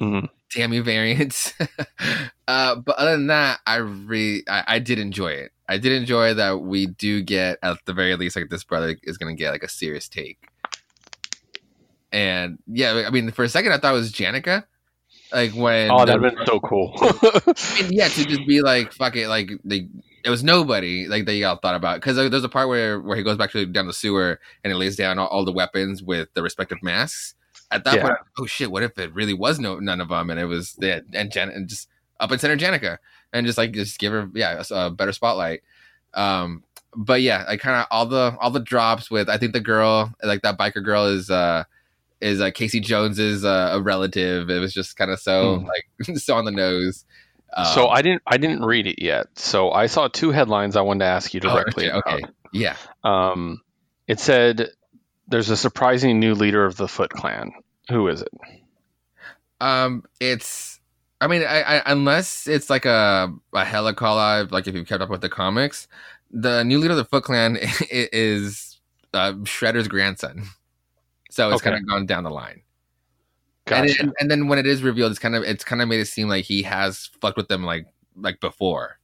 Mhm. 0.00 0.28
Damn 0.54 0.72
you 0.72 0.82
variants. 0.82 1.52
uh, 2.48 2.76
but 2.76 2.96
other 2.96 3.12
than 3.12 3.26
that, 3.28 3.58
I 3.66 3.76
really 3.76 4.42
I, 4.48 4.64
I 4.66 4.78
did 4.78 4.98
enjoy 4.98 5.28
it. 5.32 5.52
I 5.68 5.78
did 5.78 5.92
enjoy 5.92 6.34
that 6.34 6.60
we 6.60 6.86
do 6.86 7.22
get 7.22 7.58
at 7.62 7.78
the 7.84 7.92
very 7.92 8.14
least 8.16 8.36
like 8.36 8.48
this 8.48 8.64
brother 8.64 8.96
is 9.02 9.18
gonna 9.18 9.34
get 9.34 9.50
like 9.50 9.64
a 9.64 9.68
serious 9.68 10.08
take. 10.08 10.38
And 12.12 12.58
yeah, 12.66 13.04
I 13.06 13.10
mean 13.10 13.30
for 13.32 13.44
a 13.44 13.48
second 13.48 13.72
I 13.72 13.78
thought 13.78 13.92
it 13.92 13.98
was 13.98 14.12
Jennika. 14.12 14.64
Like 15.32 15.52
when 15.52 15.90
Oh, 15.90 16.00
the- 16.00 16.16
that'd 16.18 16.22
been 16.36 16.46
so 16.46 16.60
cool. 16.60 16.92
Yeah, 17.90 18.08
to 18.08 18.24
just 18.24 18.46
be 18.46 18.60
like, 18.62 18.92
fuck 18.92 19.16
it, 19.16 19.28
like 19.28 19.50
they, 19.64 19.88
it 20.24 20.30
was 20.30 20.44
nobody 20.44 21.06
like 21.08 21.24
they 21.26 21.42
all 21.44 21.56
thought 21.56 21.74
about 21.74 21.96
because 22.00 22.16
there's 22.16 22.44
a 22.44 22.48
part 22.48 22.68
where 22.68 23.00
where 23.00 23.16
he 23.16 23.22
goes 23.22 23.36
back 23.36 23.50
to 23.52 23.66
down 23.66 23.86
the 23.86 23.92
sewer 23.92 24.40
and 24.64 24.72
he 24.72 24.78
lays 24.78 24.96
down 24.96 25.18
all, 25.18 25.26
all 25.28 25.44
the 25.44 25.52
weapons 25.52 26.02
with 26.02 26.28
the 26.34 26.42
respective 26.42 26.78
masks. 26.82 27.34
At 27.70 27.84
that 27.84 27.94
Yeah. 27.96 28.02
point, 28.02 28.14
oh 28.38 28.46
shit, 28.46 28.70
what 28.70 28.82
if 28.82 28.96
it 28.98 29.12
really 29.14 29.34
was 29.34 29.58
no 29.58 29.78
none 29.78 30.00
of 30.00 30.08
them 30.08 30.30
and 30.30 30.38
it 30.38 30.44
was 30.46 30.74
the 30.74 31.04
and 31.12 31.30
Jan 31.32 31.48
and 31.50 31.68
just 31.68 31.88
up 32.20 32.30
and 32.30 32.40
center 32.40 32.56
Jennika 32.56 32.98
and 33.32 33.44
just 33.46 33.58
like 33.58 33.72
just 33.72 33.98
give 33.98 34.12
her 34.12 34.28
yeah 34.34 34.62
a, 34.70 34.74
a 34.86 34.90
better 34.90 35.12
spotlight. 35.12 35.62
Um, 36.14 36.62
but 36.94 37.20
yeah, 37.22 37.44
I 37.46 37.56
kind 37.56 37.80
of 37.80 37.86
all 37.90 38.06
the 38.06 38.36
all 38.40 38.50
the 38.50 38.60
drops 38.60 39.10
with 39.10 39.28
I 39.28 39.36
think 39.38 39.52
the 39.52 39.60
girl 39.60 40.14
like 40.22 40.42
that 40.42 40.58
biker 40.58 40.82
girl 40.84 41.06
is 41.06 41.28
uh 41.30 41.64
is 42.20 42.40
uh, 42.40 42.50
Casey 42.50 42.80
Jones's 42.80 43.44
uh, 43.44 43.70
a 43.72 43.82
relative. 43.82 44.48
It 44.48 44.58
was 44.58 44.72
just 44.72 44.96
kind 44.96 45.10
of 45.10 45.20
so 45.20 45.58
Hmm. 45.58 45.66
like 45.66 46.16
so 46.18 46.36
on 46.36 46.44
the 46.46 46.50
nose. 46.52 47.04
Um, 47.54 47.66
so 47.66 47.88
I 47.88 48.00
didn't 48.02 48.22
I 48.26 48.36
didn't 48.38 48.64
read 48.64 48.86
it 48.86 49.02
yet. 49.02 49.26
So 49.34 49.70
I 49.72 49.86
saw 49.86 50.08
two 50.08 50.30
headlines 50.30 50.76
I 50.76 50.80
wanted 50.82 51.00
to 51.00 51.06
ask 51.06 51.34
you 51.34 51.40
Oh, 51.44 51.48
directly. 51.50 51.90
okay, 51.90 51.98
okay. 51.98 52.18
about. 52.22 52.34
Yeah. 52.52 52.76
Um, 53.04 53.60
it 54.06 54.20
said 54.20 54.70
there's 55.28 55.50
a 55.50 55.56
surprising 55.56 56.18
new 56.20 56.34
leader 56.34 56.64
of 56.64 56.76
the 56.76 56.88
Foot 56.88 57.10
Clan. 57.10 57.52
Who 57.90 58.08
is 58.08 58.22
it? 58.22 58.28
Um, 59.60 60.04
it's. 60.20 60.80
I 61.20 61.28
mean, 61.28 61.42
I, 61.42 61.62
I 61.78 61.82
unless 61.92 62.46
it's 62.46 62.68
like 62.68 62.84
a 62.84 63.32
a 63.54 63.64
hella 63.64 63.94
call 63.94 64.18
out, 64.18 64.52
like 64.52 64.66
if 64.66 64.74
you've 64.74 64.86
kept 64.86 65.02
up 65.02 65.08
with 65.08 65.22
the 65.22 65.28
comics, 65.30 65.88
the 66.30 66.62
new 66.64 66.78
leader 66.78 66.92
of 66.92 66.98
the 66.98 67.04
Foot 67.06 67.24
Clan 67.24 67.56
is 67.90 68.78
uh, 69.14 69.32
Shredder's 69.44 69.88
grandson. 69.88 70.44
So 71.30 71.48
it's 71.50 71.62
Okay. 71.62 71.70
kind 71.70 71.82
of 71.82 71.88
gone 71.88 72.06
down 72.06 72.24
the 72.24 72.30
line, 72.30 72.62
Gotcha. 73.66 73.80
and, 73.80 73.90
it- 74.10 74.14
and 74.20 74.30
then 74.30 74.48
when 74.48 74.58
it 74.58 74.66
is 74.66 74.82
revealed, 74.82 75.10
it's 75.10 75.18
kind 75.18 75.34
of 75.34 75.42
it's 75.42 75.64
kind 75.64 75.80
of 75.82 75.88
made 75.88 76.00
it 76.00 76.06
seem 76.08 76.28
like 76.28 76.44
he 76.44 76.62
has 76.62 77.10
fucked 77.20 77.36
with 77.36 77.48
them 77.48 77.64
like 77.64 77.86
like 78.14 78.40
before. 78.40 78.98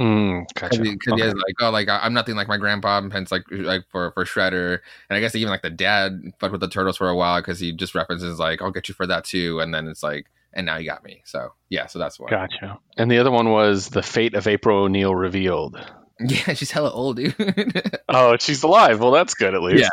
Mm, 0.00 0.46
because 0.54 0.78
gotcha. 0.78 0.82
he, 0.90 0.96
'cause 0.96 1.14
he 1.20 1.22
Okay. 1.24 1.32
like 1.34 1.54
oh 1.60 1.70
like 1.70 1.88
I'm 1.90 2.14
nothing 2.14 2.34
like 2.34 2.48
my 2.48 2.56
grandpa 2.56 2.98
and 2.98 3.12
hence 3.12 3.30
like 3.30 3.42
like 3.50 3.84
for 3.90 4.12
for 4.12 4.24
Shredder 4.24 4.78
and 5.10 5.16
I 5.16 5.20
guess 5.20 5.34
even 5.34 5.50
like 5.50 5.60
the 5.62 5.68
dad 5.70 6.22
fucked 6.38 6.52
with 6.52 6.62
the 6.62 6.68
turtles 6.68 6.96
for 6.96 7.08
a 7.10 7.14
while 7.14 7.40
because 7.40 7.60
he 7.60 7.72
just 7.72 7.94
references 7.94 8.38
like 8.38 8.62
I'll 8.62 8.70
get 8.70 8.88
you 8.88 8.94
for 8.94 9.06
that 9.06 9.24
too 9.24 9.60
and 9.60 9.74
then 9.74 9.86
it's 9.88 10.02
like 10.02 10.26
and 10.54 10.64
now 10.64 10.76
you 10.78 10.86
got 10.86 11.04
me 11.04 11.20
so 11.26 11.52
yeah 11.68 11.84
so 11.86 11.98
that's 11.98 12.18
why 12.18 12.30
Gotcha. 12.30 12.78
And 12.96 13.10
the 13.10 13.18
other 13.18 13.30
one 13.30 13.50
was 13.50 13.88
the 13.90 14.02
fate 14.02 14.34
of 14.34 14.46
April 14.46 14.84
O'Neil 14.84 15.14
revealed. 15.14 15.78
yeah 16.20 16.54
she's 16.54 16.70
hella 16.70 16.90
old 16.90 17.16
dude 17.16 17.34
Oh, 18.08 18.36
she's 18.38 18.62
alive. 18.62 19.00
Well, 19.00 19.10
that's 19.12 19.34
good 19.34 19.54
at 19.54 19.62
least. 19.62 19.90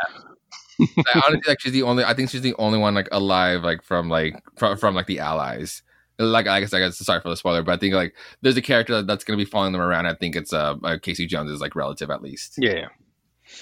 I 0.80 1.22
honestly 1.26 1.42
like 1.48 1.60
she's 1.60 1.72
the 1.72 1.82
only 1.82 2.04
I 2.04 2.14
think 2.14 2.30
she's 2.30 2.40
the 2.40 2.54
only 2.58 2.78
one 2.78 2.94
like 2.94 3.08
alive 3.12 3.62
like 3.64 3.82
from 3.82 4.08
like 4.08 4.42
from, 4.56 4.76
from 4.76 4.94
like 4.94 5.06
the 5.06 5.18
allies 5.18 5.82
like 6.18 6.46
I 6.46 6.60
guess 6.60 6.72
I 6.74 6.80
guess 6.80 6.98
sorry 6.98 7.20
for 7.20 7.28
the 7.28 7.36
spoiler 7.36 7.62
but 7.62 7.72
I 7.72 7.76
think 7.76 7.94
like 7.94 8.14
there's 8.42 8.56
a 8.56 8.62
character 8.62 9.02
that's 9.02 9.24
gonna 9.24 9.36
be 9.36 9.44
following 9.44 9.72
them 9.72 9.80
around 9.80 10.06
I 10.06 10.14
think 10.14 10.34
it's 10.36 10.52
uh, 10.52 10.74
uh 10.82 10.98
Casey 11.00 11.26
Jones's 11.26 11.60
like 11.60 11.76
relative 11.76 12.10
at 12.10 12.22
least 12.22 12.54
Yeah, 12.58 12.74
yeah. 12.74 12.88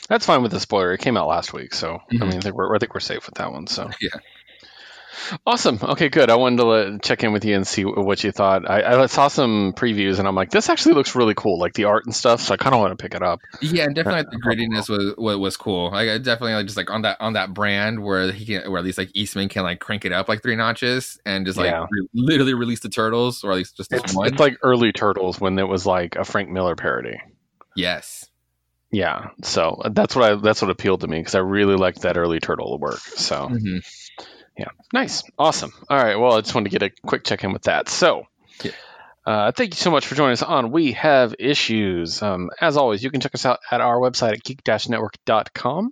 That's 0.08 0.26
fine 0.26 0.42
with 0.42 0.50
the 0.50 0.58
spoiler. 0.60 0.92
It 0.94 1.00
came 1.00 1.16
out 1.16 1.28
last 1.28 1.52
week, 1.52 1.72
so 1.74 2.00
I 2.10 2.14
Mhm. 2.14 2.20
mean, 2.28 2.38
I 2.38 2.40
think 2.40 2.54
we're 2.56 2.74
I 2.74 2.78
think 2.78 2.92
we're 2.94 3.00
safe 3.00 3.26
with 3.26 3.36
that 3.36 3.52
one. 3.52 3.66
So 3.66 3.88
Yeah. 4.00 4.10
Awesome. 5.46 5.78
Okay, 5.82 6.08
good. 6.08 6.30
I 6.30 6.36
wanted 6.36 6.56
to 6.58 6.64
let, 6.64 7.02
check 7.02 7.24
in 7.24 7.32
with 7.32 7.44
you 7.44 7.54
and 7.56 7.66
see 7.66 7.84
what 7.84 8.22
you 8.24 8.32
thought. 8.32 8.68
I, 8.68 9.02
I 9.02 9.06
saw 9.06 9.28
some 9.28 9.72
previews, 9.72 10.18
and 10.18 10.26
I'm 10.28 10.34
like, 10.34 10.50
this 10.50 10.68
actually 10.68 10.94
looks 10.94 11.14
really 11.14 11.34
cool, 11.34 11.58
like 11.58 11.74
the 11.74 11.84
art 11.84 12.04
and 12.06 12.14
stuff. 12.14 12.40
So 12.40 12.54
I 12.54 12.56
kind 12.56 12.74
of 12.74 12.80
want 12.80 12.96
to 12.96 13.02
pick 13.02 13.14
it 13.14 13.22
up. 13.22 13.40
Yeah, 13.60 13.84
and 13.84 13.94
definitely 13.94 14.22
the 14.22 14.36
uh, 14.36 14.50
uh, 14.50 14.54
grittiness 14.54 14.88
was, 14.88 15.38
was 15.38 15.56
cool. 15.56 15.90
Like 15.90 16.08
I 16.08 16.18
definitely 16.18 16.54
like 16.54 16.66
just 16.66 16.76
like 16.76 16.90
on 16.90 17.02
that 17.02 17.20
on 17.20 17.34
that 17.34 17.54
brand 17.54 18.02
where 18.02 18.30
he 18.32 18.44
can 18.46 18.70
where 18.70 18.78
at 18.78 18.84
least 18.84 18.98
like 18.98 19.10
Eastman 19.14 19.48
can 19.48 19.62
like 19.62 19.80
crank 19.80 20.04
it 20.04 20.12
up 20.12 20.28
like 20.28 20.42
three 20.42 20.56
notches 20.56 21.18
and 21.26 21.46
just 21.46 21.58
like 21.58 21.66
Yeah. 21.70 21.86
re- 21.90 22.08
literally 22.14 22.54
release 22.54 22.80
the 22.80 22.88
turtles 22.88 23.44
or 23.44 23.52
at 23.52 23.56
least 23.56 23.76
just 23.76 23.92
It's, 23.92 24.14
one. 24.14 24.28
it's 24.28 24.38
like 24.40 24.56
early 24.62 24.92
Turtles 24.92 25.40
when 25.40 25.58
it 25.58 25.68
was 25.68 25.86
like 25.86 26.16
a 26.16 26.24
Frank 26.24 26.50
Miller 26.50 26.76
parody. 26.76 27.18
yes, 27.74 28.28
Yeah, 28.92 29.28
so 29.42 29.80
uh, 29.84 29.88
that's 29.90 30.14
what 30.14 30.24
I 30.30 30.34
that's 30.36 30.62
what 30.62 30.70
appealed 30.70 31.00
to 31.00 31.08
me 31.08 31.18
because 31.18 31.34
I 31.34 31.40
really 31.40 31.76
liked 31.76 32.02
that 32.02 32.16
early 32.16 32.40
Turtle 32.40 32.78
work. 32.78 32.98
So 33.00 33.48
Mhm. 33.48 33.84
Yeah. 34.58 34.68
Nice. 34.92 35.22
Awesome. 35.38 35.72
All 35.88 35.96
right. 35.98 36.16
Well, 36.16 36.32
I 36.34 36.40
just 36.40 36.54
wanted 36.54 36.70
to 36.70 36.78
get 36.78 36.90
a 36.90 37.06
quick 37.06 37.24
check 37.24 37.44
in 37.44 37.52
with 37.52 37.62
that. 37.64 37.88
So, 37.88 38.26
Yeah. 38.62 38.70
uh, 39.26 39.52
thank 39.52 39.74
you 39.74 39.78
so 39.78 39.90
much 39.90 40.06
for 40.06 40.14
joining 40.14 40.32
us 40.32 40.42
on 40.42 40.70
We 40.70 40.92
Have 40.92 41.34
Issues. 41.38 42.22
Um, 42.22 42.50
as 42.60 42.76
always, 42.76 43.02
you 43.04 43.10
can 43.10 43.20
check 43.20 43.34
us 43.34 43.44
out 43.44 43.58
at 43.70 43.80
our 43.80 43.96
website 43.98 44.32
at 44.32 44.42
geek-network.com. 44.44 45.90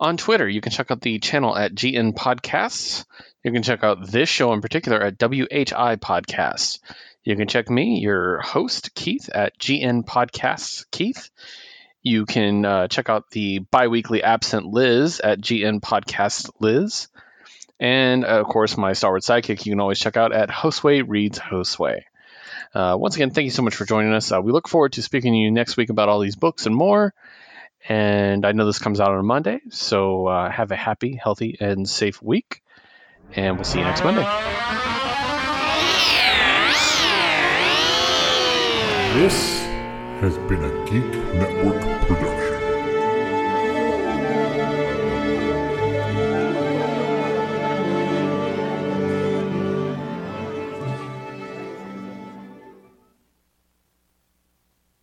On 0.00 0.16
Twitter, 0.16 0.48
you 0.48 0.60
can 0.60 0.70
check 0.70 0.90
out 0.90 1.00
the 1.00 1.18
channel 1.18 1.56
at 1.56 1.74
GN 1.74 2.12
Podcasts. 2.14 3.04
You 3.42 3.52
can 3.52 3.62
check 3.62 3.82
out 3.82 4.06
this 4.06 4.28
show 4.28 4.52
in 4.52 4.60
particular 4.60 5.00
at 5.02 5.18
WHI 5.18 5.96
Podcasts. 5.96 6.78
You 7.24 7.36
can 7.36 7.48
check 7.48 7.68
me, 7.68 7.98
your 7.98 8.40
host, 8.40 8.94
Keith, 8.94 9.28
at 9.34 9.58
GN 9.58 10.04
Podcasts, 10.04 10.84
Keith. 10.90 11.30
You 12.02 12.26
can 12.26 12.64
uh, 12.64 12.88
check 12.88 13.08
out 13.08 13.30
the 13.32 13.58
biweekly 13.58 14.22
absent 14.22 14.66
Liz 14.66 15.20
at 15.20 15.40
GN 15.40 15.80
Podcast 15.80 16.50
Liz. 16.60 17.08
And 17.80 18.24
uh, 18.24 18.40
of 18.40 18.46
course, 18.46 18.76
my 18.76 18.92
Star 18.92 19.10
Wars 19.12 19.26
sidekick 19.26 19.64
you 19.64 19.72
can 19.72 19.80
always 19.80 19.98
check 19.98 20.16
out 20.16 20.32
at 20.32 20.48
Josue 20.48 21.04
Reads 21.06 21.38
Josue. 21.38 22.02
Uh, 22.74 22.96
once 22.98 23.16
again, 23.16 23.30
thank 23.30 23.44
you 23.44 23.50
so 23.50 23.62
much 23.62 23.74
for 23.74 23.84
joining 23.84 24.12
us. 24.12 24.30
Uh, 24.30 24.40
we 24.42 24.52
look 24.52 24.68
forward 24.68 24.92
to 24.92 25.02
speaking 25.02 25.32
to 25.32 25.38
you 25.38 25.50
next 25.50 25.76
week 25.76 25.90
about 25.90 26.08
all 26.08 26.20
these 26.20 26.36
books 26.36 26.66
and 26.66 26.74
more. 26.74 27.14
And 27.88 28.44
I 28.44 28.52
know 28.52 28.66
this 28.66 28.78
comes 28.78 29.00
out 29.00 29.12
on 29.12 29.18
a 29.18 29.22
Monday, 29.22 29.60
so 29.70 30.26
uh, 30.26 30.50
have 30.50 30.70
a 30.72 30.76
happy, 30.76 31.14
healthy, 31.14 31.56
and 31.60 31.88
safe 31.88 32.20
week. 32.20 32.62
And 33.34 33.56
we'll 33.56 33.64
see 33.64 33.78
you 33.78 33.84
next 33.84 34.02
Monday. 34.02 34.24
This 39.14 39.60
has 40.20 40.36
been 40.48 40.64
a 40.64 40.84
Geek 40.84 41.34
Network 41.34 41.80
production. 42.06 42.47